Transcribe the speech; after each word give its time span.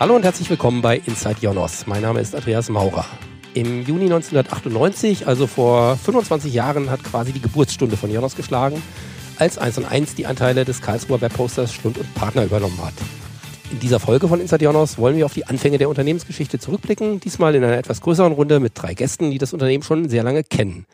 Hallo 0.00 0.16
und 0.16 0.24
herzlich 0.24 0.48
willkommen 0.48 0.80
bei 0.80 0.96
Inside 0.96 1.36
Jonos. 1.42 1.86
Mein 1.86 2.00
Name 2.00 2.20
ist 2.20 2.34
Andreas 2.34 2.70
Maurer. 2.70 3.04
Im 3.52 3.82
Juni 3.84 4.04
1998, 4.04 5.26
also 5.26 5.46
vor 5.46 5.94
25 5.94 6.54
Jahren, 6.54 6.88
hat 6.88 7.04
quasi 7.04 7.34
die 7.34 7.42
Geburtsstunde 7.42 7.98
von 7.98 8.10
Jonos 8.10 8.34
geschlagen, 8.34 8.82
als 9.36 9.58
1 9.58 9.76
und 9.76 9.84
1 9.84 10.14
die 10.14 10.24
Anteile 10.24 10.64
des 10.64 10.80
Karlsruher 10.80 11.20
Webposters 11.20 11.74
Stund 11.74 11.98
und 11.98 12.14
Partner 12.14 12.44
übernommen 12.44 12.82
hat. 12.82 12.94
In 13.70 13.78
dieser 13.78 14.00
Folge 14.00 14.26
von 14.26 14.40
Inside 14.40 14.64
Jonas 14.64 14.96
wollen 14.96 15.18
wir 15.18 15.26
auf 15.26 15.34
die 15.34 15.44
Anfänge 15.44 15.76
der 15.76 15.90
Unternehmensgeschichte 15.90 16.58
zurückblicken, 16.58 17.20
diesmal 17.20 17.54
in 17.54 17.62
einer 17.62 17.76
etwas 17.76 18.00
größeren 18.00 18.32
Runde 18.32 18.58
mit 18.58 18.72
drei 18.74 18.94
Gästen, 18.94 19.30
die 19.30 19.36
das 19.36 19.52
Unternehmen 19.52 19.82
schon 19.82 20.08
sehr 20.08 20.22
lange 20.22 20.44
kennen. 20.44 20.86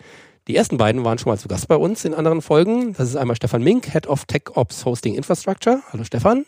Die 0.48 0.56
ersten 0.56 0.78
beiden 0.78 1.04
waren 1.04 1.18
schon 1.18 1.30
mal 1.30 1.38
zu 1.38 1.46
Gast 1.46 1.68
bei 1.68 1.76
uns 1.76 2.04
in 2.04 2.12
anderen 2.12 2.42
Folgen. 2.42 2.92
Das 2.94 3.08
ist 3.08 3.14
einmal 3.14 3.36
Stefan 3.36 3.62
Mink, 3.62 3.92
Head 3.92 4.08
of 4.08 4.24
Tech 4.24 4.56
Ops 4.56 4.84
Hosting 4.84 5.14
Infrastructure. 5.14 5.80
Hallo 5.92 6.02
Stefan. 6.02 6.44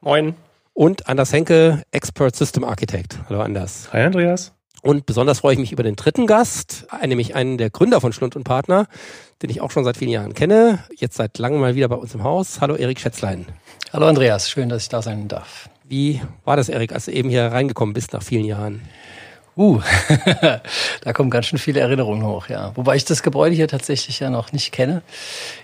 Moin. 0.00 0.36
Und 0.80 1.08
Anders 1.08 1.30
Henke, 1.30 1.82
Expert 1.90 2.34
System 2.34 2.64
Architect. 2.64 3.18
Hallo 3.28 3.42
Anders. 3.42 3.90
Hi 3.92 4.00
Andreas. 4.00 4.54
Und 4.80 5.04
besonders 5.04 5.40
freue 5.40 5.52
ich 5.52 5.58
mich 5.58 5.72
über 5.72 5.82
den 5.82 5.94
dritten 5.94 6.26
Gast, 6.26 6.86
nämlich 7.04 7.34
einen 7.34 7.58
der 7.58 7.68
Gründer 7.68 8.00
von 8.00 8.14
Schlund 8.14 8.34
und 8.34 8.44
Partner, 8.44 8.86
den 9.42 9.50
ich 9.50 9.60
auch 9.60 9.70
schon 9.70 9.84
seit 9.84 9.98
vielen 9.98 10.10
Jahren 10.10 10.32
kenne, 10.32 10.78
jetzt 10.96 11.18
seit 11.18 11.36
langem 11.36 11.60
mal 11.60 11.74
wieder 11.74 11.86
bei 11.90 11.96
uns 11.96 12.14
im 12.14 12.22
Haus. 12.22 12.62
Hallo 12.62 12.76
Erik 12.76 12.98
Schätzlein. 12.98 13.44
Hallo 13.92 14.06
Andreas, 14.06 14.48
schön, 14.48 14.70
dass 14.70 14.84
ich 14.84 14.88
da 14.88 15.02
sein 15.02 15.28
darf. 15.28 15.68
Wie 15.84 16.22
war 16.46 16.56
das, 16.56 16.70
Erik, 16.70 16.94
als 16.94 17.04
du 17.04 17.12
eben 17.12 17.28
hier 17.28 17.44
reingekommen 17.44 17.92
bist 17.92 18.14
nach 18.14 18.22
vielen 18.22 18.46
Jahren? 18.46 18.80
Uh, 19.58 19.82
da 21.02 21.12
kommen 21.12 21.28
ganz 21.28 21.44
schön 21.44 21.58
viele 21.58 21.80
Erinnerungen 21.80 22.24
hoch, 22.24 22.48
ja. 22.48 22.74
Wobei 22.74 22.96
ich 22.96 23.04
das 23.04 23.22
Gebäude 23.22 23.54
hier 23.54 23.68
tatsächlich 23.68 24.20
ja 24.20 24.30
noch 24.30 24.52
nicht 24.52 24.72
kenne 24.72 25.02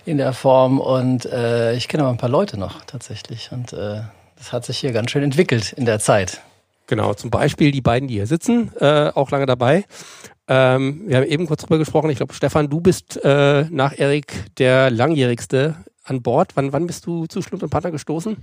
in 0.05 0.19
der 0.19 0.33
Form 0.33 0.79
und 0.79 1.25
äh, 1.25 1.73
ich 1.73 1.87
kenne 1.87 2.03
aber 2.03 2.11
ein 2.11 2.19
paar 2.19 2.29
Leute 2.29 2.59
noch 2.59 2.85
tatsächlich 2.85 3.51
und 3.51 3.73
äh, 3.73 4.01
das 4.37 4.53
hat 4.53 4.65
sich 4.65 4.77
hier 4.77 4.91
ganz 4.91 5.11
schön 5.11 5.23
entwickelt 5.23 5.73
in 5.73 5.85
der 5.85 5.99
Zeit. 5.99 6.41
Genau, 6.87 7.13
zum 7.13 7.29
Beispiel 7.29 7.71
die 7.71 7.81
beiden, 7.81 8.07
die 8.07 8.15
hier 8.15 8.27
sitzen, 8.27 8.71
äh, 8.79 9.11
auch 9.13 9.29
lange 9.31 9.45
dabei. 9.45 9.85
Ähm, 10.47 11.03
wir 11.07 11.17
haben 11.17 11.25
eben 11.25 11.45
kurz 11.47 11.63
drüber 11.63 11.77
gesprochen. 11.77 12.09
Ich 12.09 12.17
glaube, 12.17 12.33
Stefan, 12.33 12.69
du 12.69 12.79
bist 12.79 13.19
äh, 13.23 13.65
nach 13.69 13.97
Erik 13.97 14.55
der 14.57 14.89
langjährigste 14.89 15.75
an 16.05 16.21
Bord. 16.21 16.55
Wann, 16.55 16.71
wann 16.71 16.87
bist 16.87 17.05
du 17.05 17.25
zu 17.25 17.41
Schlund 17.41 17.63
und 17.63 17.69
Partner 17.69 17.91
gestoßen? 17.91 18.37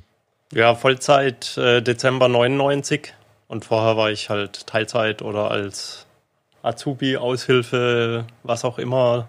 Ja, 0.52 0.74
Vollzeit 0.74 1.56
äh, 1.56 1.80
Dezember 1.80 2.28
99 2.28 3.14
und 3.48 3.64
vorher 3.64 3.96
war 3.96 4.10
ich 4.10 4.28
halt 4.28 4.66
Teilzeit 4.66 5.22
oder 5.22 5.50
als 5.50 6.06
Azubi, 6.62 7.16
Aushilfe, 7.16 8.26
was 8.42 8.64
auch 8.64 8.78
immer, 8.78 9.28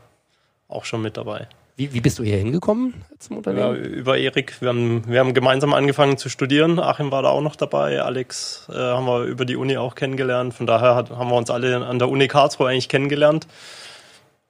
auch 0.67 0.83
schon 0.83 1.01
mit 1.01 1.15
dabei. 1.15 1.47
Wie, 1.77 1.91
wie 1.93 1.99
bist 1.99 2.19
du 2.19 2.23
hier 2.23 2.37
hingekommen 2.37 2.93
zum 3.19 3.37
Unternehmen? 3.37 3.75
Ja, 3.75 3.89
über 3.89 4.17
Erik. 4.17 4.61
Wir 4.61 4.69
haben, 4.69 5.03
wir 5.07 5.19
haben 5.19 5.33
gemeinsam 5.33 5.73
angefangen 5.73 6.17
zu 6.17 6.29
studieren. 6.29 6.79
Achim 6.79 7.11
war 7.11 7.21
da 7.21 7.29
auch 7.29 7.41
noch 7.41 7.57
dabei. 7.57 8.01
Alex 8.01 8.67
äh, 8.69 8.75
haben 8.75 9.05
wir 9.05 9.23
über 9.25 9.43
die 9.43 9.57
Uni 9.57 9.75
auch 9.75 9.95
kennengelernt. 9.95 10.53
Von 10.53 10.67
daher 10.67 10.95
hat, 10.95 11.09
haben 11.09 11.29
wir 11.29 11.35
uns 11.35 11.49
alle 11.49 11.85
an 11.85 11.99
der 11.99 12.07
Uni 12.07 12.29
Karlsruhe 12.29 12.69
eigentlich 12.69 12.87
kennengelernt. 12.87 13.47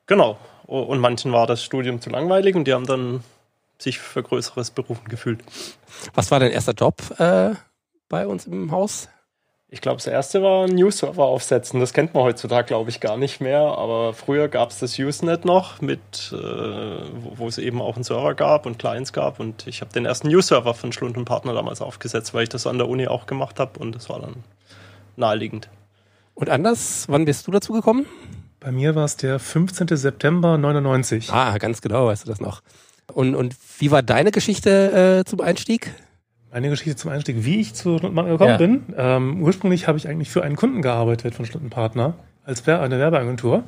Genau. 0.05 0.37
Und 0.67 0.99
manchen 0.99 1.31
war 1.31 1.47
das 1.47 1.63
Studium 1.63 1.99
zu 1.99 2.11
langweilig 2.11 2.55
und 2.55 2.65
die 2.67 2.73
haben 2.73 2.85
dann 2.85 3.23
sich 3.79 3.99
für 3.99 4.21
größeres 4.21 4.71
berufen 4.71 5.07
gefühlt. 5.09 5.43
Was 6.13 6.29
war 6.29 6.39
dein 6.39 6.51
erster 6.51 6.73
Job 6.73 7.01
äh, 7.19 7.55
bei 8.07 8.27
uns 8.27 8.45
im 8.45 8.71
Haus? 8.71 9.09
Ich 9.75 9.81
glaube, 9.81 9.97
das 9.97 10.07
erste 10.07 10.41
war 10.41 10.63
ein 10.63 10.75
News-Server 10.75 11.25
aufsetzen. 11.25 11.81
Das 11.81 11.91
kennt 11.91 12.13
man 12.13 12.23
heutzutage, 12.23 12.65
glaube 12.65 12.89
ich, 12.89 13.01
gar 13.01 13.17
nicht 13.17 13.41
mehr. 13.41 13.59
Aber 13.59 14.13
früher 14.13 14.47
gab 14.47 14.69
es 14.69 14.79
das 14.79 14.97
Usenet 14.97 15.43
noch, 15.43 15.81
mit, 15.81 15.99
äh, 16.31 16.37
wo, 17.35 17.45
es 17.45 17.57
eben 17.57 17.81
auch 17.81 17.95
einen 17.95 18.05
Server 18.05 18.35
gab 18.35 18.65
und 18.65 18.79
Clients 18.79 19.11
gab. 19.11 19.37
Und 19.37 19.67
ich 19.67 19.81
habe 19.81 19.91
den 19.91 20.05
ersten 20.05 20.29
News-Server 20.29 20.73
von 20.75 20.93
Schlund 20.93 21.17
und 21.17 21.25
Partner 21.25 21.53
damals 21.53 21.81
aufgesetzt, 21.81 22.33
weil 22.33 22.43
ich 22.43 22.49
das 22.49 22.65
an 22.67 22.77
der 22.77 22.87
Uni 22.87 23.07
auch 23.07 23.25
gemacht 23.25 23.59
habe. 23.59 23.77
Und 23.77 23.95
das 23.95 24.07
war 24.07 24.21
dann 24.21 24.45
naheliegend. 25.17 25.67
Und 26.35 26.49
anders, 26.49 27.07
wann 27.09 27.25
bist 27.25 27.45
du 27.45 27.51
dazu 27.51 27.73
gekommen? 27.73 28.05
Bei 28.61 28.71
mir 28.71 28.95
war 28.95 29.03
es 29.03 29.17
der 29.17 29.39
15. 29.39 29.87
September 29.97 30.57
99. 30.57 31.33
Ah, 31.33 31.57
ganz 31.57 31.81
genau, 31.81 32.05
weißt 32.05 32.23
du 32.23 32.29
das 32.29 32.39
noch. 32.39 32.61
Und, 33.13 33.35
und 33.35 33.53
wie 33.79 33.91
war 33.91 34.03
deine 34.03 34.31
Geschichte 34.31 35.19
äh, 35.19 35.29
zum 35.29 35.41
Einstieg? 35.41 35.91
Meine 36.55 36.69
Geschichte 36.69 36.95
zum 36.95 37.11
Einstieg, 37.11 37.43
wie 37.43 37.59
ich 37.59 37.73
zu 37.73 37.97
Stundenpartner 37.97 38.31
gekommen 38.31 38.49
ja. 38.49 38.55
bin. 38.55 38.83
Ähm, 38.95 39.43
ursprünglich 39.43 39.89
habe 39.89 39.97
ich 39.97 40.07
eigentlich 40.07 40.29
für 40.29 40.41
einen 40.41 40.55
Kunden 40.55 40.81
gearbeitet 40.81 41.35
von 41.35 41.45
Stundenpartner 41.45 42.13
als 42.45 42.65
eine 42.65 42.97
Werbeagentur. 42.97 43.65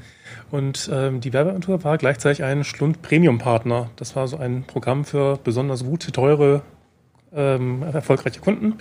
Und 0.52 0.90
ähm, 0.94 1.20
die 1.20 1.34
Werbeagentur 1.34 1.84
war 1.84 1.98
gleichzeitig 1.98 2.46
ein 2.46 2.64
Schlund 2.64 3.02
Premium 3.02 3.40
Partner. 3.40 3.90
Das 3.98 4.16
war 4.16 4.30
so 4.30 4.38
ein 4.38 4.64
Programm 4.64 5.04
für 5.04 5.38
besonders 5.44 5.84
gute, 5.84 6.14
teure, 6.14 6.62
ähm, 7.36 7.84
erfolgreiche 7.84 8.40
Kunden. 8.40 8.76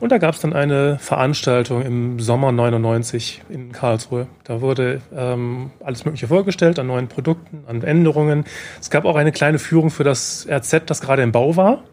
Und 0.00 0.10
da 0.10 0.18
gab 0.18 0.34
es 0.34 0.40
dann 0.40 0.52
eine 0.52 0.98
Veranstaltung 0.98 1.82
im 1.82 2.18
Sommer 2.18 2.50
99 2.50 3.42
in 3.48 3.70
Karlsruhe. 3.70 4.26
Da 4.42 4.60
wurde 4.60 5.02
ähm, 5.14 5.70
alles 5.84 6.04
Mögliche 6.04 6.26
vorgestellt 6.26 6.80
an 6.80 6.88
neuen 6.88 7.06
Produkten, 7.06 7.62
an 7.68 7.84
Änderungen. 7.84 8.44
Es 8.80 8.90
gab 8.90 9.04
auch 9.04 9.14
eine 9.14 9.30
kleine 9.30 9.60
Führung 9.60 9.90
für 9.90 10.02
das 10.02 10.48
RZ, 10.50 10.90
das 10.90 11.00
gerade 11.00 11.22
im 11.22 11.30
Bau 11.30 11.54
war. 11.54 11.84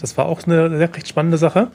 Das 0.00 0.16
war 0.16 0.26
auch 0.26 0.44
eine 0.46 0.76
sehr 0.76 0.94
recht 0.94 1.08
spannende 1.08 1.38
Sache. 1.38 1.70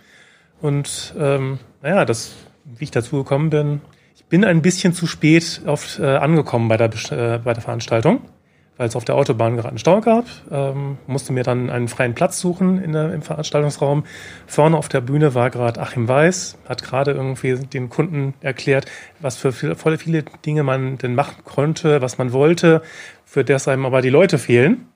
Und 0.62 1.14
ähm, 1.18 1.60
naja, 1.82 2.06
das, 2.06 2.36
wie 2.66 2.84
ich 2.84 2.92
dazu 2.92 3.18
gekommen 3.18 3.50
bin, 3.50 3.82
ich 4.16 4.26
bin 4.26 4.44
ein 4.44 4.62
bisschen 4.62 4.94
zu 4.94 5.08
spät 5.08 5.62
oft 5.66 6.00
äh, 6.00 6.18
angekommen 6.18 6.68
bei 6.68 6.78
der, 6.78 6.90
äh, 7.12 7.40
bei 7.40 7.54
der 7.54 7.64
Veranstaltung, 7.64 8.22
weil 8.78 8.88
es 8.88 8.96
auf 8.96 9.06
der 9.06 9.16
Autobahn 9.16 9.56
gerade 9.56 9.70
einen 9.70 9.78
Stau 9.78 10.02
gab. 10.02 10.26
Ähm, 10.52 10.98
musste 11.08 11.34
mir 11.34 11.44
dann 11.44 11.70
einen 11.70 11.88
freien 11.88 12.14
Platz 12.14 12.40
suchen 12.40 12.84
in 12.84 12.92
der, 12.92 13.14
im 13.14 13.22
Veranstaltungsraum. 13.22 14.04
Vorne 14.46 14.78
auf 14.78 14.90
der 14.90 15.02
Bühne 15.02 15.34
war 15.34 15.50
gerade 15.50 15.82
Achim 15.82 16.08
Weiß, 16.08 16.58
hat 16.68 16.84
gerade 16.84 17.12
irgendwie 17.12 17.56
den 17.56 17.90
Kunden 17.90 18.34
erklärt, 18.42 18.86
was 19.20 19.38
für 19.38 19.52
viele, 19.52 19.98
viele 19.98 20.24
Dinge 20.46 20.64
man 20.64 20.98
denn 20.98 21.16
machen 21.16 21.44
konnte, 21.46 22.02
was 22.02 22.18
man 22.18 22.34
wollte, 22.34 22.82
für 23.26 23.44
das 23.44 23.68
einem 23.68 23.86
aber 23.86 24.02
die 24.02 24.10
Leute 24.10 24.38
fehlen. 24.38 24.89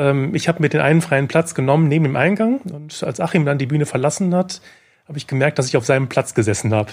Ähm, 0.00 0.34
ich 0.34 0.48
habe 0.48 0.62
mir 0.62 0.70
den 0.70 0.80
einen 0.80 1.02
freien 1.02 1.28
Platz 1.28 1.54
genommen 1.54 1.88
neben 1.88 2.04
dem 2.04 2.16
Eingang 2.16 2.60
und 2.72 3.02
als 3.04 3.20
Achim 3.20 3.44
dann 3.44 3.58
die 3.58 3.66
Bühne 3.66 3.84
verlassen 3.84 4.34
hat, 4.34 4.62
habe 5.06 5.18
ich 5.18 5.26
gemerkt, 5.26 5.58
dass 5.58 5.68
ich 5.68 5.76
auf 5.76 5.84
seinem 5.84 6.08
Platz 6.08 6.34
gesessen 6.34 6.72
habe. 6.72 6.90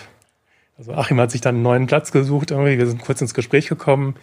Also 0.77 0.93
Achim 0.93 1.19
hat 1.19 1.31
sich 1.31 1.39
dann 1.39 1.55
einen 1.55 1.63
neuen 1.63 1.87
Platz 1.87 2.11
gesucht, 2.11 2.51
irgendwie, 2.51 2.77
wir 2.77 2.85
sind 2.85 3.01
kurz 3.01 3.21
ins 3.21 3.33
Gespräch 3.33 3.69
gekommen 3.69 4.15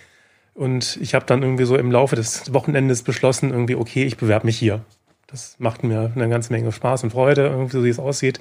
und 0.53 0.99
ich 1.01 1.15
habe 1.15 1.25
dann 1.25 1.43
irgendwie 1.43 1.65
so 1.65 1.77
im 1.77 1.91
Laufe 1.91 2.15
des 2.15 2.53
Wochenendes 2.53 3.03
beschlossen, 3.03 3.51
irgendwie, 3.51 3.75
okay, 3.75 4.05
ich 4.05 4.19
bewerbe 4.19 4.47
mich 4.47 4.59
hier. 4.59 4.85
Das 5.27 5.57
macht 5.59 5.83
mir 5.83 6.13
eine 6.15 6.29
ganze 6.29 6.53
Menge 6.53 6.71
Spaß 6.71 7.05
und 7.05 7.11
Freude, 7.11 7.47
irgendwie 7.47 7.77
so 7.77 7.85
wie 7.85 7.89
es 7.89 7.99
aussieht. 7.99 8.39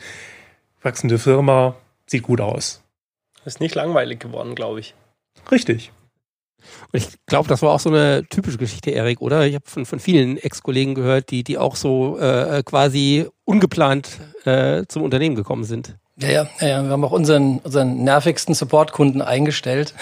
Wachsende 0.82 1.18
Firma, 1.18 1.76
sieht 2.06 2.24
gut 2.24 2.42
aus. 2.42 2.84
Ist 3.46 3.62
nicht 3.62 3.76
langweilig 3.76 4.20
geworden, 4.20 4.56
glaube 4.56 4.82
ich. 4.82 4.94
Richtig. 5.50 5.92
Und 6.92 7.00
ich 7.00 7.08
glaube, 7.26 7.50
das 7.50 7.62
war 7.62 7.72
auch 7.72 7.80
so 7.80 7.90
eine 7.90 8.26
typische 8.30 8.58
Geschichte, 8.58 8.92
Erik, 8.92 9.22
oder? 9.22 9.46
Ich 9.46 9.56
habe 9.56 9.66
von, 9.68 9.86
von 9.86 10.00
vielen 10.00 10.38
Ex-Kollegen 10.38 10.96
gehört, 10.96 11.32
die, 11.32 11.44
die 11.44 11.58
auch 11.58 11.76
so 11.76 12.20
äh, 12.20 12.64
quasi 12.64 13.28
ungeplant 13.46 14.20
äh, 14.46 14.84
zum 14.88 15.04
Unternehmen 15.04 15.36
gekommen 15.36 15.64
sind. 15.64 15.96
Ja, 16.18 16.30
ja, 16.30 16.48
ja, 16.62 16.84
wir 16.84 16.92
haben 16.92 17.04
auch 17.04 17.12
unseren, 17.12 17.58
unseren 17.60 18.04
nervigsten 18.04 18.54
Support-Kunden 18.54 19.24
eingestellt, 19.24 19.96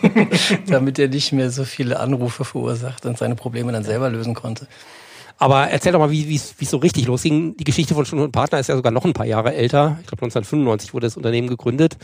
damit 0.66 0.98
er 0.98 1.08
nicht 1.08 1.32
mehr 1.32 1.50
so 1.50 1.64
viele 1.64 2.00
Anrufe 2.00 2.46
verursacht 2.46 3.04
und 3.04 3.18
seine 3.18 3.34
Probleme 3.34 3.70
dann 3.70 3.84
selber 3.84 4.08
lösen 4.08 4.34
konnte. 4.34 4.66
Aber 5.42 5.68
erzähl 5.70 5.90
doch 5.90 5.98
mal, 5.98 6.12
wie 6.12 6.36
es 6.36 6.54
so 6.56 6.76
richtig 6.76 7.08
losging. 7.08 7.56
Die 7.56 7.64
Geschichte 7.64 7.94
von 7.94 8.06
Stunde 8.06 8.22
und 8.22 8.30
Partner 8.30 8.60
ist 8.60 8.68
ja 8.68 8.76
sogar 8.76 8.92
noch 8.92 9.04
ein 9.04 9.12
paar 9.12 9.26
Jahre 9.26 9.52
älter. 9.52 9.98
Ich 10.00 10.06
glaube 10.06 10.22
1995 10.22 10.94
wurde 10.94 11.08
das 11.08 11.16
Unternehmen 11.16 11.48
gegründet. 11.48 11.96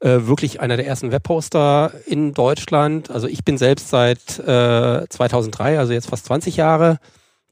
Äh, 0.00 0.26
wirklich 0.26 0.60
einer 0.60 0.76
der 0.76 0.88
ersten 0.88 1.12
Webposter 1.12 1.92
in 2.06 2.34
Deutschland. 2.34 3.08
Also 3.08 3.28
ich 3.28 3.44
bin 3.44 3.58
selbst 3.58 3.90
seit 3.90 4.40
äh, 4.40 5.06
2003, 5.08 5.78
also 5.78 5.92
jetzt 5.92 6.08
fast 6.08 6.26
20 6.26 6.56
Jahre 6.56 6.98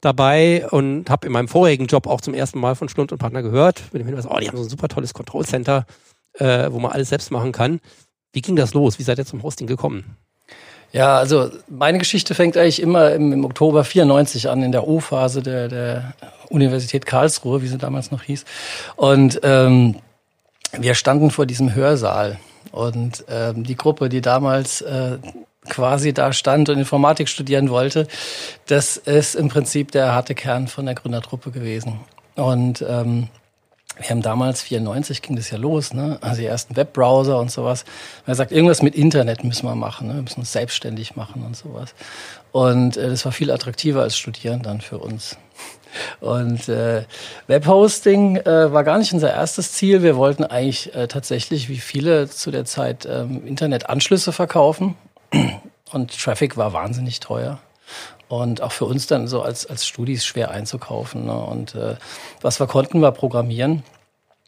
dabei 0.01 0.67
und 0.71 1.09
habe 1.09 1.27
in 1.27 1.31
meinem 1.31 1.47
vorigen 1.47 1.85
Job 1.85 2.05
auch 2.07 2.19
zum 2.19 2.33
ersten 2.33 2.59
Mal 2.59 2.75
von 2.75 2.89
Schlund 2.89 3.13
und 3.13 3.19
Partner 3.19 3.41
gehört. 3.41 3.81
Mit 3.93 4.01
dem 4.01 4.07
Hinweis, 4.07 4.25
oh, 4.29 4.37
die 4.41 4.47
haben 4.49 4.57
so 4.57 4.63
ein 4.63 4.69
super 4.69 4.89
tolles 4.89 5.13
Control 5.13 5.45
Center, 5.45 5.85
äh, 6.33 6.69
wo 6.69 6.79
man 6.79 6.91
alles 6.91 7.07
selbst 7.07 7.31
machen 7.31 7.53
kann. 7.53 7.79
Wie 8.33 8.41
ging 8.41 8.57
das 8.57 8.73
los? 8.73 8.99
Wie 8.99 9.03
seid 9.03 9.19
ihr 9.19 9.25
zum 9.25 9.41
Hosting 9.41 9.67
gekommen? 9.67 10.17
Ja, 10.91 11.17
also 11.17 11.49
meine 11.67 11.99
Geschichte 11.99 12.33
fängt 12.33 12.57
eigentlich 12.57 12.81
immer 12.81 13.11
im, 13.11 13.31
im 13.31 13.45
Oktober 13.45 13.83
94 13.83 14.49
an, 14.49 14.63
in 14.63 14.71
der 14.71 14.87
O-Phase 14.87 15.43
der, 15.43 15.67
der 15.67 16.13
Universität 16.49 17.05
Karlsruhe, 17.05 17.61
wie 17.61 17.67
sie 17.67 17.77
damals 17.77 18.11
noch 18.11 18.23
hieß. 18.23 18.45
Und 18.95 19.39
ähm, 19.43 19.97
wir 20.77 20.95
standen 20.95 21.29
vor 21.31 21.45
diesem 21.45 21.75
Hörsaal. 21.75 22.39
Und 22.71 23.23
ähm, 23.29 23.63
die 23.63 23.75
Gruppe, 23.75 24.09
die 24.09 24.21
damals 24.21 24.81
äh, 24.81 25.17
quasi 25.67 26.13
da 26.13 26.33
stand 26.33 26.69
und 26.69 26.77
Informatik 26.77 27.29
studieren 27.29 27.69
wollte, 27.69 28.07
das 28.67 28.97
ist 28.97 29.35
im 29.35 29.49
Prinzip 29.49 29.91
der 29.91 30.13
harte 30.13 30.35
Kern 30.35 30.67
von 30.67 30.85
der 30.85 30.95
Gründertruppe 30.95 31.51
gewesen. 31.51 31.99
Und 32.35 32.83
ähm, 32.87 33.27
wir 33.99 34.09
haben 34.09 34.21
damals, 34.21 34.61
94 34.61 35.21
ging 35.21 35.35
das 35.35 35.49
ja 35.51 35.57
los, 35.57 35.93
ne? 35.93 36.17
also 36.21 36.41
die 36.41 36.47
ersten 36.47 36.75
Webbrowser 36.75 37.37
und 37.37 37.51
sowas. 37.51 37.83
Man 38.25 38.35
sagt, 38.35 38.51
irgendwas 38.51 38.81
mit 38.81 38.95
Internet 38.95 39.43
müssen 39.43 39.65
wir 39.65 39.75
machen, 39.75 40.07
ne? 40.07 40.15
wir 40.15 40.21
müssen 40.21 40.39
uns 40.39 40.51
selbstständig 40.51 41.15
machen 41.15 41.43
und 41.45 41.55
sowas. 41.55 41.93
Und 42.51 42.97
äh, 42.97 43.09
das 43.09 43.25
war 43.25 43.31
viel 43.31 43.51
attraktiver 43.51 44.01
als 44.01 44.17
Studieren 44.17 44.61
dann 44.61 44.81
für 44.81 44.97
uns. 44.97 45.37
Und 46.21 46.69
äh, 46.69 47.03
Webhosting 47.47 48.37
äh, 48.37 48.71
war 48.71 48.83
gar 48.83 48.99
nicht 48.99 49.13
unser 49.13 49.33
erstes 49.33 49.73
Ziel. 49.73 50.01
Wir 50.03 50.15
wollten 50.15 50.43
eigentlich 50.43 50.93
äh, 50.95 51.07
tatsächlich, 51.07 51.67
wie 51.67 51.77
viele 51.77 52.29
zu 52.29 52.51
der 52.51 52.65
Zeit, 52.65 53.07
ähm, 53.09 53.45
Internetanschlüsse 53.45 54.31
verkaufen. 54.31 54.95
Und 55.91 56.17
Traffic 56.21 56.57
war 56.57 56.73
wahnsinnig 56.73 57.19
teuer. 57.19 57.59
Und 58.29 58.61
auch 58.61 58.71
für 58.71 58.85
uns 58.85 59.07
dann 59.07 59.27
so 59.27 59.41
als, 59.41 59.65
als 59.65 59.85
Studis 59.85 60.23
schwer 60.23 60.51
einzukaufen. 60.51 61.25
Ne? 61.25 61.37
Und 61.37 61.75
äh, 61.75 61.95
was 62.41 62.59
wir 62.59 62.67
konnten, 62.67 63.01
war 63.01 63.11
programmieren. 63.11 63.83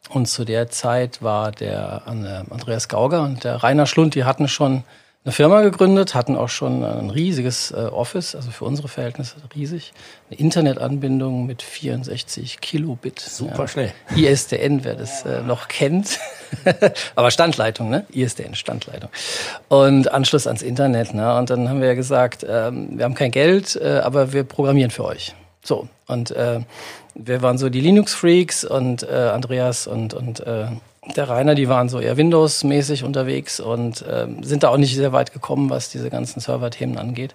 Und 0.08 0.26
zu 0.26 0.44
der 0.44 0.70
Zeit 0.70 1.22
war 1.22 1.52
der 1.52 2.02
Andreas 2.06 2.88
Gauger 2.88 3.22
und 3.22 3.44
der 3.44 3.56
Rainer 3.56 3.86
Schlund, 3.86 4.14
die 4.14 4.24
hatten 4.24 4.48
schon 4.48 4.84
eine 5.24 5.32
Firma 5.32 5.62
gegründet, 5.62 6.16
hatten 6.16 6.34
auch 6.34 6.48
schon 6.48 6.84
ein 6.84 7.08
riesiges 7.08 7.70
äh, 7.70 7.76
Office, 7.76 8.34
also 8.34 8.50
für 8.50 8.64
unsere 8.64 8.88
Verhältnisse 8.88 9.36
riesig. 9.54 9.92
Eine 10.28 10.40
Internetanbindung 10.40 11.46
mit 11.46 11.62
64 11.62 12.60
Kilobit. 12.60 13.20
Super 13.20 13.60
ja. 13.60 13.68
schnell. 13.68 13.92
ISDN, 14.16 14.82
wer 14.82 14.96
das 14.96 15.24
äh, 15.24 15.42
noch 15.42 15.68
kennt. 15.68 16.18
Aber 17.14 17.30
Standleitung, 17.30 17.88
ne? 17.88 18.04
ISDN, 18.12 18.56
Standleitung. 18.56 19.10
Und 19.68 20.10
Anschluss 20.10 20.48
ans 20.48 20.62
Internet. 20.62 21.14
Ne? 21.14 21.36
Und 21.36 21.50
dann 21.50 21.68
haben 21.68 21.80
wir 21.80 21.88
ja 21.88 21.94
gesagt, 21.94 22.44
ähm, 22.48 22.98
wir 22.98 23.04
haben 23.04 23.14
kein 23.14 23.30
Geld, 23.30 23.76
äh, 23.76 24.00
aber 24.02 24.32
wir 24.32 24.42
programmieren 24.42 24.90
für 24.90 25.04
euch. 25.04 25.36
So. 25.62 25.88
Und 26.08 26.32
äh, 26.32 26.60
wir 27.14 27.42
waren 27.42 27.58
so 27.58 27.68
die 27.68 27.80
Linux-Freaks 27.80 28.64
und 28.64 29.04
äh, 29.04 29.30
Andreas 29.32 29.86
und, 29.86 30.14
und 30.14 30.40
äh, 30.40 30.66
der 31.16 31.28
Rainer, 31.28 31.54
die 31.54 31.68
waren 31.68 31.88
so 31.88 31.98
eher 31.98 32.16
Windows-mäßig 32.16 33.02
unterwegs 33.02 33.58
und 33.58 34.02
äh, 34.02 34.28
sind 34.42 34.62
da 34.62 34.68
auch 34.68 34.76
nicht 34.76 34.94
sehr 34.94 35.12
weit 35.12 35.32
gekommen, 35.32 35.68
was 35.68 35.90
diese 35.90 36.10
ganzen 36.10 36.40
Server-Themen 36.40 36.96
angeht. 36.96 37.34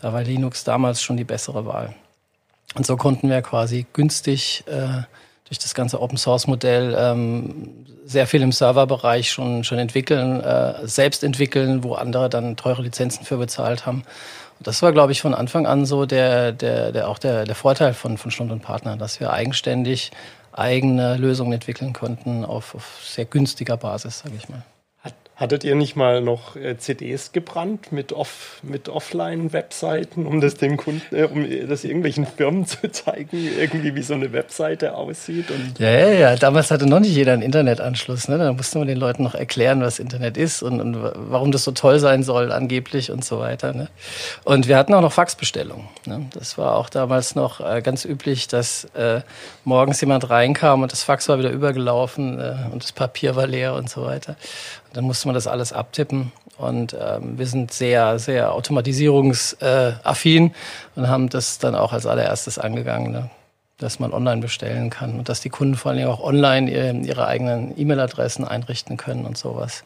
Da 0.00 0.12
war 0.12 0.22
Linux 0.22 0.64
damals 0.64 1.00
schon 1.00 1.16
die 1.16 1.24
bessere 1.24 1.64
Wahl. 1.64 1.94
Und 2.74 2.86
so 2.86 2.96
konnten 2.96 3.30
wir 3.30 3.40
quasi 3.40 3.86
günstig 3.94 4.64
äh, 4.66 5.04
durch 5.46 5.58
das 5.58 5.74
ganze 5.74 6.02
Open-Source-Modell 6.02 6.94
ähm, 6.98 7.86
sehr 8.04 8.26
viel 8.26 8.42
im 8.42 8.52
Serverbereich 8.52 9.30
schon, 9.30 9.64
schon 9.64 9.78
entwickeln, 9.78 10.40
äh, 10.42 10.86
selbst 10.86 11.24
entwickeln, 11.24 11.84
wo 11.84 11.94
andere 11.94 12.28
dann 12.28 12.56
teure 12.56 12.82
Lizenzen 12.82 13.24
für 13.24 13.38
bezahlt 13.38 13.86
haben. 13.86 14.02
Und 14.58 14.66
das 14.66 14.82
war, 14.82 14.92
glaube 14.92 15.12
ich, 15.12 15.22
von 15.22 15.34
Anfang 15.34 15.66
an 15.66 15.86
so 15.86 16.04
der, 16.04 16.52
der, 16.52 16.92
der 16.92 17.08
auch 17.08 17.18
der, 17.18 17.44
der 17.44 17.54
Vorteil 17.54 17.94
von, 17.94 18.18
von 18.18 18.30
Stund 18.30 18.52
und 18.52 18.60
Partner, 18.60 18.96
dass 18.96 19.20
wir 19.20 19.32
eigenständig 19.32 20.10
eigene 20.56 21.16
Lösungen 21.16 21.52
entwickeln 21.52 21.92
konnten 21.92 22.44
auf, 22.44 22.74
auf 22.74 23.00
sehr 23.02 23.24
günstiger 23.24 23.76
Basis, 23.76 24.20
sage 24.20 24.36
ich 24.36 24.48
mal. 24.48 24.64
Hattet 25.36 25.64
ihr 25.64 25.74
nicht 25.74 25.96
mal 25.96 26.22
noch 26.22 26.56
äh, 26.56 26.78
CDs 26.78 27.30
gebrannt 27.30 27.92
mit, 27.92 28.14
off, 28.14 28.58
mit 28.62 28.88
Offline-Webseiten, 28.88 30.26
um 30.26 30.40
das 30.40 30.54
den 30.54 30.78
Kunden, 30.78 31.14
äh, 31.14 31.24
um 31.24 31.46
das 31.68 31.84
irgendwelchen 31.84 32.26
Firmen 32.26 32.66
zu 32.66 32.90
zeigen, 32.90 33.36
irgendwie 33.58 33.94
wie 33.94 34.00
so 34.00 34.14
eine 34.14 34.32
Webseite 34.32 34.94
aussieht? 34.94 35.44
Ja, 35.78 35.90
ja, 35.90 36.08
ja. 36.08 36.36
Damals 36.36 36.70
hatte 36.70 36.86
noch 36.86 37.00
nicht 37.00 37.14
jeder 37.14 37.34
einen 37.34 37.42
Internetanschluss. 37.42 38.28
Ne? 38.28 38.38
Da 38.38 38.50
musste 38.54 38.78
man 38.78 38.88
den 38.88 38.96
Leuten 38.96 39.24
noch 39.24 39.34
erklären, 39.34 39.82
was 39.82 39.98
Internet 39.98 40.38
ist 40.38 40.62
und, 40.62 40.80
und 40.80 40.96
warum 41.14 41.52
das 41.52 41.64
so 41.64 41.72
toll 41.72 41.98
sein 41.98 42.22
soll, 42.22 42.50
angeblich 42.50 43.10
und 43.10 43.22
so 43.22 43.38
weiter. 43.38 43.74
Ne? 43.74 43.88
Und 44.44 44.68
wir 44.68 44.78
hatten 44.78 44.94
auch 44.94 45.02
noch 45.02 45.12
Faxbestellungen. 45.12 45.86
Ne? 46.06 46.30
Das 46.32 46.56
war 46.56 46.76
auch 46.76 46.88
damals 46.88 47.34
noch 47.34 47.60
äh, 47.60 47.82
ganz 47.82 48.06
üblich, 48.06 48.48
dass 48.48 48.84
äh, 48.94 49.20
morgens 49.64 50.00
jemand 50.00 50.30
reinkam 50.30 50.80
und 50.80 50.92
das 50.92 51.02
Fax 51.02 51.28
war 51.28 51.38
wieder 51.38 51.50
übergelaufen 51.50 52.40
äh, 52.40 52.54
und 52.72 52.82
das 52.82 52.92
Papier 52.92 53.36
war 53.36 53.46
leer 53.46 53.74
und 53.74 53.90
so 53.90 54.02
weiter. 54.02 54.36
Dann 54.96 55.04
musste 55.04 55.28
man 55.28 55.34
das 55.34 55.46
alles 55.46 55.74
abtippen. 55.74 56.32
Und 56.56 56.96
ähm, 56.98 57.38
wir 57.38 57.46
sind 57.46 57.70
sehr, 57.70 58.18
sehr 58.18 58.54
automatisierungsaffin 58.54 60.54
und 60.94 61.08
haben 61.08 61.28
das 61.28 61.58
dann 61.58 61.74
auch 61.74 61.92
als 61.92 62.06
allererstes 62.06 62.58
angegangen, 62.58 63.12
ne? 63.12 63.30
dass 63.76 64.00
man 64.00 64.14
online 64.14 64.40
bestellen 64.40 64.88
kann 64.88 65.18
und 65.18 65.28
dass 65.28 65.42
die 65.42 65.50
Kunden 65.50 65.74
vor 65.74 65.92
allem 65.92 66.08
auch 66.08 66.20
online 66.20 66.70
ihre, 66.70 66.92
ihre 66.92 67.26
eigenen 67.26 67.78
E-Mail-Adressen 67.78 68.46
einrichten 68.46 68.96
können 68.96 69.26
und 69.26 69.36
sowas. 69.36 69.84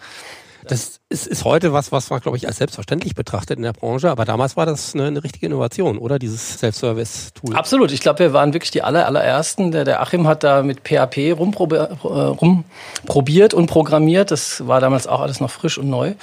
Das 0.69 1.01
ist, 1.09 1.27
ist 1.27 1.45
heute 1.45 1.73
was, 1.73 1.93
was 1.93 2.11
man, 2.11 2.21
glaube 2.21 2.37
ich, 2.37 2.47
als 2.47 2.59
selbstverständlich 2.59 3.15
betrachtet 3.15 3.57
in 3.57 3.63
der 3.63 3.73
Branche, 3.73 4.11
aber 4.11 4.25
damals 4.25 4.57
war 4.57 4.67
das 4.67 4.95
eine, 4.95 5.07
eine 5.07 5.25
richtige 5.25 5.47
Innovation, 5.47 5.99
oder? 5.99 6.19
Dieses 6.19 6.59
Self-Service-Tool. 6.59 7.57
Absolut. 7.57 7.93
Ich 7.93 8.01
glaube, 8.01 8.21
wir 8.21 8.33
waren 8.33 8.53
wirklich 8.53 8.71
die 8.71 8.83
aller, 8.83 9.07
allerersten. 9.07 9.73
Der, 9.73 9.85
der 9.85 10.01
Achim 10.03 10.27
hat 10.27 10.45
da 10.45 10.63
mit 10.63 10.81
PHP 10.81 11.33
rumprobiert 11.37 12.05
rum 12.05 12.65
und 13.09 13.67
programmiert. 13.67 14.31
Das 14.31 14.67
war 14.67 14.81
damals 14.81 15.07
auch 15.07 15.21
alles 15.21 15.41
noch 15.41 15.51
frisch 15.51 15.79
und 15.79 15.89
neu. 15.89 16.15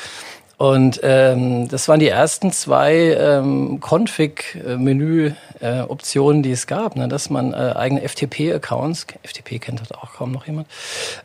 Und 0.57 0.99
ähm, 1.03 1.67
das 1.67 1.87
waren 1.87 1.99
die 1.99 2.07
ersten 2.07 2.51
zwei 2.51 2.95
ähm, 2.95 3.79
Config-Menü-Optionen, 3.79 6.41
die 6.41 6.51
es 6.51 6.65
gab, 6.65 6.95
ne? 6.95 7.07
dass 7.07 7.29
man 7.29 7.53
äh, 7.53 7.73
eigene 7.75 8.01
FTP-Accounts, 8.01 9.05
FTP 9.21 9.59
kennt 9.59 9.81
halt 9.81 9.93
auch 9.93 10.13
kaum 10.13 10.31
noch 10.31 10.47
jemand, 10.47 10.67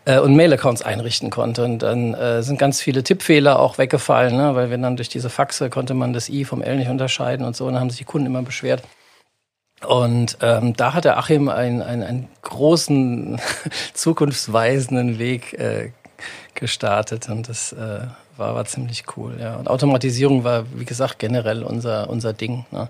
äh, 0.04 0.18
und 0.18 0.36
Mail-Accounts 0.36 0.82
einrichten 0.82 1.30
konnte. 1.30 1.64
Und 1.64 1.78
dann 1.78 2.12
äh, 2.12 2.42
sind 2.42 2.58
ganz 2.58 2.82
viele 2.82 3.02
Tippfehler 3.02 3.58
auch 3.58 3.78
weggefallen, 3.78 4.36
ne? 4.36 4.54
weil 4.54 4.68
wenn 4.68 4.82
dann 4.82 4.96
durch 4.96 5.08
diese 5.08 5.30
Faxe 5.30 5.70
konnte 5.70 5.94
man 5.94 6.12
das 6.12 6.28
I 6.28 6.44
vom 6.44 6.60
L 6.60 6.76
nicht 6.76 6.90
unterscheiden 6.90 7.46
und 7.46 7.56
so, 7.56 7.64
und 7.64 7.72
dann 7.72 7.80
haben 7.80 7.88
sich 7.88 8.00
die 8.00 8.04
Kunden 8.04 8.26
immer 8.26 8.42
beschwert. 8.42 8.82
Und 9.86 10.36
ähm, 10.42 10.76
da 10.76 10.92
hat 10.92 11.06
der 11.06 11.16
Achim 11.16 11.48
einen, 11.48 11.80
einen, 11.80 12.02
einen 12.02 12.28
großen, 12.42 13.40
zukunftsweisenden 13.94 15.18
Weg 15.18 15.54
äh, 15.54 15.92
gestartet 16.54 17.30
und 17.30 17.48
das 17.48 17.72
äh, 17.72 18.00
war, 18.42 18.54
war 18.54 18.64
ziemlich 18.64 19.04
cool. 19.16 19.36
Ja. 19.40 19.56
Und 19.56 19.68
Automatisierung 19.68 20.44
war, 20.44 20.64
wie 20.74 20.84
gesagt, 20.84 21.18
generell 21.18 21.62
unser, 21.62 22.10
unser 22.10 22.32
Ding. 22.32 22.66
Ne? 22.70 22.88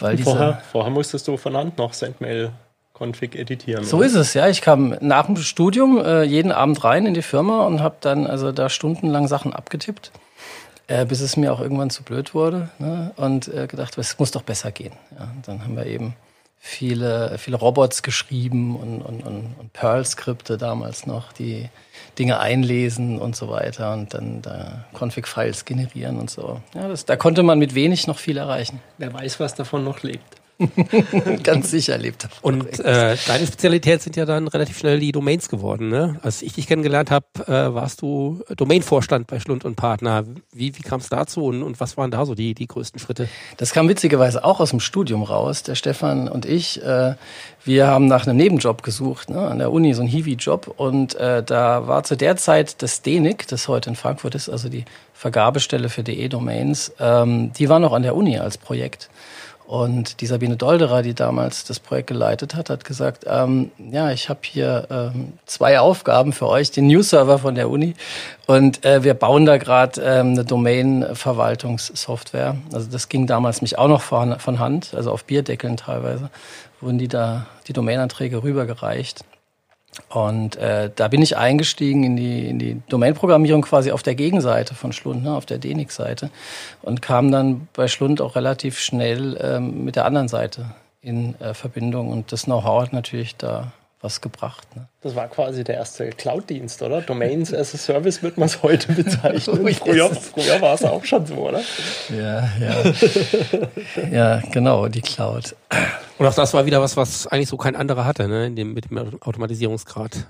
Weil 0.00 0.18
vorher, 0.18 0.62
vorher 0.70 0.92
musstest 0.92 1.26
du 1.28 1.36
von 1.36 1.56
Hand 1.56 1.78
noch 1.78 1.92
Sendmail 1.92 2.52
Config 2.98 3.34
editieren. 3.34 3.84
So 3.84 3.98
oder? 3.98 4.06
ist 4.06 4.14
es, 4.14 4.34
ja. 4.34 4.48
Ich 4.48 4.62
kam 4.62 4.96
nach 5.00 5.26
dem 5.26 5.36
Studium 5.36 5.98
äh, 5.98 6.22
jeden 6.22 6.52
Abend 6.52 6.82
rein 6.84 7.04
in 7.04 7.14
die 7.14 7.22
Firma 7.22 7.66
und 7.66 7.82
habe 7.82 7.96
dann 8.00 8.26
also 8.26 8.52
da 8.52 8.68
stundenlang 8.68 9.28
Sachen 9.28 9.52
abgetippt, 9.52 10.12
äh, 10.86 11.04
bis 11.04 11.20
es 11.20 11.36
mir 11.36 11.52
auch 11.52 11.60
irgendwann 11.60 11.90
zu 11.90 12.02
blöd 12.02 12.32
wurde 12.32 12.70
ne? 12.78 13.12
und 13.16 13.48
äh, 13.48 13.66
gedacht, 13.66 13.98
es 13.98 14.18
muss 14.18 14.30
doch 14.30 14.42
besser 14.42 14.70
gehen. 14.70 14.92
Ja. 15.18 15.28
Dann 15.44 15.62
haben 15.62 15.76
wir 15.76 15.86
eben 15.86 16.14
viele, 16.58 17.38
viele 17.38 17.56
Robots 17.56 18.02
geschrieben 18.02 18.76
und, 18.76 19.02
und, 19.02 19.24
und, 19.24 19.54
und 19.58 19.72
Perl-Skripte 19.72 20.58
damals 20.58 21.06
noch, 21.06 21.32
die 21.32 21.68
Dinge 22.18 22.40
einlesen 22.40 23.18
und 23.18 23.36
so 23.36 23.48
weiter 23.48 23.92
und 23.92 24.14
dann 24.14 24.42
da 24.42 24.84
Config-Files 24.98 25.64
generieren 25.64 26.18
und 26.18 26.30
so. 26.30 26.60
Ja, 26.74 26.88
das, 26.88 27.04
da 27.04 27.16
konnte 27.16 27.42
man 27.42 27.58
mit 27.58 27.74
wenig 27.74 28.06
noch 28.06 28.18
viel 28.18 28.36
erreichen. 28.36 28.80
Wer 28.98 29.12
weiß, 29.12 29.38
was 29.38 29.54
davon 29.54 29.84
noch 29.84 30.02
lebt. 30.02 30.36
Ganz 31.42 31.70
sicher 31.70 31.98
lebt 31.98 32.24
er. 32.24 32.30
Und 32.40 32.80
äh, 32.80 33.16
deine 33.26 33.46
Spezialität 33.46 34.00
sind 34.00 34.16
ja 34.16 34.24
dann 34.24 34.48
relativ 34.48 34.78
schnell 34.78 34.98
die 34.98 35.12
Domains 35.12 35.48
geworden. 35.48 35.88
Ne? 35.88 36.18
Als 36.22 36.40
ich 36.40 36.54
dich 36.54 36.66
kennengelernt 36.66 37.10
habe, 37.10 37.26
äh, 37.46 37.74
warst 37.74 38.00
du 38.00 38.42
Domainvorstand 38.56 39.26
bei 39.26 39.38
Schlund 39.38 39.64
und 39.64 39.76
Partner. 39.76 40.24
Wie, 40.52 40.76
wie 40.76 40.82
kam 40.82 41.00
es 41.00 41.08
dazu 41.08 41.44
und, 41.44 41.62
und 41.62 41.78
was 41.78 41.96
waren 41.96 42.10
da 42.10 42.24
so 42.24 42.34
die, 42.34 42.54
die 42.54 42.66
größten 42.66 42.98
Schritte? 42.98 43.28
Das 43.58 43.72
kam 43.72 43.88
witzigerweise 43.88 44.44
auch 44.44 44.60
aus 44.60 44.70
dem 44.70 44.80
Studium 44.80 45.22
raus. 45.22 45.62
Der 45.62 45.74
Stefan 45.74 46.28
und 46.28 46.46
ich, 46.46 46.82
äh, 46.82 47.14
wir 47.64 47.86
haben 47.86 48.06
nach 48.06 48.26
einem 48.26 48.38
Nebenjob 48.38 48.82
gesucht, 48.82 49.28
ne? 49.28 49.40
an 49.40 49.58
der 49.58 49.72
Uni, 49.72 49.92
so 49.92 50.02
ein 50.02 50.08
Hiwi-Job. 50.08 50.72
Und 50.76 51.16
äh, 51.16 51.42
da 51.42 51.86
war 51.86 52.02
zu 52.04 52.16
der 52.16 52.36
Zeit 52.36 52.82
das 52.82 53.02
DENIC, 53.02 53.46
das 53.48 53.68
heute 53.68 53.90
in 53.90 53.96
Frankfurt 53.96 54.34
ist, 54.34 54.48
also 54.48 54.70
die 54.70 54.86
Vergabestelle 55.12 55.88
für 55.88 56.02
DE-Domains, 56.02 56.92
ähm, 56.98 57.52
die 57.52 57.68
war 57.68 57.78
noch 57.78 57.92
an 57.92 58.02
der 58.02 58.14
Uni 58.14 58.38
als 58.38 58.58
Projekt. 58.58 59.08
Und 59.66 60.20
die 60.20 60.26
Sabine 60.26 60.56
Dolderer, 60.56 61.02
die 61.02 61.14
damals 61.14 61.64
das 61.64 61.80
Projekt 61.80 62.06
geleitet 62.06 62.54
hat, 62.54 62.70
hat 62.70 62.84
gesagt, 62.84 63.24
ähm, 63.26 63.72
ja, 63.90 64.12
ich 64.12 64.28
habe 64.28 64.38
hier 64.42 64.86
ähm, 64.90 65.32
zwei 65.44 65.80
Aufgaben 65.80 66.32
für 66.32 66.46
euch, 66.46 66.70
den 66.70 66.86
News-Server 66.86 67.40
von 67.40 67.56
der 67.56 67.68
Uni 67.68 67.94
und 68.46 68.84
äh, 68.84 69.02
wir 69.02 69.14
bauen 69.14 69.44
da 69.44 69.56
gerade 69.56 70.00
ähm, 70.00 70.34
eine 70.34 70.44
Domain-Verwaltungssoftware. 70.44 72.58
Also 72.72 72.88
das 72.88 73.08
ging 73.08 73.26
damals 73.26 73.60
mich 73.60 73.76
auch 73.76 73.88
noch 73.88 74.02
von, 74.02 74.38
von 74.38 74.60
Hand, 74.60 74.94
also 74.94 75.10
auf 75.10 75.24
Bierdeckeln 75.24 75.76
teilweise, 75.76 76.30
wurden 76.80 76.98
die 76.98 77.08
da 77.08 77.46
die 77.66 77.72
Domainanträge 77.72 78.44
rübergereicht. 78.44 79.24
Und 80.08 80.56
äh, 80.56 80.90
da 80.94 81.08
bin 81.08 81.22
ich 81.22 81.36
eingestiegen 81.36 82.04
in 82.04 82.16
die, 82.16 82.48
in 82.48 82.58
die 82.58 82.82
Domain-Programmierung 82.88 83.62
quasi 83.62 83.90
auf 83.92 84.02
der 84.02 84.14
Gegenseite 84.14 84.74
von 84.74 84.92
Schlund, 84.92 85.24
ne, 85.24 85.34
auf 85.34 85.46
der 85.46 85.58
DENIC-Seite. 85.58 86.30
Und 86.82 87.02
kam 87.02 87.30
dann 87.30 87.68
bei 87.72 87.88
Schlund 87.88 88.20
auch 88.20 88.36
relativ 88.36 88.78
schnell 88.78 89.38
ähm, 89.40 89.84
mit 89.84 89.96
der 89.96 90.04
anderen 90.04 90.28
Seite 90.28 90.66
in 91.00 91.40
äh, 91.40 91.54
Verbindung. 91.54 92.08
Und 92.08 92.32
das 92.32 92.44
Know-how 92.44 92.82
hat 92.82 92.92
natürlich 92.92 93.36
da 93.36 93.72
was 94.06 94.20
gebracht. 94.20 94.74
Ne? 94.76 94.88
Das 95.02 95.14
war 95.14 95.28
quasi 95.28 95.64
der 95.64 95.74
erste 95.74 96.08
Cloud-Dienst, 96.10 96.80
oder? 96.82 97.02
Domains 97.02 97.52
as 97.52 97.74
a 97.74 97.78
Service 97.78 98.22
wird 98.22 98.38
man 98.38 98.46
es 98.46 98.62
heute 98.62 98.92
bezeichnen. 99.02 99.60
oh, 99.60 99.84
früher 99.84 100.10
früher 100.14 100.60
war 100.60 100.74
es 100.74 100.84
auch 100.84 101.04
schon 101.04 101.26
so, 101.26 101.34
oder? 101.34 101.60
Ja, 102.08 102.48
ja. 102.60 104.08
ja, 104.10 104.42
genau, 104.52 104.88
die 104.88 105.02
Cloud. 105.02 105.56
Und 106.18 106.26
auch 106.26 106.34
das 106.34 106.54
war 106.54 106.64
wieder 106.64 106.80
was, 106.80 106.96
was 106.96 107.26
eigentlich 107.26 107.48
so 107.48 107.56
kein 107.56 107.76
anderer 107.76 108.04
hatte, 108.04 108.28
ne? 108.28 108.46
In 108.46 108.56
dem, 108.56 108.72
mit 108.72 108.90
dem 108.90 109.20
Automatisierungsgrad. 109.20 110.26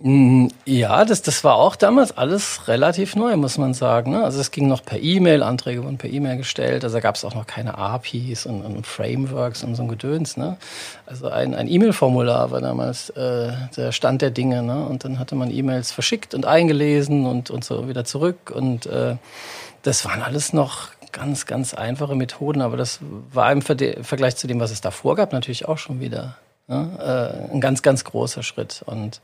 Mm, 0.00 0.46
ja, 0.64 1.04
das, 1.04 1.22
das 1.22 1.42
war 1.42 1.56
auch 1.56 1.74
damals 1.74 2.16
alles 2.16 2.68
relativ 2.68 3.16
neu, 3.16 3.36
muss 3.36 3.58
man 3.58 3.74
sagen. 3.74 4.12
Ne? 4.12 4.22
Also 4.22 4.40
es 4.40 4.52
ging 4.52 4.68
noch 4.68 4.84
per 4.84 5.00
E-Mail, 5.00 5.42
Anträge 5.42 5.82
wurden 5.82 5.98
per 5.98 6.08
E-Mail 6.08 6.36
gestellt, 6.36 6.84
also 6.84 6.94
da 6.94 7.00
gab 7.00 7.16
es 7.16 7.24
auch 7.24 7.34
noch 7.34 7.48
keine 7.48 7.76
APIs 7.76 8.46
und, 8.46 8.62
und, 8.62 8.86
Frameworks 8.86 9.64
und 9.64 9.74
so 9.74 9.82
ein 9.82 9.88
Gedöns. 9.88 10.36
Ne? 10.36 10.56
Also 11.04 11.28
ein, 11.28 11.52
ein 11.52 11.66
E-Mail-Formular 11.66 12.52
war 12.52 12.60
damals 12.60 13.10
äh, 13.10 13.50
der 13.76 13.90
Stand 13.90 14.22
der 14.22 14.30
Dinge. 14.30 14.62
Ne? 14.62 14.86
Und 14.86 15.02
dann 15.02 15.18
hatte 15.18 15.34
man 15.34 15.50
E-Mails 15.50 15.90
verschickt 15.90 16.32
und 16.32 16.46
eingelesen 16.46 17.26
und, 17.26 17.50
und 17.50 17.64
so 17.64 17.88
wieder 17.88 18.04
zurück. 18.04 18.52
Und 18.54 18.86
äh, 18.86 19.16
das 19.82 20.04
waren 20.04 20.22
alles 20.22 20.52
noch 20.52 20.90
ganz, 21.10 21.46
ganz 21.46 21.74
einfache 21.74 22.14
Methoden, 22.14 22.62
aber 22.62 22.76
das 22.76 23.00
war 23.32 23.50
im 23.50 23.62
Vergleich 23.62 24.36
zu 24.36 24.46
dem, 24.46 24.60
was 24.60 24.70
es 24.70 24.80
davor 24.80 25.16
gab, 25.16 25.32
natürlich 25.32 25.66
auch 25.66 25.78
schon 25.78 26.00
wieder 26.00 26.36
ne? 26.68 27.42
äh, 27.50 27.52
ein 27.52 27.60
ganz, 27.60 27.82
ganz 27.82 28.04
großer 28.04 28.44
Schritt. 28.44 28.84
Und 28.86 29.20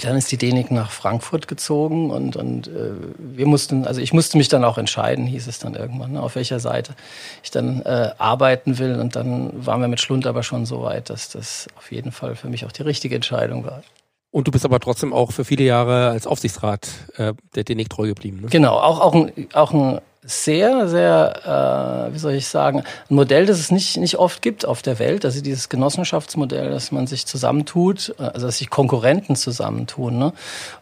dann 0.00 0.16
ist 0.16 0.30
die 0.32 0.36
Denik 0.36 0.70
nach 0.70 0.90
Frankfurt 0.90 1.48
gezogen 1.48 2.10
und, 2.10 2.36
und 2.36 2.68
äh, 2.68 2.92
wir 3.18 3.46
mussten, 3.46 3.86
also 3.86 4.00
ich 4.00 4.12
musste 4.12 4.36
mich 4.36 4.48
dann 4.48 4.64
auch 4.64 4.78
entscheiden, 4.78 5.26
hieß 5.26 5.46
es 5.46 5.58
dann 5.58 5.74
irgendwann, 5.74 6.12
ne, 6.12 6.22
auf 6.22 6.34
welcher 6.34 6.60
Seite 6.60 6.94
ich 7.42 7.50
dann 7.50 7.82
äh, 7.82 8.10
arbeiten 8.18 8.78
will. 8.78 8.98
Und 9.00 9.16
dann 9.16 9.52
waren 9.66 9.80
wir 9.80 9.88
mit 9.88 10.00
Schlund 10.00 10.26
aber 10.26 10.42
schon 10.42 10.66
so 10.66 10.82
weit, 10.82 11.10
dass 11.10 11.28
das 11.30 11.68
auf 11.76 11.92
jeden 11.92 12.12
Fall 12.12 12.36
für 12.36 12.48
mich 12.48 12.64
auch 12.64 12.72
die 12.72 12.82
richtige 12.82 13.14
Entscheidung 13.14 13.64
war. 13.64 13.82
Und 14.30 14.46
du 14.46 14.50
bist 14.50 14.64
aber 14.64 14.80
trotzdem 14.80 15.12
auch 15.12 15.32
für 15.32 15.44
viele 15.44 15.64
Jahre 15.64 16.10
als 16.10 16.26
Aufsichtsrat 16.26 16.88
äh, 17.16 17.32
der 17.54 17.64
Denik 17.64 17.88
treu 17.88 18.06
geblieben. 18.06 18.42
Ne? 18.42 18.48
Genau, 18.48 18.74
auch, 18.74 19.00
auch, 19.00 19.14
ein, 19.14 19.32
auch 19.54 19.72
ein 19.72 20.00
sehr, 20.26 20.88
sehr, 20.88 22.08
äh, 22.10 22.14
wie 22.14 22.18
soll 22.18 22.32
ich 22.32 22.48
sagen, 22.48 22.82
ein 23.10 23.14
Modell, 23.14 23.46
das 23.46 23.60
es 23.60 23.70
nicht, 23.70 23.96
nicht 23.96 24.16
oft 24.16 24.42
gibt 24.42 24.66
auf 24.66 24.82
der 24.82 24.98
Welt. 24.98 25.24
Also 25.24 25.40
dieses 25.40 25.68
Genossenschaftsmodell, 25.68 26.70
dass 26.70 26.90
man 26.90 27.06
sich 27.06 27.26
zusammentut, 27.26 28.14
äh, 28.18 28.24
also 28.24 28.46
dass 28.46 28.58
sich 28.58 28.68
Konkurrenten 28.68 29.36
zusammentun. 29.36 30.18
Ne? 30.18 30.32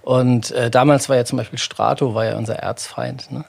Und 0.02 0.50
äh, 0.52 0.70
damals 0.70 1.08
war 1.08 1.16
ja 1.16 1.24
zum 1.24 1.38
Beispiel 1.38 1.58
Strato, 1.58 2.14
war 2.14 2.24
ja 2.24 2.36
unser 2.36 2.56
Erzfeind. 2.56 3.30
Ne? 3.30 3.44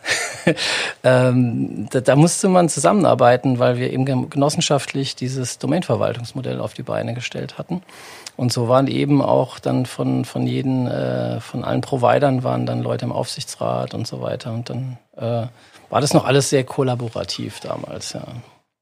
ähm, 1.03 1.87
da, 1.89 2.01
da 2.01 2.15
musste 2.15 2.49
man 2.49 2.67
zusammenarbeiten, 2.67 3.59
weil 3.59 3.77
wir 3.77 3.91
eben 3.91 4.29
genossenschaftlich 4.29 5.15
dieses 5.15 5.59
Domainverwaltungsmodell 5.59 6.59
auf 6.59 6.73
die 6.73 6.83
Beine 6.83 7.13
gestellt 7.13 7.57
hatten. 7.57 7.81
Und 8.37 8.51
so 8.51 8.67
waren 8.67 8.87
eben 8.87 9.21
auch 9.21 9.59
dann 9.59 9.85
von, 9.85 10.25
von 10.25 10.45
jeden, 10.45 10.87
äh, 10.87 11.39
von 11.39 11.63
allen 11.63 11.81
Providern 11.81 12.43
waren 12.43 12.65
dann 12.65 12.83
Leute 12.83 13.05
im 13.05 13.13
Aufsichtsrat 13.13 13.93
und 13.93 14.05
so 14.05 14.21
weiter. 14.21 14.51
Und 14.51 14.69
dann 14.69 14.97
äh, 15.17 15.47
war 15.89 16.01
das 16.01 16.13
noch 16.13 16.25
alles 16.25 16.49
sehr 16.49 16.63
kollaborativ 16.63 17.59
damals, 17.59 18.13
ja. 18.13 18.25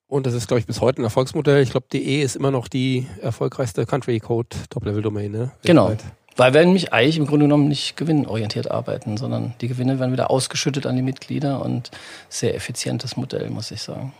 Und 0.08 0.28
das 0.28 0.34
ist, 0.34 0.48
glaube 0.48 0.60
ich, 0.60 0.68
bis 0.68 0.80
heute 0.80 1.02
ein 1.02 1.06
Erfolgsmodell. 1.06 1.64
Ich 1.64 1.72
glaube, 1.72 1.88
DE 1.92 2.22
ist 2.22 2.36
immer 2.36 2.52
noch 2.52 2.68
die 2.68 3.08
erfolgreichste 3.22 3.86
Country 3.86 4.20
Code 4.20 4.56
Top-Level-Domain, 4.70 5.32
ne? 5.32 5.52
Genau. 5.64 5.96
Weil 6.36 6.54
wir 6.54 6.64
nämlich 6.64 6.94
eigentlich 6.94 7.18
im 7.18 7.26
Grunde 7.26 7.46
genommen 7.46 7.68
nicht 7.68 7.98
gewinnorientiert 7.98 8.70
arbeiten, 8.70 9.18
sondern 9.18 9.54
die 9.62 9.68
Gewinne 9.68 10.00
werden 10.00 10.12
wieder 10.12 10.32
ausgeschüttet 10.32 10.86
an 10.86 10.96
die 10.96 11.02
Mitglieder 11.02 11.64
und 11.64 11.92
sehr 12.30 12.56
effizientes 12.56 13.18
Modell, 13.18 13.50
muss 13.50 13.72
ich 13.72 13.82
sagen. 13.82 14.14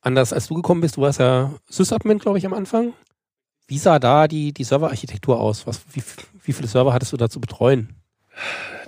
Anders 0.00 0.32
als 0.32 0.48
du 0.48 0.54
gekommen 0.54 0.80
bist, 0.80 0.96
du 0.96 1.02
warst 1.02 1.20
ja 1.20 1.52
Sysadmin, 1.68 2.18
glaube 2.18 2.38
ich, 2.38 2.46
am 2.46 2.54
Anfang. 2.54 2.92
Wie 3.66 3.78
sah 3.78 3.98
da 3.98 4.28
die, 4.28 4.52
die 4.52 4.64
Serverarchitektur 4.64 5.38
aus? 5.38 5.66
Was, 5.66 5.80
wie, 5.92 6.02
wie 6.44 6.52
viele 6.52 6.68
Server 6.68 6.92
hattest 6.92 7.12
du 7.12 7.16
da 7.16 7.28
zu 7.28 7.40
betreuen? 7.40 7.96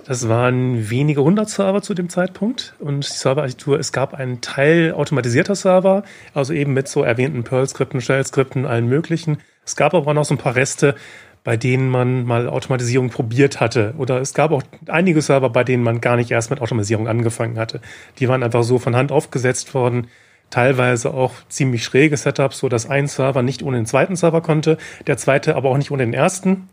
Das 0.05 0.27
waren 0.27 0.89
wenige 0.89 1.21
hundert 1.23 1.49
Server 1.49 1.81
zu 1.81 1.93
dem 1.93 2.09
Zeitpunkt 2.09 2.73
und 2.79 3.07
die 3.07 3.13
Serverarchitektur, 3.13 3.79
es 3.79 3.91
gab 3.91 4.13
einen 4.15 4.41
Teil 4.41 4.93
automatisierter 4.93 5.55
Server, 5.55 6.03
also 6.33 6.53
eben 6.53 6.73
mit 6.73 6.87
so 6.87 7.03
erwähnten 7.03 7.43
Perl-Skripten, 7.43 8.01
Shell-Skripten, 8.01 8.65
allen 8.65 8.87
möglichen. 8.87 9.37
Es 9.63 9.75
gab 9.75 9.93
aber 9.93 10.07
auch 10.07 10.13
noch 10.15 10.25
so 10.25 10.33
ein 10.33 10.39
paar 10.39 10.55
Reste, 10.55 10.95
bei 11.43 11.55
denen 11.55 11.89
man 11.89 12.25
mal 12.25 12.47
Automatisierung 12.47 13.09
probiert 13.09 13.59
hatte. 13.59 13.93
Oder 13.97 14.21
es 14.21 14.33
gab 14.33 14.51
auch 14.51 14.63
einige 14.87 15.21
Server, 15.21 15.49
bei 15.49 15.63
denen 15.63 15.83
man 15.83 16.01
gar 16.01 16.15
nicht 16.15 16.31
erst 16.31 16.49
mit 16.49 16.61
Automatisierung 16.61 17.07
angefangen 17.07 17.57
hatte. 17.59 17.79
Die 18.19 18.27
waren 18.27 18.43
einfach 18.43 18.63
so 18.63 18.79
von 18.79 18.95
Hand 18.95 19.11
aufgesetzt 19.11 19.73
worden. 19.73 20.07
Teilweise 20.49 21.13
auch 21.13 21.31
ziemlich 21.47 21.83
schräge 21.83 22.17
Setups, 22.17 22.57
so 22.59 22.69
dass 22.69 22.89
ein 22.89 23.07
Server 23.07 23.41
nicht 23.41 23.63
ohne 23.63 23.77
den 23.77 23.85
zweiten 23.85 24.15
Server 24.15 24.41
konnte, 24.41 24.77
der 25.07 25.17
zweite 25.17 25.55
aber 25.55 25.69
auch 25.69 25.77
nicht 25.77 25.91
ohne 25.91 26.03
den 26.03 26.13
ersten. 26.13 26.67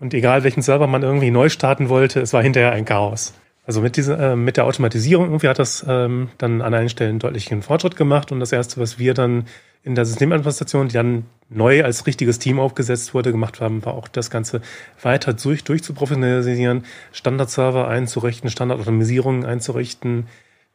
Und 0.00 0.14
egal 0.14 0.42
welchen 0.44 0.62
Server 0.62 0.86
man 0.86 1.02
irgendwie 1.02 1.30
neu 1.30 1.50
starten 1.50 1.88
wollte, 1.90 2.20
es 2.20 2.32
war 2.32 2.42
hinterher 2.42 2.72
ein 2.72 2.86
Chaos. 2.86 3.34
Also 3.66 3.82
mit, 3.82 3.96
dieser, 3.96 4.32
äh, 4.32 4.36
mit 4.36 4.56
der 4.56 4.64
Automatisierung 4.64 5.26
irgendwie 5.26 5.48
hat 5.48 5.58
das 5.58 5.84
ähm, 5.86 6.30
dann 6.38 6.62
an 6.62 6.74
einigen 6.74 6.88
Stellen 6.88 7.18
deutlichen 7.18 7.62
Fortschritt 7.62 7.96
gemacht. 7.96 8.32
Und 8.32 8.40
das 8.40 8.50
Erste, 8.50 8.80
was 8.80 8.98
wir 8.98 9.14
dann 9.14 9.44
in 9.82 9.94
der 9.94 10.06
Systemadministration, 10.06 10.88
die 10.88 10.94
dann 10.94 11.26
neu 11.50 11.84
als 11.84 12.06
richtiges 12.06 12.38
Team 12.38 12.58
aufgesetzt 12.58 13.14
wurde, 13.14 13.30
gemacht 13.30 13.60
haben, 13.60 13.84
war 13.84 13.94
auch 13.94 14.08
das 14.08 14.30
Ganze 14.30 14.62
weiter 15.02 15.34
durch, 15.34 15.64
durchzuprofessionalisieren, 15.64 16.84
Standardserver 17.12 17.86
einzurichten, 17.86 18.50
Standardautomatisierung 18.50 19.44
einzurichten, 19.44 20.26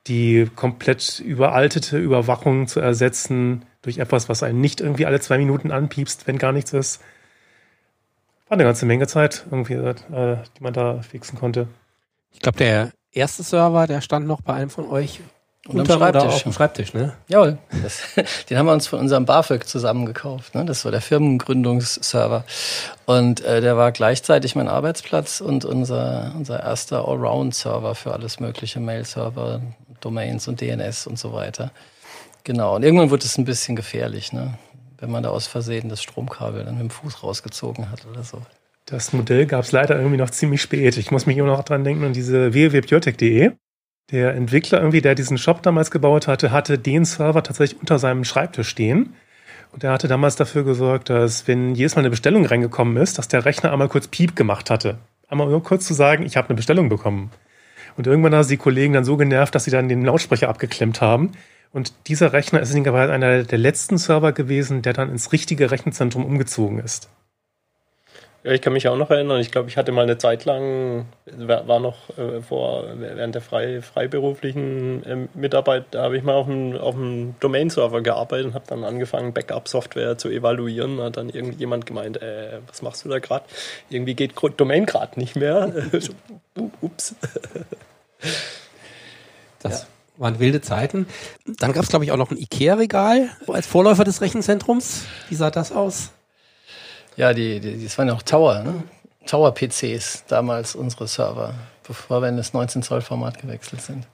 die 0.08 0.48
komplett 0.56 1.20
überaltete 1.20 1.98
Überwachung 1.98 2.68
zu 2.68 2.80
ersetzen 2.80 3.66
durch 3.82 3.98
etwas, 3.98 4.30
was 4.30 4.44
einen 4.44 4.62
nicht 4.62 4.82
irgendwie 4.82 5.06
alle 5.06 5.20
zwei 5.20 5.38
Minuten 5.38 5.72
anpiepst, 5.72 6.28
wenn 6.28 6.38
gar 6.38 6.52
nichts 6.52 6.74
ist. 6.74 7.02
War 8.48 8.56
eine 8.56 8.64
ganze 8.64 8.86
Menge 8.86 9.08
Zeit, 9.08 9.46
irgendwie, 9.50 9.74
äh, 9.74 9.96
die 10.58 10.64
man 10.64 10.74
da 10.74 11.02
fixen 11.02 11.40
konnte. 11.40 11.68
Ich 12.32 12.40
glaube, 12.40 12.58
der 12.58 12.92
erste 13.12 13.44
Server, 13.44 13.88
der 13.88 14.02
stand 14.02 14.28
noch 14.28 14.42
bei 14.42 14.54
einem 14.54 14.70
von 14.70 14.88
euch 14.90 15.22
und 15.68 15.80
am 15.80 15.86
Schreibtisch. 15.88 16.24
Auf 16.24 16.44
dem 16.44 16.54
Schreibtisch, 16.54 16.94
ne? 16.94 17.14
Jawohl. 17.28 17.58
Das, 17.82 18.02
den 18.50 18.58
haben 18.58 18.68
wir 18.68 18.74
uns 18.74 18.86
von 18.86 19.00
unserem 19.00 19.26
BAföG 19.26 19.68
zusammengekauft. 19.68 20.54
Ne? 20.54 20.64
Das 20.64 20.86
war 20.86 20.92
der 20.92 21.02
Firmengründungsserver. 21.02 22.44
Und 23.06 23.44
äh, 23.44 23.62
der 23.62 23.76
war 23.76 23.92
gleichzeitig 23.92 24.56
mein 24.56 24.68
Arbeitsplatz 24.68 25.42
und 25.42 25.66
unser, 25.66 26.34
unser 26.36 26.62
erster 26.62 27.08
Allround-Server 27.08 27.96
für 27.96 28.14
alles 28.14 28.40
mögliche, 28.40 28.80
Mail-Server, 28.80 29.62
Domains 30.02 30.48
und 30.48 30.62
DNS 30.62 31.08
und 31.08 31.18
so 31.18 31.34
weiter. 31.34 31.72
Genau. 32.44 32.76
Und 32.76 32.84
irgendwann 32.84 33.10
wurde 33.10 33.26
es 33.26 33.38
ein 33.40 33.46
bisschen 33.46 33.76
gefährlich, 33.76 34.34
ne? 34.34 34.54
Wenn 35.00 35.12
man 35.12 35.24
da 35.24 35.30
aus 35.30 35.48
Versehen 35.48 35.90
das 35.90 36.02
Stromkabel 36.02 36.64
dann 36.64 36.76
mit 36.76 36.84
dem 36.84 36.90
Fuß 36.90 37.24
rausgezogen 37.24 37.92
hat 37.92 38.06
oder 38.06 38.24
so. 38.24 38.42
Das 38.86 39.14
Modell 39.14 39.46
gab 39.48 39.64
es 39.64 39.72
leider 39.72 39.98
irgendwie 39.98 40.18
noch 40.18 40.30
ziemlich 40.30 40.62
spät. 40.62 40.98
Ich 40.98 41.10
muss 41.12 41.26
mich 41.26 41.38
immer 41.38 41.48
noch 41.48 41.64
dran 41.64 41.84
denken 41.84 42.04
an 42.04 42.14
diese 42.14 42.54
www.biotech.de. 42.54 43.52
Der 44.12 44.36
Entwickler 44.36 44.80
irgendwie, 44.80 45.02
der 45.02 45.16
diesen 45.16 45.40
Shop 45.40 45.64
damals 45.64 45.90
gebaut 45.90 46.28
hatte, 46.28 46.52
hatte 46.52 46.78
den 46.78 47.06
Server 47.06 47.42
tatsächlich 47.42 47.80
unter 47.80 47.98
seinem 47.98 48.24
Schreibtisch 48.24 48.70
stehen. 48.70 49.16
Und 49.72 49.84
er 49.84 49.92
hatte 49.92 50.08
damals 50.08 50.36
dafür 50.36 50.64
gesorgt, 50.64 51.10
dass 51.10 51.48
wenn 51.48 51.74
jedes 51.74 51.96
Mal 51.96 52.02
eine 52.02 52.12
Bestellung 52.12 52.46
reingekommen 52.46 52.98
ist, 52.98 53.18
dass 53.18 53.28
der 53.28 53.44
Rechner 53.44 53.74
einmal 53.74 53.90
kurz 53.90 54.08
Piep 54.08 54.36
gemacht 54.36 54.70
hatte. 54.70 55.00
Einmal 55.28 55.48
nur 55.48 55.64
kurz 55.64 55.88
zu 55.88 55.96
sagen, 55.96 56.24
ich 56.24 56.38
habe 56.38 56.50
eine 56.50 56.56
Bestellung 56.56 56.88
bekommen. 56.88 57.32
Und 57.98 58.06
irgendwann 58.06 58.36
haben 58.36 58.48
die 58.48 58.58
Kollegen 58.58 58.94
dann 58.94 59.06
so 59.06 59.18
genervt, 59.18 59.56
dass 59.56 59.64
sie 59.64 59.72
dann 59.72 59.90
den 59.90 60.06
Lautsprecher 60.06 60.50
abgeklemmt 60.50 61.02
haben. 61.02 61.32
Und 61.76 61.92
dieser 62.08 62.32
Rechner 62.32 62.62
ist 62.62 62.74
einer 62.74 63.44
der 63.44 63.58
letzten 63.58 63.98
Server 63.98 64.32
gewesen, 64.32 64.82
der 64.82 64.94
dann 64.94 65.10
ins 65.10 65.34
richtige 65.34 65.72
Rechenzentrum 65.72 66.24
umgezogen 66.24 66.80
ist. 66.80 67.10
Ja, 68.46 68.54
ich 68.54 68.62
kann 68.62 68.72
mich 68.72 68.88
auch 68.88 68.96
noch 68.96 69.10
erinnern. 69.10 69.42
Ich 69.42 69.52
glaube, 69.52 69.68
ich 69.68 69.76
hatte 69.76 69.92
mal 69.92 70.04
eine 70.04 70.18
Zeit 70.18 70.46
lang, 70.46 71.06
war 71.26 71.82
noch 71.82 72.18
äh, 72.18 72.42
vor, 72.42 72.86
während 72.96 73.36
der 73.36 73.42
frei, 73.42 73.82
freiberuflichen 73.82 75.04
äh, 75.04 75.28
Mitarbeit, 75.34 75.88
da 75.92 76.04
habe 76.04 76.16
ich 76.16 76.24
mal 76.24 76.36
auf 76.36 76.48
einem, 76.48 76.78
auf 76.78 76.96
einem 76.96 77.36
Domain-Server 77.42 78.00
gearbeitet 78.00 78.46
und 78.46 78.54
habe 78.54 78.66
dann 78.70 78.86
angefangen, 78.86 79.34
Backup-Software 79.34 80.18
zu 80.18 80.30
evaluieren. 80.30 81.00
Da 81.00 81.04
hat 81.04 81.18
dann 81.18 81.30
irgendjemand 81.30 81.86
gemeint, 81.86 82.22
äh, 82.22 82.60
was 82.68 82.84
machst 82.84 83.04
du 83.04 83.10
da 83.10 83.20
gerade? 83.20 83.44
Irgendwie 83.90 84.14
geht 84.14 84.32
Domain 84.56 84.86
gerade 84.86 85.20
nicht 85.20 85.36
mehr. 85.36 85.74
Ups. 86.80 87.16
Das 89.60 89.82
ja. 89.82 89.88
Waren 90.18 90.40
wilde 90.40 90.62
Zeiten. 90.62 91.08
Dann 91.46 91.74
gab 91.74 91.84
es, 91.84 91.90
glaube 91.90 92.06
ich, 92.06 92.12
auch 92.12 92.18
noch 92.18 92.32
ein 92.32 92.38
IKEA-Regal 92.38 93.30
als 93.48 93.68
Vorläufer 93.68 94.04
des 94.04 94.22
Rechenzentrums. 94.22 95.04
Wie 95.30 95.36
sah 95.36 95.52
das 95.52 95.72
aus? 95.72 96.12
Ja, 97.16 97.34
die, 97.34 97.60
die, 97.60 97.84
das 97.84 97.98
waren 97.98 98.08
ja 98.08 98.14
auch 98.14 98.24
Tower, 98.24 98.62
ne? 98.64 98.84
Tower-PCs, 99.26 100.26
damals 100.28 100.76
unsere 100.76 101.08
Server, 101.08 101.56
bevor 101.88 102.22
wir 102.22 102.30
in 102.30 102.38
das 102.38 102.54
19-Zoll-Format 102.54 103.42
gewechselt 103.42 103.82
sind. 103.82 104.08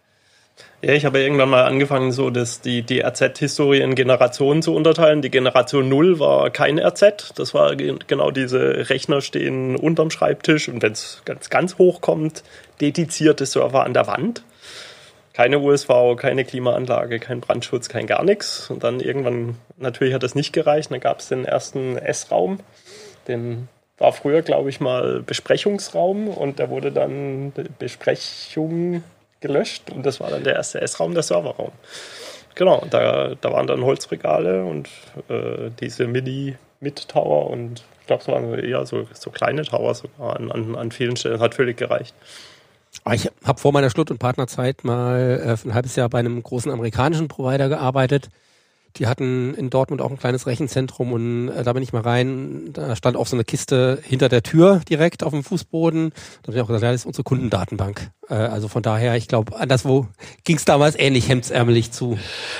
Ja, 0.81 0.93
ich 0.93 1.05
habe 1.05 1.20
irgendwann 1.20 1.50
mal 1.50 1.65
angefangen, 1.65 2.12
so 2.12 2.29
das, 2.29 2.62
die, 2.62 2.81
die 2.81 3.01
RZ-Historie 3.01 3.81
in 3.81 3.93
Generationen 3.93 4.62
zu 4.62 4.74
unterteilen. 4.74 5.22
Die 5.22 5.29
Generation 5.29 5.88
0 5.89 6.20
war 6.20 6.50
kein 6.50 6.79
RZ. 6.79 7.34
Das 7.36 7.53
war 7.53 7.75
genau 7.75 8.31
diese 8.31 8.89
Rechner 8.89 9.22
stehen 9.22 9.75
unterm 9.75 10.10
Schreibtisch 10.10 10.70
und 10.70 10.81
wenn 10.81 10.93
es 10.93 11.22
ganz, 11.25 11.50
ganz 11.50 11.77
hoch 11.77 12.01
kommt, 12.01 12.43
dedizierte 12.79 13.46
Server 13.46 13.84
an 13.84 13.93
der 13.93 14.08
Wand. 14.08 14.43
Keine 15.41 15.60
USV, 15.60 15.89
keine 16.17 16.45
Klimaanlage, 16.45 17.19
kein 17.19 17.41
Brandschutz, 17.41 17.89
kein 17.89 18.05
gar 18.05 18.24
nichts. 18.24 18.69
Und 18.69 18.83
dann 18.83 19.00
irgendwann, 19.00 19.57
natürlich 19.77 20.13
hat 20.13 20.21
das 20.21 20.36
nicht 20.36 20.53
gereicht. 20.53 20.91
Dann 20.91 21.00
gab 21.00 21.19
es 21.19 21.29
den 21.29 21.45
ersten 21.45 21.98
S-Raum 21.98 22.60
den 23.27 23.67
war 23.98 24.13
früher, 24.13 24.41
glaube 24.41 24.69
ich, 24.69 24.79
mal 24.79 25.21
Besprechungsraum 25.21 26.27
und 26.27 26.60
der 26.60 26.69
wurde 26.69 26.91
dann 26.91 27.53
Besprechung 27.77 29.03
gelöscht 29.41 29.91
und 29.91 30.05
das 30.05 30.19
war 30.19 30.31
dann 30.31 30.43
der 30.43 30.55
erste 30.55 30.81
S-Raum, 30.81 31.13
der 31.13 31.24
Serverraum. 31.24 31.71
Genau, 32.55 32.83
da, 32.89 33.36
da 33.39 33.51
waren 33.51 33.67
dann 33.67 33.86
Holzregale 33.86 34.65
und 34.65 34.89
äh, 35.29 35.69
diese 35.79 36.07
Mini-Mid-Tower 36.07 37.50
und 37.50 37.83
ich 38.01 38.07
glaube, 38.07 38.21
es 38.24 38.27
waren 38.27 38.60
eher 38.60 38.86
so, 38.86 39.07
so 39.13 39.29
kleine 39.29 39.63
Tower 39.63 39.93
sogar 39.93 40.36
an, 40.36 40.51
an, 40.51 40.75
an 40.75 40.91
vielen 40.91 41.15
Stellen. 41.15 41.39
Hat 41.39 41.55
völlig 41.55 41.77
gereicht. 41.77 42.13
Ich 43.13 43.29
habe 43.43 43.60
vor 43.60 43.71
meiner 43.71 43.89
Schlutt- 43.89 44.12
und 44.12 44.19
Partnerzeit 44.19 44.83
mal 44.83 45.41
äh, 45.43 45.67
ein 45.67 45.74
halbes 45.74 45.95
Jahr 45.95 46.10
bei 46.10 46.19
einem 46.19 46.41
großen 46.41 46.71
amerikanischen 46.71 47.27
Provider 47.27 47.69
gearbeitet. 47.69 48.29
Die 48.98 49.07
hatten 49.07 49.53
in 49.53 49.69
Dortmund 49.69 50.01
auch 50.01 50.12
ein 50.12 50.17
kleines 50.17 50.48
Rechenzentrum 50.48 51.13
und 51.13 51.50
äh, 51.50 51.63
da 51.63 51.74
bin 51.74 51.83
ich 51.83 51.93
mal 51.93 52.01
rein. 52.01 52.71
Da 52.74 52.95
stand 52.95 53.17
auch 53.17 53.27
so 53.27 53.36
eine 53.36 53.43
Kiste 53.43 54.00
hinter 54.03 54.29
der 54.29 54.43
Tür 54.43 54.81
direkt 54.89 55.24
auf 55.24 55.31
dem 55.31 55.43
Fußboden. 55.43 56.12
Da 56.43 56.48
habe 56.48 56.57
ich 56.57 56.63
auch 56.63 56.67
gesagt, 56.67 56.83
ja, 56.83 56.91
das 56.91 57.01
ist 57.01 57.05
unsere 57.05 57.24
Kundendatenbank. 57.24 58.12
Äh, 58.31 58.36
also 58.36 58.67
von 58.67 58.81
daher, 58.81 59.15
ich 59.15 59.27
glaube, 59.27 59.55
anderswo 59.60 60.07
ging 60.43 60.57
es 60.57 60.65
damals 60.65 60.98
ähnlich 60.98 61.27
hemdsärmelig 61.29 61.91
zu. 61.91 62.17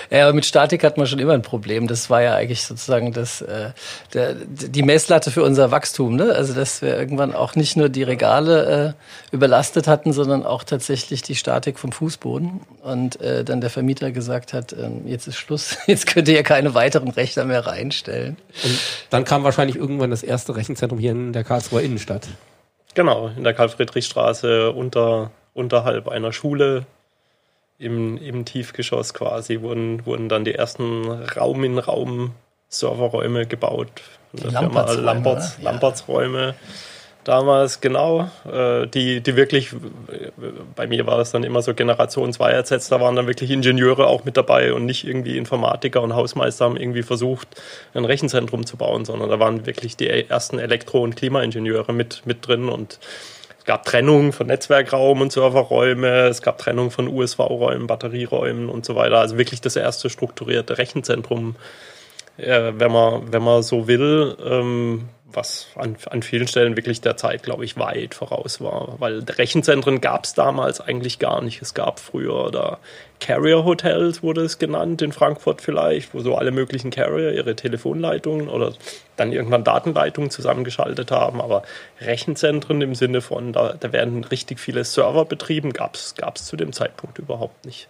Ja, 0.10 0.24
aber 0.24 0.34
mit 0.34 0.46
Statik 0.46 0.84
hat 0.84 0.98
man 0.98 1.08
schon 1.08 1.20
immer 1.20 1.34
ein 1.34 1.42
Problem. 1.42 1.88
Das 1.88 2.10
war 2.10 2.22
ja 2.22 2.36
eigentlich 2.36 2.64
sozusagen 2.64 3.14
das, 3.14 3.42
äh, 3.42 3.72
der, 4.14 4.36
die 4.36 4.84
Messlatte 4.84 5.32
für 5.32 5.44
unser 5.44 5.72
Wachstum. 5.72 6.16
Ne? 6.16 6.34
Also 6.34 6.54
dass 6.54 6.82
wir 6.82 6.98
irgendwann 6.98 7.34
auch 7.34 7.56
nicht 7.56 7.78
nur 7.78 7.90
die 7.90 8.04
Regale 8.04 8.96
äh, 9.32 9.36
überlastet 9.36 9.88
hatten, 9.88 10.14
sondern 10.14 10.46
auch 10.46 10.64
tatsächlich 10.64 11.22
die 11.22 11.36
Statik 11.36 11.80
vom 11.80 11.92
Fußboden. 11.92 12.62
Und 12.84 13.22
äh, 13.22 13.44
dann 13.44 13.62
der 13.62 13.70
Vermieter 13.70 14.12
gesagt 14.12 14.54
hat, 14.54 14.74
äh, 14.74 14.90
jetzt 15.06 15.28
ist 15.28 15.38
Schluss, 15.38 15.78
jetzt 15.88 16.08
könnt 16.08 16.21
ihr 16.28 16.36
ja 16.36 16.44
keine 16.44 16.74
weiteren 16.74 17.10
Rechner 17.10 17.46
mehr 17.46 17.66
reinstellen. 17.66 18.38
Und 18.64 18.80
dann 19.10 19.26
kam 19.26 19.44
wahrscheinlich 19.44 19.76
irgendwann 19.76 20.12
das 20.12 20.24
erste 20.24 20.56
Rechenzentrum 20.56 21.00
hier 21.00 21.12
in 21.12 21.34
der 21.34 21.44
Karlsruher 21.44 21.82
Innenstadt. 21.82 22.28
Genau, 22.94 23.32
in 23.36 23.44
der 23.44 23.54
Karl-Friedrich-Straße 23.54 24.72
unter 24.72 25.32
unterhalb 25.54 26.08
einer 26.08 26.32
Schule 26.32 26.86
im, 27.78 28.16
im 28.18 28.46
Tiefgeschoss 28.46 29.14
quasi 29.14 29.60
wurden, 29.62 30.06
wurden 30.06 30.30
dann 30.30 30.46
die 30.46 30.56
ersten 30.56 31.10
Raum-in-Raum-Serverräume 31.10 33.48
gebaut. 33.48 33.90
Die 34.34 34.48
Lamperts-Räume, 34.48 35.02
Lamperts, 35.02 35.58
Lamperts-Räume 35.62 36.56
damals, 37.24 37.82
genau, 37.82 38.30
äh, 38.52 38.88
die, 38.88 39.22
die 39.22 39.36
wirklich, 39.36 39.74
bei 40.76 40.88
mir 40.88 41.06
war 41.08 41.18
das 41.18 41.32
dann 41.32 41.44
immer 41.44 41.62
so 41.62 41.74
Generation 41.74 42.34
2 42.34 42.52
ersetzt, 42.52 42.92
da 42.92 43.00
waren 43.00 43.16
dann 43.16 43.28
wirklich 43.28 43.52
Ingenieure 43.52 44.08
auch 44.08 44.24
mit 44.24 44.38
dabei 44.38 44.74
und 44.74 44.86
nicht 44.86 45.06
irgendwie 45.06 45.38
Informatiker 45.38 46.02
und 46.02 46.16
Hausmeister 46.16 46.66
haben 46.66 46.78
irgendwie 46.78 47.04
versucht, 47.04 47.48
ein 47.94 48.06
Rechenzentrum 48.06 48.66
zu 48.66 48.78
bauen, 48.78 49.06
sondern 49.06 49.30
da 49.30 49.40
waren 49.40 49.66
wirklich 49.66 49.98
die 49.98 50.10
ersten 50.10 50.60
Elektro- 50.60 51.04
und 51.04 51.16
Klimaingenieure 51.16 51.94
mit, 51.94 52.24
mit 52.26 52.48
drin 52.48 52.70
und 52.70 53.00
es 53.62 53.66
gab 53.66 53.86
Trennung 53.86 54.34
von 54.34 54.48
Netzwerkraum 54.48 55.22
und 55.22 55.32
Serverräume, 55.32 56.28
es 56.28 56.42
gab 56.42 56.58
Trennung 56.58 56.90
von 56.90 57.08
USV-Räumen, 57.08 57.86
Batterieräumen 57.86 58.70
und 58.70 58.86
so 58.86 58.96
weiter. 58.96 59.20
Also 59.20 59.38
wirklich 59.38 59.62
das 59.62 59.76
erste 59.76 60.10
strukturierte 60.10 60.80
Rechenzentrum, 60.80 61.56
äh, 62.38 62.72
wenn, 62.76 62.92
man, 62.92 63.32
wenn 63.32 63.44
man 63.44 63.62
so 63.62 63.88
will. 63.88 64.36
Ähm, 64.44 65.10
was 65.34 65.68
an, 65.76 65.96
an 66.10 66.24
vielen 66.24 66.48
Stellen 66.48 66.76
wirklich 66.76 67.02
der 67.02 67.18
Zeit, 67.18 67.44
glaube 67.44 67.66
ich, 67.66 67.78
weit 67.78 68.14
voraus 68.16 68.62
war. 68.62 68.96
Weil 69.00 69.20
Rechenzentren 69.20 70.02
gab 70.02 70.26
es 70.26 70.34
damals 70.34 70.82
eigentlich 70.82 71.20
gar 71.20 71.42
nicht. 71.42 71.62
Es 71.62 71.74
gab 71.74 72.00
früher 72.00 72.52
da 72.52 72.80
Carrier 73.20 73.64
Hotels, 73.64 74.24
wurde 74.24 74.42
es 74.42 74.60
genannt, 74.60 75.02
in 75.02 75.12
Frankfurt 75.12 75.62
vielleicht, 75.62 76.14
wo 76.14 76.20
so 76.22 76.36
alle 76.36 76.52
möglichen 76.52 76.92
Carrier 76.92 77.34
ihre 77.34 77.56
Telefonleitungen 77.56 78.50
oder 78.50 78.74
dann 79.16 79.32
irgendwann 79.32 79.64
Datenleitungen 79.64 80.30
zusammengeschaltet 80.30 81.12
haben. 81.12 81.42
Aber 81.42 81.64
Rechenzentren 82.00 82.82
im 82.82 82.96
Sinne 82.96 83.22
von, 83.22 83.54
da, 83.54 83.74
da 83.80 83.94
werden 83.94 84.24
richtig 84.24 84.60
viele 84.60 84.84
Server 84.84 85.26
betrieben, 85.26 85.74
gab 85.74 85.96
es 85.96 86.16
zu 86.46 86.56
dem 86.56 86.74
Zeitpunkt 86.74 87.20
überhaupt 87.20 87.66
nicht. 87.66 87.88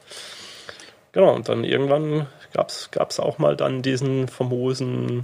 Genau, 1.13 1.33
und 1.35 1.49
dann 1.49 1.63
irgendwann 1.63 2.27
gab 2.53 2.69
es 3.09 3.19
auch 3.19 3.37
mal 3.37 3.55
dann 3.55 3.81
diesen 3.81 4.27
famosen 4.27 5.21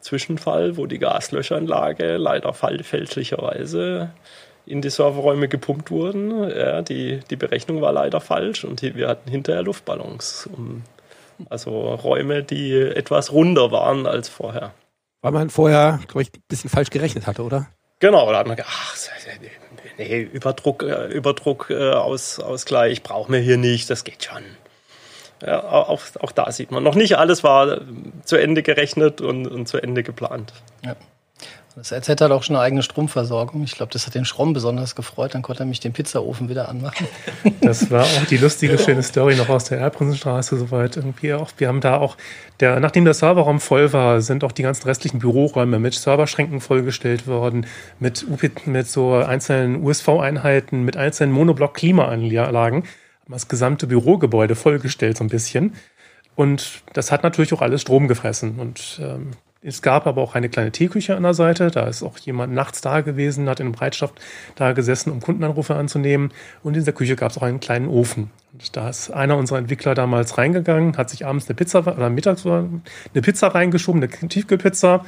Zwischenfall, 0.00 0.76
wo 0.76 0.86
die 0.86 0.98
Gaslöschanlage 0.98 2.16
leider 2.16 2.52
fälschlicherweise 2.52 4.10
in 4.66 4.82
die 4.82 4.90
Serverräume 4.90 5.48
gepumpt 5.48 5.90
wurden. 5.90 6.50
Ja, 6.50 6.82
die, 6.82 7.20
die 7.30 7.36
Berechnung 7.36 7.80
war 7.80 7.92
leider 7.92 8.20
falsch 8.20 8.64
und 8.64 8.82
wir 8.82 9.08
hatten 9.08 9.30
hinterher 9.30 9.62
Luftballons. 9.62 10.48
Also 11.50 11.94
Räume, 11.94 12.42
die 12.42 12.74
etwas 12.74 13.32
runder 13.32 13.70
waren 13.70 14.06
als 14.06 14.28
vorher. 14.28 14.72
Weil 15.22 15.32
man 15.32 15.50
vorher, 15.50 16.00
glaube 16.06 16.22
ich, 16.22 16.28
ein 16.34 16.42
bisschen 16.48 16.70
falsch 16.70 16.90
gerechnet 16.90 17.26
hatte, 17.26 17.42
oder? 17.42 17.68
Genau, 17.98 18.30
da 18.30 18.38
hat 18.38 18.46
man 18.46 18.56
gedacht, 18.56 18.72
ach, 18.74 18.96
nee, 19.98 20.20
Überdruck, 20.20 20.82
äh, 20.82 21.06
Überdruck 21.06 21.70
äh, 21.70 21.92
aus, 21.92 22.38
Ausgleich 22.40 23.02
brauchen 23.02 23.32
wir 23.32 23.40
hier 23.40 23.56
nicht, 23.56 23.88
das 23.88 24.04
geht 24.04 24.24
schon. 24.24 24.42
Ja, 25.46 25.62
auch, 25.62 26.02
auch 26.20 26.32
da 26.32 26.50
sieht 26.50 26.72
man, 26.72 26.82
noch 26.82 26.96
nicht 26.96 27.16
alles 27.16 27.44
war 27.44 27.80
zu 28.24 28.36
Ende 28.36 28.64
gerechnet 28.64 29.20
und, 29.20 29.46
und 29.46 29.68
zu 29.68 29.78
Ende 29.78 30.02
geplant. 30.02 30.52
Ja. 30.84 30.96
Das 31.76 31.92
RZ 31.92 32.08
hat 32.08 32.30
auch 32.30 32.42
schon 32.42 32.56
eine 32.56 32.64
eigene 32.64 32.82
Stromversorgung. 32.82 33.62
Ich 33.62 33.74
glaube, 33.74 33.92
das 33.92 34.06
hat 34.06 34.14
den 34.14 34.24
Schromm 34.24 34.54
besonders 34.54 34.94
gefreut. 34.94 35.34
Dann 35.34 35.42
konnte 35.42 35.64
er 35.64 35.66
mich 35.66 35.78
den 35.78 35.92
Pizzaofen 35.92 36.48
wieder 36.48 36.70
anmachen. 36.70 37.06
Das 37.60 37.90
war 37.90 38.04
auch 38.04 38.24
die 38.30 38.38
lustige, 38.38 38.78
schöne 38.78 39.02
Story 39.02 39.36
noch 39.36 39.50
aus 39.50 39.64
der 39.64 39.78
Erprinzenstraße 39.78 40.56
soweit. 40.56 40.96
Irgendwie 40.96 41.34
auch. 41.34 41.50
Wir 41.58 41.68
haben 41.68 41.82
da 41.82 41.98
auch, 41.98 42.16
der, 42.60 42.80
nachdem 42.80 43.04
der 43.04 43.12
Serverraum 43.12 43.60
voll 43.60 43.92
war, 43.92 44.22
sind 44.22 44.42
auch 44.42 44.52
die 44.52 44.62
ganzen 44.62 44.84
restlichen 44.84 45.18
Büroräume 45.18 45.78
mit 45.78 45.92
Serverschränken 45.92 46.62
vollgestellt 46.62 47.26
worden, 47.26 47.66
mit, 48.00 48.24
UP, 48.26 48.66
mit 48.66 48.88
so 48.88 49.14
einzelnen 49.14 49.84
USV-Einheiten, 49.84 50.82
mit 50.82 50.96
einzelnen 50.96 51.32
Monoblock-Klimaanlagen 51.32 52.84
das 53.28 53.48
gesamte 53.48 53.86
Bürogebäude 53.86 54.54
vollgestellt 54.54 55.16
so 55.16 55.24
ein 55.24 55.30
bisschen. 55.30 55.74
Und 56.34 56.82
das 56.92 57.10
hat 57.10 57.22
natürlich 57.22 57.52
auch 57.54 57.62
alles 57.62 57.80
Strom 57.80 58.08
gefressen. 58.08 58.58
Und 58.58 59.00
ähm, 59.02 59.30
es 59.62 59.82
gab 59.82 60.06
aber 60.06 60.22
auch 60.22 60.34
eine 60.34 60.48
kleine 60.48 60.70
Teeküche 60.70 61.16
an 61.16 61.24
der 61.24 61.34
Seite. 61.34 61.70
Da 61.70 61.88
ist 61.88 62.02
auch 62.02 62.18
jemand 62.18 62.52
nachts 62.52 62.82
da 62.82 63.00
gewesen, 63.00 63.48
hat 63.48 63.58
in 63.58 63.72
Bereitschaft 63.72 64.20
da 64.54 64.72
gesessen, 64.72 65.10
um 65.10 65.20
Kundenanrufe 65.20 65.74
anzunehmen. 65.74 66.30
Und 66.62 66.74
in 66.74 66.80
dieser 66.80 66.92
Küche 66.92 67.16
gab 67.16 67.32
es 67.32 67.38
auch 67.38 67.42
einen 67.42 67.58
kleinen 67.58 67.88
Ofen. 67.88 68.30
Und 68.52 68.76
da 68.76 68.88
ist 68.88 69.10
einer 69.10 69.36
unserer 69.36 69.58
Entwickler 69.58 69.94
damals 69.94 70.38
reingegangen, 70.38 70.96
hat 70.96 71.10
sich 71.10 71.26
abends 71.26 71.48
eine 71.48 71.56
Pizza 71.56 71.80
oder 71.80 72.10
mittags 72.10 72.46
eine 72.46 72.82
Pizza 73.14 73.48
reingeschoben, 73.48 74.02
eine 74.02 74.28
Tiefkühlpizza, 74.28 75.04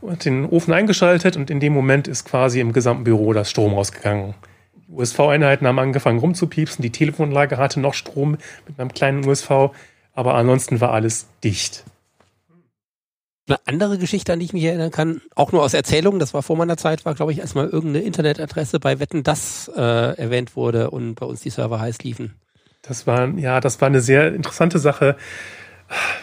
und 0.00 0.24
den 0.24 0.44
Ofen 0.46 0.74
eingeschaltet. 0.74 1.36
Und 1.36 1.50
in 1.50 1.60
dem 1.60 1.74
Moment 1.74 2.08
ist 2.08 2.24
quasi 2.24 2.58
im 2.58 2.72
gesamten 2.72 3.04
Büro 3.04 3.32
das 3.32 3.48
Strom 3.48 3.74
ausgegangen. 3.74 4.34
USV-Einheiten 4.90 5.66
haben 5.66 5.78
angefangen 5.78 6.18
rumzupiepsen, 6.18 6.82
die 6.82 6.90
Telefonlage 6.90 7.56
hatte 7.56 7.80
noch 7.80 7.94
Strom 7.94 8.36
mit 8.66 8.78
einem 8.78 8.92
kleinen 8.92 9.26
USV, 9.26 9.70
aber 10.12 10.34
ansonsten 10.34 10.80
war 10.80 10.92
alles 10.92 11.26
dicht. 11.44 11.84
Eine 13.48 13.58
andere 13.66 13.98
Geschichte, 13.98 14.32
an 14.32 14.38
die 14.38 14.44
ich 14.44 14.52
mich 14.52 14.62
erinnern 14.62 14.92
kann, 14.92 15.22
auch 15.34 15.50
nur 15.50 15.62
aus 15.62 15.74
Erzählungen, 15.74 16.20
das 16.20 16.34
war 16.34 16.42
vor 16.42 16.56
meiner 16.56 16.76
Zeit, 16.76 17.04
war, 17.04 17.14
glaube 17.14 17.32
ich, 17.32 17.40
erstmal 17.40 17.66
irgendeine 17.66 18.04
Internetadresse 18.04 18.78
bei 18.78 19.00
Wetten, 19.00 19.24
das 19.24 19.68
äh, 19.74 19.80
erwähnt 19.80 20.54
wurde 20.54 20.90
und 20.90 21.16
bei 21.16 21.26
uns 21.26 21.40
die 21.40 21.50
Server 21.50 21.80
heiß 21.80 21.98
liefen. 22.04 22.36
Das 22.82 23.06
war, 23.06 23.28
ja, 23.38 23.60
das 23.60 23.80
war 23.80 23.88
eine 23.88 24.00
sehr 24.00 24.34
interessante 24.34 24.78
Sache. 24.78 25.16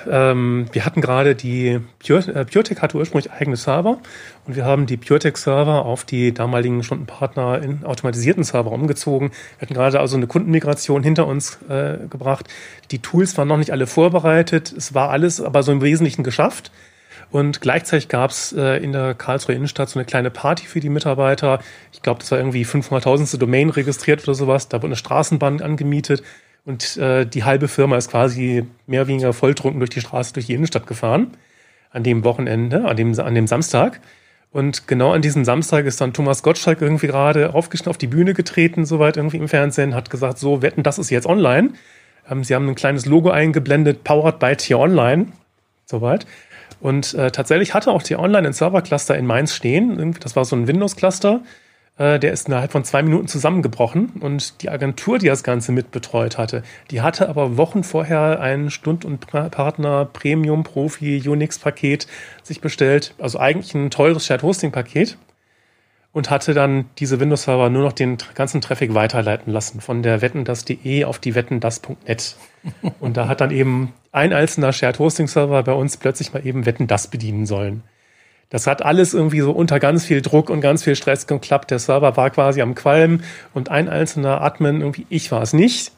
Ähm, 0.10 0.68
wir 0.72 0.86
hatten 0.86 1.02
gerade 1.02 1.36
die 1.36 1.80
Pure, 2.00 2.34
äh, 2.34 2.46
PureTech 2.46 2.82
hatte 2.82 2.98
ursprünglich 2.98 3.32
eigene 3.32 3.58
Server 3.58 4.00
und 4.46 4.56
wir 4.56 4.64
haben 4.64 4.86
die 4.86 4.98
PureTech-Server 4.98 5.86
auf 5.86 6.06
die 6.06 6.34
damaligen 6.34 6.84
Stundenpartner 6.84 7.62
in 7.62 7.84
automatisierten 7.84 8.44
Server 8.44 8.72
umgezogen. 8.72 9.32
Wir 9.32 9.62
hatten 9.64 9.74
gerade 9.74 10.00
also 10.00 10.16
eine 10.16 10.28
Kundenmigration 10.28 11.04
hinter 11.04 11.28
uns 11.28 11.60
äh, 11.68 11.98
gebracht. 12.10 12.48
Die 12.92 13.00
Tools 13.00 13.38
waren 13.38 13.48
noch 13.50 13.58
nicht 13.58 13.72
alle 13.72 13.88
vorbereitet. 13.88 14.74
Es 14.76 14.94
war 14.94 15.10
alles 15.10 15.42
aber 15.42 15.64
so 15.64 15.72
im 15.72 15.82
Wesentlichen 15.82 16.24
geschafft. 16.24 16.72
Und 17.30 17.60
gleichzeitig 17.60 18.08
gab 18.08 18.32
es 18.32 18.54
äh, 18.54 18.78
in 18.78 18.94
der 18.94 19.14
Karlsruher 19.14 19.56
Innenstadt 19.56 19.90
so 19.90 20.00
eine 20.00 20.06
kleine 20.06 20.32
Party 20.32 20.66
für 20.66 20.80
die 20.80 20.90
Mitarbeiter. 20.90 21.60
Ich 21.92 22.02
glaube, 22.02 22.20
das 22.20 22.32
war 22.32 22.38
irgendwie 22.38 22.64
500.000. 22.66 23.38
Domain 23.38 23.70
registriert 23.70 24.24
oder 24.24 24.34
sowas. 24.34 24.70
Da 24.70 24.78
wurde 24.78 24.88
eine 24.88 24.96
Straßenbahn 24.96 25.62
angemietet. 25.62 26.24
Und 26.68 26.98
äh, 26.98 27.26
die 27.26 27.46
halbe 27.46 27.70
Firma 27.70 27.96
ist 27.96 28.12
quasi 28.12 28.66
mehr 28.88 29.04
oder 29.04 29.08
weniger 29.08 29.32
volltrunken 29.32 29.80
durch 29.80 29.90
die 29.90 30.02
Straße, 30.02 30.34
durch 30.34 30.48
die 30.48 30.54
Innenstadt 30.54 30.86
gefahren. 30.86 31.32
An 31.92 32.04
dem 32.04 32.26
Wochenende, 32.26 32.84
an 32.84 32.98
dem, 32.98 33.18
an 33.18 33.36
dem 33.36 33.48
Samstag. 33.48 34.02
Und 34.52 34.86
genau 34.86 35.14
an 35.14 35.22
diesem 35.22 35.46
Samstag 35.46 35.86
ist 35.86 36.02
dann 36.02 36.12
Thomas 36.12 36.44
Gottschalk 36.44 36.82
irgendwie 36.82 37.08
gerade 37.08 37.54
aufgeschnitten 37.54 37.90
auf 37.90 37.98
die 37.98 38.08
Bühne 38.08 38.34
getreten, 38.34 38.86
soweit 38.86 39.16
irgendwie 39.16 39.38
im 39.38 39.48
Fernsehen, 39.48 39.96
hat 39.96 40.10
gesagt, 40.10 40.40
so, 40.40 40.62
wetten, 40.62 40.84
das 40.84 41.00
ist 41.00 41.10
jetzt 41.10 41.26
online. 41.26 41.70
Ähm, 42.30 42.44
sie 42.44 42.54
haben 42.54 42.68
ein 42.68 42.76
kleines 42.76 43.06
Logo 43.06 43.30
eingeblendet, 43.30 44.04
powered 44.04 44.38
by 44.38 44.54
T-Online, 44.54 45.28
soweit. 45.86 46.28
Und 46.82 47.14
äh, 47.14 47.32
tatsächlich 47.32 47.76
hatte 47.76 47.92
auch 47.92 48.04
T-Online 48.04 48.46
ein 48.46 48.54
Server-Cluster 48.54 49.18
in 49.18 49.26
Mainz 49.26 49.56
stehen. 49.56 50.14
Das 50.20 50.36
war 50.36 50.44
so 50.44 50.58
ein 50.58 50.68
Windows-Cluster. 50.68 51.40
Äh, 51.98 52.20
der 52.20 52.32
ist 52.32 52.48
innerhalb 52.48 52.72
von 52.72 52.84
zwei 52.84 53.02
Minuten 53.02 53.28
zusammengebrochen 53.28 54.14
und 54.20 54.62
die 54.62 54.70
Agentur, 54.70 55.18
die 55.18 55.28
das 55.28 55.44
Ganze 55.44 55.72
mitbetreut 55.72 56.38
hatte, 56.38 56.64
die 56.92 57.02
hatte 57.02 57.28
aber 57.28 57.58
Wochen 57.58 57.84
vorher 57.84 58.40
ein 58.40 58.70
Stund- 58.70 59.06
und 59.06 59.28
Partner 59.28 60.06
Premium 60.06 60.64
Profi 60.64 61.28
Unix 61.28 61.60
Paket 61.60 62.08
sich 62.44 62.62
bestellt, 62.62 63.16
also 63.18 63.40
eigentlich 63.40 63.74
ein 63.74 63.90
teures 63.90 64.26
Shared 64.26 64.44
Hosting 64.44 64.72
Paket 64.72 65.18
und 66.14 66.30
hatte 66.30 66.54
dann 66.54 66.86
diese 67.00 67.20
Windows 67.20 67.44
Server 67.44 67.70
nur 67.70 67.84
noch 67.84 67.94
den 67.94 68.18
ganzen 68.36 68.62
Traffic 68.62 68.94
weiterleiten 68.94 69.52
lassen 69.52 69.82
von 69.82 70.04
der 70.04 70.22
wettendas.de 70.22 71.04
auf 71.04 71.20
die 71.20 71.36
wettendas.net. 71.36 72.36
Und 73.00 73.18
da 73.18 73.28
hat 73.28 73.42
dann 73.42 73.52
eben 73.52 73.94
ein 74.12 74.34
einzelner 74.34 74.74
Shared 74.74 75.00
Hosting 75.00 75.28
Server 75.28 75.62
bei 75.64 75.74
uns 75.74 75.98
plötzlich 75.98 76.34
mal 76.34 76.46
eben 76.46 76.66
wettendas 76.66 77.08
bedienen 77.08 77.46
sollen. 77.46 77.84
Das 78.50 78.66
hat 78.66 78.84
alles 78.84 79.14
irgendwie 79.14 79.42
so 79.42 79.52
unter 79.52 79.80
ganz 79.80 80.06
viel 80.06 80.22
Druck 80.22 80.50
und 80.50 80.62
ganz 80.62 80.84
viel 80.84 80.96
Stress 80.96 81.28
geklappt. 81.28 81.72
Der 81.72 81.80
Server 81.80 82.16
war 82.16 82.30
quasi 82.30 82.62
am 82.62 82.76
Qualmen 82.76 83.24
und 83.54 83.70
ein 83.70 83.90
einzelner 83.90 84.42
Admin, 84.42 84.80
irgendwie, 84.80 85.06
ich 85.10 85.32
war 85.32 85.42
es 85.42 85.52
nicht, 85.52 85.92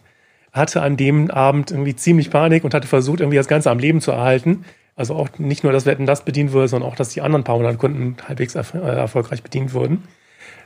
hatte 0.52 0.82
an 0.82 0.98
dem 0.98 1.30
Abend 1.30 1.70
irgendwie 1.70 1.96
ziemlich 1.96 2.32
Panik 2.32 2.64
und 2.64 2.74
hatte 2.74 2.88
versucht, 2.88 3.20
irgendwie 3.20 3.38
das 3.38 3.48
Ganze 3.48 3.70
am 3.70 3.78
Leben 3.78 4.02
zu 4.02 4.12
erhalten. 4.12 4.66
Also 4.96 5.16
auch 5.16 5.30
nicht 5.38 5.64
nur, 5.64 5.72
dass 5.72 5.86
Wetten 5.86 6.08
das 6.08 6.26
bedient 6.26 6.52
wurde, 6.52 6.68
sondern 6.68 6.90
auch, 6.90 6.96
dass 6.96 7.10
die 7.10 7.22
anderen 7.22 7.44
paar 7.44 7.56
hundert 7.56 7.78
Kunden 7.78 8.18
halbwegs 8.28 8.56
erf 8.56 8.74
äh, 8.74 8.80
erfolgreich 8.80 9.44
bedient 9.44 9.74
wurden. 9.74 10.04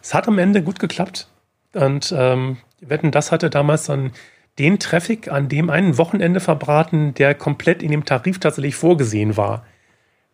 Es 0.02 0.14
hat 0.14 0.28
am 0.28 0.40
Ende 0.40 0.64
gut 0.64 0.80
geklappt. 0.80 1.28
Und 1.74 2.14
ähm, 2.18 2.58
Wetten 2.80 3.12
das 3.12 3.32
hatte 3.32 3.50
damals 3.50 3.86
dann 3.86 4.12
den 4.58 4.80
Traffic 4.80 5.32
an 5.32 5.50
dem 5.50 5.70
einen 5.70 5.98
Wochenende 5.98 6.40
verbraten, 6.40 7.14
der 7.14 7.36
komplett 7.36 7.84
in 7.84 7.92
dem 7.92 8.06
Tarif 8.06 8.40
tatsächlich 8.40 8.76
vorgesehen 8.76 9.36
war 9.36 9.66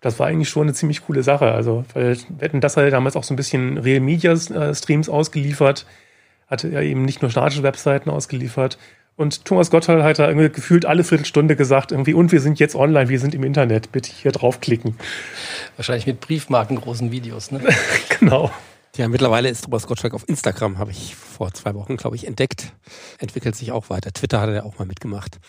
das 0.02 0.20
war 0.20 0.28
eigentlich 0.28 0.50
schon 0.50 0.64
eine 0.64 0.74
ziemlich 0.74 1.06
coole 1.06 1.24
Sache. 1.24 1.52
Also, 1.52 1.86
weil 1.94 2.18
wir 2.30 2.46
hatten 2.46 2.62
das 2.62 2.78
halt 2.78 2.94
damals 2.94 3.16
auch 3.16 3.24
so 3.24 3.34
ein 3.34 3.38
bisschen 3.38 3.78
Real 3.78 4.00
Media 4.00 4.32
äh, 4.34 4.74
Streams 4.74 5.10
ausgeliefert, 5.10 5.86
hatte 6.48 6.70
ja 6.70 6.82
eben 6.82 7.04
nicht 7.04 7.22
nur 7.22 7.32
statische 7.32 7.64
Webseiten 7.64 8.10
ausgeliefert. 8.10 8.78
Und 9.20 9.44
Thomas 9.44 9.70
Gottschall 9.70 10.02
hat 10.02 10.18
da 10.18 10.30
irgendwie 10.30 10.48
gefühlt 10.48 10.86
alle 10.86 11.04
Viertelstunde 11.04 11.58
gesagt, 11.58 11.92
irgendwie, 11.92 12.14
und 12.14 12.32
wir 12.32 12.40
sind 12.40 12.58
jetzt 12.58 12.74
online, 12.74 13.10
wir 13.10 13.20
sind 13.20 13.36
im 13.36 13.44
Internet, 13.44 13.92
bitte 13.92 14.10
hier 14.10 14.32
draufklicken. 14.32 14.96
Wahrscheinlich 15.76 16.08
mit 16.08 16.22
Briefmarken 16.22 16.78
großen 16.78 17.12
Videos, 17.12 17.52
ne? 17.52 17.60
genau. 18.20 18.50
Ja, 18.96 19.10
mittlerweile 19.10 19.50
ist 19.50 19.66
Thomas 19.66 19.88
Gottschalk 19.88 20.14
auf 20.14 20.28
Instagram, 20.30 20.78
habe 20.78 20.92
ich 20.92 21.16
vor 21.16 21.54
zwei 21.54 21.76
Wochen, 21.76 21.98
glaube 21.98 22.16
ich, 22.16 22.28
entdeckt. 22.28 22.72
Entwickelt 23.18 23.58
sich 23.58 23.74
auch 23.74 23.90
weiter. 23.90 24.14
Twitter 24.14 24.40
hat 24.40 24.50
er 24.50 24.66
auch 24.66 24.80
mal 24.80 24.86
mitgemacht. 24.86 25.40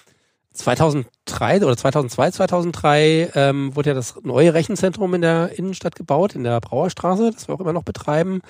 2003 0.53 1.65
oder 1.65 1.77
2002, 1.77 2.31
2003 2.33 3.31
ähm, 3.35 3.77
wurde 3.77 3.91
ja 3.91 3.95
das 3.95 4.17
neue 4.23 4.53
Rechenzentrum 4.53 5.15
in 5.15 5.23
der 5.23 5.59
Innenstadt 5.59 5.95
gebaut, 5.95 6.35
in 6.35 6.45
der 6.45 6.61
Brauerstraße, 6.61 7.31
das 7.31 7.49
wir 7.49 7.55
auch 7.55 7.61
immer 7.61 7.73
noch 7.73 7.85
betreiben. 7.85 8.41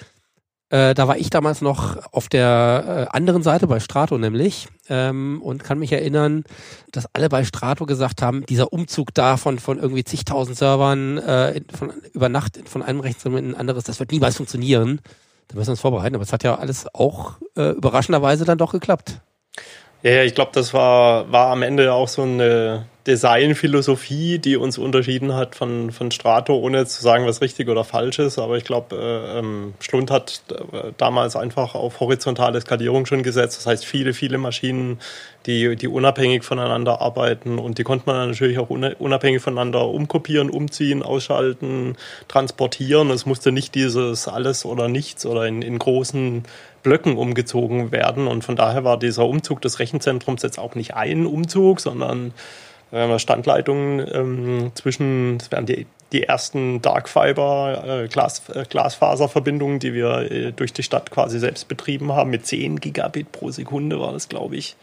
Äh, 0.71 0.95
da 0.95 1.09
war 1.09 1.19
ich 1.19 1.31
damals 1.31 1.63
noch 1.63 1.97
auf 2.13 2.29
der 2.29 3.09
äh, 3.13 3.17
anderen 3.17 3.43
Seite 3.43 3.67
bei 3.67 3.81
Strato 3.81 4.19
nämlich 4.19 4.69
ähm, 4.89 5.43
und 5.43 5.65
kann 5.65 5.81
mich 5.81 5.91
erinnern, 5.91 6.45
dass 6.93 7.13
alle 7.13 7.29
bei 7.29 7.45
Strato 7.45 7.87
gesagt 7.87 8.23
haben, 8.23 8.47
dieser 8.47 8.73
Umzug 8.73 9.13
da 9.13 9.37
von, 9.37 9.59
von 9.59 9.79
irgendwie 9.79 10.05
zigtausend 10.05 10.57
Servern 10.57 11.19
äh, 11.19 11.61
von, 11.77 11.93
über 12.13 12.29
Nacht 12.29 12.61
von 12.69 12.83
einem 12.83 13.01
Rechenzentrum 13.01 13.45
in 13.45 13.51
ein 13.51 13.57
anderes, 13.57 13.83
das 13.83 13.99
wird 13.99 14.13
niemals 14.13 14.37
funktionieren. 14.37 15.01
Da 15.49 15.57
müssen 15.57 15.69
wir 15.69 15.73
uns 15.73 15.81
vorbereiten, 15.81 16.15
aber 16.15 16.23
es 16.23 16.33
hat 16.33 16.45
ja 16.45 16.55
alles 16.55 16.87
auch 16.95 17.35
äh, 17.57 17.71
überraschenderweise 17.71 18.45
dann 18.45 18.59
doch 18.59 18.71
geklappt. 18.71 19.21
Ja, 20.03 20.23
ich 20.23 20.35
glaube, 20.35 20.53
das 20.55 20.73
war, 20.73 21.31
war 21.31 21.49
am 21.49 21.63
Ende 21.63 21.93
auch 21.93 22.09
so 22.09 22.23
eine 22.23 22.87
Designphilosophie, 23.07 24.39
die 24.39 24.57
uns 24.57 24.79
unterschieden 24.79 25.35
hat 25.35 25.55
von, 25.55 25.91
von 25.91 26.11
Strato, 26.11 26.55
ohne 26.55 26.87
zu 26.87 27.03
sagen, 27.03 27.27
was 27.27 27.43
richtig 27.43 27.69
oder 27.69 27.85
falsch 27.85 28.19
ist. 28.19 28.39
Aber 28.39 28.57
ich 28.57 28.65
glaube, 28.65 28.97
äh, 28.97 29.39
ähm, 29.39 29.75
Schlund 29.81 30.11
hat 30.11 30.43
äh, 30.51 30.93
damals 30.97 31.37
einfach 31.37 31.75
auf 31.75 32.01
horizontale 32.01 32.61
Skalierung 32.63 33.05
schon 33.05 33.23
gesetzt. 33.23 33.59
Das 33.59 33.67
heißt, 33.67 33.85
viele, 33.85 34.15
viele 34.15 34.39
Maschinen, 34.39 35.01
die, 35.47 35.77
die 35.77 35.89
unabhängig 35.89 36.45
voneinander 36.45 37.01
arbeiten 37.01 37.59
und 37.59 37.79
die 37.79 37.85
konnte 37.85 38.05
man 38.07 38.31
natürlich 38.31 38.59
auch 38.59 38.71
unabhängig 38.71 39.43
voneinander 39.43 39.87
umkopieren, 39.87 40.49
umziehen, 40.49 41.03
ausschalten, 41.03 41.97
transportieren. 42.29 43.11
Es 43.11 43.27
musste 43.27 43.53
nicht 43.53 43.75
dieses 43.75 44.29
alles 44.29 44.65
oder 44.65 44.89
nichts 44.89 45.27
oder 45.27 45.47
in, 45.47 45.63
in 45.63 45.79
großen 45.79 46.45
Blöcken 46.83 47.17
umgezogen 47.17 47.93
werden. 47.93 48.27
Und 48.27 48.45
von 48.45 48.57
daher 48.57 48.85
war 48.85 48.99
dieser 48.99 49.27
Umzug 49.27 49.61
des 49.61 49.79
Rechenzentrums 49.79 50.43
jetzt 50.43 50.59
auch 50.59 50.75
nicht 50.75 50.95
ein 50.95 51.27
Umzug, 51.27 51.81
sondern 51.81 52.33
äh, 52.93 53.19
Standleitungen 53.19 54.07
ähm, 54.13 54.73
zwischen, 54.75 55.39
das 55.39 55.53
wären 55.53 55.67
die, 55.67 55.87
die 56.13 56.25
ersten 56.25 56.83
Darkfiber 56.83 58.03
äh, 58.05 58.09
Glas, 58.09 58.49
äh, 58.49 58.65
Glasfaserverbindungen, 58.69 59.79
die 59.79 59.95
wir 59.95 60.31
äh, 60.31 60.53
durch 60.53 60.73
die 60.73 60.83
Stadt 60.83 61.11
quasi 61.11 61.39
selbst 61.39 61.69
betrieben 61.69 62.13
haben, 62.13 62.31
mit 62.31 62.47
10 62.47 62.81
Gigabit 62.81 63.33
pro 63.33 63.51
Sekunde 63.51 64.01
war 64.01 64.13
das, 64.13 64.29
glaube 64.29 64.57
ich. 64.57 64.77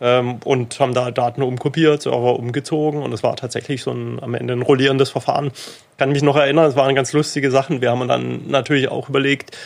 Ähm, 0.00 0.38
und 0.44 0.78
haben 0.80 0.94
da 0.94 1.10
Daten 1.10 1.42
umkopiert, 1.42 2.02
Server 2.02 2.38
umgezogen 2.38 3.02
und 3.02 3.12
es 3.12 3.22
war 3.22 3.36
tatsächlich 3.36 3.82
so 3.82 3.92
ein 3.92 4.20
am 4.22 4.34
Ende 4.34 4.54
ein 4.54 4.62
rollierendes 4.62 5.10
Verfahren. 5.10 5.52
Kann 5.98 6.10
mich 6.12 6.22
noch 6.22 6.36
erinnern, 6.36 6.66
es 6.66 6.76
waren 6.76 6.94
ganz 6.94 7.12
lustige 7.12 7.50
Sachen. 7.50 7.80
Wir 7.80 7.90
haben 7.90 8.06
dann 8.08 8.48
natürlich 8.48 8.88
auch 8.88 9.08
überlegt, 9.08 9.56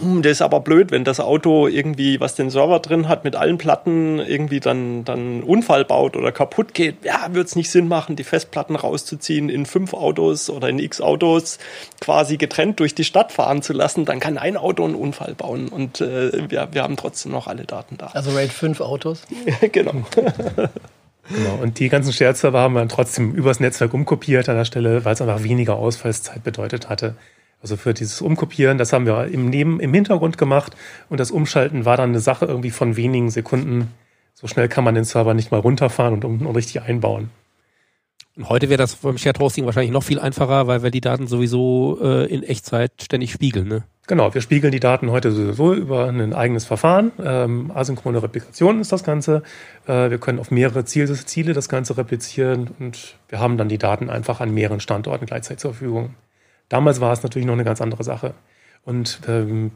hm, 0.00 0.22
das 0.22 0.32
ist 0.32 0.42
aber 0.42 0.60
blöd, 0.60 0.90
wenn 0.90 1.04
das 1.04 1.18
Auto 1.18 1.66
irgendwie, 1.66 2.20
was 2.20 2.34
den 2.34 2.50
Server 2.50 2.78
drin 2.80 3.08
hat, 3.08 3.24
mit 3.24 3.36
allen 3.36 3.58
Platten 3.58 4.18
irgendwie 4.18 4.60
dann, 4.60 5.04
dann 5.04 5.42
Unfall 5.42 5.84
baut 5.84 6.16
oder 6.16 6.30
kaputt 6.30 6.74
geht. 6.74 7.04
Ja, 7.04 7.28
wird 7.32 7.46
es 7.46 7.56
nicht 7.56 7.70
Sinn 7.70 7.88
machen, 7.88 8.14
die 8.14 8.24
Festplatten 8.24 8.76
rauszuziehen, 8.76 9.48
in 9.48 9.66
fünf 9.66 9.94
Autos 9.94 10.50
oder 10.50 10.68
in 10.68 10.78
x 10.78 11.00
Autos 11.00 11.58
quasi 12.00 12.36
getrennt 12.36 12.80
durch 12.80 12.94
die 12.94 13.04
Stadt 13.04 13.32
fahren 13.32 13.62
zu 13.62 13.72
lassen. 13.72 14.04
Dann 14.04 14.20
kann 14.20 14.36
ein 14.36 14.56
Auto 14.56 14.84
einen 14.84 14.94
Unfall 14.94 15.34
bauen 15.34 15.68
und 15.68 16.00
äh, 16.00 16.50
wir, 16.50 16.68
wir 16.72 16.82
haben 16.82 16.96
trotzdem 16.96 17.32
noch 17.32 17.46
alle 17.46 17.64
Daten 17.64 17.96
da. 17.96 18.08
Also 18.08 18.32
RAID 18.32 18.52
fünf 18.52 18.80
Autos? 18.80 19.22
genau. 19.72 19.92
Genau, 21.30 21.54
und 21.62 21.78
die 21.78 21.88
ganzen 21.88 22.12
Shared-Server 22.12 22.58
haben 22.58 22.74
wir 22.74 22.80
dann 22.80 22.88
trotzdem 22.88 23.34
übers 23.34 23.60
Netzwerk 23.60 23.92
umkopiert 23.92 24.48
an 24.48 24.56
der 24.56 24.64
Stelle, 24.64 25.04
weil 25.04 25.12
es 25.12 25.20
einfach 25.20 25.42
weniger 25.42 25.76
Ausfallszeit 25.76 26.42
bedeutet 26.42 26.88
hatte. 26.88 27.16
Also 27.60 27.76
für 27.76 27.92
dieses 27.92 28.20
Umkopieren, 28.20 28.78
das 28.78 28.92
haben 28.92 29.06
wir 29.06 29.26
im, 29.26 29.50
Neben, 29.50 29.80
im 29.80 29.92
Hintergrund 29.92 30.38
gemacht 30.38 30.76
und 31.08 31.18
das 31.18 31.30
Umschalten 31.30 31.84
war 31.84 31.96
dann 31.96 32.10
eine 32.10 32.20
Sache 32.20 32.46
irgendwie 32.46 32.70
von 32.70 32.96
wenigen 32.96 33.30
Sekunden. 33.30 33.92
So 34.34 34.46
schnell 34.46 34.68
kann 34.68 34.84
man 34.84 34.94
den 34.94 35.04
Server 35.04 35.34
nicht 35.34 35.50
mal 35.50 35.60
runterfahren 35.60 36.22
und, 36.22 36.24
und 36.24 36.54
richtig 36.54 36.82
einbauen. 36.82 37.30
Und 38.36 38.48
heute 38.48 38.68
wäre 38.68 38.78
das 38.78 38.94
beim 38.94 39.18
Shared 39.18 39.40
Hosting 39.40 39.66
wahrscheinlich 39.66 39.90
noch 39.90 40.04
viel 40.04 40.20
einfacher, 40.20 40.68
weil 40.68 40.84
wir 40.84 40.92
die 40.92 41.00
Daten 41.00 41.26
sowieso 41.26 41.98
äh, 42.00 42.32
in 42.32 42.44
Echtzeit 42.44 42.92
ständig 43.02 43.32
spiegeln. 43.32 43.66
Ne? 43.66 43.82
Genau, 44.06 44.32
wir 44.32 44.40
spiegeln 44.40 44.70
die 44.70 44.78
Daten 44.78 45.10
heute 45.10 45.32
sowieso 45.32 45.74
über 45.74 46.06
ein 46.06 46.32
eigenes 46.32 46.64
Verfahren. 46.64 47.10
Ähm, 47.20 47.72
asynchrone 47.74 48.22
Replikation 48.22 48.80
ist 48.80 48.92
das 48.92 49.02
Ganze. 49.02 49.42
Äh, 49.88 50.10
wir 50.10 50.18
können 50.18 50.38
auf 50.38 50.52
mehrere 50.52 50.84
Ziele, 50.84 51.12
Ziele 51.12 51.52
das 51.52 51.68
Ganze 51.68 51.96
replizieren 51.96 52.70
und 52.78 53.16
wir 53.28 53.40
haben 53.40 53.58
dann 53.58 53.68
die 53.68 53.78
Daten 53.78 54.08
einfach 54.08 54.40
an 54.40 54.54
mehreren 54.54 54.78
Standorten 54.78 55.26
gleichzeitig 55.26 55.58
zur 55.58 55.72
Verfügung. 55.72 56.14
Damals 56.68 57.00
war 57.00 57.12
es 57.12 57.22
natürlich 57.22 57.46
noch 57.46 57.54
eine 57.54 57.64
ganz 57.64 57.80
andere 57.80 58.04
Sache. 58.04 58.34
Und 58.84 59.20
ähm, 59.28 59.72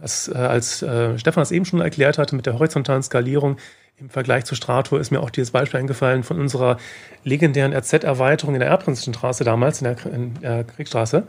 das, 0.00 0.28
äh, 0.28 0.36
als 0.36 0.82
äh, 0.82 1.18
Stefan 1.18 1.42
es 1.42 1.50
eben 1.50 1.64
schon 1.64 1.80
erklärt 1.80 2.18
hatte 2.18 2.36
mit 2.36 2.46
der 2.46 2.54
horizontalen 2.54 3.02
Skalierung 3.02 3.56
im 3.96 4.10
Vergleich 4.10 4.44
zu 4.44 4.54
Strato, 4.54 4.96
ist 4.96 5.10
mir 5.10 5.20
auch 5.20 5.30
dieses 5.30 5.52
Beispiel 5.52 5.80
eingefallen 5.80 6.24
von 6.24 6.40
unserer 6.40 6.78
legendären 7.22 7.72
RZ-Erweiterung 7.72 8.54
in 8.54 8.60
der 8.60 8.68
Erbprinzenstraße 8.70 9.44
damals, 9.44 9.80
in 9.80 9.84
der, 9.84 10.06
in 10.12 10.34
der 10.40 10.64
Kriegstraße. 10.64 11.26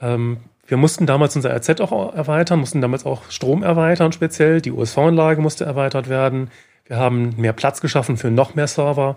Ähm, 0.00 0.38
wir 0.66 0.76
mussten 0.76 1.04
damals 1.06 1.36
unser 1.36 1.54
RZ 1.54 1.80
auch 1.80 2.14
erweitern, 2.14 2.60
mussten 2.60 2.80
damals 2.80 3.04
auch 3.04 3.30
Strom 3.30 3.62
erweitern 3.62 4.12
speziell. 4.12 4.60
Die 4.60 4.70
USV-Anlage 4.70 5.42
musste 5.42 5.64
erweitert 5.64 6.08
werden. 6.08 6.50
Wir 6.86 6.96
haben 6.96 7.34
mehr 7.36 7.52
Platz 7.52 7.80
geschaffen 7.80 8.16
für 8.16 8.30
noch 8.30 8.54
mehr 8.54 8.66
Server. 8.66 9.16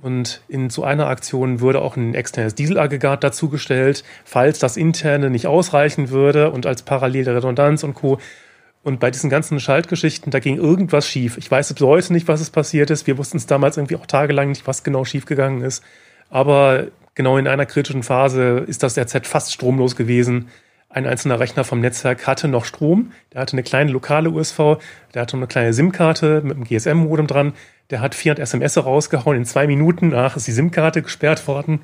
Und 0.00 0.42
in 0.48 0.70
so 0.70 0.84
einer 0.84 1.08
Aktion 1.08 1.60
würde 1.60 1.80
auch 1.82 1.96
ein 1.96 2.14
externes 2.14 2.54
Dieselaggregat 2.54 3.24
dazugestellt, 3.24 4.04
falls 4.24 4.60
das 4.60 4.76
interne 4.76 5.28
nicht 5.28 5.48
ausreichen 5.48 6.10
würde 6.10 6.52
und 6.52 6.66
als 6.66 6.82
parallele 6.82 7.34
Redundanz 7.34 7.82
und 7.82 7.94
Co. 7.94 8.18
Und 8.84 9.00
bei 9.00 9.10
diesen 9.10 9.28
ganzen 9.28 9.58
Schaltgeschichten, 9.58 10.30
da 10.30 10.38
ging 10.38 10.56
irgendwas 10.56 11.06
schief. 11.06 11.36
Ich 11.36 11.50
weiß 11.50 11.74
bis 11.74 11.84
heute 11.84 12.12
nicht, 12.12 12.28
was 12.28 12.40
es 12.40 12.50
passiert 12.50 12.90
ist. 12.90 13.08
Wir 13.08 13.18
wussten 13.18 13.36
es 13.36 13.46
damals 13.46 13.76
irgendwie 13.76 13.96
auch 13.96 14.06
tagelang 14.06 14.50
nicht, 14.50 14.68
was 14.68 14.84
genau 14.84 15.04
schiefgegangen 15.04 15.62
ist. 15.62 15.82
Aber 16.30 16.86
genau 17.14 17.36
in 17.36 17.48
einer 17.48 17.66
kritischen 17.66 18.04
Phase 18.04 18.64
ist 18.66 18.84
das 18.84 18.96
RZ 18.96 19.26
fast 19.26 19.52
stromlos 19.52 19.96
gewesen. 19.96 20.48
Ein 20.90 21.06
einzelner 21.06 21.40
Rechner 21.40 21.64
vom 21.64 21.80
Netzwerk 21.80 22.26
hatte 22.26 22.48
noch 22.48 22.64
Strom. 22.64 23.12
Der 23.32 23.42
hatte 23.42 23.54
eine 23.54 23.62
kleine 23.62 23.90
lokale 23.90 24.30
USV. 24.30 24.78
Der 25.12 25.22
hatte 25.22 25.36
eine 25.36 25.48
kleine 25.48 25.72
SIM-Karte 25.72 26.40
mit 26.42 26.56
einem 26.56 26.64
GSM-Modem 26.64 27.26
dran. 27.26 27.52
Der 27.90 28.00
hat 28.00 28.14
400 28.14 28.42
SMS 28.42 28.76
rausgehauen 28.76 29.36
in 29.36 29.44
zwei 29.44 29.66
Minuten. 29.66 30.10
Danach 30.10 30.36
ist 30.36 30.46
die 30.46 30.52
SIM-Karte 30.52 31.02
gesperrt 31.02 31.46
worden. 31.48 31.80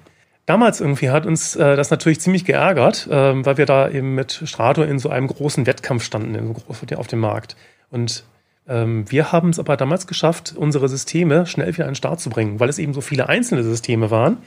Damals 0.46 0.80
irgendwie 0.80 1.08
hat 1.08 1.24
uns 1.24 1.56
äh, 1.56 1.76
das 1.76 1.90
natürlich 1.90 2.20
ziemlich 2.20 2.44
geärgert, 2.44 3.06
äh, 3.06 3.44
weil 3.44 3.56
wir 3.56 3.64
da 3.64 3.88
eben 3.88 4.14
mit 4.14 4.42
Strato 4.44 4.82
in 4.82 4.98
so 4.98 5.08
einem 5.08 5.26
großen 5.26 5.66
Wettkampf 5.66 6.04
standen 6.04 6.34
in, 6.34 6.54
auf 6.96 7.06
dem 7.06 7.20
Markt. 7.20 7.56
Und 7.90 8.24
ähm, 8.68 9.10
wir 9.10 9.32
haben 9.32 9.50
es 9.50 9.58
aber 9.58 9.76
damals 9.78 10.06
geschafft, 10.06 10.54
unsere 10.56 10.88
Systeme 10.88 11.46
schnell 11.46 11.74
wieder 11.74 11.84
an 11.84 11.90
den 11.90 11.96
Start 11.96 12.20
zu 12.20 12.28
bringen, 12.28 12.60
weil 12.60 12.68
es 12.68 12.78
eben 12.78 12.92
so 12.92 13.00
viele 13.00 13.28
einzelne 13.30 13.62
Systeme 13.62 14.10
waren, 14.10 14.38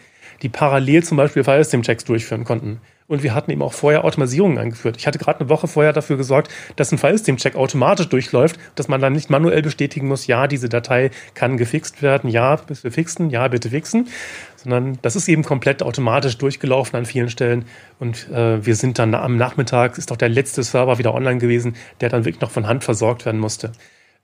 die 0.43 0.49
parallel 0.49 1.03
zum 1.03 1.17
Beispiel 1.17 1.43
File-System-Checks 1.43 2.05
durchführen 2.05 2.43
konnten. 2.43 2.79
Und 3.07 3.23
wir 3.23 3.33
hatten 3.33 3.51
eben 3.51 3.61
auch 3.61 3.71
vorher 3.71 4.03
Automatisierungen 4.03 4.57
eingeführt. 4.57 4.97
Ich 4.97 5.07
hatte 5.07 5.17
gerade 5.17 5.39
eine 5.39 5.49
Woche 5.49 5.67
vorher 5.67 5.93
dafür 5.93 6.17
gesorgt, 6.17 6.51
dass 6.75 6.91
ein 6.91 6.97
File-System-Check 6.97 7.55
automatisch 7.55 8.09
durchläuft, 8.09 8.59
dass 8.75 8.89
man 8.89 8.99
dann 8.99 9.13
nicht 9.13 9.29
manuell 9.29 9.61
bestätigen 9.61 10.07
muss, 10.07 10.27
ja, 10.27 10.47
diese 10.47 10.67
Datei 10.67 11.11
kann 11.33 11.55
gefixt 11.55 12.01
werden, 12.01 12.29
ja, 12.29 12.57
bitte 12.57 12.91
fixen, 12.91 13.29
ja, 13.29 13.47
bitte 13.47 13.69
fixen, 13.69 14.09
sondern 14.57 14.99
das 15.01 15.15
ist 15.15 15.29
eben 15.29 15.43
komplett 15.43 15.83
automatisch 15.83 16.37
durchgelaufen 16.37 16.97
an 16.97 17.05
vielen 17.05 17.29
Stellen. 17.29 17.63
Und 17.99 18.29
äh, 18.29 18.65
wir 18.65 18.75
sind 18.75 18.99
dann 18.99 19.15
am 19.15 19.37
Nachmittag, 19.37 19.97
ist 19.97 20.11
auch 20.11 20.17
der 20.17 20.29
letzte 20.29 20.63
Server 20.63 20.97
wieder 20.97 21.13
online 21.13 21.39
gewesen, 21.39 21.75
der 22.01 22.09
dann 22.09 22.25
wirklich 22.25 22.41
noch 22.41 22.51
von 22.51 22.67
Hand 22.67 22.83
versorgt 22.83 23.25
werden 23.25 23.39
musste. 23.39 23.71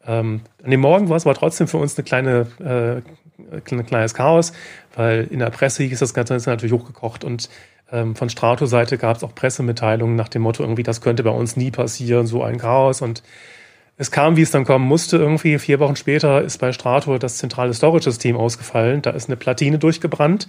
Ähm, 0.06 0.41
an 0.62 0.72
dem 0.72 0.82
Morgen 0.82 1.08
war 1.08 1.15
es 1.15 1.26
aber 1.26 1.36
trotzdem 1.36 1.69
für 1.69 1.78
uns 1.78 1.98
eine 1.98 2.04
kleine, 2.04 2.48
äh, 2.60 3.74
ein 3.74 3.86
kleines 3.86 4.13
Chaos, 4.13 4.52
weil 4.96 5.26
in 5.32 5.39
der 5.39 5.50
Presse 5.50 5.84
hieß 5.84 6.00
das 6.00 6.13
Ganze 6.13 6.34
natürlich 6.34 6.74
hochgekocht 6.74 7.24
und 7.24 7.50
von 8.15 8.29
Strato-Seite 8.29 8.97
gab 8.97 9.17
es 9.17 9.23
auch 9.23 9.36
Pressemitteilungen 9.36 10.15
nach 10.15 10.29
dem 10.29 10.41
Motto, 10.41 10.63
irgendwie, 10.63 10.84
das 10.84 11.01
könnte 11.01 11.23
bei 11.23 11.29
uns 11.29 11.56
nie 11.56 11.71
passieren, 11.71 12.25
so 12.25 12.43
ein 12.43 12.58
Chaos. 12.58 13.01
Und 13.01 13.23
es 13.97 14.10
kam, 14.10 14.36
wie 14.36 14.41
es 14.41 14.51
dann 14.51 14.65
kommen 14.65 14.86
musste. 14.86 15.17
Irgendwie 15.17 15.60
vier 15.60 15.79
Wochen 15.79 15.95
später 15.95 16.41
ist 16.41 16.58
bei 16.58 16.71
Strato 16.71 17.17
das 17.17 17.38
zentrale 17.38 17.73
Storage-System 17.73 18.36
ausgefallen. 18.36 19.01
Da 19.01 19.12
ist 19.12 19.29
eine 19.29 19.38
Platine 19.38 19.77
durchgebrannt. 19.77 20.47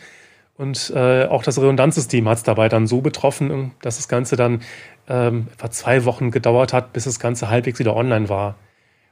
Und 0.57 0.93
äh, 0.95 1.25
auch 1.25 1.43
das 1.43 1.59
Redundanzsystem 1.59 2.29
hat 2.29 2.39
es 2.39 2.43
dabei 2.45 2.69
dann 2.69 2.87
so 2.87 3.01
betroffen, 3.01 3.73
dass 3.83 3.97
das 3.97 4.09
Ganze 4.09 4.37
dann 4.37 4.63
ähm, 5.09 5.49
etwa 5.53 5.71
zwei 5.71 6.05
Wochen 6.05 6.31
gedauert 6.31 6.73
hat, 6.73 6.93
bis 6.93 7.05
das 7.05 7.19
Ganze 7.19 7.51
halbwegs 7.51 7.79
wieder 7.79 7.97
online 7.97 8.29
war. 8.29 8.55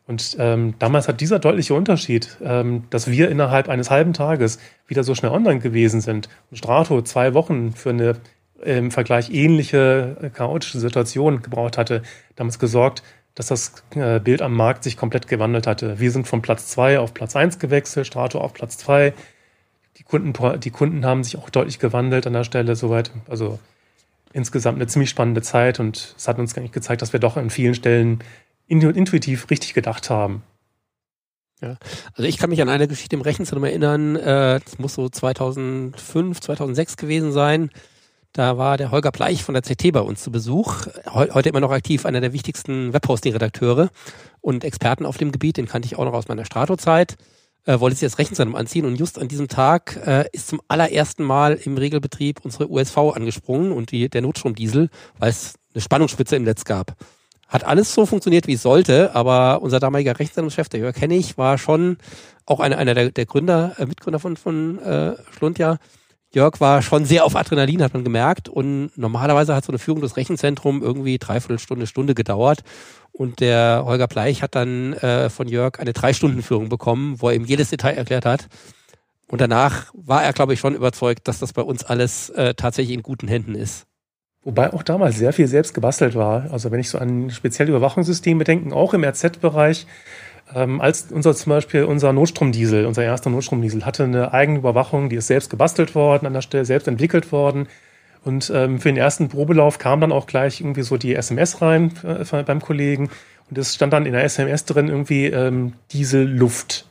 Und 0.07 0.37
ähm, 0.39 0.75
damals 0.79 1.07
hat 1.07 1.21
dieser 1.21 1.39
deutliche 1.39 1.75
Unterschied, 1.75 2.37
ähm, 2.43 2.85
dass 2.91 3.11
wir 3.11 3.31
innerhalb 3.31 3.69
eines 3.69 3.91
halben 3.91 4.13
Tages 4.13 4.59
wieder 4.87 5.05
so 5.05 5.15
schnell 5.15 5.31
online 5.31 5.61
gewesen 5.61 6.01
sind 6.01 6.29
und 6.51 6.57
Strato 6.57 7.03
zwei 7.03 7.35
Wochen 7.35 7.73
für 7.73 7.91
eine 7.91 8.17
im 8.65 8.91
Vergleich 8.91 9.31
ähnliche 9.31 10.17
äh, 10.23 10.31
chaotische 10.31 10.79
Situation 10.79 11.43
gebraucht 11.43 11.79
hatte, 11.79 12.03
damals 12.37 12.59
gesorgt, 12.59 13.03
dass 13.35 13.47
das 13.47 13.83
äh, 13.95 14.21
Bild 14.21 14.43
am 14.43 14.55
Markt 14.55 14.85
sich 14.85 14.97
komplett 14.97 15.27
gewandelt 15.27 15.67
hatte. 15.67 15.99
Wir 15.99 16.11
sind 16.11 16.27
von 16.29 16.43
Platz 16.43 16.69
zwei 16.69 16.99
auf 16.99 17.15
Platz 17.15 17.35
eins 17.35 17.59
gewechselt, 17.59 18.07
Strato 18.07 18.41
auf 18.41 18.53
Platz 18.53 18.79
zwei. 18.79 19.15
Die 19.97 20.05
Kunden, 20.05 20.61
die 20.61 20.71
Kunden 20.71 21.05
haben 21.05 21.25
sich 21.25 21.37
auch 21.37 21.51
deutlich 21.51 21.79
gewandelt 21.79 22.27
an 22.27 22.33
der 22.33 22.45
Stelle 22.45 22.77
soweit. 22.77 23.11
Also 23.29 23.59
insgesamt 24.33 24.77
eine 24.77 24.87
ziemlich 24.87 25.11
spannende 25.11 25.43
Zeit 25.43 25.81
und 25.81 26.15
es 26.17 26.29
hat 26.29 26.39
uns 26.39 26.55
nicht 26.57 26.73
gezeigt, 26.73 27.03
dass 27.03 27.13
wir 27.13 27.21
doch 27.21 27.37
an 27.37 27.51
vielen 27.51 27.75
Stellen 27.75 28.21
intuitiv 28.81 29.51
richtig 29.51 29.75
gedacht 29.75 30.11
haben. 30.11 30.43
Ja. 31.61 31.77
Also 32.15 32.25
ich 32.25 32.39
kann 32.39 32.51
mich 32.51 32.61
an 32.61 32.69
eine 32.69 32.89
Geschichte 32.89 33.15
im 33.15 33.23
Rechenzentrum 33.23 33.65
erinnern, 33.65 34.17
äh, 34.17 34.61
das 34.65 34.79
muss 34.79 34.95
so 34.95 35.09
2005, 35.09 36.41
2006 36.41 36.97
gewesen 36.97 37.33
sein. 37.33 37.71
Da 38.33 38.57
war 38.57 38.79
der 38.79 38.91
Holger 38.91 39.13
Bleich 39.13 39.45
von 39.45 39.55
der 39.55 39.63
CT 39.63 39.93
bei 39.93 40.01
uns 40.01 40.23
zu 40.23 40.33
Besuch. 40.33 40.87
Heute 41.07 41.51
immer 41.51 41.61
noch 41.61 41.71
aktiv, 41.71 42.07
einer 42.07 42.23
der 42.23 42.33
wichtigsten 42.33 42.93
Webhosting-Redakteure 42.95 43.91
und 44.41 44.65
Experten 44.65 45.05
auf 45.05 45.19
dem 45.19 45.33
Gebiet. 45.33 45.59
Den 45.59 45.67
kannte 45.67 45.87
ich 45.87 45.99
auch 45.99 46.05
noch 46.05 46.15
aus 46.15 46.29
meiner 46.29 46.47
Strato-Zeit. 46.47 47.17
Äh, 47.65 47.79
wollte 47.79 47.97
sich 47.97 48.09
das 48.09 48.19
Rechenzentrum 48.19 48.57
anziehen 48.57 48.87
und 48.87 48.97
just 48.97 49.21
an 49.21 49.29
diesem 49.29 49.47
Tag 49.49 50.01
äh, 50.05 50.25
ist 50.33 50.49
zum 50.49 50.61
allerersten 50.67 51.23
Mal 51.23 51.55
im 51.55 51.77
Regelbetrieb 51.77 52.41
unsere 52.43 52.69
USV 52.69 52.97
angesprungen 53.15 53.71
und 53.71 53.93
die, 53.93 54.09
der 54.09 54.23
Notstromdiesel, 54.23 54.89
weil 55.19 55.31
es 55.31 55.55
eine 55.73 55.83
Spannungsspitze 55.83 56.35
im 56.35 56.43
Netz 56.43 56.65
gab. 56.65 56.97
Hat 57.53 57.65
alles 57.65 57.93
so 57.93 58.07
funktioniert, 58.07 58.47
wie 58.47 58.55
es 58.55 58.63
sollte, 58.63 59.15
aber 59.15 59.61
unser 59.61 59.79
damaliger 59.79 60.19
Rechtszentrumschef, 60.19 60.71
der 60.71 60.81
Jörg 60.81 60.99
Hennig, 60.99 61.37
war 61.37 61.59
schon 61.59 61.99
auch 62.47 62.61
einer, 62.61 62.79
einer 62.79 62.95
der, 62.95 63.11
der 63.11 63.27
Gründer, 63.27 63.75
äh, 63.77 63.85
Mitgründer 63.85 64.19
von, 64.19 64.39
von 64.39 64.79
äh, 64.79 65.17
Schlund, 65.37 65.59
Jörg 66.35 66.61
war 66.61 66.81
schon 66.81 67.05
sehr 67.05 67.27
auf 67.27 67.37
Adrenalin, 67.37 67.83
hat 67.83 67.93
man 67.93 68.05
gemerkt. 68.05 68.49
Und 68.49 68.91
normalerweise 68.97 69.55
hat 69.55 69.67
so 69.67 69.71
eine 69.71 69.79
Führung 69.79 70.01
des 70.01 70.17
Rechenzentrums 70.17 70.83
irgendwie 70.83 71.19
dreiviertel 71.19 71.59
Stunde, 71.59 71.87
Stunde 71.87 72.15
gedauert. 72.15 72.61
Und 73.13 73.41
der 73.41 73.83
Holger 73.85 74.09
Bleich 74.09 74.43
hat 74.43 74.55
dann 74.55 74.95
äh, 74.95 75.29
von 75.29 75.47
Jörg 75.47 75.79
eine 75.79 75.93
Drei-Stunden-Führung 75.93 76.71
bekommen, 76.71 77.21
wo 77.21 77.29
er 77.29 77.37
ihm 77.37 77.45
jedes 77.45 77.69
Detail 77.69 77.93
erklärt 77.93 78.25
hat. 78.25 78.49
Und 79.29 79.43
danach 79.43 79.93
war 79.93 80.23
er, 80.23 80.33
glaube 80.33 80.55
ich, 80.55 80.61
schon 80.61 80.75
überzeugt, 80.75 81.29
dass 81.29 81.39
das 81.39 81.53
bei 81.53 81.63
uns 81.63 81.85
alles 81.85 82.31
äh, 82.31 82.55
tatsächlich 82.55 82.95
in 82.95 83.03
guten 83.03 83.29
Händen 83.29 83.55
ist. 83.55 83.87
Wobei 84.45 84.73
auch 84.73 84.83
damals 84.83 85.17
sehr 85.17 85.33
viel 85.33 85.47
selbst 85.47 85.73
gebastelt 85.73 86.15
war. 86.17 86.53
Also 86.53 86.71
wenn 86.73 86.81
ich 86.81 86.91
so 86.91 86.99
an 86.99 87.31
spezielle 87.31 87.71
Überwachungssysteme 87.71 88.43
denke, 88.43 88.75
auch 88.75 88.93
im 88.93 89.05
RZ-Bereich, 89.05 89.87
ähm, 90.55 90.81
als 90.81 91.13
unser 91.13 91.35
zum 91.35 91.51
Beispiel 91.51 91.85
unser 91.85 92.13
Notstromdiesel, 92.13 92.87
unser 92.87 93.05
erster 93.05 93.31
Notstromdiesel, 93.31 93.87
hatte 93.87 94.05
eine 94.05 94.33
eigene 94.33 94.59
Überwachung, 94.59 95.09
die 95.09 95.17
ist 95.17 95.29
selbst 95.29 95.49
gebastelt 95.49 95.95
worden, 95.95 96.27
an 96.27 96.33
der 96.33 96.43
Stelle 96.43 96.65
selbst 96.65 96.89
entwickelt 96.89 97.31
worden. 97.31 97.69
Und 98.25 98.53
ähm, 98.55 98.81
für 98.81 98.89
den 98.89 98.97
ersten 98.97 99.29
Probelauf 99.29 99.79
kam 99.79 100.01
dann 100.01 100.13
auch 100.13 100.27
gleich 100.27 100.61
irgendwie 100.61 100.83
so 100.83 100.97
die 100.97 101.15
SMS 101.15 101.63
rein 101.63 101.93
äh, 102.05 102.43
beim 102.43 102.61
Kollegen. 102.61 103.11
Und 103.49 103.59
es 103.59 103.75
stand 103.75 103.93
dann 103.93 104.07
in 104.07 104.13
der 104.13 104.25
SMS 104.25 104.65
drin 104.65 104.89
irgendwie 104.89 105.27
ähm, 105.27 105.75
Diesel-Luft. 105.93 106.87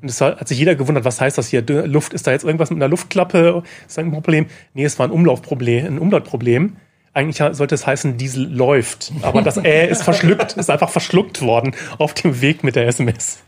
Und 0.00 0.08
es 0.08 0.20
hat 0.20 0.46
sich 0.46 0.58
jeder 0.58 0.76
gewundert, 0.76 1.04
was 1.04 1.20
heißt 1.20 1.38
das 1.38 1.48
hier? 1.48 1.62
Luft, 1.86 2.12
ist 2.12 2.26
da 2.26 2.30
jetzt 2.30 2.44
irgendwas 2.44 2.70
mit 2.70 2.78
einer 2.78 2.88
Luftklappe? 2.88 3.62
Ist 3.86 3.98
da 3.98 4.02
ein 4.02 4.12
Problem? 4.12 4.46
Nee, 4.74 4.84
es 4.84 4.98
war 4.98 5.08
ein 5.08 5.10
Umlaufproblem, 5.10 5.86
ein 5.86 5.98
Umlautproblem. 5.98 6.76
Eigentlich 7.14 7.38
sollte 7.56 7.74
es 7.74 7.86
heißen, 7.86 8.16
Diesel 8.16 8.48
läuft. 8.48 9.12
Aber 9.22 9.42
das 9.42 9.56
Ä 9.56 9.88
ist 9.88 10.04
verschluckt, 10.04 10.52
ist 10.52 10.70
einfach 10.70 10.90
verschluckt 10.90 11.42
worden 11.42 11.74
auf 11.98 12.14
dem 12.14 12.40
Weg 12.40 12.62
mit 12.62 12.76
der 12.76 12.86
SMS. 12.86 13.42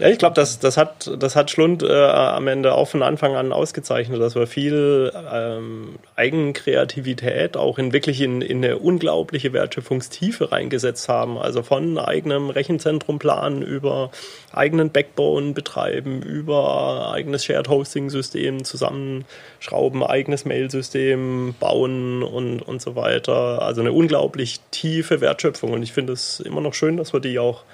Ja, 0.00 0.08
ich 0.08 0.16
glaube, 0.16 0.34
das, 0.34 0.58
das, 0.58 0.78
hat, 0.78 1.10
das 1.18 1.36
hat 1.36 1.50
Schlund 1.50 1.82
äh, 1.82 1.92
am 1.92 2.46
Ende 2.46 2.72
auch 2.74 2.88
von 2.88 3.02
Anfang 3.02 3.36
an 3.36 3.52
ausgezeichnet, 3.52 4.18
dass 4.18 4.34
wir 4.34 4.46
viel 4.46 5.12
ähm, 5.30 5.96
Eigenkreativität 6.16 7.58
auch 7.58 7.78
in 7.78 7.92
wirklich 7.92 8.22
in, 8.22 8.40
in 8.40 8.64
eine 8.64 8.78
unglaubliche 8.78 9.52
Wertschöpfungstiefe 9.52 10.52
reingesetzt 10.52 11.10
haben. 11.10 11.36
Also 11.36 11.62
von 11.62 11.98
eigenem 11.98 12.48
Rechenzentrum 12.48 13.18
planen 13.18 13.60
über 13.60 14.10
eigenen 14.52 14.88
Backbone 14.88 15.52
betreiben, 15.52 16.22
über 16.22 17.12
eigenes 17.12 17.44
Shared 17.44 17.68
Hosting 17.68 18.08
System 18.08 18.64
zusammenschrauben, 18.64 20.02
eigenes 20.02 20.46
Mail-System 20.46 21.54
bauen 21.60 22.22
und, 22.22 22.62
und 22.62 22.80
so 22.80 22.96
weiter. 22.96 23.60
Also 23.60 23.82
eine 23.82 23.92
unglaublich 23.92 24.60
tiefe 24.70 25.20
Wertschöpfung. 25.20 25.74
Und 25.74 25.82
ich 25.82 25.92
finde 25.92 26.14
es 26.14 26.40
immer 26.40 26.62
noch 26.62 26.72
schön, 26.72 26.96
dass 26.96 27.12
wir 27.12 27.20
die 27.20 27.38
auch 27.38 27.64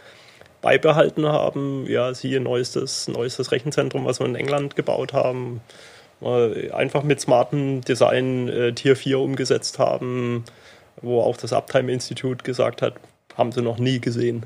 beibehalten 0.66 1.26
haben. 1.26 1.86
Ja, 1.86 2.12
siehe 2.12 2.40
neuestes, 2.40 3.06
neuestes 3.06 3.52
Rechenzentrum, 3.52 4.04
was 4.04 4.18
wir 4.18 4.26
in 4.26 4.34
England 4.34 4.74
gebaut 4.74 5.12
haben. 5.12 5.60
Einfach 6.72 7.04
mit 7.04 7.20
smartem 7.20 7.82
Design 7.82 8.48
äh, 8.48 8.72
Tier 8.72 8.96
4 8.96 9.20
umgesetzt 9.20 9.78
haben, 9.78 10.44
wo 11.00 11.20
auch 11.20 11.36
das 11.36 11.52
Uptime 11.52 11.92
Institute 11.92 12.42
gesagt 12.42 12.82
hat, 12.82 12.94
haben 13.36 13.52
sie 13.52 13.62
noch 13.62 13.78
nie 13.78 14.00
gesehen. 14.00 14.44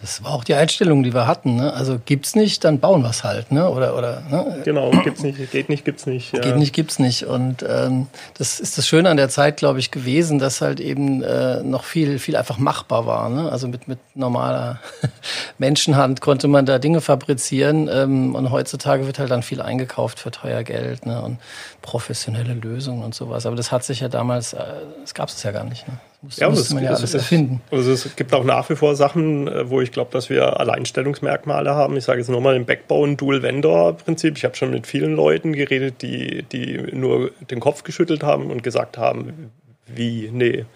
Das 0.00 0.24
war 0.24 0.32
auch 0.32 0.44
die 0.44 0.54
Einstellung, 0.54 1.02
die 1.02 1.14
wir 1.14 1.26
hatten. 1.26 1.56
Ne? 1.56 1.72
Also 1.72 1.98
gibt's 2.04 2.34
nicht, 2.34 2.64
dann 2.64 2.80
bauen 2.80 3.02
wir 3.02 3.10
es 3.10 3.22
halt, 3.22 3.52
ne? 3.52 3.68
Oder 3.68 3.96
oder. 3.96 4.22
Ne? 4.30 4.62
Genau, 4.64 4.90
gibt's 4.90 5.22
nicht, 5.22 5.50
geht 5.50 5.68
nicht, 5.68 5.84
gibt's 5.84 6.06
nicht. 6.06 6.32
Ja. 6.32 6.40
Geht 6.40 6.56
nicht, 6.56 6.74
gibt's 6.74 6.98
nicht. 6.98 7.24
Und 7.24 7.64
ähm, 7.68 8.08
das 8.36 8.60
ist 8.60 8.78
das 8.78 8.88
Schöne 8.88 9.10
an 9.10 9.16
der 9.16 9.28
Zeit, 9.28 9.58
glaube 9.58 9.78
ich, 9.78 9.90
gewesen, 9.90 10.38
dass 10.38 10.60
halt 10.60 10.80
eben 10.80 11.22
äh, 11.22 11.62
noch 11.62 11.84
viel 11.84 12.18
viel 12.18 12.36
einfach 12.36 12.58
machbar 12.58 13.06
war. 13.06 13.28
Ne? 13.28 13.50
Also 13.50 13.68
mit 13.68 13.88
mit 13.88 13.98
normaler 14.14 14.80
Menschenhand 15.58 16.20
konnte 16.20 16.48
man 16.48 16.66
da 16.66 16.78
Dinge 16.78 17.00
fabrizieren. 17.00 17.88
Ähm, 17.92 18.34
und 18.34 18.50
heutzutage 18.50 19.06
wird 19.06 19.18
halt 19.18 19.30
dann 19.30 19.42
viel 19.42 19.60
eingekauft 19.60 20.18
für 20.18 20.30
teuer 20.30 20.62
Geld 20.62 21.06
ne? 21.06 21.22
und 21.22 21.38
professionelle 21.82 22.54
Lösungen 22.54 23.02
und 23.02 23.14
sowas. 23.14 23.46
Aber 23.46 23.56
das 23.56 23.72
hat 23.72 23.84
sich 23.84 24.00
ja 24.00 24.08
damals, 24.08 24.52
äh, 24.52 24.58
das 25.00 25.14
gab 25.14 25.28
es 25.28 25.42
ja 25.42 25.50
gar 25.52 25.64
nicht. 25.64 25.86
Ne? 25.88 25.94
Musste, 26.22 26.40
ja, 26.42 26.50
musste 26.50 26.74
man 26.74 26.84
ja 26.84 26.90
alles 26.90 27.14
erfinden. 27.14 27.62
Also 27.70 27.92
es 27.92 28.14
gibt 28.14 28.34
auch 28.34 28.44
nach 28.44 28.68
wie 28.68 28.76
vor 28.76 28.94
Sachen, 28.94 29.48
äh, 29.48 29.70
wo 29.70 29.80
ich 29.80 29.90
glaube, 29.90 30.10
dass 30.12 30.28
wir 30.28 30.60
Alleinstellungsmerkmale 30.60 31.74
haben. 31.74 31.96
Ich 31.96 32.04
sage 32.04 32.18
jetzt 32.18 32.28
nochmal 32.28 32.56
im 32.56 32.66
Backbone 32.66 33.16
Dual-Vendor-Prinzip. 33.16 34.36
Ich 34.36 34.44
habe 34.44 34.54
schon 34.54 34.70
mit 34.70 34.86
vielen 34.86 35.14
Leuten 35.14 35.54
geredet, 35.54 36.02
die, 36.02 36.42
die 36.42 36.78
nur 36.92 37.30
den 37.50 37.60
Kopf 37.60 37.84
geschüttelt 37.84 38.22
haben 38.22 38.50
und 38.50 38.62
gesagt 38.62 38.98
haben, 38.98 39.50
wie, 39.86 40.30
nee, 40.32 40.66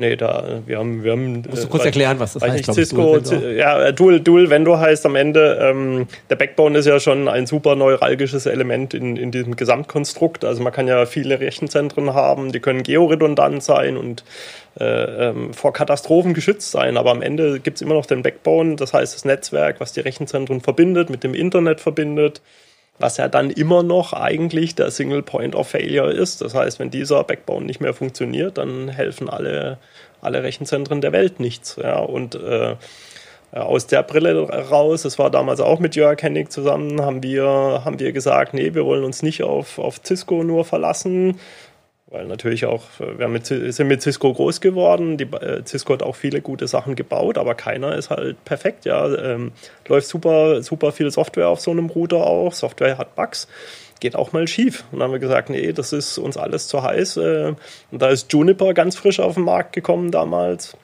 Nee, 0.00 0.16
da, 0.16 0.62
wir 0.64 0.78
haben, 0.78 1.04
wir 1.04 1.12
haben. 1.12 1.42
Musst 1.46 1.64
du 1.64 1.68
kurz 1.68 1.82
äh, 1.82 1.88
erklären, 1.88 2.18
was 2.18 2.32
das 2.32 2.42
heißt? 2.42 2.68
Nicht, 2.68 2.72
Cisco, 2.72 3.18
Dual 3.18 3.54
ja, 3.54 3.84
äh, 3.84 3.92
Dual, 3.92 4.18
Dual 4.20 4.48
Vendor 4.48 4.80
heißt 4.80 5.04
am 5.04 5.14
Ende, 5.14 5.58
ähm, 5.60 6.06
der 6.30 6.36
Backbone 6.36 6.78
ist 6.78 6.86
ja 6.86 6.98
schon 6.98 7.28
ein 7.28 7.46
super 7.46 7.76
neuralgisches 7.76 8.46
Element 8.46 8.94
in, 8.94 9.18
in 9.18 9.30
diesem 9.30 9.56
Gesamtkonstrukt. 9.56 10.46
Also 10.46 10.62
man 10.62 10.72
kann 10.72 10.88
ja 10.88 11.04
viele 11.04 11.38
Rechenzentren 11.38 12.14
haben, 12.14 12.50
die 12.50 12.60
können 12.60 12.82
georedundant 12.82 13.62
sein 13.62 13.98
und 13.98 14.24
äh, 14.78 14.84
ähm, 15.28 15.52
vor 15.52 15.74
Katastrophen 15.74 16.32
geschützt 16.32 16.70
sein. 16.70 16.96
Aber 16.96 17.10
am 17.10 17.20
Ende 17.20 17.60
gibt 17.60 17.76
es 17.76 17.82
immer 17.82 17.92
noch 17.92 18.06
den 18.06 18.22
Backbone, 18.22 18.76
das 18.76 18.94
heißt 18.94 19.14
das 19.14 19.26
Netzwerk, 19.26 19.80
was 19.80 19.92
die 19.92 20.00
Rechenzentren 20.00 20.62
verbindet, 20.62 21.10
mit 21.10 21.24
dem 21.24 21.34
Internet 21.34 21.82
verbindet 21.82 22.40
was 23.00 23.16
ja 23.16 23.28
dann 23.28 23.50
immer 23.50 23.82
noch 23.82 24.12
eigentlich 24.12 24.74
der 24.74 24.90
Single 24.90 25.22
Point 25.22 25.54
of 25.54 25.68
Failure 25.68 26.12
ist. 26.12 26.42
Das 26.42 26.54
heißt, 26.54 26.78
wenn 26.78 26.90
dieser 26.90 27.24
Backbone 27.24 27.64
nicht 27.66 27.80
mehr 27.80 27.94
funktioniert, 27.94 28.58
dann 28.58 28.88
helfen 28.88 29.28
alle, 29.30 29.78
alle 30.20 30.42
Rechenzentren 30.42 31.00
der 31.00 31.12
Welt 31.12 31.40
nichts. 31.40 31.76
Ja, 31.82 31.98
und 31.98 32.34
äh, 32.34 32.76
aus 33.52 33.86
der 33.86 34.02
Brille 34.02 34.48
raus, 34.70 35.02
das 35.02 35.18
war 35.18 35.30
damals 35.30 35.60
auch 35.60 35.80
mit 35.80 35.96
Jörg 35.96 36.22
Hennig 36.22 36.52
zusammen, 36.52 37.00
haben 37.00 37.22
wir, 37.22 37.82
haben 37.84 37.98
wir 37.98 38.12
gesagt, 38.12 38.54
nee, 38.54 38.74
wir 38.74 38.84
wollen 38.84 39.02
uns 39.02 39.22
nicht 39.22 39.42
auf, 39.42 39.78
auf 39.78 40.00
Cisco 40.04 40.44
nur 40.44 40.64
verlassen, 40.64 41.40
weil 42.10 42.26
natürlich 42.26 42.66
auch, 42.66 42.82
wir 42.98 43.28
mit, 43.28 43.46
sind 43.46 43.86
mit 43.86 44.02
Cisco 44.02 44.32
groß 44.32 44.60
geworden. 44.60 45.16
Die, 45.16 45.24
äh, 45.24 45.64
Cisco 45.64 45.92
hat 45.92 46.02
auch 46.02 46.16
viele 46.16 46.40
gute 46.40 46.66
Sachen 46.66 46.96
gebaut, 46.96 47.38
aber 47.38 47.54
keiner 47.54 47.94
ist 47.94 48.10
halt 48.10 48.44
perfekt. 48.44 48.84
Ja, 48.84 49.12
ähm, 49.14 49.52
läuft 49.86 50.08
super, 50.08 50.62
super 50.62 50.90
viel 50.90 51.10
Software 51.10 51.48
auf 51.48 51.60
so 51.60 51.70
einem 51.70 51.86
Router 51.86 52.26
auch. 52.26 52.52
Software 52.52 52.98
hat 52.98 53.14
Bugs, 53.14 53.46
geht 54.00 54.16
auch 54.16 54.32
mal 54.32 54.48
schief. 54.48 54.84
Und 54.90 54.98
dann 54.98 55.06
haben 55.06 55.12
wir 55.12 55.20
gesagt, 55.20 55.50
nee, 55.50 55.72
das 55.72 55.92
ist 55.92 56.18
uns 56.18 56.36
alles 56.36 56.66
zu 56.66 56.82
heiß. 56.82 57.16
Äh, 57.18 57.54
und 57.92 58.02
da 58.02 58.08
ist 58.08 58.32
Juniper 58.32 58.74
ganz 58.74 58.96
frisch 58.96 59.20
auf 59.20 59.34
den 59.34 59.44
Markt 59.44 59.72
gekommen 59.72 60.10
damals. 60.10 60.76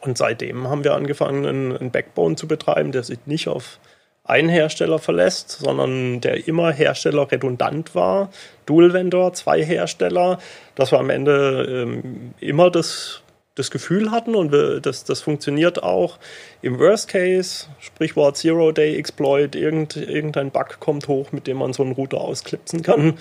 Und 0.00 0.18
seitdem 0.18 0.68
haben 0.68 0.84
wir 0.84 0.94
angefangen, 0.94 1.46
einen, 1.46 1.90
Backbone 1.90 2.36
zu 2.36 2.46
betreiben, 2.46 2.92
der 2.92 3.02
sich 3.02 3.18
nicht 3.26 3.48
auf 3.48 3.80
einen 4.24 4.48
Hersteller 4.48 4.98
verlässt, 4.98 5.50
sondern 5.50 6.20
der 6.20 6.48
immer 6.48 6.72
Hersteller 6.72 7.30
redundant 7.30 7.94
war. 7.94 8.30
Dual 8.64 8.92
Vendor, 8.94 9.34
zwei 9.34 9.62
Hersteller, 9.62 10.38
dass 10.74 10.92
wir 10.92 10.98
am 10.98 11.10
Ende 11.10 11.66
ähm, 11.68 12.32
immer 12.40 12.70
das, 12.70 13.20
das 13.54 13.70
Gefühl 13.70 14.10
hatten 14.10 14.34
und 14.34 14.50
wir, 14.50 14.80
das, 14.80 15.04
das 15.04 15.20
funktioniert 15.20 15.82
auch 15.82 16.18
im 16.62 16.78
Worst 16.78 17.08
Case, 17.08 17.66
Sprichwort 17.80 18.38
Zero 18.38 18.72
Day 18.72 18.96
Exploit, 18.96 19.54
irgend, 19.54 19.96
irgendein 19.96 20.50
Bug 20.50 20.80
kommt 20.80 21.06
hoch, 21.06 21.30
mit 21.32 21.46
dem 21.46 21.58
man 21.58 21.74
so 21.74 21.82
einen 21.82 21.92
Router 21.92 22.22
ausklipsen 22.22 22.82
kann. 22.82 23.18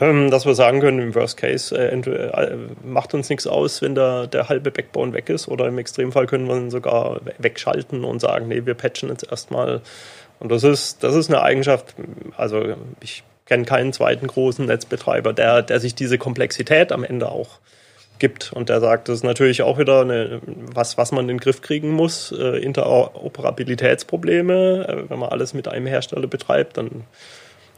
Ähm, 0.00 0.30
dass 0.30 0.46
wir 0.46 0.54
sagen 0.54 0.80
können, 0.80 1.00
im 1.00 1.14
Worst 1.16 1.36
Case 1.36 1.76
äh, 1.76 1.88
äh, 1.88 2.56
macht 2.84 3.14
uns 3.14 3.28
nichts 3.30 3.48
aus, 3.48 3.82
wenn 3.82 3.96
der, 3.96 4.28
der 4.28 4.48
halbe 4.48 4.70
Backbone 4.70 5.12
weg 5.12 5.28
ist 5.28 5.48
oder 5.48 5.66
im 5.66 5.76
Extremfall 5.76 6.26
können 6.26 6.46
wir 6.46 6.56
ihn 6.56 6.70
sogar 6.70 7.20
wegschalten 7.38 8.04
und 8.04 8.20
sagen, 8.20 8.46
nee, 8.46 8.64
wir 8.64 8.74
patchen 8.74 9.08
jetzt 9.08 9.28
erstmal 9.28 9.82
und 10.40 10.50
das 10.50 10.64
ist, 10.64 11.02
das 11.02 11.14
ist 11.14 11.30
eine 11.30 11.42
Eigenschaft, 11.42 11.94
also 12.36 12.76
ich 13.00 13.22
kenne 13.46 13.64
keinen 13.64 13.92
zweiten 13.92 14.26
großen 14.26 14.66
Netzbetreiber, 14.66 15.32
der, 15.32 15.62
der 15.62 15.80
sich 15.80 15.94
diese 15.94 16.18
Komplexität 16.18 16.92
am 16.92 17.02
Ende 17.02 17.30
auch 17.30 17.58
gibt. 18.18 18.52
Und 18.52 18.68
der 18.68 18.80
sagt, 18.80 19.08
das 19.08 19.18
ist 19.18 19.24
natürlich 19.24 19.62
auch 19.62 19.78
wieder 19.78 20.00
eine, 20.02 20.40
was, 20.46 20.98
was 20.98 21.12
man 21.12 21.22
in 21.22 21.28
den 21.28 21.38
Griff 21.38 21.62
kriegen 21.62 21.90
muss. 21.90 22.32
Äh, 22.32 22.58
Interoperabilitätsprobleme, 22.58 24.88
äh, 24.88 25.10
wenn 25.10 25.18
man 25.18 25.30
alles 25.30 25.54
mit 25.54 25.68
einem 25.68 25.86
Hersteller 25.86 26.26
betreibt, 26.26 26.76
dann 26.76 27.04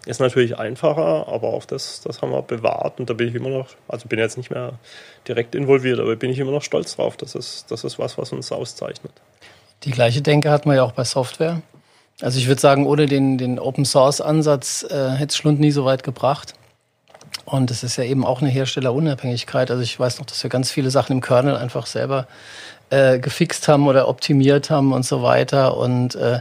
ist 0.07 0.18
natürlich 0.18 0.59
einfacher, 0.59 1.29
aber 1.29 1.49
auch 1.49 1.66
das, 1.66 2.01
das 2.01 2.23
haben 2.23 2.33
wir 2.33 2.40
bewahrt 2.40 2.99
und 2.99 3.11
da 3.11 3.14
bin 3.14 3.29
ich 3.29 3.35
immer 3.35 3.51
noch, 3.51 3.68
also 3.87 4.09
bin 4.09 4.18
jetzt 4.18 4.38
nicht 4.38 4.51
mehr 4.51 4.79
direkt 5.29 5.55
involviert, 5.55 6.01
aber 6.01 6.16
bin 6.16 6.31
ich 6.31 6.38
immer 6.38 6.53
noch 6.53 6.62
stolz 6.62 6.96
drauf. 6.96 7.18
Das 7.18 7.35
ist, 7.35 7.70
das 7.70 7.85
ist 7.85 7.99
was, 7.99 8.16
was 8.16 8.33
uns 8.33 8.51
auszeichnet. 8.51 9.12
Die 9.85 9.90
gleiche 9.90 10.23
Denke 10.23 10.51
hat 10.51 10.64
man 10.64 10.77
ja 10.77 10.85
auch 10.85 10.92
bei 10.92 11.05
Software. 11.05 11.61
Also 12.20 12.38
ich 12.38 12.48
würde 12.48 12.61
sagen, 12.61 12.87
ohne 12.87 13.06
den, 13.06 13.38
den 13.38 13.59
Open 13.59 13.85
Source 13.85 14.20
Ansatz 14.20 14.85
äh, 14.88 15.11
hätte 15.11 15.35
Schlund 15.35 15.61
nie 15.61 15.70
so 15.70 15.85
weit 15.85 16.02
gebracht. 16.02 16.54
Und 17.44 17.70
es 17.70 17.83
ist 17.83 17.96
ja 17.96 18.04
eben 18.04 18.24
auch 18.24 18.40
eine 18.40 18.50
Herstellerunabhängigkeit. 18.50 19.70
Also 19.70 19.83
ich 19.83 19.98
weiß 19.98 20.18
noch, 20.18 20.26
dass 20.26 20.42
wir 20.42 20.50
ganz 20.50 20.70
viele 20.70 20.90
Sachen 20.90 21.12
im 21.12 21.20
Kernel 21.20 21.56
einfach 21.56 21.87
selber 21.87 22.26
äh, 22.90 23.18
gefixt 23.18 23.66
haben 23.68 23.88
oder 23.88 24.09
optimiert 24.09 24.70
haben 24.70 24.92
und 24.92 25.04
so 25.04 25.22
weiter. 25.22 25.76
Und 25.76 26.14
äh, 26.14 26.40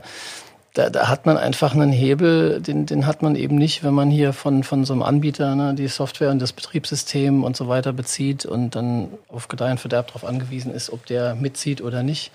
da, 0.80 0.90
da 0.90 1.10
hat 1.10 1.26
man 1.26 1.36
einfach 1.36 1.74
einen 1.74 1.92
Hebel, 1.92 2.62
den, 2.62 2.86
den 2.86 3.06
hat 3.06 3.22
man 3.22 3.36
eben 3.36 3.56
nicht, 3.56 3.84
wenn 3.84 3.94
man 3.94 4.10
hier 4.10 4.32
von, 4.32 4.64
von 4.64 4.86
so 4.86 4.94
einem 4.94 5.04
Anbieter 5.04 5.54
ne, 5.56 5.74
die 5.74 5.88
Software 5.88 6.32
und 6.32 6.42
das 6.42 6.54
Betriebssystem 6.54 7.44
und 7.44 7.58
so 7.58 7.68
weiter 7.68 7.92
bezieht 7.92 8.46
und 8.46 8.76
dann 8.76 9.10
auf 9.28 9.50
Gedeih 9.50 9.72
und 9.72 9.80
Verderb 9.82 10.08
darauf 10.08 10.24
angewiesen 10.24 10.74
ist, 10.74 10.92
ob 10.94 11.06
der 11.06 11.36
mitzieht 11.36 11.82
oder 11.82 12.02
nicht. 12.02 12.32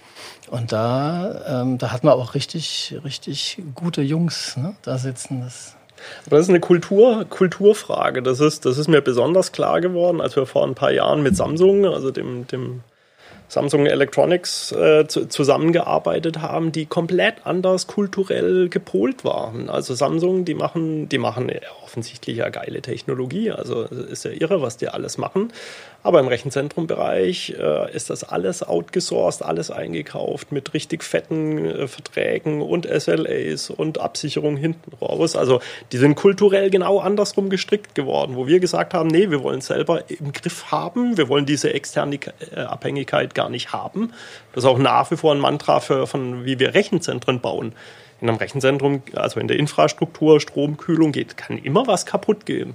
Und 0.50 0.72
da, 0.72 1.62
ähm, 1.62 1.78
da 1.78 1.90
hat 1.90 2.04
man 2.04 2.12
auch 2.12 2.34
richtig, 2.34 2.94
richtig 3.02 3.62
gute 3.74 4.02
Jungs 4.02 4.58
ne, 4.58 4.76
da 4.82 4.98
sitzen. 4.98 5.40
Das 5.40 5.76
aber 6.26 6.36
das 6.36 6.46
ist 6.46 6.50
eine 6.50 6.60
Kultur, 6.60 7.24
Kulturfrage. 7.24 8.20
Das 8.22 8.40
ist, 8.40 8.66
das 8.66 8.76
ist 8.76 8.88
mir 8.88 9.00
besonders 9.00 9.52
klar 9.52 9.80
geworden, 9.80 10.20
als 10.20 10.36
wir 10.36 10.44
vor 10.44 10.66
ein 10.66 10.74
paar 10.74 10.92
Jahren 10.92 11.22
mit 11.22 11.34
Samsung, 11.34 11.86
also 11.86 12.10
dem, 12.10 12.46
dem 12.46 12.82
Samsung 13.48 13.86
Electronics 13.86 14.72
äh, 14.72 15.06
zu, 15.06 15.26
zusammengearbeitet 15.26 16.40
haben, 16.40 16.72
die 16.72 16.86
komplett 16.86 17.44
anders 17.44 17.86
kulturell 17.86 18.68
gepolt 18.68 19.24
waren. 19.24 19.68
Also 19.68 19.94
Samsung, 19.94 20.44
die 20.44 20.54
machen, 20.54 21.08
die 21.08 21.18
machen 21.18 21.50
offensichtlich 21.84 22.38
ja 22.38 22.48
geile 22.48 22.82
Technologie. 22.82 23.50
Also 23.50 23.82
ist 23.82 24.24
ja 24.24 24.30
irre, 24.32 24.62
was 24.62 24.76
die 24.76 24.88
alles 24.88 25.18
machen. 25.18 25.52
Aber 26.04 26.20
im 26.20 26.28
Rechenzentrumbereich 26.28 27.54
äh, 27.58 27.90
ist 27.96 28.10
das 28.10 28.24
alles 28.24 28.62
outgesourced, 28.62 29.42
alles 29.42 29.70
eingekauft 29.70 30.52
mit 30.52 30.74
richtig 30.74 31.02
fetten 31.02 31.64
äh, 31.64 31.88
Verträgen 31.88 32.60
und 32.60 32.86
SLAs 32.86 33.70
und 33.70 33.98
Absicherung 33.98 34.58
hinten 34.58 34.92
raus. 35.00 35.34
Also 35.34 35.60
die 35.92 35.96
sind 35.96 36.14
kulturell 36.14 36.68
genau 36.68 37.00
andersrum 37.00 37.48
gestrickt 37.48 37.94
geworden, 37.94 38.36
wo 38.36 38.46
wir 38.46 38.60
gesagt 38.60 38.92
haben, 38.92 39.08
nee, 39.08 39.30
wir 39.30 39.42
wollen 39.42 39.62
selber 39.62 40.10
im 40.10 40.32
Griff 40.32 40.70
haben, 40.70 41.16
wir 41.16 41.30
wollen 41.30 41.46
diese 41.46 41.72
externe 41.72 42.18
äh, 42.54 42.60
Abhängigkeit 42.60 43.34
gar 43.34 43.48
nicht 43.48 43.72
haben. 43.72 44.12
Das 44.52 44.64
ist 44.64 44.68
auch 44.68 44.78
nach 44.78 45.10
wie 45.10 45.16
vor 45.16 45.34
ein 45.34 45.40
Mantra 45.40 45.80
für, 45.80 46.06
von 46.06 46.44
wie 46.44 46.58
wir 46.58 46.74
Rechenzentren 46.74 47.40
bauen 47.40 47.72
in 48.20 48.28
einem 48.28 48.36
Rechenzentrum, 48.36 49.02
also 49.14 49.40
in 49.40 49.48
der 49.48 49.58
Infrastruktur, 49.58 50.38
Stromkühlung 50.38 51.12
geht, 51.12 51.38
kann 51.38 51.56
immer 51.56 51.86
was 51.86 52.04
kaputt 52.04 52.44
gehen 52.44 52.74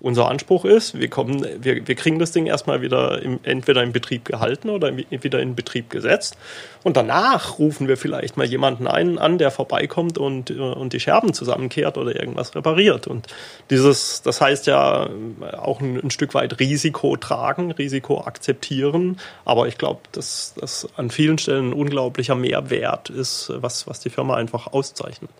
unser 0.00 0.28
Anspruch 0.28 0.64
ist, 0.64 0.98
wir, 0.98 1.08
kommen, 1.08 1.46
wir, 1.60 1.86
wir 1.86 1.94
kriegen 1.94 2.18
das 2.18 2.32
Ding 2.32 2.46
erstmal 2.46 2.80
wieder 2.80 3.20
im, 3.22 3.38
entweder 3.42 3.82
in 3.82 3.92
Betrieb 3.92 4.24
gehalten 4.24 4.70
oder 4.70 4.96
wieder 4.96 5.40
in 5.40 5.54
Betrieb 5.54 5.90
gesetzt. 5.90 6.36
Und 6.82 6.96
danach 6.96 7.58
rufen 7.58 7.88
wir 7.88 7.96
vielleicht 7.96 8.36
mal 8.36 8.46
jemanden 8.46 8.86
ein, 8.86 9.18
an, 9.18 9.36
der 9.36 9.50
vorbeikommt 9.50 10.16
und, 10.16 10.50
und 10.50 10.92
die 10.92 11.00
Scherben 11.00 11.34
zusammenkehrt 11.34 11.98
oder 11.98 12.18
irgendwas 12.18 12.54
repariert. 12.54 13.06
Und 13.06 13.26
dieses, 13.68 14.22
das 14.22 14.40
heißt 14.40 14.66
ja 14.66 15.10
auch 15.58 15.80
ein, 15.80 16.00
ein 16.02 16.10
Stück 16.10 16.32
weit 16.34 16.58
Risiko 16.58 17.16
tragen, 17.16 17.70
Risiko 17.72 18.22
akzeptieren. 18.22 19.18
Aber 19.44 19.68
ich 19.68 19.76
glaube, 19.76 20.00
dass 20.12 20.54
das 20.58 20.88
an 20.96 21.10
vielen 21.10 21.36
Stellen 21.36 21.70
ein 21.70 21.74
unglaublicher 21.74 22.34
Mehrwert 22.34 23.10
ist, 23.10 23.52
was, 23.54 23.86
was 23.86 24.00
die 24.00 24.10
Firma 24.10 24.36
einfach 24.36 24.68
auszeichnet. 24.68 25.30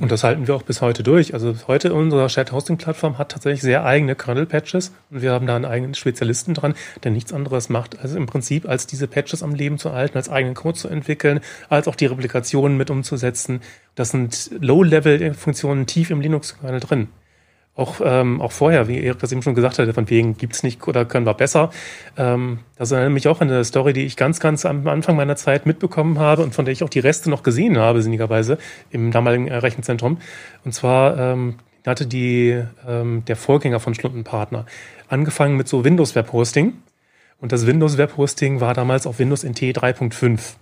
Und 0.00 0.10
das 0.10 0.24
halten 0.24 0.48
wir 0.48 0.56
auch 0.56 0.62
bis 0.62 0.80
heute 0.80 1.04
durch. 1.04 1.34
Also 1.34 1.54
heute 1.68 1.94
unsere 1.94 2.28
Shared 2.28 2.50
Hosting 2.50 2.78
Plattform 2.78 3.16
hat 3.16 3.30
tatsächlich 3.30 3.62
sehr 3.62 3.84
eigene 3.84 4.16
Kernel 4.16 4.46
Patches 4.46 4.92
und 5.10 5.22
wir 5.22 5.30
haben 5.30 5.46
da 5.46 5.54
einen 5.54 5.64
eigenen 5.64 5.94
Spezialisten 5.94 6.52
dran, 6.52 6.74
der 7.04 7.12
nichts 7.12 7.32
anderes 7.32 7.68
macht, 7.68 8.00
also 8.00 8.16
im 8.16 8.26
Prinzip 8.26 8.68
als 8.68 8.88
diese 8.88 9.06
Patches 9.06 9.42
am 9.44 9.54
Leben 9.54 9.78
zu 9.78 9.92
halten, 9.92 10.16
als 10.16 10.28
eigenen 10.28 10.54
Code 10.54 10.76
zu 10.76 10.88
entwickeln, 10.88 11.40
als 11.68 11.86
auch 11.86 11.94
die 11.94 12.06
Replikationen 12.06 12.76
mit 12.76 12.90
umzusetzen. 12.90 13.60
Das 13.94 14.10
sind 14.10 14.50
Low-Level-Funktionen 14.58 15.86
tief 15.86 16.10
im 16.10 16.20
Linux-Kernel 16.20 16.80
drin 16.80 17.08
auch, 17.76 18.00
ähm, 18.04 18.40
auch 18.40 18.52
vorher, 18.52 18.86
wie 18.86 19.02
Erik 19.02 19.18
das 19.18 19.32
eben 19.32 19.42
schon 19.42 19.54
gesagt 19.54 19.78
hatte, 19.78 19.92
von 19.92 20.08
wegen 20.08 20.36
gibt's 20.36 20.62
nicht 20.62 20.86
oder 20.86 21.04
können 21.04 21.26
wir 21.26 21.34
besser. 21.34 21.70
Ähm, 22.16 22.60
das 22.76 22.92
erinnert 22.92 23.12
mich 23.12 23.26
auch 23.26 23.40
eine 23.40 23.64
Story, 23.64 23.92
die 23.92 24.04
ich 24.04 24.16
ganz, 24.16 24.38
ganz 24.38 24.64
am 24.64 24.86
Anfang 24.86 25.16
meiner 25.16 25.34
Zeit 25.34 25.66
mitbekommen 25.66 26.18
habe 26.18 26.42
und 26.42 26.54
von 26.54 26.64
der 26.64 26.72
ich 26.72 26.84
auch 26.84 26.88
die 26.88 27.00
Reste 27.00 27.30
noch 27.30 27.42
gesehen 27.42 27.76
habe, 27.76 28.00
sinnigerweise, 28.00 28.58
im 28.90 29.10
damaligen 29.10 29.50
Rechenzentrum. 29.50 30.18
Und 30.64 30.72
zwar 30.72 31.18
ähm, 31.18 31.56
hatte 31.84 32.06
die, 32.06 32.62
ähm, 32.86 33.24
der 33.26 33.36
Vorgänger 33.36 33.80
von 33.80 33.94
Stundenpartner 33.94 34.66
angefangen 35.08 35.56
mit 35.56 35.68
so 35.68 35.84
Windows 35.84 36.14
Web 36.14 36.32
Hosting. 36.32 36.74
Und 37.40 37.50
das 37.50 37.66
Windows 37.66 37.98
Web 37.98 38.16
Hosting 38.16 38.60
war 38.60 38.74
damals 38.74 39.06
auf 39.06 39.18
Windows 39.18 39.44
NT 39.44 39.76
3.5. 39.76 40.54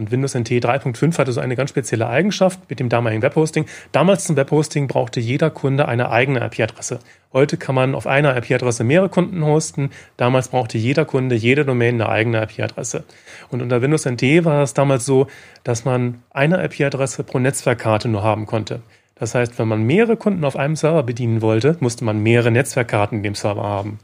Und 0.00 0.10
Windows 0.10 0.34
NT 0.34 0.48
3.5 0.64 1.18
hatte 1.18 1.32
so 1.32 1.42
eine 1.42 1.56
ganz 1.56 1.68
spezielle 1.68 2.08
Eigenschaft 2.08 2.58
mit 2.70 2.80
dem 2.80 2.88
damaligen 2.88 3.20
Webhosting. 3.20 3.66
Damals 3.92 4.24
zum 4.24 4.34
Webhosting 4.34 4.88
brauchte 4.88 5.20
jeder 5.20 5.50
Kunde 5.50 5.86
eine 5.86 6.10
eigene 6.10 6.42
IP-Adresse. 6.42 7.00
Heute 7.34 7.58
kann 7.58 7.74
man 7.74 7.94
auf 7.94 8.06
einer 8.06 8.34
IP-Adresse 8.34 8.82
mehrere 8.82 9.10
Kunden 9.10 9.44
hosten. 9.44 9.90
Damals 10.16 10.48
brauchte 10.48 10.78
jeder 10.78 11.04
Kunde, 11.04 11.34
jede 11.34 11.66
Domain 11.66 12.00
eine 12.00 12.08
eigene 12.08 12.42
IP-Adresse. 12.42 13.04
Und 13.50 13.60
unter 13.60 13.82
Windows 13.82 14.06
NT 14.06 14.22
war 14.46 14.62
es 14.62 14.72
damals 14.72 15.04
so, 15.04 15.26
dass 15.64 15.84
man 15.84 16.22
eine 16.30 16.64
IP-Adresse 16.64 17.22
pro 17.22 17.38
Netzwerkkarte 17.38 18.08
nur 18.08 18.22
haben 18.22 18.46
konnte. 18.46 18.80
Das 19.20 19.34
heißt, 19.34 19.58
wenn 19.58 19.68
man 19.68 19.82
mehrere 19.82 20.16
Kunden 20.16 20.44
auf 20.44 20.56
einem 20.56 20.76
Server 20.76 21.02
bedienen 21.02 21.42
wollte, 21.42 21.76
musste 21.80 22.06
man 22.06 22.22
mehrere 22.22 22.50
Netzwerkkarten 22.50 23.18
in 23.18 23.22
dem 23.22 23.34
Server 23.34 23.62
haben. 23.62 23.98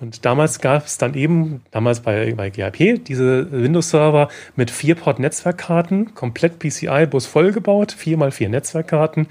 Und 0.00 0.24
damals 0.24 0.60
gab 0.60 0.86
es 0.86 0.96
dann 0.96 1.14
eben, 1.14 1.62
damals 1.72 2.00
bei, 2.00 2.32
bei 2.34 2.50
GIP, 2.50 3.04
diese 3.04 3.50
Windows-Server 3.50 4.28
mit 4.54 4.70
vier 4.70 4.94
Port-Netzwerkkarten, 4.94 6.14
komplett 6.14 6.60
PCI-Bus 6.60 7.26
vollgebaut, 7.26 7.90
vier 7.90 8.16
mal 8.16 8.30
vier 8.30 8.48
Netzwerkkarten. 8.48 9.26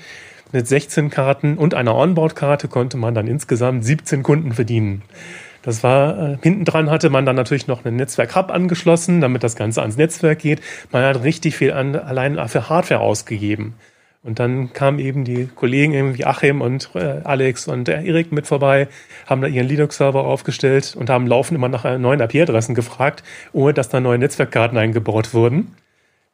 Mit 0.51 0.67
16 0.67 1.09
Karten 1.09 1.57
und 1.57 1.73
einer 1.73 1.95
Onboard-Karte 1.95 2.67
konnte 2.67 2.97
man 2.97 3.13
dann 3.13 3.27
insgesamt 3.27 3.85
17 3.85 4.23
Kunden 4.23 4.51
verdienen. 4.51 5.03
Das 5.61 5.83
war, 5.83 6.33
äh, 6.33 6.37
hinten 6.41 6.65
dran 6.65 6.89
hatte 6.89 7.09
man 7.09 7.25
dann 7.25 7.35
natürlich 7.37 7.67
noch 7.67 7.85
einen 7.85 7.95
Netzwerk-Hub 7.95 8.51
angeschlossen, 8.51 9.21
damit 9.21 9.43
das 9.43 9.55
Ganze 9.55 9.81
ans 9.81 9.95
Netzwerk 9.95 10.39
geht. 10.39 10.59
Man 10.91 11.03
hat 11.03 11.23
richtig 11.23 11.55
viel 11.55 11.71
an, 11.71 11.95
allein 11.95 12.35
für 12.49 12.67
Hardware 12.67 12.99
ausgegeben. 12.99 13.75
Und 14.29 14.37
dann 14.37 14.73
kamen 14.73 14.99
eben 14.99 15.23
die 15.23 15.47
Kollegen 15.47 15.91
irgendwie 15.91 16.23
Achim 16.23 16.61
und 16.61 16.91
äh, 16.93 17.21
Alex 17.23 17.67
und 17.67 17.87
der 17.87 18.03
Erik 18.03 18.31
mit 18.31 18.45
vorbei, 18.45 18.87
haben 19.25 19.41
da 19.41 19.47
ihren 19.47 19.67
Linux-Server 19.67 20.23
aufgestellt 20.23 20.95
und 20.95 21.09
haben 21.09 21.25
laufend 21.25 21.57
immer 21.57 21.67
nach 21.67 21.97
neuen 21.97 22.19
IP-Adressen 22.19 22.75
gefragt, 22.75 23.23
ohne 23.53 23.73
dass 23.73 23.89
da 23.89 23.99
neue 23.99 24.19
Netzwerkkarten 24.19 24.77
eingebaut 24.77 25.33
wurden. 25.33 25.75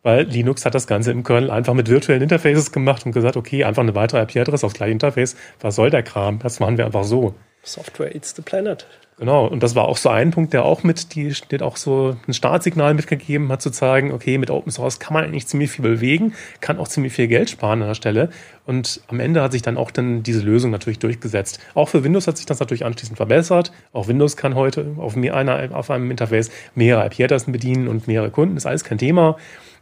Weil 0.03 0.23
Linux 0.23 0.65
hat 0.65 0.75
das 0.75 0.87
Ganze 0.87 1.11
im 1.11 1.23
Kernel 1.23 1.49
einfach 1.49 1.73
mit 1.73 1.87
virtuellen 1.87 2.21
Interfaces 2.21 2.73
gemacht 2.73 3.05
und 3.05 3.13
gesagt, 3.13 3.37
okay, 3.37 3.63
einfach 3.63 3.81
eine 3.81 3.95
weitere 3.95 4.23
IP-Adresse 4.23 4.65
aufs 4.65 4.75
gleiche 4.75 4.91
Interface. 4.91 5.37
Was 5.61 5.77
soll 5.77 5.89
der 5.89 6.03
Kram? 6.03 6.39
Das 6.39 6.59
machen 6.59 6.77
wir 6.77 6.85
einfach 6.85 7.05
so. 7.05 7.33
Software 7.63 8.13
eats 8.13 8.35
the 8.35 8.41
planet. 8.41 8.85
Genau, 9.17 9.47
und 9.47 9.63
das 9.63 9.75
war 9.75 9.85
auch 9.85 9.95
so 9.95 10.09
ein 10.09 10.31
Punkt, 10.31 10.51
der 10.51 10.65
auch 10.65 10.83
mit, 10.83 11.15
die 11.15 11.33
steht 11.33 11.63
auch 11.63 11.77
so 11.77 12.17
ein 12.27 12.33
Startsignal 12.33 12.93
mitgegeben 12.93 13.49
hat, 13.49 13.61
zu 13.61 13.69
zeigen, 13.69 14.11
okay, 14.11 14.37
mit 14.37 14.51
Open 14.51 14.73
Source 14.73 14.99
kann 14.99 15.13
man 15.13 15.23
eigentlich 15.23 15.47
ziemlich 15.47 15.71
viel 15.71 15.83
bewegen, 15.83 16.33
kann 16.59 16.79
auch 16.79 16.89
ziemlich 16.89 17.13
viel 17.13 17.27
Geld 17.27 17.49
sparen 17.49 17.81
an 17.81 17.87
der 17.87 17.95
Stelle. 17.95 18.29
Und 18.65 18.99
am 19.07 19.21
Ende 19.21 19.41
hat 19.41 19.53
sich 19.53 19.61
dann 19.61 19.77
auch 19.77 19.91
dann 19.91 20.21
diese 20.23 20.41
Lösung 20.41 20.69
natürlich 20.69 20.99
durchgesetzt. 20.99 21.61
Auch 21.75 21.87
für 21.87 22.03
Windows 22.03 22.27
hat 22.27 22.35
sich 22.35 22.45
das 22.45 22.59
natürlich 22.59 22.83
anschließend 22.83 23.15
verbessert. 23.15 23.71
Auch 23.93 24.09
Windows 24.09 24.35
kann 24.35 24.53
heute 24.53 24.95
auf, 24.97 25.15
mehr, 25.15 25.33
einer, 25.33 25.73
auf 25.73 25.89
einem 25.91 26.11
Interface 26.11 26.51
mehrere 26.73 27.05
IP-Adressen 27.05 27.53
bedienen 27.53 27.87
und 27.87 28.07
mehrere 28.07 28.31
Kunden, 28.31 28.57
ist 28.57 28.65
alles 28.65 28.83
kein 28.83 28.97
Thema. 28.97 29.37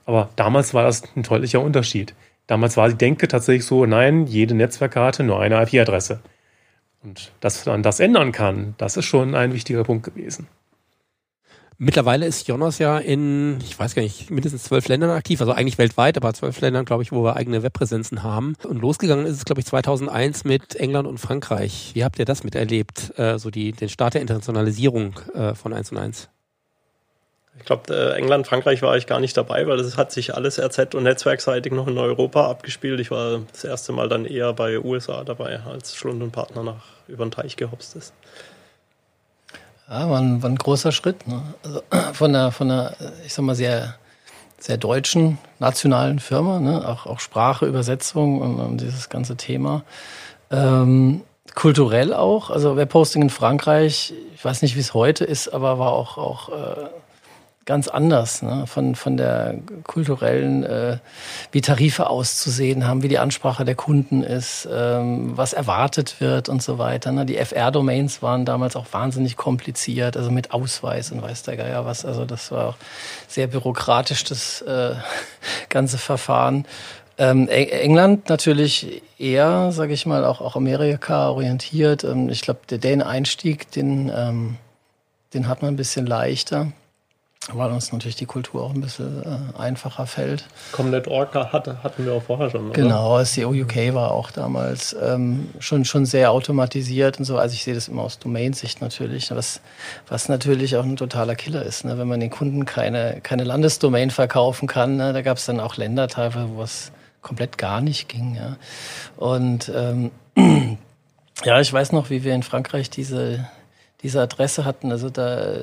Aber 0.05 0.29
damals 0.35 0.75
war 0.75 0.83
das 0.83 1.01
ein 1.15 1.23
deutlicher 1.23 1.61
Unterschied. 1.61 2.13
Damals 2.45 2.77
war 2.77 2.87
die 2.87 2.95
Denke 2.95 3.27
tatsächlich 3.27 3.65
so, 3.65 3.87
nein, 3.87 4.27
jede 4.27 4.53
Netzwerkkarte 4.53 5.23
nur 5.23 5.39
eine 5.39 5.59
IP-Adresse. 5.63 6.19
Und 7.03 7.31
dass 7.41 7.65
man 7.65 7.83
das 7.83 7.99
ändern 7.99 8.31
kann, 8.31 8.75
das 8.77 8.97
ist 8.97 9.05
schon 9.05 9.35
ein 9.35 9.53
wichtiger 9.53 9.83
Punkt 9.83 10.05
gewesen. 10.05 10.47
Mittlerweile 11.77 12.25
ist 12.25 12.47
Jonas 12.47 12.77
ja 12.77 12.97
in, 12.99 13.59
ich 13.59 13.77
weiß 13.77 13.95
gar 13.95 14.03
nicht, 14.03 14.29
mindestens 14.29 14.63
zwölf 14.63 14.87
Ländern 14.87 15.09
aktiv, 15.09 15.41
also 15.41 15.53
eigentlich 15.53 15.77
weltweit, 15.77 16.17
aber 16.17 16.33
zwölf 16.33 16.61
Ländern, 16.61 16.85
glaube 16.85 17.03
ich, 17.03 17.11
wo 17.11 17.23
wir 17.23 17.35
eigene 17.35 17.63
Webpräsenzen 17.63 18.23
haben. 18.23 18.55
Und 18.63 18.79
losgegangen 18.79 19.25
ist 19.25 19.37
es, 19.37 19.45
glaube 19.45 19.59
ich, 19.59 19.65
2001 19.65 20.45
mit 20.45 20.75
England 20.75 21.07
und 21.07 21.17
Frankreich. 21.17 21.91
Wie 21.93 22.03
habt 22.03 22.19
ihr 22.19 22.25
das 22.25 22.43
miterlebt, 22.43 23.17
äh, 23.17 23.39
so 23.39 23.49
die, 23.49 23.71
den 23.71 23.89
Start 23.89 24.13
der 24.13 24.21
Internationalisierung 24.21 25.19
äh, 25.33 25.55
von 25.55 25.73
1 25.73 25.91
und 25.91 25.97
1? 25.97 26.29
Ich 27.59 27.65
glaube, 27.65 27.93
äh, 27.93 28.17
England, 28.17 28.47
Frankreich 28.47 28.81
war 28.81 28.97
ich 28.97 29.05
gar 29.05 29.19
nicht 29.19 29.37
dabei, 29.37 29.67
weil 29.67 29.77
das 29.77 29.95
hat 29.95 30.11
sich 30.11 30.33
alles 30.35 30.59
RZ- 30.59 30.95
und 30.95 31.03
netzwerkseitig 31.03 31.71
noch 31.71 31.87
in 31.87 31.97
Europa 31.97 32.49
abgespielt. 32.49 32.99
Ich 32.99 33.11
war 33.11 33.41
das 33.51 33.63
erste 33.63 33.93
Mal 33.93 34.09
dann 34.09 34.25
eher 34.25 34.53
bei 34.53 34.79
USA 34.79 35.23
dabei, 35.23 35.59
als 35.59 35.95
Schlund 35.95 36.21
und 36.23 36.31
Partner 36.31 36.63
nach 36.63 36.83
über 37.07 37.25
den 37.25 37.31
Teich 37.31 37.55
gehopst 37.55 37.95
ist. 37.95 38.13
Ja, 39.87 40.09
war 40.09 40.19
ein, 40.19 40.41
war 40.41 40.49
ein 40.49 40.55
großer 40.55 40.91
Schritt. 40.91 41.27
Ne? 41.27 41.41
Also 41.63 41.83
von 42.13 42.35
einer, 42.35 42.51
von 42.51 42.71
einer, 42.71 42.95
ich 43.25 43.33
sag 43.33 43.45
mal, 43.45 43.55
sehr, 43.55 43.95
sehr 44.57 44.77
deutschen, 44.77 45.37
nationalen 45.59 46.19
Firma, 46.19 46.59
ne? 46.59 46.87
auch, 46.87 47.05
auch 47.05 47.19
Sprache, 47.19 47.65
Übersetzung 47.65 48.41
und, 48.41 48.59
und 48.59 48.81
dieses 48.81 49.09
ganze 49.09 49.37
Thema. 49.37 49.83
Ähm, 50.49 51.21
kulturell 51.53 52.13
auch, 52.13 52.49
also 52.49 52.75
Webhosting 52.75 53.23
in 53.23 53.29
Frankreich, 53.29 54.13
ich 54.33 54.43
weiß 54.43 54.61
nicht, 54.63 54.75
wie 54.75 54.79
es 54.79 54.93
heute 54.93 55.25
ist, 55.25 55.49
aber 55.49 55.77
war 55.79 55.91
auch, 55.91 56.17
auch 56.17 56.49
äh, 56.49 56.89
ganz 57.65 57.87
anders, 57.87 58.41
ne? 58.41 58.65
von, 58.67 58.95
von 58.95 59.15
der 59.15 59.55
kulturellen, 59.83 60.63
äh, 60.63 60.97
wie 61.51 61.61
Tarife 61.61 62.09
auszusehen 62.09 62.85
haben, 62.85 63.03
wie 63.03 63.07
die 63.07 63.19
Ansprache 63.19 63.63
der 63.63 63.75
Kunden 63.75 64.21
ist, 64.21 64.67
ähm, 64.71 65.37
was 65.37 65.53
erwartet 65.53 66.19
wird 66.19 66.49
und 66.49 66.61
so 66.61 66.77
weiter. 66.77 67.11
Ne? 67.11 67.25
Die 67.25 67.37
FR-Domains 67.37 68.21
waren 68.21 68.43
damals 68.45 68.75
auch 68.75 68.87
wahnsinnig 68.91 69.37
kompliziert, 69.37 70.17
also 70.17 70.29
mit 70.29 70.51
Ausweis 70.51 71.11
und 71.11 71.21
weiß 71.21 71.43
der 71.43 71.55
Geier 71.55 71.85
was. 71.85 72.05
Also 72.05 72.25
das 72.25 72.51
war 72.51 72.69
auch 72.69 72.75
sehr 73.27 73.47
bürokratisch, 73.47 74.25
das 74.25 74.61
äh, 74.61 74.95
ganze 75.69 75.97
Verfahren. 75.97 76.65
Ähm, 77.17 77.47
England 77.47 78.27
natürlich 78.27 79.03
eher, 79.19 79.71
sage 79.71 79.93
ich 79.93 80.05
mal, 80.05 80.25
auch, 80.25 80.41
auch 80.41 80.55
Amerika 80.55 81.29
orientiert. 81.29 82.03
Ähm, 82.03 82.27
ich 82.27 82.41
glaube, 82.41 82.61
der 82.69 82.79
Dane-Einstieg, 82.79 83.71
den, 83.71 84.11
ähm, 84.13 84.57
den 85.33 85.47
hat 85.47 85.61
man 85.61 85.73
ein 85.73 85.77
bisschen 85.77 86.05
leichter 86.05 86.73
weil 87.51 87.71
uns 87.71 87.91
natürlich 87.91 88.15
die 88.15 88.25
Kultur 88.25 88.63
auch 88.63 88.73
ein 88.73 88.79
bisschen 88.79 89.21
äh, 89.23 89.59
einfacher 89.59 90.07
fällt. 90.07 90.45
Comnet.org 90.71 91.33
hatte, 91.35 91.83
hatten 91.83 92.05
wir 92.05 92.13
auch 92.13 92.23
vorher 92.23 92.49
schon. 92.49 92.69
Oder? 92.69 92.73
Genau, 92.73 93.23
SEO 93.23 93.49
UK 93.49 93.93
war 93.93 94.11
auch 94.11 94.31
damals 94.31 94.95
ähm, 95.01 95.49
schon, 95.59 95.83
schon 95.83 96.05
sehr 96.05 96.31
automatisiert 96.31 97.19
und 97.19 97.25
so. 97.25 97.37
Also 97.37 97.53
ich 97.53 97.63
sehe 97.63 97.73
das 97.73 97.89
immer 97.89 98.03
aus 98.03 98.19
Domainsicht 98.19 98.81
natürlich, 98.81 99.31
was, 99.31 99.59
was 100.07 100.29
natürlich 100.29 100.77
auch 100.77 100.83
ein 100.83 100.95
totaler 100.95 101.35
Killer 101.35 101.63
ist. 101.63 101.83
Ne? 101.83 101.97
Wenn 101.97 102.07
man 102.07 102.21
den 102.21 102.29
Kunden 102.29 102.65
keine, 102.65 103.19
keine 103.21 103.43
Landesdomain 103.43 104.09
verkaufen 104.09 104.67
kann, 104.67 104.95
ne? 104.95 105.11
da 105.11 105.21
gab 105.21 105.37
es 105.37 105.45
dann 105.45 105.59
auch 105.59 105.75
Länder 105.75 106.07
teilweise, 106.07 106.49
wo 106.55 106.63
es 106.63 106.91
komplett 107.21 107.57
gar 107.57 107.81
nicht 107.81 108.07
ging. 108.07 108.35
Ja? 108.35 108.57
Und 109.17 109.69
ähm, 109.75 110.11
ja, 111.43 111.59
ich 111.59 111.73
weiß 111.73 111.91
noch, 111.91 112.09
wie 112.09 112.23
wir 112.23 112.33
in 112.33 112.43
Frankreich 112.43 112.89
diese 112.89 113.47
diese 114.03 114.21
Adresse 114.21 114.65
hatten. 114.65 114.91
Also 114.91 115.09
da, 115.09 115.55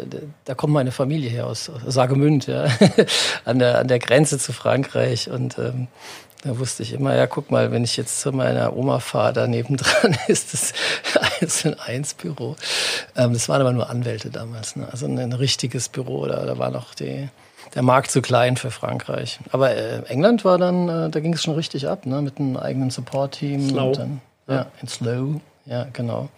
da 0.44 0.54
kommt 0.54 0.72
meine 0.72 0.92
Familie 0.92 1.30
her 1.30 1.46
aus, 1.46 1.70
Sagemünd, 1.86 2.46
ja, 2.46 2.66
an 3.44 3.58
der 3.58 3.78
an 3.78 3.88
der 3.88 3.98
Grenze 3.98 4.38
zu 4.38 4.52
Frankreich 4.52 5.30
und 5.30 5.58
ähm, 5.58 5.88
da 6.42 6.58
wusste 6.58 6.82
ich 6.82 6.94
immer, 6.94 7.14
ja, 7.14 7.26
guck 7.26 7.50
mal, 7.50 7.70
wenn 7.70 7.84
ich 7.84 7.98
jetzt 7.98 8.20
zu 8.20 8.32
meiner 8.32 8.74
Oma 8.74 9.00
fahre, 9.00 9.34
da 9.34 9.46
nebendran 9.46 10.16
ist 10.28 10.54
das 10.54 10.72
eins 11.40 11.64
in 11.64 11.78
eins 11.78 12.14
Büro. 12.14 12.56
Ähm, 13.14 13.34
das 13.34 13.48
waren 13.48 13.60
aber 13.60 13.72
nur 13.72 13.90
Anwälte 13.90 14.30
damals, 14.30 14.76
ne? 14.76 14.88
also 14.90 15.06
ein, 15.06 15.32
richtiges 15.32 15.90
Büro. 15.90 16.26
Da, 16.26 16.46
da 16.46 16.56
war 16.56 16.70
noch 16.70 16.94
die, 16.94 17.28
der 17.74 17.82
Markt 17.82 18.10
zu 18.10 18.22
klein 18.22 18.56
für 18.56 18.70
Frankreich. 18.70 19.38
Aber 19.52 19.70
äh, 19.76 20.02
England 20.06 20.44
war 20.46 20.56
dann, 20.56 20.88
äh, 20.88 21.10
da 21.10 21.20
ging 21.20 21.34
es 21.34 21.42
schon 21.42 21.54
richtig 21.54 21.86
ab, 21.88 22.06
ne? 22.06 22.22
mit 22.22 22.38
einem 22.38 22.56
eigenen 22.56 22.90
Support-Team. 22.90 23.68
Slow. 23.68 23.92
Dann, 23.92 24.22
ja, 24.48 24.66
in 24.80 24.88
Slow, 24.88 25.40
ja, 25.66 25.86
genau. 25.92 26.30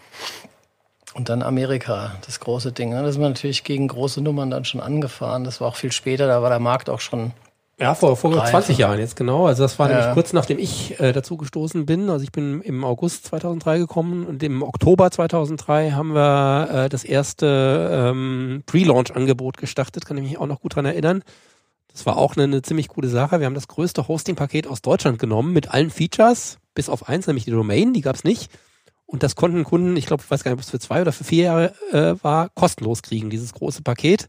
Und 1.15 1.29
dann 1.29 1.43
Amerika, 1.43 2.13
das 2.25 2.41
große 2.41 2.73
Ding. 2.73 2.91
Ne? 2.91 3.03
Da 3.03 3.13
sind 3.13 3.21
wir 3.21 3.29
natürlich 3.29 3.65
gegen 3.65 3.89
große 3.89 4.23
Nummern 4.23 4.51
dann 4.51 4.65
schon 4.65 4.81
angefahren. 4.81 5.45
Das 5.45 5.61
war 5.61 5.69
auch 5.69 5.77
viel 5.77 5.93
später, 5.93 6.27
da 6.27 6.43
war 6.43 6.51
der 6.51 6.59
Markt 6.59 6.89
auch 6.89 7.01
schon. 7.01 7.33
Ja, 7.79 7.95
vor, 7.95 8.17
vor 8.17 8.33
20 8.45 8.79
Jahren 8.79 8.99
jetzt 8.99 9.17
genau. 9.17 9.47
Also 9.47 9.65
das 9.65 9.79
war 9.79 9.91
ja. 9.91 9.97
nämlich 9.97 10.15
kurz 10.15 10.33
nachdem 10.33 10.59
ich 10.59 11.01
äh, 11.01 11.13
dazu 11.13 11.37
gestoßen 11.37 11.85
bin. 11.85 12.09
Also 12.11 12.23
ich 12.23 12.31
bin 12.31 12.63
im 12.63 12.85
August 12.85 13.27
2003 13.27 13.79
gekommen 13.79 14.25
und 14.25 14.43
im 14.43 14.63
Oktober 14.63 15.11
2003 15.11 15.91
haben 15.91 16.15
wir 16.15 16.69
äh, 16.71 16.89
das 16.89 17.03
erste 17.05 17.91
ähm, 17.93 18.63
Pre-Launch-Angebot 18.67 19.57
gestartet. 19.57 20.07
Kann 20.07 20.17
ich 20.17 20.23
mich 20.23 20.39
auch 20.39 20.47
noch 20.47 20.61
gut 20.61 20.77
dran 20.77 20.85
erinnern. 20.85 21.23
Das 21.93 22.07
war 22.07 22.17
auch 22.17 22.37
eine, 22.37 22.45
eine 22.45 22.63
ziemlich 22.63 22.89
gute 22.89 23.09
Sache. 23.09 23.41
Wir 23.41 23.47
haben 23.47 23.55
das 23.55 23.69
größte 23.69 24.09
Hosting-Paket 24.09 24.67
aus 24.67 24.81
Deutschland 24.81 25.19
genommen 25.19 25.53
mit 25.53 25.71
allen 25.71 25.91
Features, 25.91 26.59
bis 26.75 26.89
auf 26.89 27.09
eins, 27.09 27.27
nämlich 27.27 27.45
die 27.45 27.51
Domain, 27.51 27.93
die 27.93 28.01
gab's 28.01 28.25
nicht. 28.25 28.51
Und 29.13 29.23
das 29.23 29.37
konnten 29.37 29.63
Kunden, 29.63 29.95
ich 29.99 30.07
glaube, 30.07 30.23
ich 30.25 30.31
weiß 30.31 30.43
gar 30.43 30.51
nicht, 30.51 30.59
ob 30.59 30.65
es 30.65 30.71
für 30.71 30.79
zwei 30.79 31.03
oder 31.03 31.13
für 31.13 31.23
vier 31.23 31.45
Jahre 31.45 31.75
äh, 31.93 32.15
war, 32.25 32.49
kostenlos 32.49 33.03
kriegen, 33.03 33.29
dieses 33.29 33.53
große 33.53 33.83
Paket. 33.83 34.27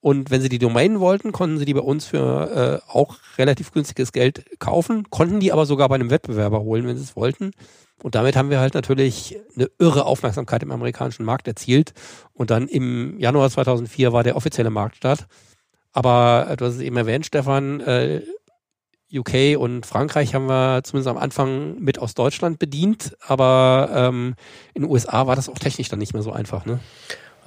Und 0.00 0.30
wenn 0.30 0.42
sie 0.42 0.50
die 0.50 0.58
Domain 0.58 1.00
wollten, 1.00 1.32
konnten 1.32 1.56
sie 1.56 1.64
die 1.64 1.72
bei 1.72 1.80
uns 1.80 2.04
für 2.04 2.82
äh, 2.86 2.92
auch 2.92 3.16
relativ 3.38 3.72
günstiges 3.72 4.12
Geld 4.12 4.44
kaufen, 4.58 5.08
konnten 5.08 5.40
die 5.40 5.54
aber 5.54 5.64
sogar 5.64 5.88
bei 5.88 5.94
einem 5.94 6.10
Wettbewerber 6.10 6.60
holen, 6.60 6.86
wenn 6.86 6.98
sie 6.98 7.02
es 7.02 7.16
wollten. 7.16 7.52
Und 8.02 8.14
damit 8.14 8.36
haben 8.36 8.50
wir 8.50 8.60
halt 8.60 8.74
natürlich 8.74 9.38
eine 9.56 9.70
irre 9.78 10.04
Aufmerksamkeit 10.04 10.62
im 10.62 10.70
amerikanischen 10.70 11.24
Markt 11.24 11.48
erzielt. 11.48 11.94
Und 12.34 12.50
dann 12.50 12.68
im 12.68 13.18
Januar 13.18 13.48
2004 13.48 14.12
war 14.12 14.22
der 14.22 14.36
offizielle 14.36 14.68
Marktstart. 14.68 15.28
Aber 15.92 16.46
äh, 16.50 16.56
du 16.58 16.66
hast 16.66 16.74
es 16.74 16.80
eben 16.82 16.98
erwähnt, 16.98 17.24
Stefan, 17.24 17.80
äh, 17.80 18.20
UK 19.12 19.58
und 19.58 19.86
Frankreich 19.86 20.34
haben 20.34 20.46
wir 20.48 20.82
zumindest 20.82 21.08
am 21.08 21.18
Anfang 21.18 21.78
mit 21.78 21.98
aus 21.98 22.14
Deutschland 22.14 22.58
bedient, 22.58 23.16
aber 23.26 23.88
ähm, 23.92 24.34
in 24.74 24.82
den 24.82 24.90
USA 24.90 25.26
war 25.26 25.36
das 25.36 25.48
auch 25.48 25.58
technisch 25.58 25.88
dann 25.88 25.98
nicht 25.98 26.12
mehr 26.12 26.22
so 26.22 26.32
einfach, 26.32 26.66
ne? 26.66 26.80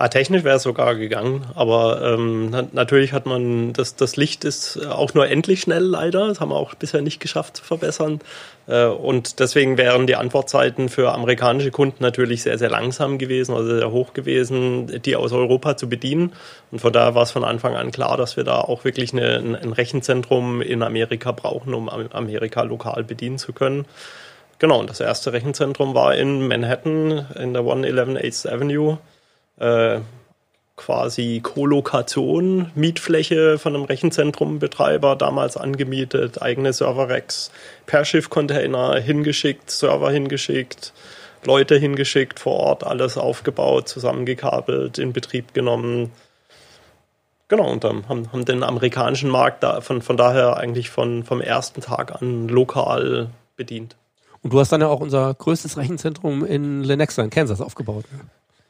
Ah, 0.01 0.07
technisch 0.07 0.45
wäre 0.45 0.55
es 0.55 0.63
sogar 0.63 0.95
gegangen, 0.95 1.45
aber 1.55 2.01
ähm, 2.01 2.51
na 2.51 2.65
natürlich 2.71 3.11
hat 3.11 3.25
man, 3.25 3.73
das, 3.73 3.97
das 3.97 4.15
Licht 4.15 4.45
ist 4.45 4.81
auch 4.85 5.13
nur 5.13 5.27
endlich 5.27 5.59
schnell 5.59 5.83
leider, 5.83 6.29
das 6.29 6.39
haben 6.39 6.51
wir 6.51 6.55
auch 6.55 6.73
bisher 6.73 7.01
nicht 7.01 7.19
geschafft 7.19 7.57
zu 7.57 7.65
verbessern. 7.65 8.21
Äh, 8.67 8.85
und 8.85 9.41
deswegen 9.41 9.77
wären 9.77 10.07
die 10.07 10.15
Antwortzeiten 10.15 10.87
für 10.87 11.11
amerikanische 11.11 11.71
Kunden 11.71 12.01
natürlich 12.01 12.43
sehr, 12.43 12.57
sehr 12.57 12.69
langsam 12.69 13.17
gewesen, 13.17 13.53
also 13.53 13.77
sehr 13.77 13.91
hoch 13.91 14.13
gewesen, 14.13 15.01
die 15.01 15.17
aus 15.17 15.33
Europa 15.33 15.75
zu 15.75 15.89
bedienen. 15.89 16.31
Und 16.71 16.79
von 16.79 16.93
daher 16.93 17.13
war 17.13 17.23
es 17.23 17.31
von 17.31 17.43
Anfang 17.43 17.75
an 17.75 17.91
klar, 17.91 18.15
dass 18.15 18.37
wir 18.37 18.45
da 18.45 18.61
auch 18.61 18.85
wirklich 18.85 19.11
eine, 19.11 19.59
ein 19.61 19.73
Rechenzentrum 19.73 20.61
in 20.61 20.81
Amerika 20.81 21.33
brauchen, 21.33 21.73
um 21.73 21.89
Amerika 21.89 22.61
lokal 22.61 23.03
bedienen 23.03 23.37
zu 23.37 23.51
können. 23.51 23.85
Genau, 24.59 24.79
und 24.79 24.89
das 24.89 25.01
erste 25.01 25.33
Rechenzentrum 25.33 25.93
war 25.93 26.15
in 26.15 26.47
Manhattan 26.47 27.25
in 27.37 27.51
der 27.51 27.63
111 27.63 28.09
8th 28.11 28.49
Avenue 28.49 28.97
äh, 29.59 29.99
quasi 30.79 31.41
Kolokation, 31.43 32.71
Mietfläche 32.73 33.57
von 33.57 33.75
einem 33.75 33.83
Rechenzentrumbetreiber 33.83 35.17
damals 35.17 35.57
angemietet, 35.57 36.41
eigene 36.41 36.71
Server-Racks 36.71 37.51
per 37.85 38.05
Schiff-Container 38.05 38.95
hingeschickt, 38.99 39.69
Server 39.69 40.09
hingeschickt, 40.09 40.93
Leute 41.45 41.75
hingeschickt, 41.77 42.39
vor 42.39 42.53
Ort 42.53 42.85
alles 42.85 43.17
aufgebaut, 43.17 43.89
zusammengekabelt, 43.89 44.97
in 44.97 45.11
Betrieb 45.11 45.53
genommen. 45.53 46.13
Genau, 47.49 47.69
und 47.69 47.83
dann 47.83 48.07
haben, 48.07 48.31
haben 48.31 48.45
den 48.45 48.63
amerikanischen 48.63 49.29
Markt 49.29 49.63
da, 49.63 49.81
von, 49.81 50.01
von 50.01 50.15
daher 50.15 50.55
eigentlich 50.55 50.89
von, 50.89 51.25
vom 51.25 51.41
ersten 51.41 51.81
Tag 51.81 52.21
an 52.21 52.47
lokal 52.47 53.29
bedient. 53.57 53.97
Und 54.41 54.53
du 54.53 54.59
hast 54.61 54.71
dann 54.71 54.79
ja 54.79 54.87
auch 54.87 55.01
unser 55.01 55.33
größtes 55.33 55.75
Rechenzentrum 55.75 56.45
in 56.45 56.85
Lenexa 56.85 57.21
in 57.21 57.29
Kansas 57.29 57.59
aufgebaut. 57.59 58.05
Ne? 58.13 58.19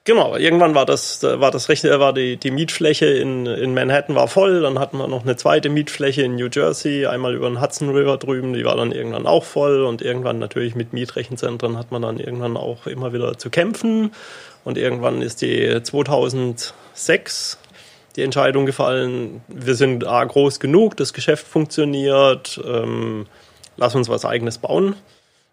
Genau, 0.06 0.38
irgendwann 0.38 0.76
war 0.76 0.86
das, 0.86 1.22
war 1.22 1.52
das 1.52 1.70
recht, 1.70 1.84
war 1.84 2.14
die, 2.14 2.38
die 2.38 2.52
Mietfläche 2.52 3.06
in, 3.06 3.46
in 3.46 3.74
Manhattan 3.74 4.16
war 4.16 4.28
voll, 4.28 4.62
dann 4.62 4.80
hatten 4.80 4.98
wir 4.98 5.08
noch 5.08 5.24
eine 5.24 5.36
zweite 5.36 5.70
Mietfläche 5.70 6.24
in 6.24 6.36
New 6.36 6.48
Jersey, 6.52 7.06
einmal 7.06 7.36
über 7.36 7.50
den 7.50 7.62
Hudson 7.62 7.90
River 7.90 8.18
drüben, 8.18 8.54
die 8.54 8.64
war 8.64 8.78
dann 8.78 8.92
irgendwann 8.92 9.28
auch 9.28 9.44
voll 9.44 9.84
und 9.84 10.02
irgendwann 10.02 10.40
natürlich 10.40 10.74
mit 10.74 10.94
Mietrechenzentren 10.94 11.78
hat 11.78 11.92
man 11.92 12.02
dann 12.02 12.18
irgendwann 12.18 12.58
auch 12.58 12.88
immer 12.88 13.14
wieder 13.14 13.38
zu 13.38 13.50
kämpfen 13.50 14.12
und 14.64 14.78
irgendwann 14.78 15.22
ist 15.22 15.42
die 15.42 15.84
2006 15.84 17.60
die 18.16 18.24
Entscheidung 18.24 18.66
gefallen, 18.66 19.42
wir 19.48 19.76
sind 19.76 20.08
A, 20.08 20.24
groß 20.24 20.60
genug, 20.60 20.98
das 20.98 21.14
Geschäft 21.14 21.48
funktioniert, 21.48 22.60
ähm, 22.66 23.28
lass 23.78 23.96
uns 23.96 24.10
was 24.10 24.26
eigenes 24.26 24.58
bauen. 24.58 24.96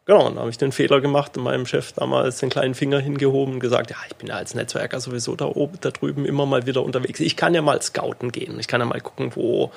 Genau, 0.09 0.22
dann 0.28 0.38
habe 0.38 0.50
ich 0.50 0.57
den 0.57 0.70
Fehler 0.70 1.00
gemacht 1.00 1.36
und 1.36 1.42
meinem 1.42 1.66
Chef 1.66 1.90
damals 1.90 2.38
den 2.38 2.48
kleinen 2.48 2.76
Finger 2.76 3.00
hingehoben 3.00 3.54
und 3.54 3.61
gesagt, 3.61 3.90
ja, 3.90 3.96
ich 4.09 4.14
bin 4.14 4.28
ja 4.28 4.36
als 4.36 4.54
Netzwerker 4.54 5.00
sowieso 5.00 5.34
da 5.34 5.46
oben, 5.46 5.78
da 5.80 5.90
drüben 5.90 6.24
immer 6.24 6.46
mal 6.46 6.64
wieder 6.64 6.84
unterwegs. 6.84 7.18
Ich 7.18 7.34
kann 7.36 7.54
ja 7.54 7.61
mal 7.61 7.82
scouten 7.82 8.30
gehen. 8.30 8.61
Ich 8.61 8.68
kann 8.68 8.80
ja 8.80 8.86
mal 8.86 9.00
gucken, 9.00 9.32
wo, 9.34 9.72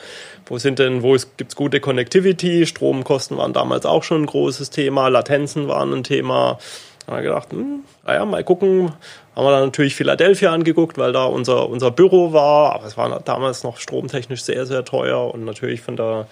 wo 0.46 0.60
sind 0.60 0.78
denn, 0.78 1.02
wo 1.02 1.16
es 1.16 1.28
gute 1.56 1.80
Connectivity. 1.80 2.68
Stromkosten 2.68 3.38
waren 3.38 3.54
damals 3.54 3.88
auch 3.88 4.04
schon 4.04 4.22
ein 4.22 4.26
großes 4.28 4.70
Thema, 4.70 5.08
Latenzen 5.08 5.68
waren 5.68 5.92
ein 5.94 6.04
Thema. 6.04 6.60
Da 7.08 7.14
haben 7.14 7.24
wir 7.24 7.24
gedacht, 7.24 7.52
hm, 7.52 7.80
naja, 8.06 8.24
mal 8.24 8.44
gucken. 8.44 8.94
Haben 9.36 9.46
wir 9.46 9.52
dann 9.52 9.66
natürlich 9.66 9.96
Philadelphia 9.96 10.54
angeguckt, 10.54 11.00
weil 11.00 11.12
da 11.12 11.24
unser, 11.24 11.68
unser 11.68 11.90
Büro 11.90 12.34
war. 12.34 12.76
Aber 12.76 12.86
es 12.86 12.98
war 12.98 13.20
damals 13.22 13.64
noch 13.64 13.78
stromtechnisch 13.78 14.44
sehr, 14.44 14.68
sehr 14.68 14.86
teuer 14.86 15.34
und 15.34 15.44
natürlich 15.44 15.82
von 15.82 15.96
der 15.96 16.28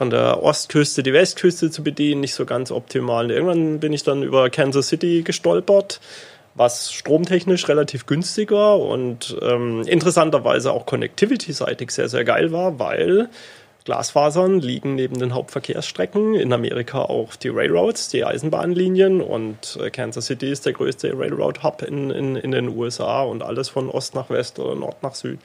von 0.00 0.08
der 0.08 0.42
Ostküste 0.42 1.02
die 1.02 1.12
Westküste 1.12 1.70
zu 1.70 1.84
bedienen, 1.84 2.22
nicht 2.22 2.32
so 2.32 2.46
ganz 2.46 2.70
optimal. 2.70 3.30
Irgendwann 3.30 3.80
bin 3.80 3.92
ich 3.92 4.02
dann 4.02 4.22
über 4.22 4.48
Kansas 4.48 4.88
City 4.88 5.20
gestolpert, 5.22 6.00
was 6.54 6.90
stromtechnisch 6.90 7.68
relativ 7.68 8.06
günstig 8.06 8.50
war 8.50 8.80
und 8.80 9.36
ähm, 9.42 9.82
interessanterweise 9.86 10.72
auch 10.72 10.86
connectivity-seitig 10.86 11.90
sehr, 11.90 12.08
sehr 12.08 12.24
geil 12.24 12.50
war, 12.50 12.78
weil 12.78 13.28
Glasfasern 13.84 14.60
liegen 14.60 14.94
neben 14.94 15.18
den 15.18 15.34
Hauptverkehrsstrecken, 15.34 16.34
in 16.34 16.54
Amerika 16.54 17.02
auch 17.02 17.36
die 17.36 17.50
Railroads, 17.50 18.08
die 18.08 18.24
Eisenbahnlinien 18.24 19.20
und 19.20 19.78
äh, 19.82 19.90
Kansas 19.90 20.24
City 20.24 20.50
ist 20.50 20.64
der 20.64 20.72
größte 20.72 21.12
Railroad-Hub 21.12 21.82
in, 21.82 22.08
in, 22.08 22.36
in 22.36 22.52
den 22.52 22.68
USA 22.74 23.22
und 23.22 23.42
alles 23.42 23.68
von 23.68 23.90
Ost 23.90 24.14
nach 24.14 24.30
West 24.30 24.60
oder 24.60 24.76
Nord 24.76 25.02
nach 25.02 25.14
Süd 25.14 25.40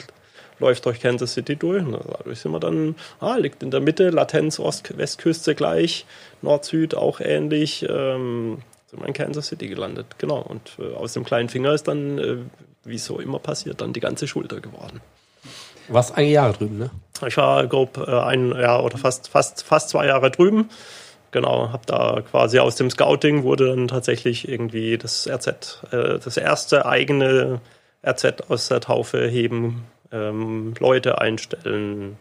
läuft 0.60 0.86
durch 0.86 0.99
Kansas 0.99 1.34
City 1.34 1.56
durch. 1.56 1.84
Und 1.84 1.93
dadurch 1.93 2.39
sind 2.39 2.51
wir 2.51 2.60
dann, 2.60 2.95
ah, 3.20 3.36
liegt 3.36 3.64
in 3.64 3.72
der 3.72 3.82
Mitte, 3.82 4.10
Latenz, 4.10 4.60
Ost 4.60 4.97
Westküste 4.97 5.56
gleich, 5.56 6.06
Nord-Süd 6.41 6.95
auch 6.95 7.20
ähnlich. 7.20 7.86
Ähm, 7.89 8.60
sind 8.88 9.01
wir 9.01 9.08
in 9.08 9.14
Kansas 9.14 9.47
City 9.47 9.68
gelandet, 9.68 10.08
genau. 10.18 10.39
Und 10.41 10.78
äh, 10.80 10.95
aus 10.95 11.14
dem 11.14 11.24
kleinen 11.24 11.49
Finger 11.49 11.74
ist 11.74 11.88
dann, 11.88 12.18
äh, 12.18 12.38
wie 12.84 12.97
so 12.97 13.20
immer 13.20 13.39
passiert, 13.39 13.82
dann 13.82 13.93
die 13.93 13.99
ganze 13.99 14.28
Schulter 14.28 14.62
geworden. 14.62 15.01
Du 15.88 15.93
warst 15.93 16.16
einige 16.18 16.34
Jahre 16.34 16.53
drüben, 16.53 16.78
ne? 16.78 16.89
Ich 17.26 17.38
war 17.38 17.66
grob 17.68 17.97
äh, 17.97 18.12
ein 18.12 18.51
Jahr 18.51 18.84
oder 18.84 18.97
fast, 18.97 19.30
fast, 19.30 19.64
fast 19.64 19.89
zwei 19.89 20.08
Jahre 20.08 20.32
drüben. 20.32 20.70
Genau, 21.32 21.70
habe 21.70 21.86
da 21.86 22.22
quasi 22.32 22.60
aus 22.60 22.76
dem 22.76 22.89
Scouting 22.89 23.43
wurde 23.43 23.68
dann 23.68 23.88
tatsächlich 23.88 24.47
irgendwie 24.47 24.97
das 24.97 25.28
RZ, 25.28 25.84
äh, 25.91 26.20
das 26.20 26.38
erste 26.38 26.86
eigene 26.86 27.60
RZ 28.08 28.49
aus 28.49 28.70
der 28.70 28.80
Taufe 28.80 29.28
heben 29.28 29.84
ähm, 30.16 30.74
Leute 30.80 31.20
einstellen. 31.20 32.18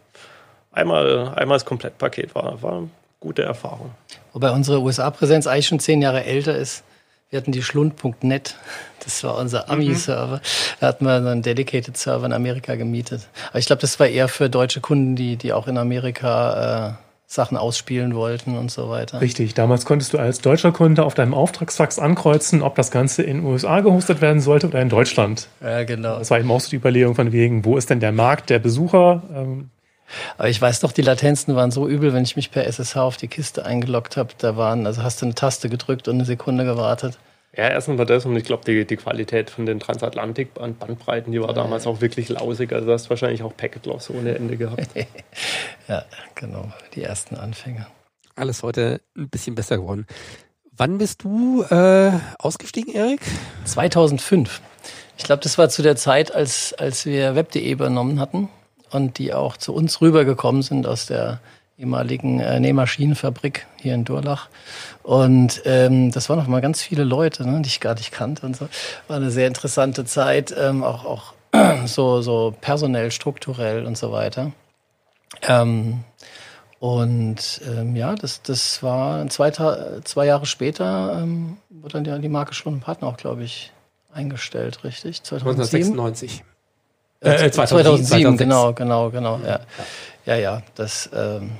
Einmal, 0.71 1.33
einmal 1.35 1.55
das 1.55 1.65
Komplettpaket 1.65 2.35
war, 2.35 2.61
war 2.61 2.73
eine 2.73 2.89
gute 3.19 3.43
Erfahrung. 3.43 3.91
Wobei 4.33 4.51
unsere 4.51 4.81
USA-Präsenz 4.81 5.47
eigentlich 5.47 5.67
schon 5.67 5.79
zehn 5.79 6.01
Jahre 6.01 6.25
älter 6.25 6.55
ist. 6.55 6.83
Wir 7.29 7.37
hatten 7.41 7.51
die 7.51 7.63
Schlund.net, 7.63 8.55
das 9.03 9.23
war 9.23 9.37
unser 9.37 9.69
Ami-Server. 9.69 10.41
Da 10.79 10.87
hatten 10.87 11.05
wir 11.05 11.15
einen 11.15 11.41
Dedicated 11.41 11.97
Server 11.97 12.25
in 12.25 12.33
Amerika 12.33 12.75
gemietet. 12.75 13.27
Aber 13.49 13.59
ich 13.59 13.65
glaube, 13.65 13.81
das 13.81 13.99
war 13.99 14.07
eher 14.07 14.27
für 14.27 14.49
deutsche 14.49 14.79
Kunden, 14.79 15.15
die, 15.15 15.35
die 15.35 15.51
auch 15.51 15.67
in 15.67 15.77
Amerika 15.77 16.89
äh, 16.89 16.93
Sachen 17.27 17.57
ausspielen 17.57 18.13
wollten 18.15 18.57
und 18.57 18.69
so 18.69 18.89
weiter. 18.89 19.19
Richtig, 19.19 19.53
damals 19.55 19.85
konntest 19.85 20.13
du 20.13 20.19
als 20.19 20.41
deutscher 20.41 20.71
Kunde 20.71 21.03
auf 21.03 21.15
deinem 21.15 21.33
Auftragsfax 21.33 21.97
ankreuzen, 21.97 22.61
ob 22.61 22.75
das 22.75 22.91
Ganze 22.91 23.23
in 23.23 23.37
den 23.37 23.45
USA 23.45 23.81
gehostet 23.81 24.21
werden 24.21 24.41
sollte 24.41 24.67
oder 24.67 24.81
in 24.81 24.89
Deutschland. 24.89 25.47
Ja, 25.61 25.83
genau. 25.83 26.19
Das 26.19 26.29
war 26.29 26.39
eben 26.39 26.51
auch 26.51 26.61
so 26.61 26.69
die 26.69 26.75
Überlegung 26.75 27.15
von 27.15 27.31
wegen, 27.31 27.65
wo 27.65 27.77
ist 27.77 27.89
denn 27.89 27.99
der 27.99 28.11
Markt 28.11 28.49
der 28.49 28.59
Besucher? 28.59 29.23
Ähm, 29.33 29.69
aber 30.37 30.49
ich 30.49 30.61
weiß 30.61 30.81
doch, 30.81 30.91
die 30.91 31.01
Latenzen 31.01 31.55
waren 31.55 31.71
so 31.71 31.87
übel, 31.87 32.13
wenn 32.13 32.23
ich 32.23 32.35
mich 32.35 32.51
per 32.51 32.65
SSH 32.67 32.97
auf 32.97 33.17
die 33.17 33.27
Kiste 33.27 33.65
eingeloggt 33.65 34.17
habe. 34.17 34.29
Da 34.37 34.55
waren, 34.55 34.85
also 34.85 35.01
hast 35.03 35.21
du 35.21 35.25
eine 35.25 35.35
Taste 35.35 35.67
gedrückt 35.67 36.07
und 36.07 36.15
eine 36.15 36.25
Sekunde 36.25 36.63
gewartet. 36.63 37.17
Ja, 37.57 37.69
erstens 37.69 37.97
war 37.97 38.05
das 38.05 38.25
und 38.25 38.35
ich 38.35 38.43
glaube, 38.43 38.65
die, 38.65 38.85
die 38.85 38.97
Qualität 38.97 39.49
von 39.49 39.65
den 39.65 39.79
Transatlantik-Bandbreiten, 39.79 41.31
die 41.31 41.41
war 41.41 41.53
damals 41.53 41.87
auch 41.87 42.01
wirklich 42.01 42.27
lausig. 42.27 42.73
Also 42.73 42.87
du 42.87 42.91
hast 42.91 43.09
wahrscheinlich 43.09 43.43
auch 43.43 43.55
Packet 43.55 43.85
Loss 43.85 44.09
ohne 44.09 44.35
Ende 44.35 44.57
gehabt. 44.57 44.89
ja, 45.87 46.03
genau. 46.35 46.71
Die 46.95 47.03
ersten 47.03 47.37
Anfänge. 47.37 47.87
Alles 48.35 48.61
heute 48.61 48.99
ein 49.15 49.29
bisschen 49.29 49.55
besser 49.55 49.77
geworden. 49.77 50.05
Wann 50.75 50.97
bist 50.97 51.23
du 51.23 51.63
äh, 51.63 52.11
ausgestiegen, 52.39 52.93
Erik? 52.93 53.21
2005. 53.63 54.61
Ich 55.17 55.23
glaube, 55.23 55.41
das 55.41 55.57
war 55.57 55.69
zu 55.69 55.81
der 55.81 55.95
Zeit, 55.95 56.35
als, 56.35 56.73
als 56.73 57.05
wir 57.05 57.35
web.de 57.35 57.71
übernommen 57.71 58.19
hatten 58.19 58.49
und 58.91 59.17
die 59.17 59.33
auch 59.33 59.55
zu 59.55 59.73
uns 59.73 60.01
rübergekommen 60.01 60.61
sind 60.61 60.85
aus 60.85 61.05
der 61.05 61.39
ehemaligen 61.77 62.39
äh, 62.39 62.59
Nähmaschinenfabrik 62.59 63.67
hier 63.81 63.93
in 63.93 64.05
Durlach. 64.05 64.49
Und 65.03 65.61
ähm, 65.65 66.11
das 66.11 66.29
waren 66.29 66.39
noch 66.39 66.47
mal 66.47 66.61
ganz 66.61 66.81
viele 66.81 67.03
Leute, 67.03 67.47
ne, 67.47 67.61
die 67.61 67.67
ich 67.67 67.79
gar 67.79 67.95
nicht 67.95 68.11
kannte 68.11 68.45
und 68.45 68.55
so. 68.55 68.69
War 69.07 69.17
eine 69.17 69.31
sehr 69.31 69.47
interessante 69.47 70.05
Zeit, 70.05 70.55
ähm, 70.57 70.83
auch, 70.83 71.05
auch 71.05 71.33
so, 71.85 72.21
so 72.21 72.53
personell, 72.61 73.11
strukturell 73.11 73.85
und 73.85 73.97
so 73.97 74.11
weiter. 74.11 74.51
Ähm, 75.41 76.03
und 76.79 77.61
ähm, 77.67 77.95
ja, 77.95 78.15
das, 78.15 78.41
das 78.41 78.83
war 78.83 79.27
zwei, 79.29 79.51
zwei 79.51 80.25
Jahre 80.25 80.45
später, 80.45 81.19
ähm, 81.21 81.57
wurde 81.69 82.01
dann 82.01 82.03
die, 82.03 82.21
die 82.21 82.29
Marke 82.29 82.53
schon 82.53 82.79
Partner 82.79 83.07
auch, 83.07 83.17
glaube 83.17 83.43
ich, 83.43 83.71
eingestellt, 84.13 84.83
richtig? 84.83 85.23
2007? 85.23 85.99
1996. 85.99 86.43
Äh, 87.21 87.51
2007, 87.51 88.05
2007 88.05 88.37
genau, 88.37 88.73
genau, 88.73 89.09
genau. 89.09 89.39
Ja, 89.45 89.59
ja, 90.25 90.35
ja 90.35 90.61
das, 90.75 91.09
ähm, 91.13 91.51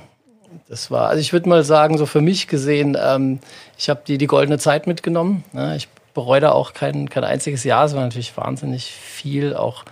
das 0.68 0.90
war, 0.90 1.08
also 1.08 1.20
ich 1.20 1.32
würde 1.32 1.48
mal 1.48 1.64
sagen, 1.64 1.98
so 1.98 2.06
für 2.06 2.20
mich 2.20 2.48
gesehen, 2.48 2.96
ähm, 3.00 3.40
ich 3.78 3.88
habe 3.88 4.02
die, 4.06 4.18
die 4.18 4.26
goldene 4.26 4.58
Zeit 4.58 4.86
mitgenommen. 4.86 5.44
Ne? 5.52 5.76
Ich 5.76 5.88
bereue 6.14 6.40
da 6.40 6.52
auch 6.52 6.72
kein, 6.72 7.10
kein 7.10 7.24
einziges 7.24 7.64
Jahr. 7.64 7.84
Es 7.84 7.94
war 7.94 8.02
natürlich 8.02 8.36
wahnsinnig 8.36 8.86
viel, 8.92 9.54
auch 9.54 9.84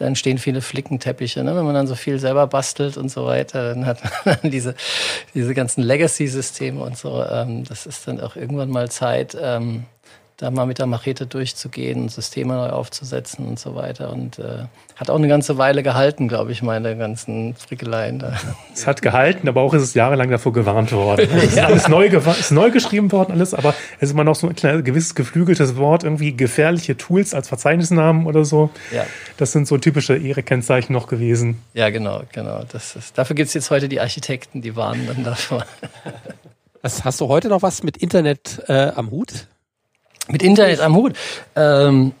da 0.00 0.06
entstehen 0.06 0.38
viele 0.38 0.62
Flickenteppiche, 0.62 1.44
ne? 1.44 1.54
wenn 1.54 1.64
man 1.64 1.74
dann 1.74 1.86
so 1.86 1.94
viel 1.94 2.18
selber 2.18 2.46
bastelt 2.46 2.96
und 2.96 3.10
so 3.10 3.26
weiter, 3.26 3.74
dann 3.74 3.84
hat 3.84 4.02
man 4.02 4.38
dann 4.42 4.50
diese, 4.50 4.74
diese 5.34 5.52
ganzen 5.52 5.82
Legacy-Systeme 5.82 6.82
und 6.82 6.96
so. 6.96 7.22
Ähm, 7.22 7.64
das 7.64 7.84
ist 7.84 8.08
dann 8.08 8.18
auch 8.18 8.34
irgendwann 8.34 8.70
mal 8.70 8.90
Zeit, 8.90 9.36
ähm, 9.38 9.84
da 10.40 10.50
mal 10.50 10.64
mit 10.64 10.78
der 10.78 10.86
Machete 10.86 11.26
durchzugehen, 11.26 12.08
Systeme 12.08 12.54
neu 12.54 12.70
aufzusetzen 12.70 13.46
und 13.46 13.58
so 13.58 13.74
weiter. 13.74 14.10
Und 14.10 14.38
äh, 14.38 14.64
hat 14.96 15.10
auch 15.10 15.16
eine 15.16 15.28
ganze 15.28 15.58
Weile 15.58 15.82
gehalten, 15.82 16.28
glaube 16.28 16.50
ich, 16.52 16.62
meine 16.62 16.96
ganzen 16.96 17.54
Frickeleien 17.54 18.18
da. 18.18 18.32
Es 18.74 18.86
hat 18.86 19.02
gehalten, 19.02 19.48
aber 19.48 19.60
auch 19.60 19.74
ist 19.74 19.82
es 19.82 19.92
jahrelang 19.92 20.30
davor 20.30 20.52
gewarnt 20.52 20.92
worden. 20.92 21.28
Es 21.36 21.44
ist 21.44 21.58
alles 21.58 21.88
neu, 21.88 22.06
ist 22.06 22.52
neu 22.52 22.70
geschrieben 22.70 23.12
worden, 23.12 23.32
alles, 23.32 23.52
aber 23.52 23.74
es 23.96 24.08
ist 24.08 24.12
immer 24.12 24.24
noch 24.24 24.34
so 24.34 24.48
ein 24.48 24.54
kleines, 24.56 24.82
gewisses 24.84 25.14
geflügeltes 25.14 25.76
Wort, 25.76 26.04
irgendwie 26.04 26.34
gefährliche 26.34 26.96
Tools 26.96 27.34
als 27.34 27.48
Verzeichnisnamen 27.48 28.26
oder 28.26 28.46
so. 28.46 28.70
Ja. 28.94 29.04
Das 29.36 29.52
sind 29.52 29.68
so 29.68 29.76
typische 29.76 30.16
Ehre-Kennzeichen 30.16 30.94
noch 30.94 31.06
gewesen. 31.06 31.60
Ja, 31.74 31.90
genau, 31.90 32.22
genau. 32.32 32.62
Das 32.72 32.96
ist, 32.96 33.18
dafür 33.18 33.36
gibt 33.36 33.48
es 33.48 33.54
jetzt 33.54 33.70
heute 33.70 33.88
die 33.88 34.00
Architekten, 34.00 34.62
die 34.62 34.74
warnen 34.74 35.06
dann 35.06 35.24
davor. 35.24 35.66
Was, 36.82 37.04
hast 37.04 37.20
du 37.20 37.28
heute 37.28 37.48
noch 37.48 37.60
was 37.60 37.82
mit 37.82 37.98
Internet 37.98 38.62
äh, 38.66 38.90
am 38.94 39.10
Hut? 39.10 39.48
Mit 40.30 40.42
Internet 40.44 40.80
am 40.80 40.94
Hut. 40.94 41.14
Ähm, 41.56 42.12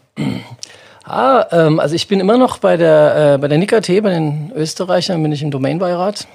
ah, 1.04 1.46
ähm, 1.52 1.78
also 1.78 1.94
ich 1.94 2.08
bin 2.08 2.18
immer 2.18 2.38
noch 2.38 2.58
bei 2.58 2.76
der, 2.76 3.34
äh, 3.34 3.38
bei 3.38 3.46
der 3.46 3.58
NIKT, 3.58 4.02
bei 4.02 4.10
den 4.10 4.52
Österreichern 4.54 5.22
bin 5.22 5.30
ich 5.30 5.42
im 5.42 5.52
Domainbeirat. 5.52 6.26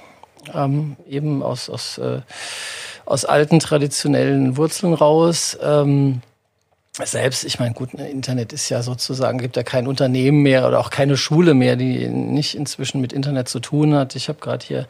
Ähm, 0.54 0.96
eben 1.08 1.42
aus, 1.42 1.68
aus, 1.68 1.98
äh, 1.98 2.20
aus 3.04 3.26
alten 3.26 3.60
traditionellen 3.60 4.56
Wurzeln 4.56 4.94
raus. 4.94 5.58
Ähm, 5.62 6.22
selbst, 7.04 7.44
ich 7.44 7.58
meine, 7.58 7.74
gut, 7.74 7.92
Internet 7.94 8.52
ist 8.54 8.70
ja 8.70 8.82
sozusagen, 8.82 9.38
gibt 9.38 9.56
ja 9.56 9.62
kein 9.62 9.86
Unternehmen 9.86 10.42
mehr 10.42 10.66
oder 10.66 10.78
auch 10.78 10.88
keine 10.88 11.16
Schule 11.18 11.52
mehr, 11.52 11.76
die 11.76 12.08
nicht 12.08 12.54
inzwischen 12.54 13.00
mit 13.02 13.12
Internet 13.12 13.48
zu 13.48 13.60
tun 13.60 13.94
hat. 13.94 14.16
Ich 14.16 14.28
habe 14.28 14.38
gerade 14.40 14.64
hier 14.64 14.86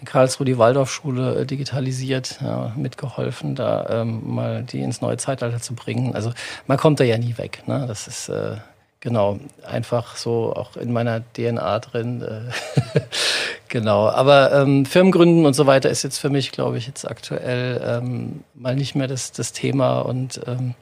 in 0.00 0.06
Karlsruhe 0.06 0.44
die 0.44 0.58
Waldorfschule 0.58 1.40
äh, 1.40 1.46
digitalisiert, 1.46 2.38
ja, 2.40 2.72
mitgeholfen, 2.76 3.54
da 3.54 3.86
ähm, 3.88 4.34
mal 4.34 4.64
die 4.64 4.80
ins 4.80 5.00
neue 5.00 5.16
Zeitalter 5.16 5.60
zu 5.60 5.74
bringen. 5.74 6.14
Also 6.14 6.32
man 6.66 6.76
kommt 6.76 6.98
da 6.98 7.04
ja 7.04 7.18
nie 7.18 7.38
weg. 7.38 7.62
Ne? 7.66 7.84
Das 7.86 8.08
ist 8.08 8.28
äh, 8.30 8.56
genau 8.98 9.38
einfach 9.64 10.16
so 10.16 10.54
auch 10.56 10.76
in 10.76 10.92
meiner 10.92 11.22
DNA 11.34 11.78
drin. 11.78 12.22
Äh, 12.22 13.00
genau. 13.68 14.08
Aber 14.08 14.52
ähm, 14.52 14.86
Firmengründen 14.86 15.46
und 15.46 15.54
so 15.54 15.66
weiter 15.66 15.88
ist 15.90 16.02
jetzt 16.02 16.18
für 16.18 16.30
mich, 16.30 16.50
glaube 16.50 16.78
ich, 16.78 16.88
jetzt 16.88 17.08
aktuell 17.08 17.80
ähm, 17.86 18.42
mal 18.54 18.74
nicht 18.74 18.96
mehr 18.96 19.06
das, 19.06 19.30
das 19.30 19.52
Thema 19.52 20.00
und 20.00 20.40
ähm, 20.48 20.74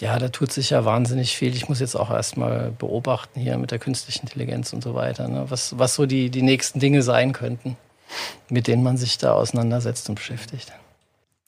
ja, 0.00 0.18
da 0.18 0.28
tut 0.28 0.50
sich 0.50 0.70
ja 0.70 0.84
wahnsinnig 0.84 1.36
viel. 1.36 1.54
Ich 1.54 1.68
muss 1.68 1.80
jetzt 1.80 1.94
auch 1.94 2.10
erstmal 2.10 2.72
beobachten 2.78 3.38
hier 3.40 3.58
mit 3.58 3.70
der 3.70 3.78
künstlichen 3.78 4.22
Intelligenz 4.22 4.72
und 4.72 4.82
so 4.82 4.94
weiter, 4.94 5.28
ne? 5.28 5.44
was, 5.48 5.78
was 5.78 5.94
so 5.94 6.06
die, 6.06 6.30
die 6.30 6.42
nächsten 6.42 6.80
Dinge 6.80 7.02
sein 7.02 7.32
könnten, 7.32 7.76
mit 8.48 8.66
denen 8.66 8.82
man 8.82 8.96
sich 8.96 9.18
da 9.18 9.34
auseinandersetzt 9.34 10.08
und 10.08 10.14
beschäftigt. 10.14 10.72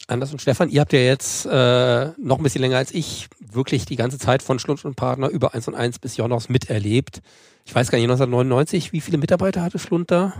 Anders 0.09 0.33
und 0.33 0.43
Stefan, 0.43 0.69
ihr 0.69 0.81
habt 0.81 0.93
ja 0.93 0.99
jetzt 0.99 1.47
äh, 1.47 2.11
noch 2.19 2.39
ein 2.39 2.43
bisschen 2.43 2.61
länger 2.61 2.77
als 2.77 2.93
ich 2.93 3.29
wirklich 3.41 3.87
die 3.87 3.97
ganze 3.97 4.19
Zeit 4.19 4.43
von 4.43 4.59
Schlund 4.59 4.85
und 4.85 4.97
Partner 4.97 5.29
über 5.29 5.55
1 5.55 5.69
und 5.69 5.75
1 5.75 6.01
bis 6.01 6.17
Jonas 6.17 6.49
miterlebt. 6.49 7.23
Ich 7.65 7.75
weiß 7.75 7.91
gar 7.91 7.99
nicht, 7.99 8.05
1999, 8.05 8.93
wie 8.93 9.01
viele 9.01 9.19
Mitarbeiter 9.19 9.63
hatte 9.63 9.79
Schlund 9.79 10.11
da? 10.11 10.35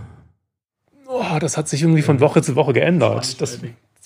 Oh, 1.07 1.39
das 1.39 1.57
hat 1.57 1.69
sich 1.69 1.81
irgendwie 1.81 2.01
von 2.01 2.19
Woche 2.19 2.41
zu 2.41 2.55
Woche 2.55 2.73
geändert. 2.73 3.41
Das, 3.41 3.59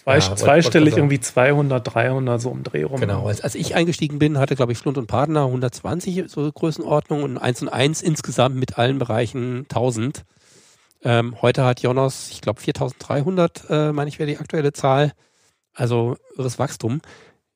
Zwei, 0.08 0.20
ja, 0.20 0.36
zweistellig 0.38 0.96
irgendwie 0.96 1.20
200, 1.20 1.94
300 1.94 2.40
so 2.40 2.50
um 2.50 2.64
Dreh 2.64 2.84
rum. 2.84 3.02
Genau. 3.02 3.28
Als, 3.28 3.42
als 3.42 3.56
ich 3.56 3.76
eingestiegen 3.76 4.20
bin, 4.20 4.38
hatte 4.38 4.56
glaube 4.56 4.72
ich 4.72 4.78
Schlund 4.78 4.98
und 4.98 5.08
Partner 5.08 5.44
120 5.44 6.24
so 6.28 6.50
Größenordnung 6.50 7.24
und 7.24 7.38
1 7.38 7.64
und 7.64 7.68
1 7.68 8.04
insgesamt 8.04 8.56
mit 8.56 8.78
allen 8.78 9.00
Bereichen 9.00 9.64
1000. 9.64 10.24
Ähm, 11.04 11.36
heute 11.42 11.66
hat 11.66 11.82
Jonas, 11.82 12.30
ich 12.32 12.40
glaube 12.40 12.62
4300, 12.62 13.66
äh, 13.70 13.92
meine 13.92 14.08
ich 14.08 14.18
wäre 14.18 14.30
die 14.30 14.38
aktuelle 14.38 14.72
Zahl. 14.72 15.12
Also 15.74 16.16
irres 16.38 16.58
Wachstum. 16.58 17.02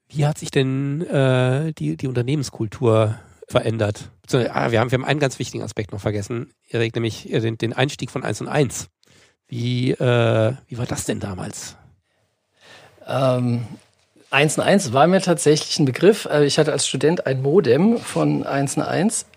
Wie 0.09 0.25
hat 0.25 0.37
sich 0.37 0.51
denn 0.51 1.07
äh, 1.07 1.71
die, 1.71 1.95
die 1.95 2.07
Unternehmenskultur 2.07 3.15
verändert? 3.47 4.11
Ah, 4.33 4.71
wir, 4.71 4.81
haben, 4.81 4.91
wir 4.91 4.97
haben 4.97 5.05
einen 5.05 5.21
ganz 5.21 5.39
wichtigen 5.39 5.63
Aspekt 5.63 5.93
noch 5.93 6.01
vergessen, 6.01 6.51
Erik, 6.67 6.95
nämlich 6.95 7.31
äh, 7.31 7.39
den, 7.39 7.57
den 7.57 7.71
Einstieg 7.71 8.11
von 8.11 8.25
1 8.25 8.41
und 8.41 8.49
1. 8.49 8.89
Wie, 9.47 9.91
äh, 9.91 10.53
wie 10.67 10.77
war 10.77 10.85
das 10.85 11.05
denn 11.05 11.21
damals? 11.21 11.77
Ähm, 13.07 13.67
1 14.31 14.57
und 14.57 14.63
1 14.63 14.93
war 14.93 15.07
mir 15.07 15.21
tatsächlich 15.21 15.77
ein 15.77 15.85
Begriff. 15.85 16.25
Äh, 16.25 16.45
ich 16.45 16.57
hatte 16.57 16.71
als 16.71 16.87
Student 16.87 17.27
ein 17.27 17.41
Modem 17.41 17.97
von 17.97 18.45
1 18.45 18.77
und 18.77 18.83
1. 18.83 19.25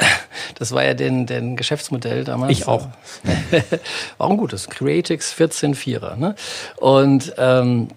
Das 0.57 0.73
war 0.73 0.85
ja 0.85 0.95
den, 0.95 1.27
den 1.27 1.57
Geschäftsmodell 1.57 2.25
damals. 2.25 2.51
Ich 2.51 2.67
auch. 2.67 2.89
war 4.19 4.31
ein 4.31 4.37
gutes. 4.37 4.69
Creatix 4.69 5.33
14.4er. 5.33 6.17
Ne? 6.17 6.35
Und 6.77 7.35
ähm, 7.39 7.89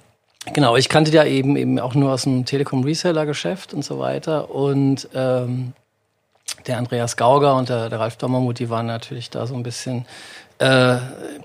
genau, 0.53 0.75
ich 0.75 0.87
kannte 0.87 1.11
ja 1.11 1.23
eben 1.23 1.57
eben 1.57 1.79
auch 1.79 1.95
nur 1.95 2.11
aus 2.11 2.23
dem 2.23 2.45
Telekom-Reseller-Geschäft 2.45 3.73
und 3.73 3.83
so 3.83 3.97
weiter. 3.97 4.51
Und 4.51 5.09
ähm, 5.15 5.73
der 6.67 6.77
Andreas 6.77 7.17
Gauger 7.17 7.55
und 7.55 7.69
der, 7.69 7.89
der 7.89 7.99
Ralf 7.99 8.17
Dommermuth, 8.17 8.59
die 8.59 8.69
waren 8.69 8.85
natürlich 8.85 9.31
da 9.31 9.47
so 9.47 9.55
ein 9.55 9.63
bisschen 9.63 10.05
äh, 10.59 10.97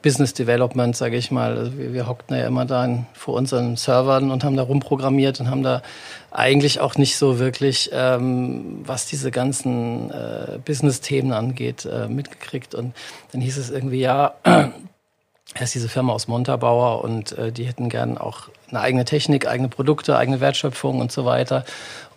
Business 0.03 0.35
Development, 0.35 0.97
sage 0.97 1.17
ich 1.17 1.31
mal. 1.31 1.57
Also 1.57 1.79
wir, 1.79 1.93
wir 1.93 2.09
hockten 2.09 2.37
ja 2.37 2.47
immer 2.47 2.65
da 2.65 2.85
in, 2.85 3.07
vor 3.13 3.35
unseren 3.35 3.77
Servern 3.77 4.31
und 4.31 4.45
haben 4.45 4.57
da 4.57 4.63
rumprogrammiert 4.63 5.41
und 5.41 5.51
haben 5.51 5.63
da 5.63 5.83
eigentlich 6.31 6.81
auch 6.81 6.97
nicht 6.97 7.17
so 7.17 7.39
wirklich, 7.39 7.91
ähm, 7.93 8.81
was 8.85 9.07
diese 9.07 9.31
ganzen 9.31 10.11
äh, 10.11 10.59
Business-Themen 10.65 11.33
angeht, 11.33 11.85
äh, 11.85 12.09
mitgekriegt. 12.09 12.75
Und 12.75 12.95
dann 13.33 13.41
hieß 13.41 13.59
es 13.59 13.71
irgendwie, 13.71 14.01
ja, 14.01 14.35
er 14.43 14.73
ist 15.61 15.75
diese 15.75 15.89
Firma 15.89 16.13
aus 16.13 16.29
Montabaur 16.29 17.05
und 17.05 17.33
äh, 17.33 17.53
die 17.53 17.65
hätten 17.65 17.89
gern 17.89 18.19
auch 18.19 18.49
eine 18.71 18.81
eigene 18.81 19.05
Technik, 19.05 19.47
eigene 19.47 19.69
Produkte, 19.69 20.17
eigene 20.17 20.41
Wertschöpfung 20.41 21.01
und 21.01 21.13
so 21.13 21.25
weiter. 21.25 21.65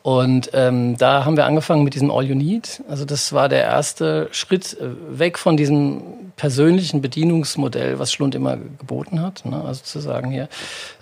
Und 0.06 0.51
ähm, 0.53 0.99
da 0.99 1.26
haben 1.26 1.36
wir 1.36 1.47
angefangen 1.47 1.84
mit 1.84 1.95
diesem 1.95 2.12
All 2.12 2.26
You 2.26 2.36
Need. 2.36 2.84
Also 2.88 3.06
das 3.06 3.34
war 3.34 3.49
der 3.49 3.64
erste 3.64 4.28
Schritt 4.30 4.78
äh, 4.80 5.18
weg 5.18 5.39
von 5.39 5.58
diesem 5.58 6.03
persönlichen 6.36 7.01
Bedienungsmodell, 7.01 7.97
was 7.97 8.14
Schlund 8.14 8.36
immer 8.36 8.56
geboten 8.56 9.20
hat. 9.20 9.43
Ne? 9.45 9.60
Also 9.66 9.82
zu 9.84 9.99
sagen 9.99 10.30
hier, 10.30 10.47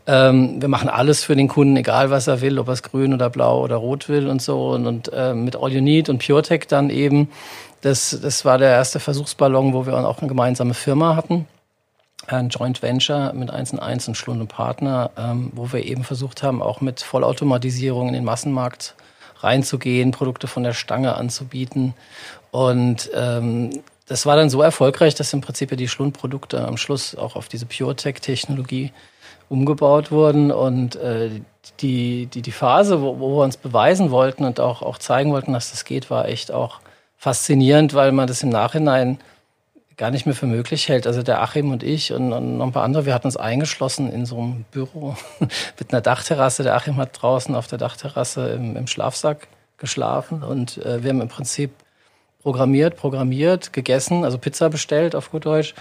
ähm, 0.08 0.62
wir 0.62 0.70
machen 0.70 0.88
alles 0.88 1.22
für 1.22 1.36
den 1.36 1.50
Kunden, 1.50 1.76
egal 1.76 2.12
was 2.12 2.28
er 2.28 2.40
will, 2.40 2.58
ob 2.58 2.70
er 2.70 2.76
es 2.76 2.82
grün 2.82 3.14
oder 3.14 3.30
blau 3.30 3.62
oder 3.62 3.76
rot 3.76 4.08
will 4.08 4.30
und 4.30 4.42
so. 4.42 4.70
Und, 4.70 4.88
und 4.88 5.12
äh, 5.12 5.34
mit 5.34 5.58
All 5.58 5.74
You 5.74 5.82
Need 5.82 6.08
und 6.08 6.26
PureTech 6.26 6.68
dann 6.70 6.90
eben, 6.90 7.28
das, 7.82 8.18
das 8.22 8.46
war 8.46 8.58
der 8.58 8.70
erste 8.70 9.02
Versuchsballon, 9.02 9.74
wo 9.74 9.86
wir 9.86 9.98
auch 9.98 10.20
eine 10.20 10.30
gemeinsame 10.30 10.74
Firma 10.74 11.18
hatten 11.18 11.46
ein 12.28 12.50
Joint 12.50 12.82
Venture 12.82 13.34
mit 13.34 13.50
1 13.50 13.74
und 13.74 13.80
1 13.80 14.08
und 14.08 14.16
Schlund 14.16 14.42
und 14.42 14.48
Partner, 14.48 15.12
ähm, 15.18 15.52
wo 15.54 15.72
wir 15.72 15.86
eben 15.86 16.04
versucht 16.04 16.44
haben, 16.44 16.62
auch 16.62 16.82
mit 16.82 17.02
Vollautomatisierung 17.02 18.08
in 18.08 18.14
den 18.14 18.24
Massenmarkt 18.24 18.96
reinzugehen, 19.40 20.12
Produkte 20.12 20.48
von 20.48 20.64
der 20.64 20.74
Stange 20.74 21.16
anzubieten. 21.16 21.94
Und 22.52 23.10
ähm, 23.14 23.82
das 24.08 24.26
war 24.26 24.36
dann 24.36 24.50
so 24.50 24.62
erfolgreich, 24.62 25.16
dass 25.16 25.34
im 25.34 25.42
Prinzip 25.42 25.72
ja 25.72 25.78
die 25.78 25.88
Schlundprodukte 25.88 26.66
am 26.66 26.78
Schluss 26.78 27.16
auch 27.16 27.36
auf 27.36 27.48
diese 27.48 27.66
PureTech-Technologie 27.66 28.92
umgebaut 29.50 30.12
wurden 30.12 30.52
und 30.52 30.96
äh, 30.96 31.30
die, 31.80 32.28
die, 32.28 32.42
die 32.42 32.52
Phase, 32.52 33.02
wo, 33.02 33.20
wo 33.20 33.38
wir 33.38 33.44
uns 33.44 33.58
beweisen 33.58 34.12
wollten 34.12 34.46
und 34.46 34.60
auch, 34.60 34.82
auch 34.82 34.98
zeigen 34.98 35.32
wollten, 35.32 35.54
dass 35.54 35.72
das 35.72 35.86
geht, 35.86 36.10
war 36.10 36.28
echt 36.28 36.52
auch 36.52 36.80
faszinierend, 37.18 37.94
weil 37.94 38.12
man 38.12 38.28
das 38.28 38.44
im 38.44 38.50
Nachhinein 38.50 39.20
gar 39.98 40.12
nicht 40.12 40.26
mehr 40.26 40.36
für 40.36 40.48
möglich 40.48 40.90
hält. 40.90 41.08
Also 41.08 41.24
der 41.24 41.42
Achim 41.42 41.72
und 41.72 41.84
ich 41.84 42.14
und, 42.14 42.30
noch 42.30 42.66
ein 42.66 42.72
paar 42.72 42.84
andere, 42.84 43.06
wir 43.06 43.14
hatten 43.14 43.28
uns 43.28 43.38
eingeschlossen 43.38 44.12
in 44.12 44.26
so 44.26 44.38
einem 44.38 44.66
Büro 44.72 45.16
mit 45.80 45.94
einer 45.94 46.02
Dachterrasse. 46.02 46.64
Der 46.64 46.76
Achim 46.76 46.98
hat 46.98 47.22
draußen 47.22 47.56
auf 47.56 47.68
der 47.68 47.78
Dachterrasse 47.78 48.50
im, 48.50 48.76
im 48.76 48.88
Schlafsack 48.88 49.48
geschlafen 49.78 50.44
und 50.44 50.78
äh, 50.78 51.04
wir 51.04 51.10
haben 51.10 51.22
im 51.22 51.28
Prinzip 51.28 51.72
programmiert, 52.42 52.98
programmiert, 52.98 53.74
gegessen, 53.74 54.24
also 54.26 54.38
Pizza 54.38 54.70
bestellt 54.70 55.16
auf 55.16 55.32
gut 55.32 55.46
Deutsch 55.46 55.74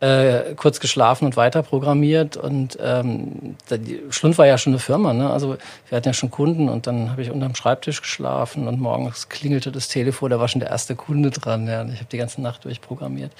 äh, 0.00 0.54
kurz 0.54 0.80
geschlafen 0.80 1.24
und 1.24 1.36
weiter 1.36 1.62
programmiert. 1.62 2.36
Und 2.36 2.78
ähm, 2.80 3.56
die 3.70 4.00
Schlund 4.10 4.38
war 4.38 4.46
ja 4.46 4.58
schon 4.58 4.72
eine 4.72 4.80
Firma, 4.80 5.12
ne? 5.12 5.30
Also 5.30 5.56
wir 5.88 5.96
hatten 5.96 6.08
ja 6.08 6.12
schon 6.12 6.30
Kunden 6.30 6.68
und 6.68 6.86
dann 6.86 7.10
habe 7.10 7.22
ich 7.22 7.30
unterm 7.30 7.54
Schreibtisch 7.54 8.00
geschlafen 8.00 8.68
und 8.68 8.80
morgens 8.80 9.28
klingelte 9.28 9.72
das 9.72 9.88
Telefon, 9.88 10.30
da 10.30 10.38
war 10.38 10.48
schon 10.48 10.60
der 10.60 10.70
erste 10.70 10.94
Kunde 10.94 11.30
dran. 11.30 11.66
Ja? 11.66 11.80
Und 11.80 11.92
ich 11.92 11.98
habe 11.98 12.08
die 12.10 12.18
ganze 12.18 12.40
Nacht 12.40 12.64
durchprogrammiert. 12.64 13.32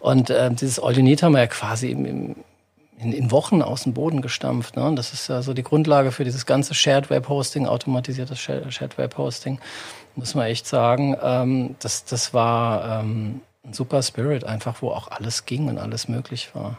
Und 0.00 0.30
äh, 0.30 0.50
dieses 0.50 0.80
All 0.80 0.96
You 0.96 1.02
Need 1.02 1.22
haben 1.22 1.32
wir 1.32 1.40
ja 1.40 1.46
quasi 1.46 1.90
im, 1.90 2.04
im 2.04 2.36
in, 3.00 3.12
in 3.12 3.30
Wochen 3.30 3.62
aus 3.62 3.84
dem 3.84 3.94
Boden 3.94 4.22
gestampft. 4.22 4.76
Ne? 4.76 4.84
Und 4.84 4.96
das 4.96 5.12
ist 5.12 5.28
ja 5.28 5.42
so 5.42 5.54
die 5.54 5.62
Grundlage 5.62 6.12
für 6.12 6.24
dieses 6.24 6.46
ganze 6.46 6.74
Shared 6.74 7.10
Web 7.10 7.28
Hosting, 7.28 7.66
automatisiertes 7.66 8.38
Shared 8.40 8.98
Web 8.98 9.16
Hosting, 9.16 9.60
muss 10.16 10.34
man 10.34 10.46
echt 10.46 10.66
sagen. 10.66 11.16
Ähm, 11.22 11.76
das, 11.78 12.04
das 12.04 12.34
war 12.34 13.00
ähm, 13.00 13.40
ein 13.68 13.72
super 13.72 14.02
Spirit 14.02 14.44
einfach, 14.44 14.82
wo 14.82 14.90
auch 14.90 15.08
alles 15.08 15.46
ging 15.46 15.68
und 15.68 15.78
alles 15.78 16.08
möglich 16.08 16.50
war. 16.54 16.78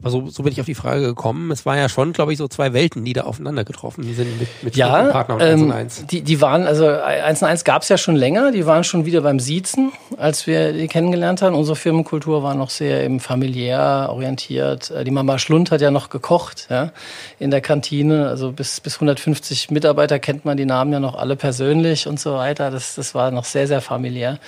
Aber 0.00 0.08
so, 0.08 0.28
so 0.30 0.42
bin 0.42 0.52
ich 0.52 0.60
auf 0.60 0.66
die 0.66 0.74
Frage 0.74 1.02
gekommen. 1.02 1.50
Es 1.50 1.66
war 1.66 1.76
ja 1.76 1.90
schon, 1.90 2.14
glaube 2.14 2.32
ich, 2.32 2.38
so 2.38 2.48
zwei 2.48 2.72
Welten, 2.72 3.04
die 3.04 3.12
da 3.12 3.22
aufeinander 3.24 3.64
getroffen 3.64 4.02
sind 4.14 4.40
mit, 4.40 4.48
mit 4.62 4.74
ja, 4.74 5.04
Partner 5.10 5.34
und 5.34 5.40
ähm, 5.42 5.48
1 5.48 5.62
und 5.62 5.72
1. 5.72 6.06
Die, 6.06 6.22
die 6.22 6.40
waren, 6.40 6.66
also 6.66 6.88
1 6.88 7.42
und 7.42 7.48
1 7.48 7.64
gab 7.64 7.82
es 7.82 7.90
ja 7.90 7.98
schon 7.98 8.16
länger, 8.16 8.50
die 8.50 8.64
waren 8.64 8.82
schon 8.82 9.04
wieder 9.04 9.20
beim 9.20 9.38
Siezen, 9.38 9.92
als 10.16 10.46
wir 10.46 10.72
die 10.72 10.88
kennengelernt 10.88 11.42
haben. 11.42 11.54
Unsere 11.54 11.76
Firmenkultur 11.76 12.42
war 12.42 12.54
noch 12.54 12.70
sehr 12.70 13.04
eben 13.04 13.20
familiär 13.20 14.08
orientiert. 14.10 14.90
Äh, 14.90 15.04
die 15.04 15.10
Mama 15.10 15.38
Schlund 15.38 15.70
hat 15.70 15.82
ja 15.82 15.90
noch 15.90 16.08
gekocht, 16.08 16.68
ja, 16.70 16.92
in 17.38 17.50
der 17.50 17.60
Kantine. 17.60 18.28
Also 18.28 18.52
bis, 18.52 18.80
bis 18.80 18.94
150 18.94 19.70
Mitarbeiter 19.70 20.18
kennt 20.18 20.46
man 20.46 20.56
die 20.56 20.66
Namen 20.66 20.94
ja 20.94 21.00
noch 21.00 21.14
alle 21.14 21.36
persönlich 21.36 22.06
und 22.06 22.18
so 22.18 22.36
weiter. 22.36 22.70
Das, 22.70 22.94
das 22.94 23.14
war 23.14 23.30
noch 23.30 23.44
sehr, 23.44 23.66
sehr 23.66 23.82
familiär. 23.82 24.38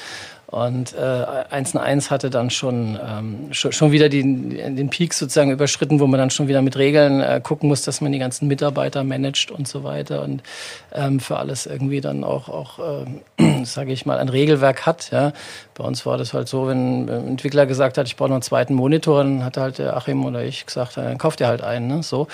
Und 0.52 0.94
äh, 0.94 1.44
1 1.48 1.76
1 1.76 2.10
hatte 2.10 2.28
dann 2.28 2.50
schon, 2.50 2.98
ähm, 3.02 3.48
schon, 3.52 3.72
schon 3.72 3.90
wieder 3.90 4.10
den, 4.10 4.50
den 4.50 4.90
Peak 4.90 5.14
sozusagen 5.14 5.50
überschritten, 5.50 5.98
wo 5.98 6.06
man 6.06 6.20
dann 6.20 6.28
schon 6.28 6.46
wieder 6.46 6.60
mit 6.60 6.76
Regeln 6.76 7.22
äh, 7.22 7.40
gucken 7.42 7.70
muss, 7.70 7.80
dass 7.80 8.02
man 8.02 8.12
die 8.12 8.18
ganzen 8.18 8.48
Mitarbeiter 8.48 9.02
managt 9.02 9.50
und 9.50 9.66
so 9.66 9.82
weiter 9.82 10.22
und 10.22 10.42
ähm, 10.92 11.20
für 11.20 11.38
alles 11.38 11.64
irgendwie 11.64 12.02
dann 12.02 12.22
auch, 12.22 12.50
auch 12.50 13.06
äh, 13.38 13.64
sage 13.64 13.92
ich 13.92 14.04
mal, 14.04 14.18
ein 14.18 14.28
Regelwerk 14.28 14.84
hat. 14.84 15.10
Ja. 15.10 15.32
Bei 15.74 15.84
uns 15.84 16.06
war 16.06 16.16
das 16.18 16.32
halt 16.32 16.48
so, 16.48 16.68
wenn 16.68 17.08
ein 17.08 17.28
Entwickler 17.28 17.66
gesagt 17.66 17.98
hat, 17.98 18.06
ich 18.06 18.16
brauche 18.16 18.28
noch 18.28 18.36
einen 18.36 18.42
zweiten 18.42 18.74
Monitor, 18.74 19.24
dann 19.24 19.44
hat 19.44 19.56
halt 19.56 19.78
der 19.78 19.96
Achim 19.96 20.24
oder 20.24 20.44
ich 20.44 20.64
gesagt, 20.64 20.96
dann 20.96 21.18
kauft 21.18 21.40
ihr 21.40 21.48
halt 21.48 21.62
einen. 21.62 21.88
Ne? 21.88 22.02
So. 22.02 22.28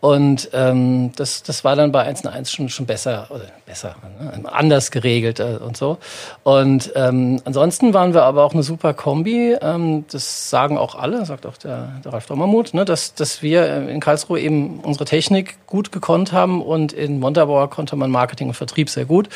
Und 0.00 0.50
ähm, 0.52 1.12
das, 1.16 1.42
das 1.42 1.64
war 1.64 1.74
dann 1.76 1.92
bei 1.92 2.02
1 2.02 2.26
1 2.26 2.52
schon, 2.52 2.68
schon 2.68 2.86
besser, 2.86 3.26
oder 3.30 3.44
besser, 3.66 3.96
ne? 4.20 4.42
anders 4.52 4.90
geregelt 4.90 5.40
äh, 5.40 5.58
und 5.60 5.76
so. 5.76 5.98
Und 6.44 6.92
ähm, 6.94 7.40
ansonsten 7.44 7.82
Ansonsten 7.82 7.94
waren 7.94 8.12
wir 8.12 8.24
aber 8.24 8.44
auch 8.44 8.52
eine 8.52 8.62
super 8.62 8.92
Kombi. 8.92 9.56
Ähm, 9.60 10.04
das 10.12 10.50
sagen 10.50 10.76
auch 10.76 10.94
alle, 10.94 11.24
sagt 11.24 11.46
auch 11.46 11.56
der, 11.56 12.00
der 12.04 12.12
Ralf 12.12 12.26
Dommermuth, 12.26 12.74
ne, 12.74 12.84
dass, 12.84 13.14
dass 13.14 13.40
wir 13.40 13.62
äh, 13.66 13.90
in 13.90 13.98
Karlsruhe 13.98 14.38
eben 14.38 14.80
unsere 14.80 15.04
Technik 15.04 15.64
gut 15.66 15.90
gekonnt 15.90 16.32
haben 16.32 16.60
und 16.60 16.92
in 16.92 17.18
Montabaur 17.18 17.70
konnte 17.70 17.96
man 17.96 18.10
Marketing 18.10 18.48
und 18.48 18.54
Vertrieb 18.54 18.90
sehr 18.90 19.04
gut. 19.04 19.28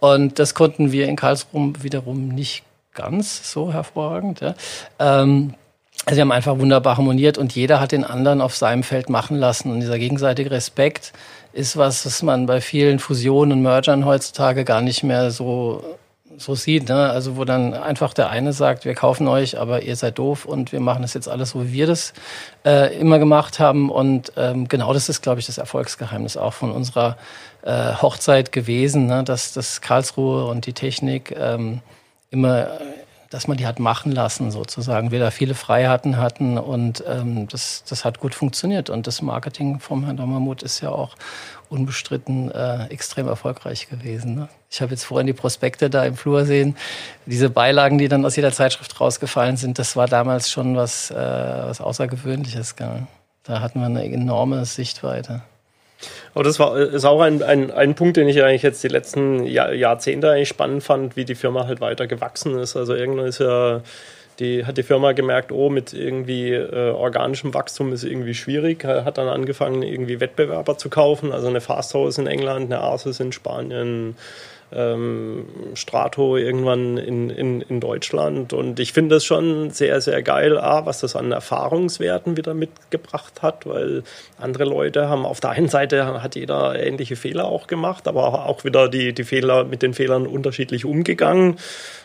Und 0.00 0.38
das 0.38 0.54
konnten 0.54 0.92
wir 0.92 1.08
in 1.08 1.16
Karlsruhe 1.16 1.72
wiederum 1.80 2.28
nicht 2.28 2.62
ganz 2.98 3.50
so 3.50 3.72
hervorragend. 3.72 4.40
Ja. 4.40 4.54
Ähm, 4.98 5.54
also 6.04 6.16
wir 6.16 6.22
haben 6.22 6.32
einfach 6.32 6.58
wunderbar 6.58 6.96
harmoniert 6.96 7.38
und 7.38 7.54
jeder 7.54 7.80
hat 7.80 7.92
den 7.92 8.04
anderen 8.04 8.40
auf 8.40 8.56
seinem 8.56 8.82
Feld 8.82 9.08
machen 9.08 9.36
lassen. 9.36 9.70
Und 9.70 9.80
dieser 9.80 9.98
gegenseitige 9.98 10.50
Respekt 10.50 11.12
ist 11.52 11.76
was, 11.76 12.04
was 12.06 12.22
man 12.22 12.46
bei 12.46 12.60
vielen 12.60 12.98
Fusionen 12.98 13.52
und 13.52 13.62
Mergern 13.62 14.04
heutzutage 14.04 14.64
gar 14.64 14.80
nicht 14.80 15.02
mehr 15.02 15.30
so 15.30 15.82
so 16.38 16.54
sieht. 16.54 16.88
Ne? 16.88 17.10
Also 17.10 17.36
wo 17.36 17.44
dann 17.44 17.74
einfach 17.74 18.14
der 18.14 18.30
eine 18.30 18.52
sagt, 18.52 18.84
wir 18.84 18.94
kaufen 18.94 19.26
euch, 19.28 19.58
aber 19.58 19.82
ihr 19.82 19.96
seid 19.96 20.18
doof 20.18 20.44
und 20.44 20.72
wir 20.72 20.80
machen 20.80 21.02
das 21.02 21.14
jetzt 21.14 21.28
alles 21.28 21.50
so, 21.50 21.64
wie 21.66 21.72
wir 21.72 21.86
das 21.86 22.12
äh, 22.64 22.96
immer 22.96 23.18
gemacht 23.18 23.58
haben. 23.58 23.90
Und 23.90 24.32
ähm, 24.36 24.68
genau 24.68 24.92
das 24.92 25.08
ist, 25.08 25.20
glaube 25.20 25.40
ich, 25.40 25.46
das 25.46 25.58
Erfolgsgeheimnis 25.58 26.36
auch 26.36 26.52
von 26.52 26.70
unserer 26.70 27.16
äh, 27.62 27.94
Hochzeit 27.94 28.52
gewesen, 28.52 29.06
ne? 29.06 29.24
dass 29.24 29.52
das 29.52 29.80
Karlsruhe 29.80 30.46
und 30.46 30.66
die 30.66 30.72
Technik 30.72 31.34
ähm, 31.36 31.80
immer 32.30 32.78
dass 33.30 33.46
man 33.46 33.58
die 33.58 33.66
hat 33.66 33.78
machen 33.78 34.12
lassen, 34.12 34.50
sozusagen. 34.50 35.10
Wir 35.10 35.18
da 35.18 35.30
viele 35.30 35.54
Freiheiten 35.54 36.16
hatten 36.16 36.56
und 36.56 37.04
ähm, 37.06 37.46
das, 37.48 37.84
das 37.86 38.04
hat 38.04 38.20
gut 38.20 38.34
funktioniert. 38.34 38.88
Und 38.88 39.06
das 39.06 39.20
Marketing 39.20 39.80
vom 39.80 40.04
Herrn 40.04 40.16
Dommermuth 40.16 40.62
ist 40.62 40.80
ja 40.80 40.90
auch 40.90 41.14
unbestritten 41.68 42.50
äh, 42.50 42.86
extrem 42.86 43.28
erfolgreich 43.28 43.88
gewesen. 43.90 44.34
Ne? 44.34 44.48
Ich 44.70 44.80
habe 44.80 44.92
jetzt 44.92 45.04
vorhin 45.04 45.26
die 45.26 45.34
Prospekte 45.34 45.90
da 45.90 46.04
im 46.04 46.16
Flur 46.16 46.46
sehen. 46.46 46.76
Diese 47.26 47.50
Beilagen, 47.50 47.98
die 47.98 48.08
dann 48.08 48.24
aus 48.24 48.36
jeder 48.36 48.52
Zeitschrift 48.52 48.98
rausgefallen 48.98 49.58
sind, 49.58 49.78
das 49.78 49.94
war 49.94 50.06
damals 50.06 50.50
schon 50.50 50.76
was, 50.76 51.10
äh, 51.10 51.14
was 51.14 51.82
Außergewöhnliches. 51.82 52.76
Gell? 52.76 53.06
Da 53.42 53.60
hatten 53.60 53.80
wir 53.80 53.86
eine 53.86 54.04
enorme 54.04 54.64
Sichtweite. 54.64 55.42
Aber 56.34 56.44
das 56.44 56.58
war 56.58 56.76
ist 56.76 57.04
auch 57.04 57.20
ein, 57.20 57.42
ein, 57.42 57.70
ein 57.70 57.94
Punkt, 57.94 58.16
den 58.16 58.28
ich 58.28 58.42
eigentlich 58.42 58.62
jetzt 58.62 58.82
die 58.84 58.88
letzten 58.88 59.44
Jahr, 59.44 59.72
Jahrzehnte 59.72 60.30
eigentlich 60.30 60.48
spannend 60.48 60.82
fand, 60.82 61.16
wie 61.16 61.24
die 61.24 61.34
Firma 61.34 61.66
halt 61.66 61.80
weiter 61.80 62.06
gewachsen 62.06 62.58
ist. 62.58 62.76
Also 62.76 62.94
irgendwann 62.94 63.26
ist 63.26 63.40
ja 63.40 63.82
die 64.38 64.64
hat 64.64 64.76
die 64.78 64.82
Firma 64.82 65.12
gemerkt, 65.12 65.50
oh, 65.50 65.68
mit 65.68 65.92
irgendwie 65.92 66.52
äh, 66.52 66.90
organischem 66.90 67.54
Wachstum 67.54 67.92
ist 67.92 68.04
irgendwie 68.04 68.34
schwierig, 68.34 68.84
hat 68.84 69.18
dann 69.18 69.28
angefangen, 69.28 69.82
irgendwie 69.82 70.20
Wettbewerber 70.20 70.78
zu 70.78 70.88
kaufen, 70.90 71.32
also 71.32 71.48
eine 71.48 71.60
Fasthouse 71.60 72.18
in 72.18 72.26
England, 72.26 72.72
eine 72.72 72.80
Asus 72.80 73.18
in 73.20 73.32
Spanien, 73.32 74.16
ähm, 74.72 75.46
Strato 75.74 76.36
irgendwann 76.36 76.98
in, 76.98 77.30
in, 77.30 77.60
in 77.62 77.80
Deutschland. 77.80 78.52
Und 78.52 78.80
ich 78.80 78.92
finde 78.92 79.16
das 79.16 79.24
schon 79.24 79.70
sehr, 79.70 80.00
sehr 80.00 80.22
geil, 80.22 80.58
A, 80.58 80.84
was 80.86 81.00
das 81.00 81.16
an 81.16 81.32
Erfahrungswerten 81.32 82.36
wieder 82.36 82.54
mitgebracht 82.54 83.42
hat, 83.42 83.66
weil 83.66 84.02
andere 84.38 84.64
Leute 84.64 85.08
haben 85.08 85.24
auf 85.24 85.40
der 85.40 85.50
einen 85.50 85.68
Seite 85.68 86.22
hat 86.22 86.36
jeder 86.36 86.78
ähnliche 86.78 87.16
Fehler 87.16 87.46
auch 87.46 87.66
gemacht, 87.66 88.06
aber 88.08 88.46
auch 88.46 88.64
wieder 88.64 88.88
die, 88.88 89.12
die 89.12 89.24
Fehler 89.24 89.64
mit 89.64 89.82
den 89.82 89.94
Fehlern 89.94 90.26
unterschiedlich 90.26 90.84
umgegangen. 90.84 91.56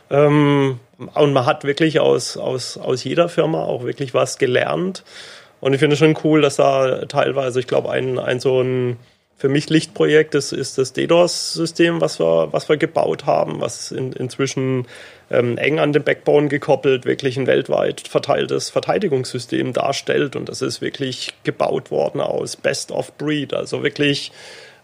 Ähm, 0.09 0.79
und 0.97 1.33
man 1.33 1.45
hat 1.45 1.63
wirklich 1.63 1.99
aus, 1.99 2.37
aus, 2.37 2.77
aus 2.77 3.03
jeder 3.03 3.29
Firma 3.29 3.63
auch 3.63 3.83
wirklich 3.83 4.13
was 4.13 4.37
gelernt. 4.37 5.03
Und 5.59 5.73
ich 5.73 5.79
finde 5.79 5.93
es 5.93 5.99
schon 5.99 6.17
cool, 6.23 6.41
dass 6.41 6.57
da 6.57 7.05
teilweise, 7.05 7.59
ich 7.59 7.67
glaube, 7.67 7.89
ein, 7.89 8.19
ein 8.19 8.39
so 8.39 8.61
ein 8.61 8.97
für 9.37 9.49
mich 9.49 9.69
Lichtprojekt 9.69 10.35
ist, 10.35 10.53
ist 10.53 10.77
das 10.77 10.93
DDoS-System, 10.93 11.99
was 11.99 12.19
wir, 12.19 12.49
was 12.51 12.69
wir 12.69 12.77
gebaut 12.77 13.25
haben, 13.25 13.59
was 13.59 13.91
in, 13.91 14.13
inzwischen 14.13 14.87
ähm, 15.29 15.57
eng 15.57 15.79
an 15.79 15.91
den 15.91 16.03
Backbone 16.03 16.47
gekoppelt 16.47 17.05
wirklich 17.05 17.37
ein 17.37 17.47
weltweit 17.47 18.07
verteiltes 18.07 18.69
Verteidigungssystem 18.69 19.73
darstellt. 19.73 20.35
Und 20.35 20.47
das 20.47 20.61
ist 20.61 20.81
wirklich 20.81 21.33
gebaut 21.43 21.91
worden 21.91 22.21
aus 22.21 22.55
Best 22.55 22.91
of 22.91 23.17
Breed, 23.17 23.53
also 23.53 23.83
wirklich 23.83 24.31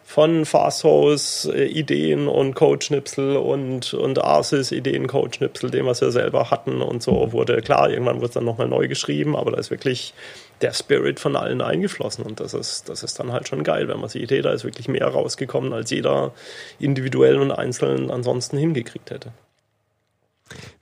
von 0.10 0.44
Fasthouse 0.44 1.46
äh, 1.54 1.66
Ideen 1.66 2.28
und 2.28 2.56
Codeschnipsel 2.56 3.38
und, 3.38 3.94
und 3.94 4.24
Arsis 4.24 4.72
Ideen, 4.72 5.06
Codeschnipsel, 5.06 5.70
den 5.70 5.86
wir 5.86 5.94
ja 5.94 6.10
selber 6.10 6.50
hatten 6.50 6.82
und 6.82 7.04
so 7.04 7.32
wurde 7.32 7.62
klar, 7.62 7.92
irgendwann 7.92 8.16
wurde 8.16 8.26
es 8.26 8.34
dann 8.34 8.44
nochmal 8.44 8.68
neu 8.68 8.88
geschrieben, 8.88 9.36
aber 9.36 9.52
da 9.52 9.60
ist 9.60 9.70
wirklich 9.70 10.16
der 10.62 10.74
Spirit 10.74 11.20
von 11.20 11.36
allen 11.36 11.62
eingeflossen 11.62 12.26
und 12.26 12.40
das 12.40 12.54
ist, 12.54 12.90
das 12.90 13.04
ist 13.04 13.20
dann 13.20 13.32
halt 13.32 13.48
schon 13.48 13.64
geil, 13.64 13.88
wenn 13.88 14.00
man 14.00 14.10
sieht, 14.10 14.32
hey, 14.32 14.42
da 14.42 14.52
ist 14.52 14.64
wirklich 14.64 14.88
mehr 14.88 15.08
rausgekommen, 15.08 15.74
als 15.74 15.90
jeder 15.92 16.34
individuell 16.80 17.38
und 17.40 17.52
einzeln 17.52 18.12
ansonsten 18.12 18.58
hingekriegt 18.58 19.12
hätte. 19.12 19.32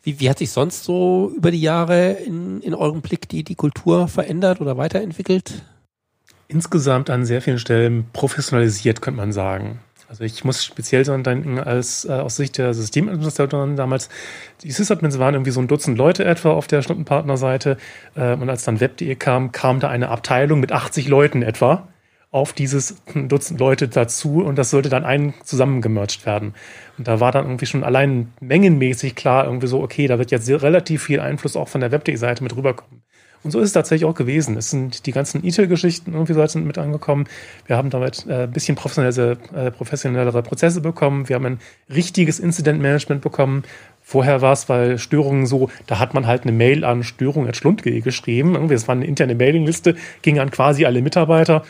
Wie, 0.02 0.20
wie 0.20 0.30
hat 0.30 0.38
sich 0.38 0.52
sonst 0.52 0.84
so 0.86 1.32
über 1.36 1.52
die 1.52 1.62
Jahre 1.62 2.12
in, 2.12 2.62
in 2.62 2.74
eurem 2.74 3.02
Blick 3.02 3.28
die, 3.28 3.44
die 3.44 3.56
Kultur 3.56 4.08
verändert 4.08 4.62
oder 4.62 4.78
weiterentwickelt? 4.78 5.62
insgesamt 6.48 7.10
an 7.10 7.26
sehr 7.26 7.42
vielen 7.42 7.60
Stellen 7.60 8.06
professionalisiert, 8.14 9.02
könnte 9.02 9.18
man 9.18 9.32
sagen. 9.32 9.80
Also 10.10 10.24
ich 10.24 10.46
muss 10.46 10.64
speziell 10.64 11.04
daran 11.04 11.24
denken, 11.24 11.60
als 11.60 12.06
äh, 12.06 12.14
aus 12.14 12.38
Sicht 12.38 12.58
der 12.58 12.74
Systemadministratoren 12.74 13.76
damals, 13.76 14.10
die 14.64 14.72
Sysadmins 14.72 15.20
waren 15.20 15.34
irgendwie 15.34 15.52
so 15.52 15.60
ein 15.60 15.68
Dutzend 15.68 15.98
Leute 15.98 16.24
etwa 16.24 16.52
auf 16.52 16.68
der 16.68 16.82
Stundenpartnerseite 16.82 17.78
äh, 18.16 18.34
und 18.34 18.50
als 18.50 18.64
dann 18.64 18.80
Web.de 18.80 19.16
kam, 19.16 19.52
kam 19.52 19.80
da 19.80 19.90
eine 19.90 20.10
Abteilung 20.10 20.62
mit 20.62 20.72
80 20.72 21.10
Leuten 21.10 21.42
etwa 21.42 21.88
auf 22.32 22.54
dieses 22.54 23.02
Dutzend 23.14 23.60
Leute 23.60 23.88
dazu 23.88 24.44
und 24.44 24.58
das 24.58 24.70
sollte 24.70 24.90
dann 24.90 25.06
ein 25.06 25.34
zusammengemercht 25.44 26.26
werden. 26.26 26.54
Und 26.98 27.08
da 27.08 27.20
war 27.20 27.32
dann 27.32 27.46
irgendwie 27.46 27.66
schon 27.66 27.84
allein 27.84 28.34
mengenmäßig 28.40 29.16
klar 29.16 29.46
irgendwie 29.46 29.68
so, 29.68 29.82
okay, 29.82 30.08
da 30.08 30.20
wird 30.20 30.32
jetzt 30.32 30.50
relativ 30.50 31.04
viel 31.04 31.20
Einfluss 31.20 31.56
auch 31.56 31.68
von 31.68 31.82
der 31.82 31.92
Web.de-Seite 31.92 32.44
mit 32.44 32.56
rüberkommen. 32.56 33.04
Und 33.44 33.52
so 33.52 33.60
ist 33.60 33.68
es 33.68 33.74
tatsächlich 33.74 34.06
auch 34.06 34.16
gewesen. 34.16 34.58
Es 34.58 34.72
sind 34.72 35.06
die 35.06 35.12
ganzen 35.12 35.44
ITIL-Geschichten 35.44 36.14
irgendwie 36.14 36.34
so 36.34 36.46
sind 36.46 36.66
mit 36.66 36.78
angekommen. 36.78 37.26
Wir 37.66 37.78
haben 37.78 37.90
damit 37.90 38.26
äh, 38.28 38.44
ein 38.44 38.52
bisschen 38.52 38.76
professionelle, 38.76 39.38
äh, 39.54 39.72
professionellere 39.72 40.44
Prozesse 40.44 40.82
bekommen. 40.82 41.30
Wir 41.30 41.36
haben 41.36 41.46
ein 41.46 41.60
richtiges 41.94 42.40
Incident-Management 42.40 43.22
bekommen. 43.22 43.64
Vorher 44.02 44.42
war 44.42 44.54
es, 44.54 44.70
weil 44.70 44.98
Störungen 44.98 45.46
so, 45.46 45.70
da 45.86 46.00
hat 46.00 46.14
man 46.14 46.28
halt 46.28 46.44
eine 46.44 46.52
Mail 46.52 46.84
an 46.84 47.04
störung.schlund.de 47.04 48.02
geschrieben. 48.02 48.56
Irgendwie, 48.56 48.76
es 48.76 48.88
war 48.88 48.96
eine 48.96 49.06
interne 49.06 49.36
Mailingliste, 49.36 49.96
ging 50.22 50.40
an 50.40 50.50
quasi 50.52 50.86
alle 50.86 51.02
Mitarbeiter. 51.02 51.64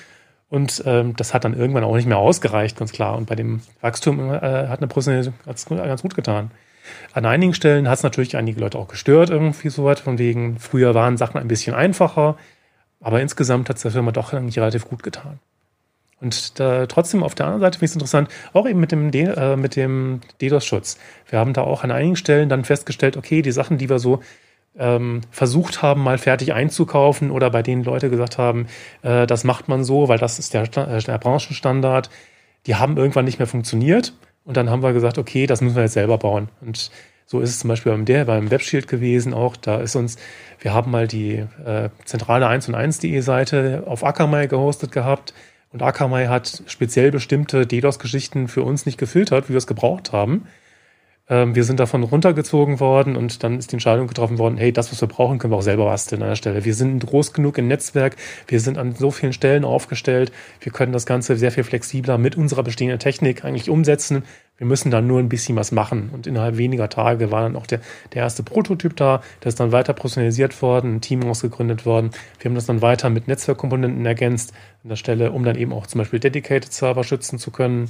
Und 0.49 0.83
ähm, 0.85 1.15
das 1.15 1.33
hat 1.33 1.43
dann 1.43 1.53
irgendwann 1.53 1.83
auch 1.83 1.95
nicht 1.95 2.07
mehr 2.07 2.17
ausgereicht, 2.17 2.77
ganz 2.77 2.91
klar. 2.91 3.17
Und 3.17 3.27
bei 3.27 3.35
dem 3.35 3.61
Wachstum 3.81 4.19
äh, 4.29 4.67
hat 4.67 4.79
eine 4.79 4.87
Professionelle 4.87 5.33
ganz, 5.45 5.65
ganz 5.65 6.01
gut 6.01 6.15
getan. 6.15 6.51
An 7.13 7.25
einigen 7.25 7.53
Stellen 7.53 7.87
hat 7.87 7.97
es 7.97 8.03
natürlich 8.03 8.37
einige 8.37 8.59
Leute 8.59 8.77
auch 8.77 8.87
gestört, 8.87 9.29
irgendwie 9.29 9.69
so 9.69 9.85
weit, 9.85 9.99
von 9.99 10.17
wegen, 10.17 10.59
früher 10.59 10.93
waren 10.93 11.17
Sachen 11.17 11.39
ein 11.39 11.47
bisschen 11.47 11.75
einfacher, 11.75 12.37
aber 13.01 13.21
insgesamt 13.21 13.69
hat 13.69 13.77
es 13.77 13.83
der 13.83 13.91
Firma 13.91 14.11
doch 14.11 14.33
eigentlich 14.33 14.59
relativ 14.59 14.85
gut 14.85 15.03
getan. 15.03 15.39
Und 16.19 16.59
da, 16.59 16.87
trotzdem 16.87 17.23
auf 17.23 17.35
der 17.35 17.45
anderen 17.45 17.61
Seite 17.61 17.77
finde 17.77 17.85
ich 17.85 17.91
es 17.91 17.95
interessant, 17.95 18.29
auch 18.53 18.67
eben 18.67 18.79
mit 18.79 18.91
dem, 18.91 19.11
äh, 19.13 19.55
mit 19.55 19.75
dem 19.75 20.21
DDoS-Schutz. 20.41 20.97
Wir 21.29 21.39
haben 21.39 21.53
da 21.53 21.61
auch 21.61 21.83
an 21.83 21.91
einigen 21.91 22.15
Stellen 22.15 22.49
dann 22.49 22.65
festgestellt, 22.65 23.17
okay, 23.17 23.41
die 23.41 23.51
Sachen, 23.51 23.77
die 23.77 23.89
wir 23.89 23.99
so 23.99 24.21
ähm, 24.79 25.21
versucht 25.31 25.81
haben, 25.81 26.03
mal 26.03 26.17
fertig 26.17 26.53
einzukaufen 26.53 27.31
oder 27.31 27.49
bei 27.49 27.61
denen 27.61 27.83
Leute 27.83 28.09
gesagt 28.09 28.37
haben, 28.37 28.67
äh, 29.03 29.27
das 29.27 29.43
macht 29.43 29.67
man 29.67 29.83
so, 29.83 30.07
weil 30.07 30.17
das 30.17 30.39
ist 30.39 30.53
der, 30.53 30.63
äh, 30.63 31.01
der 31.01 31.17
Branchenstandard, 31.19 32.09
die 32.65 32.75
haben 32.75 32.97
irgendwann 32.97 33.25
nicht 33.25 33.39
mehr 33.39 33.47
funktioniert. 33.47 34.13
Und 34.47 34.55
dann 34.55 34.69
haben 34.69 34.81
wir 34.81 34.93
gesagt, 34.93 35.17
okay, 35.17 35.45
das 35.45 35.59
müssen 35.59 35.75
wir 35.75 35.83
jetzt 35.83 35.93
selber 35.93 36.17
bauen. 36.17 36.47
Und 36.61 36.89
so 37.25 37.41
ist 37.41 37.49
es 37.49 37.59
zum 37.59 37.67
Beispiel 37.67 37.91
beim 37.91 38.05
der, 38.05 38.23
beim 38.23 38.49
Webshield 38.49 38.87
gewesen 38.87 39.33
auch. 39.33 39.57
Da 39.57 39.81
ist 39.81 39.97
uns, 39.97 40.17
wir 40.61 40.73
haben 40.73 40.89
mal 40.89 41.05
die 41.05 41.43
äh, 41.65 41.89
zentrale 42.05 42.47
1 42.47 42.69
und 42.69 42.75
1.de 42.75 43.19
Seite 43.19 43.83
auf 43.85 44.05
Akamai 44.05 44.47
gehostet 44.47 44.93
gehabt. 44.93 45.33
Und 45.73 45.83
Akamai 45.83 46.27
hat 46.27 46.63
speziell 46.67 47.11
bestimmte 47.11 47.67
DDoS-Geschichten 47.67 48.47
für 48.47 48.63
uns 48.63 48.85
nicht 48.85 48.97
gefiltert, 48.97 49.49
wie 49.49 49.53
wir 49.53 49.57
es 49.57 49.67
gebraucht 49.67 50.13
haben. 50.13 50.47
Ähm, 51.29 51.55
wir 51.55 51.65
sind 51.65 51.79
davon 51.79 52.03
runtergezogen 52.03 52.79
worden 52.79 53.17
und 53.17 53.43
dann 53.43 53.59
ist 53.59 53.71
die 53.71 53.75
Entscheidung 53.75 54.07
getroffen 54.07 54.37
worden, 54.37 54.57
hey, 54.57 54.71
das, 54.71 54.91
was 54.91 55.01
wir 55.01 55.09
brauchen, 55.09 55.39
können 55.39 55.51
wir 55.51 55.57
auch 55.57 55.61
selber 55.61 55.85
basteln 55.85 56.21
an 56.21 56.29
der 56.29 56.35
Stelle. 56.35 56.63
Wir 56.63 56.73
sind 56.73 57.05
groß 57.05 57.33
genug 57.33 57.57
im 57.57 57.67
Netzwerk, 57.67 58.15
wir 58.47 58.61
sind 58.61 58.77
an 58.77 58.95
so 58.95 59.11
vielen 59.11 59.33
Stellen 59.33 59.65
aufgestellt, 59.65 60.31
wir 60.61 60.71
können 60.71 60.93
das 60.93 61.05
Ganze 61.05 61.35
sehr 61.35 61.51
viel 61.51 61.65
flexibler 61.65 62.17
mit 62.17 62.37
unserer 62.37 62.63
bestehenden 62.63 62.99
Technik 62.99 63.43
eigentlich 63.43 63.69
umsetzen. 63.69 64.23
Wir 64.57 64.65
müssen 64.65 64.89
dann 64.89 65.05
nur 65.05 65.19
ein 65.19 65.29
bisschen 65.29 65.55
was 65.55 65.71
machen. 65.71 66.09
Und 66.11 66.25
innerhalb 66.25 66.57
weniger 66.57 66.89
Tage 66.89 67.29
war 67.29 67.41
dann 67.43 67.55
auch 67.55 67.67
der, 67.67 67.79
der 68.13 68.23
erste 68.23 68.41
Prototyp 68.41 68.95
da, 68.95 69.21
der 69.43 69.49
ist 69.49 69.59
dann 69.59 69.71
weiter 69.71 69.93
personalisiert 69.93 70.59
worden, 70.63 70.95
ein 70.95 71.01
Team 71.01 71.23
ausgegründet 71.25 71.85
worden. 71.85 72.09
Wir 72.39 72.49
haben 72.49 72.55
das 72.55 72.65
dann 72.65 72.81
weiter 72.81 73.09
mit 73.09 73.27
Netzwerkkomponenten 73.27 74.05
ergänzt 74.05 74.53
an 74.83 74.89
der 74.89 74.95
Stelle, 74.95 75.31
um 75.31 75.43
dann 75.43 75.57
eben 75.57 75.73
auch 75.73 75.85
zum 75.85 75.99
Beispiel 75.99 76.19
Dedicated 76.19 76.73
Server 76.73 77.03
schützen 77.03 77.37
zu 77.37 77.51
können. 77.51 77.89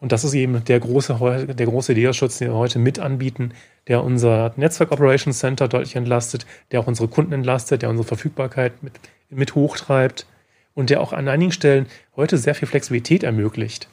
Und 0.00 0.12
das 0.12 0.24
ist 0.24 0.34
eben 0.34 0.64
der 0.64 0.80
große, 0.80 1.46
der 1.56 1.66
große 1.66 1.94
DDoS-Schutz, 1.94 2.38
den 2.38 2.48
wir 2.48 2.56
heute 2.56 2.78
mit 2.78 2.98
anbieten, 2.98 3.52
der 3.88 4.04
unser 4.04 4.52
Netzwerk 4.56 4.92
Operations 4.92 5.38
Center 5.38 5.68
deutlich 5.68 5.96
entlastet, 5.96 6.46
der 6.70 6.80
auch 6.80 6.86
unsere 6.86 7.08
Kunden 7.08 7.32
entlastet, 7.32 7.82
der 7.82 7.90
unsere 7.90 8.06
Verfügbarkeit 8.06 8.82
mit, 8.82 8.92
mit 9.30 9.54
hochtreibt 9.54 10.26
und 10.74 10.90
der 10.90 11.00
auch 11.00 11.12
an 11.12 11.28
einigen 11.28 11.52
Stellen 11.52 11.86
heute 12.16 12.36
sehr 12.36 12.54
viel 12.54 12.68
Flexibilität 12.68 13.22
ermöglicht. 13.22 13.88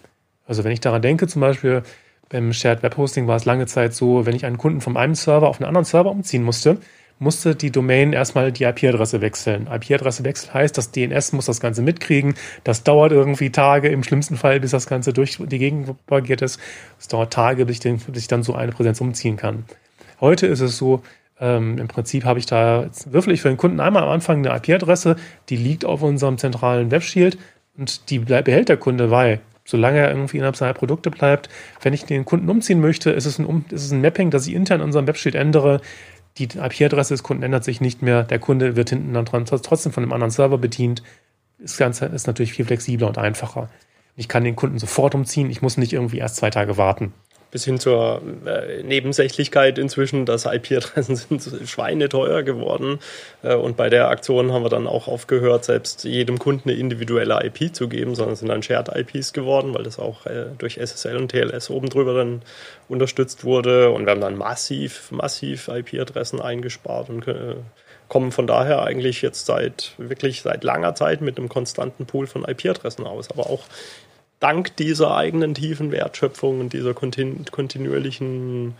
Also 0.46 0.64
wenn 0.64 0.72
ich 0.72 0.82
daran 0.82 1.02
denke, 1.02 1.28
zum 1.28 1.42
Beispiel 1.42 1.84
beim 2.30 2.52
Shared 2.54 2.84
Web 2.84 2.98
Hosting 2.98 3.28
war 3.28 3.36
es 3.36 3.46
lange 3.46 3.68
Zeit 3.68 3.94
so, 3.94 4.26
wenn 4.26 4.36
ich 4.36 4.46
einen 4.46 4.58
Kunden 4.58 4.82
von 4.82 4.98
einem 4.98 5.16
Server 5.16 5.48
auf 5.48 5.60
einen 5.60 5.68
anderen 5.68 5.86
Server 5.86 6.12
umziehen 6.12 6.44
musste, 6.44 6.78
musste 7.22 7.56
die 7.56 7.72
Domain 7.72 8.14
erstmal 8.14 8.52
die 8.52 8.64
IP-Adresse 8.64 9.22
wechseln. 9.22 9.68
IP-Adresse 9.72 10.24
wechseln 10.24 10.56
heißt, 10.56 10.76
das 10.76 10.92
DNS 10.92 11.34
muss 11.34 11.46
das 11.46 11.60
Ganze 11.60 11.84
mitkriegen. 11.84 12.34
Das 12.64 12.84
dauert 12.84 13.12
irgendwie 13.12 13.52
Tage, 13.52 13.90
im 13.90 14.04
schlimmsten 14.04 14.38
Fall, 14.38 14.60
bis 14.60 14.72
das 14.72 14.88
Ganze 14.88 15.14
durch 15.14 15.38
die 15.40 15.60
Gegend 15.60 15.86
propagiert 15.86 16.42
ist. 16.42 16.60
Es 17.00 17.08
dauert 17.08 17.32
Tage, 17.32 17.68
bis 17.68 17.76
ich, 17.76 17.80
den, 17.80 17.98
bis 17.98 18.24
ich 18.24 18.28
dann 18.28 18.42
so 18.42 18.56
eine 18.56 18.72
Präsenz 18.72 19.00
umziehen 19.02 19.38
kann. 19.38 19.66
Heute 20.20 20.48
ist 20.48 20.62
es 20.62 20.78
so, 20.78 21.04
ähm, 21.40 21.78
im 21.78 21.88
Prinzip 21.88 22.26
habe 22.26 22.40
ich 22.40 22.48
da, 22.48 22.90
würfel 23.06 23.34
ich 23.34 23.42
für 23.42 23.50
den 23.50 23.58
Kunden 23.58 23.80
einmal 23.80 24.02
am 24.02 24.10
Anfang 24.10 24.44
eine 24.44 24.58
IP-Adresse, 24.58 25.16
die 25.50 25.58
liegt 25.58 25.86
auf 25.86 26.02
unserem 26.02 26.40
zentralen 26.40 26.90
Webshield 26.90 27.38
und 27.78 28.10
die 28.10 28.18
behält 28.18 28.68
der 28.68 28.78
Kunde 28.78 29.10
bei. 29.10 29.42
Solange 29.64 30.00
er 30.00 30.10
irgendwie 30.10 30.38
innerhalb 30.38 30.56
seiner 30.56 30.74
Produkte 30.74 31.12
bleibt. 31.12 31.50
Wenn 31.84 31.94
ich 31.94 32.06
den 32.06 32.26
Kunden 32.26 32.50
umziehen 32.50 32.82
möchte, 32.82 33.12
ist 33.12 33.28
es 33.28 33.38
ein, 33.38 33.64
ist 33.70 33.86
es 33.86 33.92
ein 33.92 34.02
Mapping, 34.02 34.32
das 34.32 34.48
ich 34.48 34.56
intern 34.56 34.80
in 34.80 34.86
unserem 34.86 35.06
Webshield 35.06 35.36
ändere, 35.36 35.82
die 36.38 36.46
IP-Adresse 36.46 37.14
des 37.14 37.24
Kunden 37.24 37.44
ändert 37.44 37.64
sich 37.64 37.82
nicht 37.82 38.02
mehr. 38.02 38.24
Der 38.24 38.40
Kunde 38.40 38.76
wird 38.76 38.90
hinten 38.90 39.14
dann 39.14 39.26
trotzdem 39.26 39.92
von 39.92 40.04
einem 40.04 40.14
anderen 40.14 40.32
Server 40.32 40.58
bedient. 40.58 41.04
Das 41.60 41.78
Ganze 41.78 42.06
ist 42.06 42.28
natürlich 42.28 42.54
viel 42.54 42.66
flexibler 42.66 43.08
und 43.08 43.18
einfacher. 43.18 43.70
Ich 44.16 44.28
kann 44.28 44.44
den 44.44 44.56
Kunden 44.56 44.80
sofort 44.80 45.16
umziehen. 45.16 45.50
Ich 45.50 45.62
muss 45.62 45.78
nicht 45.78 45.94
irgendwie 45.94 46.18
erst 46.18 46.38
zwei 46.38 46.50
Tage 46.50 46.78
warten 46.78 47.14
bis 47.52 47.66
hin 47.66 47.80
zur 47.80 48.22
äh, 48.46 48.82
Nebensächlichkeit 48.82 49.78
inzwischen, 49.78 50.26
dass 50.26 50.46
IP-Adressen 50.46 51.16
sind 51.18 51.44
schweineteuer 51.68 52.44
geworden. 52.44 53.00
Äh, 53.44 53.56
und 53.56 53.78
bei 53.78 53.90
der 53.90 54.10
Aktion 54.10 54.54
haben 54.54 54.64
wir 54.64 54.70
dann 54.70 54.88
auch 54.88 55.08
aufgehört, 55.08 55.66
selbst 55.66 56.06
jedem 56.06 56.40
Kunden 56.40 56.70
eine 56.70 56.80
individuelle 56.80 57.40
IP 57.46 57.76
zu 57.76 57.90
geben, 57.90 58.16
sondern 58.16 58.38
sind 58.38 58.48
dann 58.48 58.64
Shared 58.64 58.90
IPs 58.96 59.34
geworden, 59.34 59.74
weil 59.74 59.84
das 59.84 60.00
auch 60.00 60.26
äh, 60.26 60.46
durch 60.58 60.78
SSL 60.78 61.18
und 61.18 61.30
TLS 61.30 61.70
oben 61.70 61.90
drüber 61.90 62.14
dann 62.14 62.42
unterstützt 62.88 63.44
wurde. 63.44 63.92
Und 63.92 64.06
wir 64.06 64.12
haben 64.12 64.22
dann 64.22 64.38
massiv, 64.38 65.12
massiv 65.12 65.68
IP-Adressen 65.68 66.42
eingespart 66.42 67.10
und 67.10 67.26
kommen 68.08 68.34
von 68.34 68.46
daher 68.46 68.84
eigentlich 68.84 69.22
jetzt 69.22 69.46
seit 69.46 69.94
wirklich 69.98 70.42
seit 70.42 70.66
langer 70.66 70.96
Zeit 70.96 71.22
mit 71.22 71.38
einem 71.38 71.48
konstanten 71.48 72.06
Pool 72.06 72.28
von 72.28 72.44
IP-Adressen 72.44 73.06
aus. 73.06 73.32
Aber 73.32 73.50
auch 73.50 73.64
dank 74.42 74.76
dieser 74.76 75.16
eigenen 75.16 75.54
tiefen 75.54 75.92
Wertschöpfung 75.92 76.60
und 76.60 76.74
dieser 76.74 76.94
kontinu 76.94 77.46
kontinuierlichen 77.52 78.76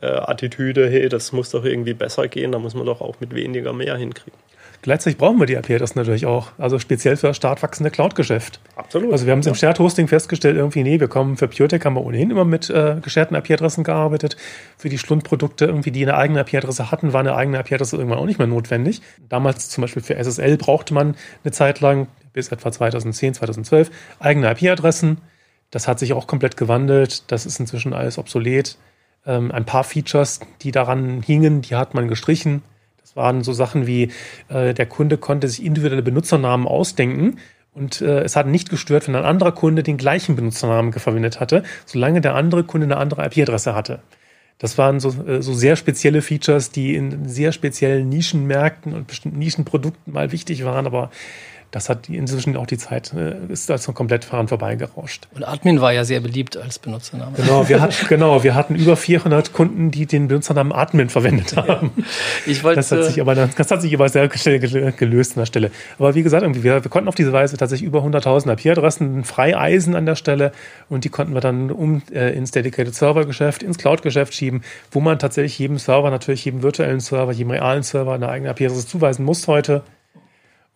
äh, 0.00 0.06
Attitüde, 0.06 0.88
hey, 0.88 1.08
das 1.08 1.32
muss 1.32 1.50
doch 1.50 1.64
irgendwie 1.64 1.94
besser 1.94 2.28
gehen, 2.28 2.52
da 2.52 2.58
muss 2.60 2.74
man 2.74 2.86
doch 2.86 3.00
auch 3.00 3.18
mit 3.20 3.34
weniger 3.34 3.72
mehr 3.72 3.96
hinkriegen. 3.96 4.38
Gleichzeitig 4.82 5.18
brauchen 5.18 5.40
wir 5.40 5.46
die 5.46 5.54
IP-Adressen 5.54 5.98
natürlich 5.98 6.24
auch. 6.26 6.52
Also 6.56 6.78
speziell 6.78 7.16
für 7.16 7.28
das 7.28 7.36
stark 7.36 7.62
wachsende 7.62 7.90
Cloud-Geschäft. 7.90 8.60
Absolut. 8.76 9.10
Also 9.12 9.26
wir 9.26 9.32
haben 9.32 9.40
es 9.40 9.46
im 9.46 9.54
Shared 9.54 9.78
Hosting 9.80 10.06
festgestellt, 10.06 10.56
irgendwie, 10.56 10.84
nee, 10.84 11.00
wir 11.00 11.08
kommen 11.08 11.36
für 11.36 11.48
PureTech 11.48 11.84
haben 11.84 11.94
wir 11.94 12.04
ohnehin 12.04 12.30
immer 12.30 12.44
mit 12.44 12.70
äh, 12.70 12.96
gescherten 13.02 13.36
IP-Adressen 13.36 13.82
gearbeitet. 13.82 14.36
Für 14.76 14.88
die 14.88 14.98
Schlundprodukte 14.98 15.66
irgendwie, 15.66 15.90
die 15.90 16.02
eine 16.04 16.16
eigene 16.16 16.40
IP-Adresse 16.40 16.92
hatten, 16.92 17.12
war 17.12 17.20
eine 17.20 17.34
eigene 17.34 17.58
IP-Adresse 17.58 17.96
irgendwann 17.96 18.18
auch 18.18 18.26
nicht 18.26 18.38
mehr 18.38 18.46
notwendig. 18.46 19.02
Damals 19.28 19.68
zum 19.68 19.82
Beispiel 19.82 20.02
für 20.02 20.14
SSL 20.14 20.56
brauchte 20.56 20.94
man 20.94 21.16
eine 21.42 21.52
Zeit 21.52 21.80
lang, 21.80 22.06
bis 22.32 22.52
etwa 22.52 22.70
2010, 22.70 23.34
2012, 23.34 23.90
eigene 24.20 24.50
IP-Adressen. 24.50 25.18
Das 25.70 25.88
hat 25.88 25.98
sich 25.98 26.12
auch 26.12 26.28
komplett 26.28 26.56
gewandelt. 26.56 27.30
Das 27.32 27.46
ist 27.46 27.58
inzwischen 27.58 27.92
alles 27.92 28.16
obsolet. 28.16 28.78
Ähm, 29.26 29.50
ein 29.50 29.64
paar 29.64 29.82
Features, 29.82 30.38
die 30.62 30.70
daran 30.70 31.20
hingen, 31.20 31.62
die 31.62 31.74
hat 31.74 31.94
man 31.94 32.06
gestrichen 32.06 32.62
waren 33.18 33.42
so 33.42 33.52
Sachen 33.52 33.86
wie, 33.86 34.10
äh, 34.48 34.72
der 34.72 34.86
Kunde 34.86 35.18
konnte 35.18 35.48
sich 35.48 35.62
individuelle 35.62 36.02
Benutzernamen 36.02 36.66
ausdenken. 36.66 37.36
Und 37.74 38.00
äh, 38.00 38.22
es 38.22 38.34
hat 38.34 38.46
nicht 38.46 38.70
gestört, 38.70 39.06
wenn 39.06 39.14
ein 39.14 39.24
anderer 39.24 39.52
Kunde 39.52 39.82
den 39.82 39.98
gleichen 39.98 40.34
Benutzernamen 40.34 40.92
verwendet 40.94 41.38
hatte, 41.38 41.62
solange 41.84 42.22
der 42.22 42.34
andere 42.34 42.64
Kunde 42.64 42.86
eine 42.86 42.96
andere 42.96 43.26
IP-Adresse 43.26 43.74
hatte. 43.74 44.00
Das 44.58 44.76
waren 44.78 44.98
so, 44.98 45.10
äh, 45.26 45.42
so 45.42 45.52
sehr 45.52 45.76
spezielle 45.76 46.22
Features, 46.22 46.70
die 46.70 46.94
in 46.94 47.28
sehr 47.28 47.52
speziellen 47.52 48.08
Nischenmärkten 48.08 48.94
und 48.94 49.06
bestimmten 49.06 49.38
Nischenprodukten 49.38 50.12
mal 50.12 50.32
wichtig 50.32 50.64
waren, 50.64 50.86
aber 50.86 51.10
das 51.70 51.90
hat 51.90 52.08
inzwischen 52.08 52.56
auch 52.56 52.66
die 52.66 52.78
Zeit, 52.78 53.12
äh, 53.12 53.34
ist 53.48 53.70
also 53.70 53.92
komplett 53.92 54.24
fahren 54.24 54.48
vorbeigerauscht. 54.48 55.28
Und 55.34 55.46
Admin 55.46 55.80
war 55.80 55.92
ja 55.92 56.04
sehr 56.04 56.20
beliebt 56.20 56.56
als 56.56 56.78
Benutzername. 56.78 57.32
Genau, 57.36 57.68
wir 57.68 57.80
hatten, 57.80 57.94
genau, 58.08 58.42
wir 58.42 58.54
hatten 58.54 58.74
über 58.74 58.96
400 58.96 59.52
Kunden, 59.52 59.90
die 59.90 60.06
den 60.06 60.28
Benutzernamen 60.28 60.72
Admin 60.72 61.10
verwendet 61.10 61.56
haben. 61.56 61.92
Ja. 61.96 62.04
Ich 62.46 62.64
wollte, 62.64 62.76
das 62.76 62.90
hat 62.90 63.04
sich 63.04 63.20
aber, 63.20 63.34
das 63.34 63.70
hat 63.70 63.82
sich 63.82 63.94
aber 63.94 64.08
sehr 64.08 64.28
gelöst 64.28 65.32
an 65.32 65.42
der 65.42 65.46
Stelle. 65.46 65.70
Aber 65.98 66.14
wie 66.14 66.22
gesagt, 66.22 66.46
wir, 66.62 66.84
wir 66.84 66.90
konnten 66.90 67.08
auf 67.08 67.14
diese 67.14 67.32
Weise 67.32 67.56
tatsächlich 67.56 67.86
über 67.86 68.00
100.000 68.00 68.52
IP-Adressen 68.52 69.24
frei 69.24 69.56
eisen 69.56 69.94
an 69.94 70.06
der 70.06 70.16
Stelle 70.16 70.52
und 70.88 71.04
die 71.04 71.10
konnten 71.10 71.34
wir 71.34 71.40
dann 71.40 71.70
um 71.70 72.02
äh, 72.12 72.34
ins 72.34 72.50
Dedicated 72.50 72.94
Server 72.94 73.26
Geschäft, 73.26 73.62
ins 73.62 73.76
Cloud 73.76 74.02
Geschäft 74.02 74.32
schieben, 74.32 74.62
wo 74.90 75.00
man 75.00 75.18
tatsächlich 75.18 75.58
jedem 75.58 75.78
Server, 75.78 76.10
natürlich 76.10 76.44
jedem 76.44 76.62
virtuellen 76.62 77.00
Server, 77.00 77.32
jedem 77.32 77.50
realen 77.50 77.82
Server 77.82 78.14
eine 78.14 78.28
eigene 78.28 78.50
IP-Adresse 78.50 78.86
zuweisen 78.86 79.24
muss 79.24 79.46
heute. 79.48 79.82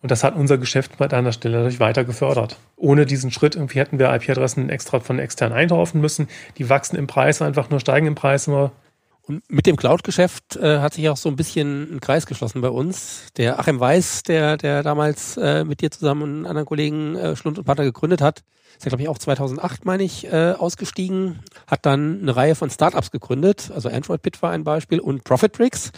Und 0.03 0.11
das 0.11 0.25
hat 0.25 0.35
unser 0.35 0.57
Geschäft 0.57 1.01
an 1.01 1.11
einer 1.11 1.31
Stelle 1.31 1.55
natürlich 1.55 1.79
weiter 1.79 2.03
gefördert. 2.03 2.57
Ohne 2.75 3.05
diesen 3.05 3.31
Schritt 3.31 3.55
irgendwie 3.55 3.79
hätten 3.79 3.99
wir 3.99 4.13
IP-Adressen 4.13 4.69
extra 4.69 4.99
von 4.99 5.17
extern 5.17 5.53
einkaufen 5.53 6.01
müssen. 6.01 6.27
Die 6.57 6.69
wachsen 6.69 6.97
im 6.97 7.07
Preis 7.07 7.41
einfach 7.41 7.69
nur, 7.69 7.79
steigen 7.79 8.07
im 8.07 8.15
Preis 8.15 8.47
immer. 8.47 8.73
Und 9.21 9.49
mit 9.49 9.65
dem 9.65 9.77
Cloud-Geschäft 9.77 10.57
äh, 10.57 10.79
hat 10.79 10.95
sich 10.95 11.07
auch 11.07 11.15
so 11.15 11.29
ein 11.29 11.37
bisschen 11.37 11.95
ein 11.95 12.01
Kreis 12.01 12.25
geschlossen 12.25 12.59
bei 12.59 12.67
uns. 12.67 13.27
Der 13.37 13.59
Achim 13.59 13.79
Weiß, 13.79 14.23
der, 14.23 14.57
der 14.57 14.83
damals 14.83 15.37
äh, 15.37 15.63
mit 15.63 15.79
dir 15.79 15.89
zusammen 15.89 16.23
und 16.23 16.45
anderen 16.47 16.65
Kollegen 16.65 17.15
äh, 17.15 17.37
Schlund 17.37 17.57
und 17.57 17.63
Partner 17.63 17.85
gegründet 17.85 18.21
hat, 18.21 18.43
ist 18.77 18.83
ja, 18.83 18.89
glaube 18.89 19.03
ich, 19.03 19.07
auch 19.07 19.17
2008, 19.17 19.85
meine 19.85 20.03
ich, 20.03 20.25
äh, 20.25 20.51
ausgestiegen, 20.51 21.39
hat 21.65 21.85
dann 21.85 22.19
eine 22.23 22.35
Reihe 22.35 22.55
von 22.55 22.69
Startups 22.69 23.09
gegründet. 23.09 23.71
Also 23.73 23.87
Android 23.87 24.21
Pit 24.21 24.41
war 24.41 24.51
ein 24.51 24.65
Beispiel 24.65 24.99
und 24.99 25.23
ProfitBricks 25.23 25.93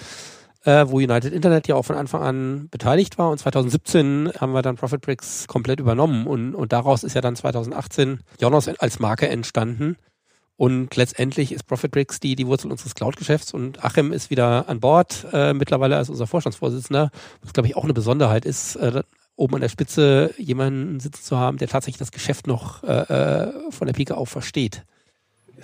äh, 0.65 0.85
wo 0.89 0.97
United 0.97 1.31
Internet 1.31 1.67
ja 1.67 1.75
auch 1.75 1.85
von 1.85 1.95
Anfang 1.95 2.21
an 2.21 2.67
beteiligt 2.69 3.17
war. 3.17 3.29
Und 3.29 3.37
2017 3.37 4.31
haben 4.39 4.53
wir 4.53 4.61
dann 4.61 4.75
ProfitBricks 4.75 5.47
komplett 5.47 5.79
übernommen. 5.79 6.27
Und, 6.27 6.55
und 6.55 6.73
daraus 6.73 7.03
ist 7.03 7.13
ja 7.13 7.21
dann 7.21 7.35
2018 7.35 8.19
Jonas 8.39 8.67
als 8.67 8.99
Marke 8.99 9.29
entstanden. 9.29 9.95
Und 10.57 10.95
letztendlich 10.95 11.51
ist 11.51 11.67
ProfitBricks 11.67 12.19
die, 12.19 12.35
die 12.35 12.47
Wurzel 12.47 12.71
unseres 12.71 12.95
Cloud-Geschäfts 12.95 13.53
und 13.53 13.83
Achim 13.83 14.13
ist 14.13 14.29
wieder 14.29 14.69
an 14.69 14.79
Bord, 14.79 15.27
äh, 15.33 15.53
mittlerweile 15.53 15.97
als 15.97 16.09
unser 16.09 16.27
Vorstandsvorsitzender, 16.27 17.11
was 17.41 17.51
glaube 17.51 17.67
ich 17.67 17.75
auch 17.75 17.83
eine 17.83 17.93
Besonderheit 17.93 18.45
ist, 18.45 18.77
äh, 18.77 19.03
oben 19.35 19.55
an 19.55 19.61
der 19.61 19.67
Spitze 19.67 20.33
jemanden 20.37 21.01
sitzen 21.01 21.23
zu 21.23 21.37
haben, 21.37 21.57
der 21.57 21.67
tatsächlich 21.67 21.99
das 21.99 22.13
Geschäft 22.13 22.47
noch 22.47 22.85
äh, 22.85 22.87
äh 22.87 23.51
von 23.69 23.87
der 23.87 23.93
Pike 23.93 24.15
auf 24.15 24.29
versteht 24.29 24.85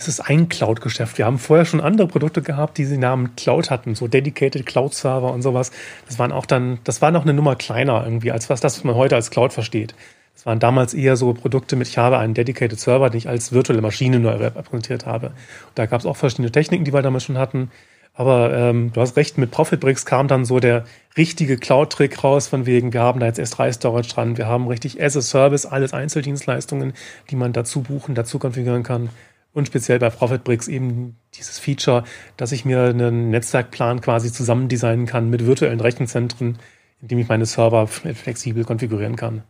es 0.02 0.08
ist 0.08 0.20
ein 0.20 0.50
Cloud-Geschäft. 0.50 1.20
Wir 1.20 1.26
haben 1.26 1.38
vorher 1.38 1.66
schon 1.66 1.80
andere 1.80 2.08
Produkte 2.08 2.42
gehabt, 2.42 2.80
die 2.80 2.86
den 2.86 3.00
Namen 3.00 3.36
Cloud 3.36 3.70
hatten, 3.70 3.94
so 3.94 4.08
Dedicated 4.08 4.66
Cloud 4.66 4.96
Server 4.96 5.32
und 5.32 5.44
sowas. 5.44 5.72
Das 6.08 6.18
waren 6.18 6.32
auch 6.32 6.48
dann, 6.48 6.80
das 6.84 7.04
war 7.04 7.12
noch 7.12 7.22
eine 7.22 7.36
Nummer 7.36 7.56
kleiner 7.56 8.04
irgendwie, 8.04 8.32
als 8.32 8.50
was 8.50 8.62
das, 8.62 8.78
was 8.78 8.84
man 8.84 8.96
heute 8.96 9.16
als 9.16 9.30
Cloud 9.30 9.54
versteht. 9.54 9.94
Das 10.34 10.48
waren 10.48 10.60
damals 10.60 10.96
eher 10.96 11.18
so 11.18 11.34
Produkte 11.34 11.76
mit, 11.76 11.88
ich 11.88 12.00
habe 12.00 12.18
einen 12.18 12.34
Dedicated 12.34 12.80
Server, 12.80 13.12
den 13.12 13.18
ich 13.20 13.30
als 13.30 13.52
virtuelle 13.52 13.84
Maschine 13.84 14.20
nur 14.20 14.40
repräsentiert 14.40 15.06
habe. 15.06 15.28
Und 15.28 15.36
da 15.76 15.86
gab 15.86 16.00
es 16.00 16.08
auch 16.08 16.18
verschiedene 16.18 16.52
Techniken, 16.52 16.84
die 16.84 16.94
wir 16.94 17.04
damals 17.04 17.26
schon 17.26 17.38
hatten. 17.38 17.70
Aber 18.14 18.54
ähm, 18.54 18.92
du 18.92 19.02
hast 19.02 19.16
recht, 19.18 19.38
mit 19.38 19.52
ProfitBricks 19.52 20.06
kam 20.06 20.28
dann 20.28 20.46
so 20.46 20.60
der 20.60 20.84
richtige 21.16 21.58
Cloud-Trick 21.58 22.24
raus, 22.24 22.48
von 22.48 22.66
wegen, 22.66 22.92
wir 22.92 23.02
haben 23.02 23.20
da 23.20 23.28
jetzt 23.28 23.40
S3-Storage 23.40 24.10
dran, 24.10 24.38
wir 24.38 24.48
haben 24.48 24.68
richtig 24.68 25.02
as 25.02 25.16
a 25.16 25.22
Service, 25.22 25.66
alles 25.66 25.94
Einzeldienstleistungen, 25.94 26.94
die 27.30 27.36
man 27.36 27.54
dazu 27.54 27.82
buchen, 27.82 28.16
dazu 28.16 28.38
konfigurieren 28.38 28.84
kann. 28.84 29.10
Und 29.54 29.68
speziell 29.68 30.00
bei 30.00 30.10
ProfitBricks 30.10 30.68
eben 30.68 31.18
dieses 31.36 31.60
Feature, 31.60 32.04
dass 32.38 32.54
ich 32.54 32.64
mir 32.64 32.84
einen 32.84 33.32
Netzwerkplan 33.32 34.00
quasi 34.00 34.32
zusammen 34.32 34.70
designen 34.70 35.06
kann 35.06 35.30
mit 35.30 35.46
virtuellen 35.46 35.82
Rechenzentren, 35.82 36.58
indem 37.02 37.20
ich 37.20 37.28
meine 37.28 37.46
Server 37.46 37.88
flexibel 37.88 38.64
konfigurieren 38.64 39.18
kann. 39.18 39.44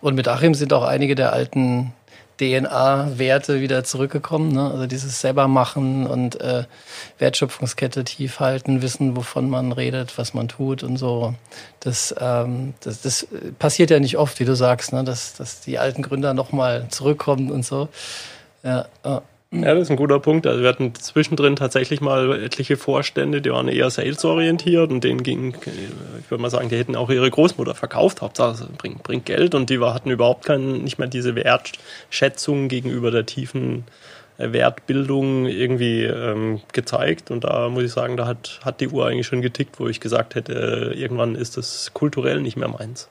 Und 0.00 0.14
mit 0.14 0.28
Achim 0.28 0.54
sind 0.54 0.72
auch 0.72 0.84
einige 0.84 1.14
der 1.14 1.32
alten 1.32 1.92
DNA-Werte 2.38 3.60
wieder 3.60 3.84
zurückgekommen. 3.84 4.52
Ne? 4.52 4.70
Also 4.70 4.86
dieses 4.86 5.20
selber 5.20 5.48
machen 5.48 6.06
und 6.06 6.40
äh, 6.40 6.64
Wertschöpfungskette 7.18 8.04
tief 8.04 8.40
halten, 8.40 8.82
wissen, 8.82 9.16
wovon 9.16 9.48
man 9.48 9.72
redet, 9.72 10.18
was 10.18 10.34
man 10.34 10.48
tut 10.48 10.82
und 10.82 10.96
so. 10.96 11.34
Das, 11.80 12.14
ähm, 12.18 12.74
das, 12.80 13.02
das 13.02 13.26
passiert 13.58 13.90
ja 13.90 14.00
nicht 14.00 14.18
oft, 14.18 14.40
wie 14.40 14.44
du 14.44 14.56
sagst, 14.56 14.92
ne? 14.92 15.04
dass, 15.04 15.34
dass 15.34 15.60
die 15.60 15.78
alten 15.78 16.02
Gründer 16.02 16.34
nochmal 16.34 16.88
zurückkommen 16.90 17.50
und 17.50 17.64
so. 17.64 17.88
Ja, 18.64 18.86
ja. 19.04 19.22
Ja, 19.52 19.72
das 19.72 19.84
ist 19.84 19.90
ein 19.90 19.96
guter 19.96 20.18
Punkt. 20.18 20.48
Also 20.48 20.62
wir 20.62 20.68
hatten 20.68 20.96
zwischendrin 20.96 21.54
tatsächlich 21.54 22.00
mal 22.00 22.42
etliche 22.42 22.76
Vorstände, 22.76 23.40
die 23.40 23.50
waren 23.50 23.68
eher 23.68 23.88
salesorientiert 23.88 24.90
und 24.90 25.04
denen 25.04 25.22
ging, 25.22 25.54
ich 26.18 26.28
würde 26.28 26.42
mal 26.42 26.50
sagen, 26.50 26.70
die 26.70 26.76
hätten 26.76 26.96
auch 26.96 27.08
ihre 27.08 27.30
Großmutter 27.30 27.76
verkauft, 27.76 28.20
Hauptsache 28.20 28.66
bringt, 28.76 29.04
bringt 29.04 29.26
Geld 29.26 29.54
und 29.54 29.70
die 29.70 29.78
hatten 29.78 30.10
überhaupt 30.10 30.44
kein, 30.44 30.82
nicht 30.82 30.98
mehr 30.98 31.06
diese 31.06 31.36
Wertschätzung 31.36 32.66
gegenüber 32.66 33.12
der 33.12 33.26
tiefen 33.26 33.84
äh, 34.38 34.52
Wertbildung 34.52 35.46
irgendwie 35.46 36.02
ähm, 36.02 36.60
gezeigt 36.72 37.30
und 37.30 37.44
da 37.44 37.68
muss 37.68 37.84
ich 37.84 37.92
sagen, 37.92 38.16
da 38.16 38.26
hat, 38.26 38.58
hat 38.64 38.80
die 38.80 38.88
Uhr 38.88 39.06
eigentlich 39.06 39.28
schon 39.28 39.40
getickt, 39.40 39.78
wo 39.78 39.86
ich 39.86 40.00
gesagt 40.00 40.34
hätte, 40.34 40.94
irgendwann 40.96 41.36
ist 41.36 41.56
das 41.56 41.92
kulturell 41.94 42.40
nicht 42.40 42.56
mehr 42.56 42.68
meins. 42.68 43.08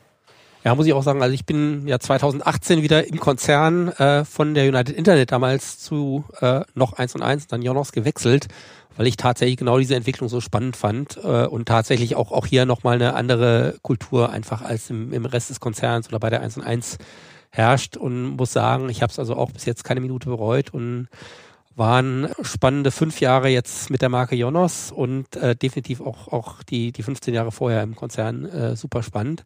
Ja, 0.64 0.76
muss 0.76 0.86
ich 0.86 0.94
auch 0.94 1.04
sagen, 1.04 1.22
also 1.22 1.34
ich 1.34 1.46
bin 1.46 1.88
ja 1.88 2.00
2018 2.00 2.82
wieder 2.82 3.06
im 3.06 3.20
Konzern 3.20 3.90
äh, 3.90 4.24
von 4.24 4.54
der 4.54 4.70
United 4.70 4.96
Internet 4.96 5.34
damals 5.34 5.78
zu 5.80 6.24
äh, 6.40 6.62
noch 6.74 6.94
eins 6.94 7.14
und 7.16 7.22
eins, 7.22 7.48
dann 7.48 7.62
Jonos 7.62 7.92
gewechselt, 7.92 8.48
weil 8.96 9.08
ich 9.08 9.18
tatsächlich 9.18 9.58
genau 9.58 9.78
diese 9.78 9.96
Entwicklung 9.96 10.30
so 10.30 10.40
spannend 10.40 10.78
fand 10.78 11.18
äh, 11.22 11.48
und 11.48 11.68
tatsächlich 11.68 12.16
auch, 12.16 12.32
auch 12.32 12.46
hier 12.46 12.66
nochmal 12.66 12.96
eine 12.96 13.14
andere 13.16 13.76
Kultur 13.82 14.30
einfach 14.30 14.62
als 14.62 14.90
im, 14.90 15.12
im 15.12 15.26
Rest 15.26 15.50
des 15.50 15.60
Konzerns 15.60 16.08
oder 16.08 16.20
bei 16.20 16.30
der 16.30 16.42
eins 16.42 16.56
und 16.56 16.64
eins 16.64 16.98
herrscht 17.50 17.98
und 17.98 18.38
muss 18.38 18.54
sagen, 18.54 18.88
ich 18.88 19.02
habe 19.02 19.12
es 19.12 19.20
also 19.20 19.36
auch 19.36 19.52
bis 19.52 19.66
jetzt 19.66 19.84
keine 19.84 20.00
Minute 20.00 20.30
bereut 20.30 20.74
und 20.74 21.10
waren 21.76 22.30
spannende 22.42 22.92
fünf 22.92 23.20
Jahre 23.20 23.50
jetzt 23.50 23.90
mit 23.90 24.02
der 24.02 24.10
Marke 24.10 24.36
Jonos 24.36 24.92
und 24.94 25.36
äh, 25.36 25.58
definitiv 25.58 26.00
auch, 26.00 26.30
auch 26.30 26.64
die, 26.64 26.94
die 26.94 27.04
15 27.04 27.34
Jahre 27.34 27.52
vorher 27.52 27.84
im 27.84 27.96
Konzern 27.96 28.46
äh, 28.46 28.76
super 28.78 29.04
spannend. 29.04 29.44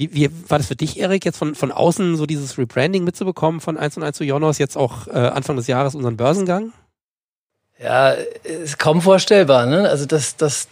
Wie, 0.00 0.14
wie 0.14 0.30
war 0.48 0.56
das 0.56 0.66
für 0.66 0.76
dich, 0.76 0.98
Erik, 0.98 1.26
jetzt 1.26 1.36
von, 1.36 1.54
von 1.54 1.70
außen 1.70 2.16
so 2.16 2.24
dieses 2.24 2.56
Rebranding 2.56 3.04
mitzubekommen 3.04 3.60
von 3.60 3.76
1 3.76 3.98
und 3.98 4.02
1 4.02 4.16
zu 4.16 4.24
Jonas, 4.24 4.56
jetzt 4.56 4.78
auch 4.78 5.06
äh, 5.08 5.10
Anfang 5.10 5.56
des 5.56 5.66
Jahres 5.66 5.94
unseren 5.94 6.16
Börsengang? 6.16 6.72
Ja, 7.78 8.12
ist 8.12 8.78
kaum 8.78 9.02
vorstellbar, 9.02 9.66
ne? 9.66 9.90
Also 9.90 10.06
das, 10.06 10.36
das, 10.36 10.68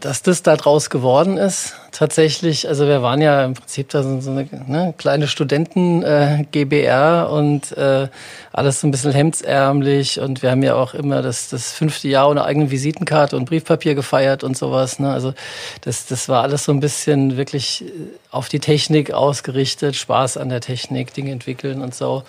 dass 0.00 0.22
das 0.22 0.42
da 0.42 0.56
draus 0.56 0.90
geworden 0.90 1.36
ist, 1.36 1.74
tatsächlich, 1.92 2.68
also 2.68 2.86
wir 2.86 3.02
waren 3.02 3.20
ja 3.20 3.44
im 3.44 3.54
Prinzip 3.54 3.88
da 3.90 4.02
so, 4.02 4.30
eine 4.30 4.48
ne, 4.66 4.94
kleine 4.96 5.28
Studenten-GBR 5.28 7.26
äh, 7.28 7.32
und 7.32 7.76
äh, 7.76 8.08
alles 8.52 8.80
so 8.80 8.86
ein 8.86 8.90
bisschen 8.90 9.12
hemdsärmlich 9.12 10.20
und 10.20 10.42
wir 10.42 10.50
haben 10.50 10.62
ja 10.62 10.74
auch 10.74 10.94
immer 10.94 11.22
das, 11.22 11.48
das 11.48 11.72
fünfte 11.72 12.08
Jahr 12.08 12.28
ohne 12.28 12.44
eigene 12.44 12.70
Visitenkarte 12.70 13.36
und 13.36 13.46
Briefpapier 13.46 13.94
gefeiert 13.94 14.44
und 14.44 14.56
sowas. 14.56 14.98
Ne? 14.98 15.12
Also 15.12 15.34
das, 15.82 16.06
das 16.06 16.28
war 16.28 16.42
alles 16.42 16.64
so 16.64 16.72
ein 16.72 16.80
bisschen 16.80 17.36
wirklich 17.36 17.84
auf 18.30 18.48
die 18.48 18.60
Technik 18.60 19.12
ausgerichtet, 19.12 19.96
Spaß 19.96 20.36
an 20.36 20.48
der 20.48 20.60
Technik, 20.60 21.14
Dinge 21.14 21.32
entwickeln 21.32 21.80
und 21.82 21.94
so. 21.94 22.24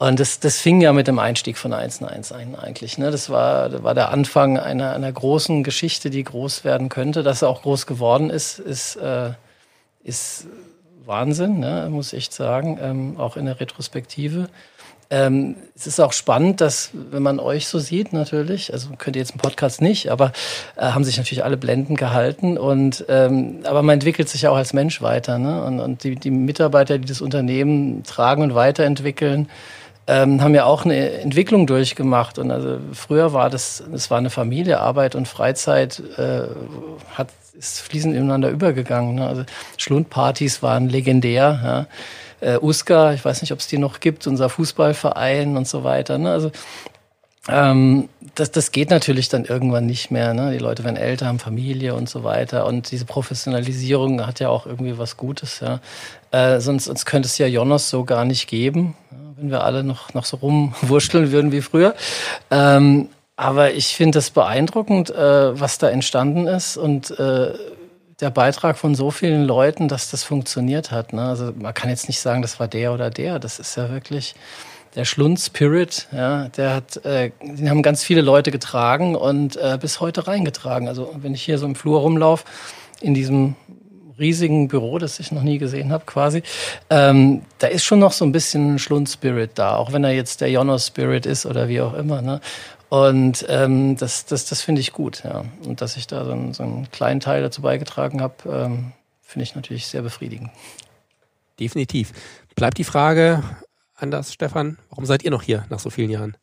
Und 0.00 0.18
das, 0.18 0.40
das 0.40 0.58
fing 0.58 0.80
ja 0.80 0.94
mit 0.94 1.08
dem 1.08 1.18
Einstieg 1.18 1.58
von 1.58 1.74
1.1 1.74 2.32
ein 2.32 2.54
eigentlich. 2.54 2.96
Ne? 2.96 3.10
Das, 3.10 3.28
war, 3.28 3.68
das 3.68 3.82
war 3.82 3.94
der 3.94 4.08
Anfang 4.08 4.58
einer, 4.58 4.94
einer 4.94 5.12
großen 5.12 5.62
Geschichte, 5.62 6.08
die 6.08 6.24
groß 6.24 6.64
werden 6.64 6.88
könnte. 6.88 7.22
Dass 7.22 7.42
er 7.42 7.50
auch 7.50 7.60
groß 7.60 7.84
geworden 7.84 8.30
ist, 8.30 8.58
ist, 8.60 8.96
äh, 8.96 9.32
ist 10.02 10.46
Wahnsinn, 11.04 11.60
ne? 11.60 11.88
muss 11.90 12.14
ich 12.14 12.30
sagen, 12.30 12.78
ähm, 12.80 13.20
auch 13.20 13.36
in 13.36 13.44
der 13.44 13.60
Retrospektive. 13.60 14.48
Ähm, 15.10 15.56
es 15.76 15.86
ist 15.86 16.00
auch 16.00 16.14
spannend, 16.14 16.62
dass, 16.62 16.92
wenn 16.94 17.22
man 17.22 17.38
euch 17.38 17.68
so 17.68 17.78
sieht, 17.78 18.14
natürlich, 18.14 18.72
also 18.72 18.88
könnt 18.96 19.16
ihr 19.16 19.20
jetzt 19.20 19.32
im 19.32 19.38
Podcast 19.38 19.82
nicht, 19.82 20.10
aber 20.10 20.32
äh, 20.76 20.82
haben 20.82 21.04
sich 21.04 21.18
natürlich 21.18 21.44
alle 21.44 21.58
Blenden 21.58 21.96
gehalten 21.96 22.56
und 22.56 23.04
ähm, 23.08 23.58
aber 23.64 23.82
man 23.82 23.94
entwickelt 23.94 24.30
sich 24.30 24.42
ja 24.42 24.50
auch 24.50 24.56
als 24.56 24.72
Mensch 24.72 25.02
weiter, 25.02 25.38
ne? 25.38 25.62
Und, 25.64 25.80
und 25.80 26.04
die, 26.04 26.14
die 26.14 26.30
Mitarbeiter, 26.30 26.96
die 26.96 27.08
das 27.08 27.20
Unternehmen 27.20 28.04
tragen 28.04 28.42
und 28.42 28.54
weiterentwickeln, 28.54 29.48
ähm, 30.10 30.42
haben 30.42 30.54
ja 30.54 30.64
auch 30.64 30.84
eine 30.84 31.12
Entwicklung 31.20 31.66
durchgemacht. 31.66 32.38
Und 32.38 32.50
also 32.50 32.78
früher 32.92 33.32
war 33.32 33.48
das, 33.48 33.82
es 33.92 34.10
war 34.10 34.18
eine 34.18 34.30
Familie, 34.30 34.80
Arbeit 34.80 35.14
und 35.14 35.28
Freizeit 35.28 36.02
äh, 36.18 36.42
hat 37.14 37.28
ist 37.56 37.80
fließend 37.80 38.16
ineinander 38.16 38.48
übergegangen. 38.48 39.16
Ne? 39.16 39.26
Also 39.26 39.44
Schlundpartys 39.76 40.62
waren 40.62 40.88
legendär. 40.88 41.60
Ja? 41.62 41.86
äh, 42.40 42.58
USCA, 42.58 43.12
ich 43.12 43.24
weiß 43.24 43.42
nicht, 43.42 43.52
ob 43.52 43.58
es 43.58 43.66
die 43.66 43.78
noch 43.78 44.00
gibt, 44.00 44.26
unser 44.26 44.48
Fußballverein 44.48 45.56
und 45.56 45.68
so 45.68 45.84
weiter. 45.84 46.18
Ne? 46.18 46.30
Also 46.30 46.50
ähm, 47.48 48.08
das, 48.34 48.50
das 48.50 48.72
geht 48.72 48.90
natürlich 48.90 49.28
dann 49.28 49.44
irgendwann 49.44 49.86
nicht 49.86 50.10
mehr. 50.10 50.34
Ne? 50.34 50.52
Die 50.52 50.58
Leute 50.58 50.84
werden 50.84 50.96
älter, 50.96 51.26
haben 51.26 51.38
Familie 51.38 51.94
und 51.94 52.08
so 52.08 52.24
weiter. 52.24 52.66
Und 52.66 52.90
diese 52.90 53.04
Professionalisierung 53.04 54.26
hat 54.26 54.40
ja 54.40 54.48
auch 54.48 54.66
irgendwie 54.66 54.98
was 54.98 55.16
Gutes. 55.16 55.60
Ja? 55.60 55.80
Äh, 56.30 56.60
sonst, 56.60 56.84
sonst 56.84 57.04
könnte 57.04 57.26
es 57.26 57.38
ja 57.38 57.46
Jonas 57.46 57.90
so 57.90 58.04
gar 58.04 58.24
nicht 58.24 58.48
geben, 58.48 58.94
ja? 59.10 59.29
Wenn 59.40 59.50
wir 59.50 59.64
alle 59.64 59.82
noch, 59.82 60.12
noch 60.14 60.24
so 60.24 60.36
rumwurschteln 60.36 61.32
würden 61.32 61.50
wie 61.50 61.62
früher. 61.62 61.94
Ähm, 62.50 63.08
aber 63.36 63.72
ich 63.72 63.96
finde 63.96 64.18
es 64.18 64.30
beeindruckend, 64.30 65.10
äh, 65.10 65.58
was 65.58 65.78
da 65.78 65.88
entstanden 65.88 66.46
ist. 66.46 66.76
Und 66.76 67.10
äh, 67.18 67.54
der 68.20 68.30
Beitrag 68.30 68.76
von 68.76 68.94
so 68.94 69.10
vielen 69.10 69.44
Leuten, 69.44 69.88
dass 69.88 70.10
das 70.10 70.24
funktioniert 70.24 70.90
hat. 70.90 71.14
Ne? 71.14 71.22
Also 71.22 71.52
man 71.58 71.72
kann 71.72 71.88
jetzt 71.88 72.06
nicht 72.06 72.20
sagen, 72.20 72.42
das 72.42 72.60
war 72.60 72.68
der 72.68 72.92
oder 72.92 73.08
der. 73.08 73.38
Das 73.38 73.58
ist 73.58 73.76
ja 73.76 73.90
wirklich 73.90 74.34
der 74.94 75.06
Schlund-Spirit. 75.06 76.08
Ja, 76.12 76.48
der 76.48 76.74
hat, 76.74 77.02
äh, 77.06 77.30
den 77.40 77.70
haben 77.70 77.82
ganz 77.82 78.02
viele 78.02 78.20
Leute 78.20 78.50
getragen 78.50 79.16
und 79.16 79.56
äh, 79.56 79.78
bis 79.80 80.00
heute 80.00 80.26
reingetragen. 80.26 80.86
Also 80.86 81.14
wenn 81.16 81.32
ich 81.32 81.42
hier 81.42 81.56
so 81.56 81.64
im 81.64 81.74
Flur 81.74 82.00
rumlaufe, 82.00 82.44
in 83.00 83.14
diesem 83.14 83.54
riesigen 84.20 84.68
Büro, 84.68 84.98
das 84.98 85.18
ich 85.18 85.32
noch 85.32 85.42
nie 85.42 85.58
gesehen 85.58 85.90
habe, 85.90 86.04
quasi. 86.06 86.42
Ähm, 86.90 87.42
da 87.58 87.66
ist 87.66 87.84
schon 87.84 87.98
noch 87.98 88.12
so 88.12 88.24
ein 88.24 88.32
bisschen 88.32 88.78
Schlund-Spirit 88.78 89.52
da, 89.54 89.76
auch 89.76 89.92
wenn 89.92 90.04
er 90.04 90.12
jetzt 90.12 90.40
der 90.40 90.50
Jonas-Spirit 90.50 91.26
ist 91.26 91.46
oder 91.46 91.68
wie 91.68 91.80
auch 91.80 91.94
immer. 91.94 92.22
Ne? 92.22 92.40
Und 92.90 93.46
ähm, 93.48 93.96
das, 93.96 94.26
das, 94.26 94.46
das 94.46 94.62
finde 94.62 94.80
ich 94.80 94.92
gut, 94.92 95.22
ja. 95.24 95.44
Und 95.64 95.80
dass 95.80 95.96
ich 95.96 96.06
da 96.06 96.24
so 96.24 96.32
einen, 96.32 96.54
so 96.54 96.62
einen 96.62 96.90
kleinen 96.90 97.20
Teil 97.20 97.42
dazu 97.42 97.62
beigetragen 97.62 98.20
habe, 98.20 98.34
ähm, 98.46 98.92
finde 99.22 99.44
ich 99.44 99.54
natürlich 99.54 99.86
sehr 99.86 100.02
befriedigend. 100.02 100.50
Definitiv. 101.58 102.12
Bleibt 102.56 102.78
die 102.78 102.84
Frage 102.84 103.42
anders, 103.94 104.32
Stefan, 104.32 104.76
warum 104.88 105.06
seid 105.06 105.22
ihr 105.22 105.30
noch 105.30 105.42
hier 105.42 105.66
nach 105.70 105.78
so 105.78 105.90
vielen 105.90 106.10
Jahren? 106.10 106.36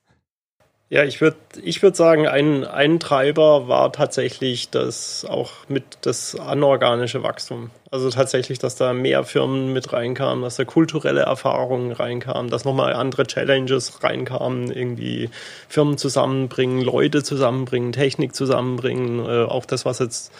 Ja, 0.89 1.03
ich 1.03 1.19
würde 1.19 1.35
ich 1.61 1.83
würd 1.83 1.97
sagen, 1.97 2.29
ein, 2.29 2.63
ein 2.63 3.01
Treiber 3.01 3.67
war 3.67 3.91
tatsächlich 3.91 4.69
das 4.69 5.25
auch 5.25 5.51
mit 5.67 5.83
das 6.01 6.39
anorganische 6.39 7.23
Wachstum. 7.23 7.71
Also 7.91 8.09
tatsächlich, 8.09 8.57
dass 8.57 8.77
da 8.77 8.93
mehr 8.93 9.25
Firmen 9.25 9.73
mit 9.73 9.91
reinkamen, 9.91 10.43
dass 10.43 10.55
da 10.55 10.63
kulturelle 10.63 11.21
Erfahrungen 11.21 11.91
reinkamen, 11.91 12.49
dass 12.49 12.63
nochmal 12.63 12.93
andere 12.93 13.27
Challenges 13.27 14.01
reinkamen, 14.01 14.71
irgendwie 14.71 15.29
Firmen 15.67 15.97
zusammenbringen, 15.97 16.81
Leute 16.81 17.21
zusammenbringen, 17.21 17.91
Technik 17.91 18.33
zusammenbringen, 18.33 19.19
äh, 19.19 19.43
auch 19.43 19.65
das, 19.65 19.83
was 19.83 19.99
jetzt 19.99 20.31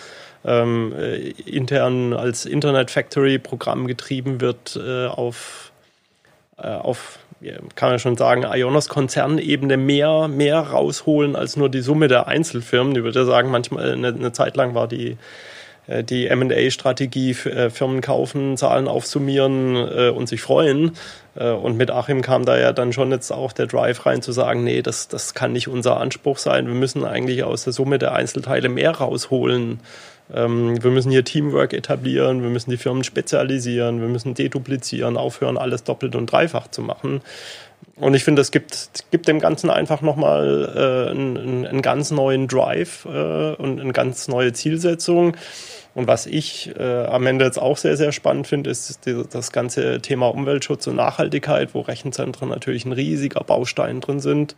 ähm, 0.46 0.94
äh, 0.98 1.32
intern 1.46 2.14
als 2.14 2.46
Internet 2.46 2.90
Factory 2.90 3.38
Programm 3.38 3.86
getrieben 3.86 4.40
wird, 4.40 4.80
äh, 4.82 5.08
auf, 5.08 5.67
auf 6.58 7.20
kann 7.76 7.92
man 7.92 8.00
schon 8.00 8.18
sagen, 8.18 8.44
Ionos 8.44 8.90
Konzernebene 8.90 9.78
mehr, 9.78 10.28
mehr 10.28 10.60
rausholen 10.60 11.36
als 11.36 11.56
nur 11.56 11.70
die 11.70 11.82
Summe 11.82 12.08
der 12.08 12.28
Einzelfirmen. 12.28 12.96
Ich 12.96 13.04
würde 13.04 13.26
sagen, 13.26 13.52
manchmal 13.52 13.92
eine, 13.92 14.08
eine 14.08 14.32
Zeit 14.32 14.58
lang 14.58 14.74
war 14.74 14.88
die, 14.88 15.18
äh, 15.88 16.04
die 16.04 16.28
M&A-Strategie, 16.28 17.32
äh, 17.32 17.70
Firmen 17.70 18.02
kaufen, 18.02 18.58
Zahlen 18.58 18.88
aufsummieren 18.88 19.76
äh, 19.76 20.10
und 20.10 20.28
sich 20.28 20.42
freuen. 20.42 20.92
Und 21.36 21.78
mit 21.78 21.92
Achim 21.92 22.24
kam 22.24 22.46
da 22.46 22.58
ja 22.58 22.74
dann 22.74 22.94
schon 22.94 23.12
jetzt 23.12 23.30
auch 23.30 23.54
der 23.54 23.68
Drive 23.68 24.08
rein 24.08 24.24
zu 24.24 24.32
sagen, 24.32 24.64
nee, 24.64 24.82
das, 24.82 25.08
das 25.08 25.36
kann 25.36 25.52
nicht 25.52 25.68
unser 25.68 25.98
Anspruch 25.98 26.40
sein. 26.40 26.66
Wir 26.66 26.74
müssen 26.74 27.06
eigentlich 27.06 27.44
aus 27.44 27.64
der 27.64 27.74
Summe 27.74 28.00
der 28.00 28.14
Einzelteile 28.14 28.70
mehr 28.70 28.90
rausholen. 28.90 29.80
Ähm, 30.34 30.82
wir 30.84 30.92
müssen 30.92 31.12
hier 31.12 31.24
Teamwork 31.24 31.74
etablieren, 31.74 32.42
wir 32.42 32.50
müssen 32.50 32.70
die 32.70 32.78
Firmen 32.78 33.04
spezialisieren, 33.04 34.02
wir 34.02 34.08
müssen 34.08 34.34
deduplizieren, 34.34 35.18
aufhören, 35.18 35.58
alles 35.58 35.84
doppelt 35.84 36.16
und 36.16 36.32
dreifach 36.32 36.68
zu 36.70 36.82
machen. 36.82 37.22
Und 37.96 38.14
ich 38.14 38.24
finde, 38.24 38.42
es 38.42 38.52
gibt, 38.52 39.06
gibt 39.12 39.28
dem 39.28 39.40
Ganzen 39.40 39.70
einfach 39.70 40.02
nochmal 40.02 40.72
äh, 40.76 41.12
einen, 41.12 41.66
einen 41.66 41.82
ganz 41.82 42.12
neuen 42.12 42.48
Drive 42.48 43.06
äh, 43.06 43.54
und 43.56 43.80
eine 43.80 43.94
ganz 43.94 44.28
neue 44.28 44.54
Zielsetzung. 44.54 45.36
Und 45.96 46.08
was 46.08 46.28
ich 46.28 46.72
äh, 46.78 47.06
am 47.06 47.26
Ende 47.26 47.46
jetzt 47.46 47.58
auch 47.58 47.76
sehr, 47.76 47.98
sehr 47.98 48.12
spannend 48.12 48.46
finde, 48.46 48.70
ist 48.70 49.08
die, 49.08 49.24
das 49.32 49.52
ganze 49.52 50.00
Thema 50.00 50.28
Umweltschutz 50.28 50.86
und 50.86 50.96
Nachhaltigkeit, 50.96 51.74
wo 51.74 51.82
Rechenzentren 51.82 52.50
natürlich 52.50 52.86
ein 52.86 52.92
riesiger 52.92 53.44
Baustein 53.44 54.00
drin 54.00 54.20
sind. 54.20 54.56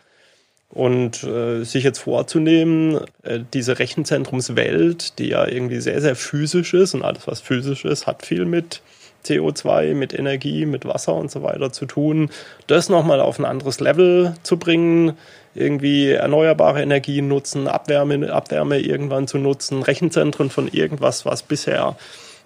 Und 0.72 1.24
äh, 1.24 1.64
sich 1.64 1.84
jetzt 1.84 2.00
vorzunehmen, 2.00 3.00
äh, 3.24 3.40
diese 3.54 3.80
Rechenzentrumswelt, 3.80 5.18
die 5.18 5.30
ja 5.30 5.48
irgendwie 5.48 5.82
sehr, 5.82 6.00
sehr 6.00 6.16
physisch 6.16 6.76
ist 6.76 6.94
und 6.94 7.04
alles, 7.04 7.26
was 7.28 7.42
physisch 7.42 7.86
ist, 7.86 8.06
hat 8.06 8.24
viel 8.24 8.46
mit 8.46 8.82
CO2, 9.26 9.94
mit 9.96 10.14
Energie, 10.14 10.66
mit 10.66 10.86
Wasser 10.86 11.16
und 11.16 11.32
so 11.32 11.44
weiter 11.44 11.72
zu 11.72 11.86
tun, 11.86 12.30
das 12.68 12.90
nochmal 12.90 13.20
auf 13.20 13.40
ein 13.40 13.46
anderes 13.46 13.80
Level 13.80 14.36
zu 14.44 14.58
bringen, 14.58 15.14
irgendwie 15.56 16.12
erneuerbare 16.12 16.82
Energien 16.82 17.28
nutzen, 17.28 17.68
Abwärme, 17.68 18.32
Abwärme 18.32 18.80
irgendwann 18.80 19.28
zu 19.28 19.38
nutzen, 19.38 19.82
Rechenzentren 19.82 20.50
von 20.50 20.68
irgendwas, 20.68 21.26
was 21.26 21.44
bisher 21.44 21.96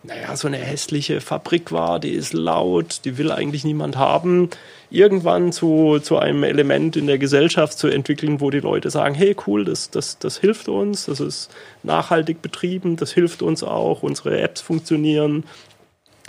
naja, 0.05 0.35
so 0.35 0.47
eine 0.47 0.57
hässliche 0.57 1.21
Fabrik 1.21 1.71
war, 1.71 1.99
die 1.99 2.11
ist 2.11 2.33
laut, 2.33 3.01
die 3.05 3.17
will 3.17 3.31
eigentlich 3.31 3.63
niemand 3.63 3.95
haben, 3.95 4.49
irgendwann 4.93 5.51
zu, 5.51 5.99
zu 5.99 6.19
einem 6.19 6.43
Element 6.43 6.95
in 6.95 7.07
der 7.07 7.17
Gesellschaft 7.17 7.77
zu 7.77 7.87
entwickeln, 7.87 8.39
wo 8.39 8.51
die 8.51 8.59
Leute 8.59 8.91
sagen, 8.91 9.15
hey 9.15 9.35
cool, 9.47 9.65
das, 9.65 9.89
das, 9.89 10.19
das 10.19 10.37
hilft 10.37 10.69
uns, 10.69 11.07
das 11.07 11.19
ist 11.19 11.49
nachhaltig 11.81 12.41
betrieben, 12.41 12.95
das 12.95 13.11
hilft 13.11 13.41
uns 13.41 13.63
auch, 13.63 14.03
unsere 14.03 14.39
Apps 14.39 14.61
funktionieren, 14.61 15.45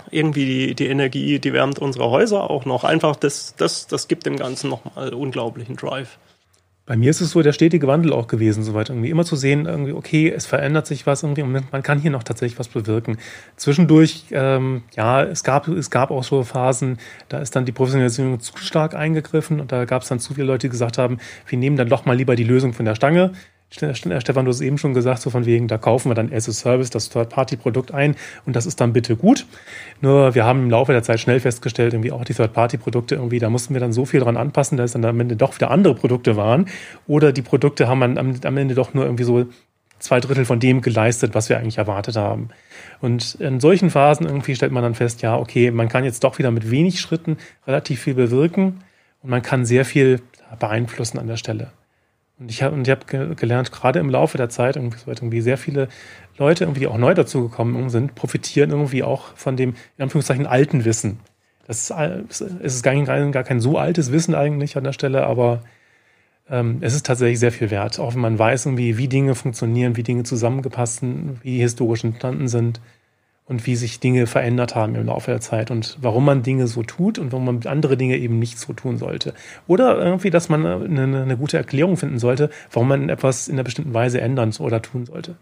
irgendwie 0.09 0.45
die, 0.45 0.75
die 0.75 0.87
Energie, 0.87 1.39
die 1.39 1.53
wärmt 1.53 1.79
unsere 1.79 2.09
Häuser 2.09 2.49
auch 2.49 2.65
noch. 2.65 2.83
Einfach 2.83 3.15
das, 3.15 3.55
das, 3.55 3.85
das 3.87 4.07
gibt 4.07 4.25
dem 4.25 4.37
Ganzen 4.37 4.69
nochmal 4.69 5.13
unglaublichen 5.13 5.75
Drive. 5.75 6.17
Bei 6.87 6.95
mir 6.95 7.09
ist 7.09 7.19
es 7.19 7.31
so 7.31 7.41
der 7.41 7.51
stetige 7.51 7.87
Wandel 7.87 8.13
auch 8.13 8.27
gewesen, 8.27 8.63
soweit 8.63 8.89
irgendwie 8.89 9.09
immer 9.09 9.25
zu 9.25 9.35
sehen, 9.35 9.65
irgendwie, 9.65 9.93
okay, 9.93 10.29
es 10.29 10.45
verändert 10.45 10.85
sich 10.85 11.07
was 11.07 11.23
irgendwie 11.23 11.41
und 11.41 11.71
man 11.71 11.81
kann 11.81 11.97
hier 11.97 12.11
noch 12.11 12.21
tatsächlich 12.21 12.59
was 12.59 12.67
bewirken. 12.67 13.17
Zwischendurch, 13.55 14.25
ähm, 14.29 14.83
ja, 14.95 15.23
es 15.23 15.43
gab, 15.43 15.67
es 15.67 15.89
gab 15.89 16.11
auch 16.11 16.23
so 16.23 16.43
Phasen, 16.43 16.99
da 17.27 17.39
ist 17.39 17.55
dann 17.55 17.65
die 17.65 17.71
Professionalisierung 17.71 18.39
zu 18.39 18.55
stark 18.57 18.93
eingegriffen 18.93 19.59
und 19.59 19.71
da 19.71 19.85
gab 19.85 20.03
es 20.03 20.09
dann 20.09 20.19
zu 20.19 20.35
viele 20.35 20.45
Leute, 20.45 20.67
die 20.67 20.71
gesagt 20.71 20.99
haben, 20.99 21.17
wir 21.47 21.57
nehmen 21.57 21.75
dann 21.75 21.89
doch 21.89 22.05
mal 22.05 22.15
lieber 22.15 22.35
die 22.35 22.43
Lösung 22.43 22.73
von 22.73 22.85
der 22.85 22.93
Stange. 22.93 23.31
Stefan, 23.71 24.45
du 24.45 24.51
hast 24.51 24.61
eben 24.61 24.77
schon 24.77 24.93
gesagt, 24.93 25.21
so 25.21 25.29
von 25.29 25.45
wegen, 25.45 25.67
da 25.67 25.77
kaufen 25.77 26.09
wir 26.09 26.15
dann 26.15 26.31
as 26.31 26.47
a 26.47 26.53
Service 26.53 26.91
das 26.91 27.09
Third-Party-Produkt 27.09 27.93
ein 27.93 28.15
und 28.45 28.55
das 28.55 28.65
ist 28.65 28.79
dann 28.79 28.93
bitte 28.93 29.15
gut. 29.17 29.45
Nur 30.01 30.33
wir 30.33 30.45
haben 30.45 30.63
im 30.63 30.69
Laufe 30.69 30.93
der 30.93 31.03
Zeit 31.03 31.19
schnell 31.19 31.39
festgestellt, 31.39 31.93
irgendwie 31.93 32.11
auch 32.11 32.23
die 32.23 32.33
Third-Party-Produkte 32.33 33.15
irgendwie, 33.15 33.39
da 33.39 33.49
mussten 33.49 33.73
wir 33.73 33.81
dann 33.81 33.91
so 33.91 34.05
viel 34.05 34.21
dran 34.21 34.37
anpassen, 34.37 34.77
dass 34.77 34.93
dann 34.93 35.03
am 35.03 35.19
Ende 35.19 35.35
doch 35.35 35.55
wieder 35.55 35.71
andere 35.71 35.95
Produkte 35.95 36.37
waren 36.37 36.67
oder 37.07 37.33
die 37.33 37.41
Produkte 37.41 37.87
haben 37.87 38.01
am, 38.03 38.35
am 38.41 38.57
Ende 38.57 38.75
doch 38.75 38.93
nur 38.93 39.03
irgendwie 39.03 39.25
so 39.25 39.45
zwei 39.99 40.19
Drittel 40.19 40.45
von 40.45 40.59
dem 40.59 40.81
geleistet, 40.81 41.33
was 41.33 41.49
wir 41.49 41.57
eigentlich 41.57 41.77
erwartet 41.77 42.15
haben. 42.15 42.49
Und 43.01 43.35
in 43.35 43.59
solchen 43.59 43.89
Phasen 43.89 44.25
irgendwie 44.25 44.55
stellt 44.55 44.71
man 44.71 44.83
dann 44.83 44.95
fest, 44.95 45.21
ja, 45.21 45.35
okay, 45.37 45.71
man 45.71 45.89
kann 45.89 46.03
jetzt 46.03 46.23
doch 46.23 46.37
wieder 46.37 46.51
mit 46.51 46.69
wenig 46.69 47.01
Schritten 47.01 47.37
relativ 47.65 48.01
viel 48.01 48.13
bewirken 48.13 48.83
und 49.21 49.29
man 49.29 49.41
kann 49.41 49.65
sehr 49.65 49.85
viel 49.85 50.21
beeinflussen 50.59 51.19
an 51.19 51.27
der 51.27 51.37
Stelle. 51.37 51.71
Und 52.37 52.51
ich 52.51 52.61
habe 52.63 52.81
hab 52.83 53.07
gelernt, 53.07 53.71
gerade 53.71 53.99
im 53.99 54.09
Laufe 54.09 54.37
der 54.37 54.49
Zeit, 54.49 54.75
irgendwie, 54.75 55.41
sehr 55.41 55.57
viele 55.57 55.87
Leute, 56.37 56.65
irgendwie, 56.65 56.81
die 56.81 56.87
auch 56.87 56.97
neu 56.97 57.13
dazugekommen 57.13 57.89
sind, 57.89 58.15
profitieren 58.15 58.71
irgendwie 58.71 59.03
auch 59.03 59.35
von 59.35 59.55
dem, 59.55 59.75
in 59.97 60.03
Anführungszeichen, 60.03 60.45
alten 60.45 60.83
Wissen. 60.83 61.19
Das 61.65 61.91
ist, 62.29 62.41
ist 62.41 62.83
gar, 62.83 62.95
gar 63.31 63.43
kein 63.43 63.59
so 63.59 63.77
altes 63.77 64.11
Wissen 64.11 64.35
eigentlich 64.35 64.77
an 64.77 64.83
der 64.83 64.93
Stelle, 64.93 65.25
aber 65.25 65.63
ähm, 66.49 66.77
es 66.81 66.93
ist 66.93 67.05
tatsächlich 67.05 67.39
sehr 67.39 67.51
viel 67.51 67.71
wert. 67.71 67.99
Auch 67.99 68.13
wenn 68.13 68.21
man 68.21 68.37
weiß, 68.37 68.65
irgendwie, 68.67 68.97
wie 68.97 69.07
Dinge 69.07 69.33
funktionieren, 69.33 69.95
wie 69.95 70.03
Dinge 70.03 70.23
zusammengepasst 70.23 70.99
sind, 70.99 71.39
wie 71.43 71.51
die 71.51 71.61
historisch 71.61 72.03
entstanden 72.03 72.47
sind. 72.47 72.81
Und 73.45 73.65
wie 73.67 73.75
sich 73.75 73.99
Dinge 73.99 74.27
verändert 74.27 74.75
haben 74.75 74.95
im 74.95 75.05
Laufe 75.05 75.31
der 75.31 75.41
Zeit 75.41 75.69
und 75.69 75.97
warum 76.01 76.25
man 76.25 76.43
Dinge 76.43 76.67
so 76.67 76.83
tut 76.83 77.19
und 77.19 77.31
warum 77.31 77.45
man 77.45 77.61
andere 77.65 77.95
Dinge 77.95 78.17
eben 78.17 78.39
nicht 78.39 78.59
so 78.59 78.73
tun 78.73 78.97
sollte. 78.97 79.33
Oder 79.67 80.03
irgendwie, 80.03 80.31
dass 80.31 80.49
man 80.49 80.65
eine, 80.65 81.21
eine 81.21 81.37
gute 81.37 81.57
Erklärung 81.57 81.97
finden 81.97 82.19
sollte, 82.19 82.49
warum 82.71 82.87
man 82.87 83.09
etwas 83.09 83.47
in 83.47 83.55
einer 83.55 83.63
bestimmten 83.63 83.93
Weise 83.93 84.19
ändern 84.19 84.51
oder 84.59 84.81
tun 84.81 85.05
sollte. 85.05 85.35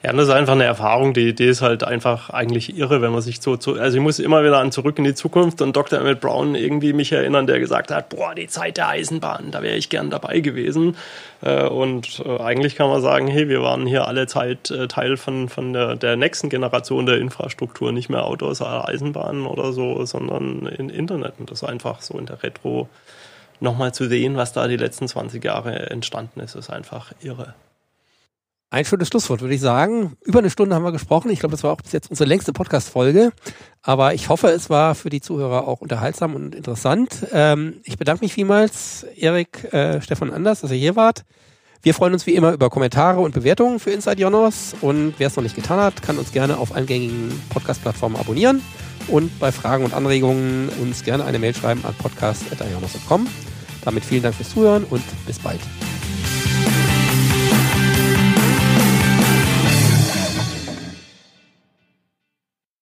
Ja, 0.00 0.12
das 0.12 0.28
ist 0.28 0.34
einfach 0.34 0.52
eine 0.52 0.62
Erfahrung, 0.62 1.12
die 1.12 1.28
Idee 1.28 1.48
ist 1.48 1.60
halt 1.60 1.82
einfach 1.82 2.30
eigentlich 2.30 2.76
irre, 2.78 3.02
wenn 3.02 3.10
man 3.10 3.20
sich 3.20 3.40
so, 3.40 3.56
so 3.58 3.74
also 3.74 3.96
ich 3.96 4.02
muss 4.02 4.20
immer 4.20 4.44
wieder 4.44 4.58
an 4.58 4.70
Zurück 4.70 4.96
in 4.98 5.02
die 5.02 5.14
Zukunft 5.14 5.60
und 5.60 5.74
Dr. 5.74 5.98
Emmett 5.98 6.20
Brown 6.20 6.54
irgendwie 6.54 6.92
mich 6.92 7.10
erinnern, 7.10 7.48
der 7.48 7.58
gesagt 7.58 7.90
hat, 7.90 8.08
boah, 8.08 8.32
die 8.32 8.46
Zeit 8.46 8.76
der 8.76 8.86
Eisenbahn, 8.90 9.50
da 9.50 9.60
wäre 9.60 9.74
ich 9.74 9.88
gern 9.88 10.08
dabei 10.08 10.38
gewesen. 10.38 10.96
Äh, 11.42 11.66
und 11.66 12.22
äh, 12.24 12.40
eigentlich 12.40 12.76
kann 12.76 12.88
man 12.88 13.02
sagen, 13.02 13.26
hey, 13.26 13.48
wir 13.48 13.60
waren 13.60 13.86
hier 13.86 14.06
alle 14.06 14.28
Zeit 14.28 14.70
äh, 14.70 14.86
Teil 14.86 15.16
von, 15.16 15.48
von 15.48 15.72
der, 15.72 15.96
der 15.96 16.14
nächsten 16.14 16.48
Generation 16.48 17.04
der 17.04 17.18
Infrastruktur, 17.18 17.90
nicht 17.90 18.08
mehr 18.08 18.24
Autos, 18.24 18.62
Eisenbahnen 18.62 19.46
oder 19.46 19.72
so, 19.72 20.04
sondern 20.04 20.66
in 20.66 20.90
Internet. 20.90 21.34
Und 21.38 21.50
das 21.50 21.64
einfach 21.64 22.02
so 22.02 22.16
in 22.18 22.26
der 22.26 22.40
Retro 22.44 22.88
nochmal 23.58 23.92
zu 23.92 24.08
sehen, 24.08 24.36
was 24.36 24.52
da 24.52 24.68
die 24.68 24.76
letzten 24.76 25.08
20 25.08 25.42
Jahre 25.42 25.90
entstanden 25.90 26.38
ist, 26.38 26.54
ist 26.54 26.70
einfach 26.70 27.10
irre. 27.20 27.54
Ein 28.70 28.84
schönes 28.84 29.08
Schlusswort, 29.08 29.40
würde 29.40 29.54
ich 29.54 29.62
sagen. 29.62 30.18
Über 30.24 30.40
eine 30.40 30.50
Stunde 30.50 30.74
haben 30.74 30.82
wir 30.82 30.92
gesprochen. 30.92 31.30
Ich 31.30 31.40
glaube, 31.40 31.52
das 31.52 31.64
war 31.64 31.72
auch 31.72 31.80
bis 31.80 31.92
jetzt 31.92 32.10
unsere 32.10 32.28
längste 32.28 32.52
Podcast-Folge. 32.52 33.32
Aber 33.80 34.12
ich 34.12 34.28
hoffe, 34.28 34.48
es 34.48 34.68
war 34.68 34.94
für 34.94 35.08
die 35.08 35.22
Zuhörer 35.22 35.66
auch 35.66 35.80
unterhaltsam 35.80 36.34
und 36.34 36.54
interessant. 36.54 37.26
Ähm, 37.32 37.80
ich 37.84 37.96
bedanke 37.96 38.22
mich 38.22 38.34
vielmals, 38.34 39.06
Erik, 39.16 39.72
äh, 39.72 40.02
Stefan 40.02 40.30
Anders, 40.30 40.60
dass 40.60 40.70
ihr 40.70 40.76
hier 40.76 40.96
wart. 40.96 41.24
Wir 41.80 41.94
freuen 41.94 42.12
uns 42.12 42.26
wie 42.26 42.34
immer 42.34 42.52
über 42.52 42.68
Kommentare 42.68 43.20
und 43.20 43.32
Bewertungen 43.32 43.80
für 43.80 43.90
Inside 43.90 44.20
Jonos. 44.20 44.74
Und 44.82 45.14
wer 45.16 45.28
es 45.28 45.36
noch 45.36 45.42
nicht 45.42 45.56
getan 45.56 45.80
hat, 45.80 46.02
kann 46.02 46.18
uns 46.18 46.32
gerne 46.32 46.58
auf 46.58 46.74
allen 46.74 46.86
gängigen 46.86 47.40
Podcast-Plattformen 47.48 48.16
abonnieren. 48.16 48.60
Und 49.06 49.38
bei 49.38 49.50
Fragen 49.50 49.84
und 49.84 49.94
Anregungen 49.94 50.68
uns 50.82 51.04
gerne 51.04 51.24
eine 51.24 51.38
Mail 51.38 51.54
schreiben 51.54 51.82
an 51.86 51.94
podcast.ionos.com. 51.94 53.26
Damit 53.82 54.04
vielen 54.04 54.22
Dank 54.22 54.34
fürs 54.34 54.50
Zuhören 54.50 54.84
und 54.84 55.02
bis 55.26 55.38
bald. 55.38 55.60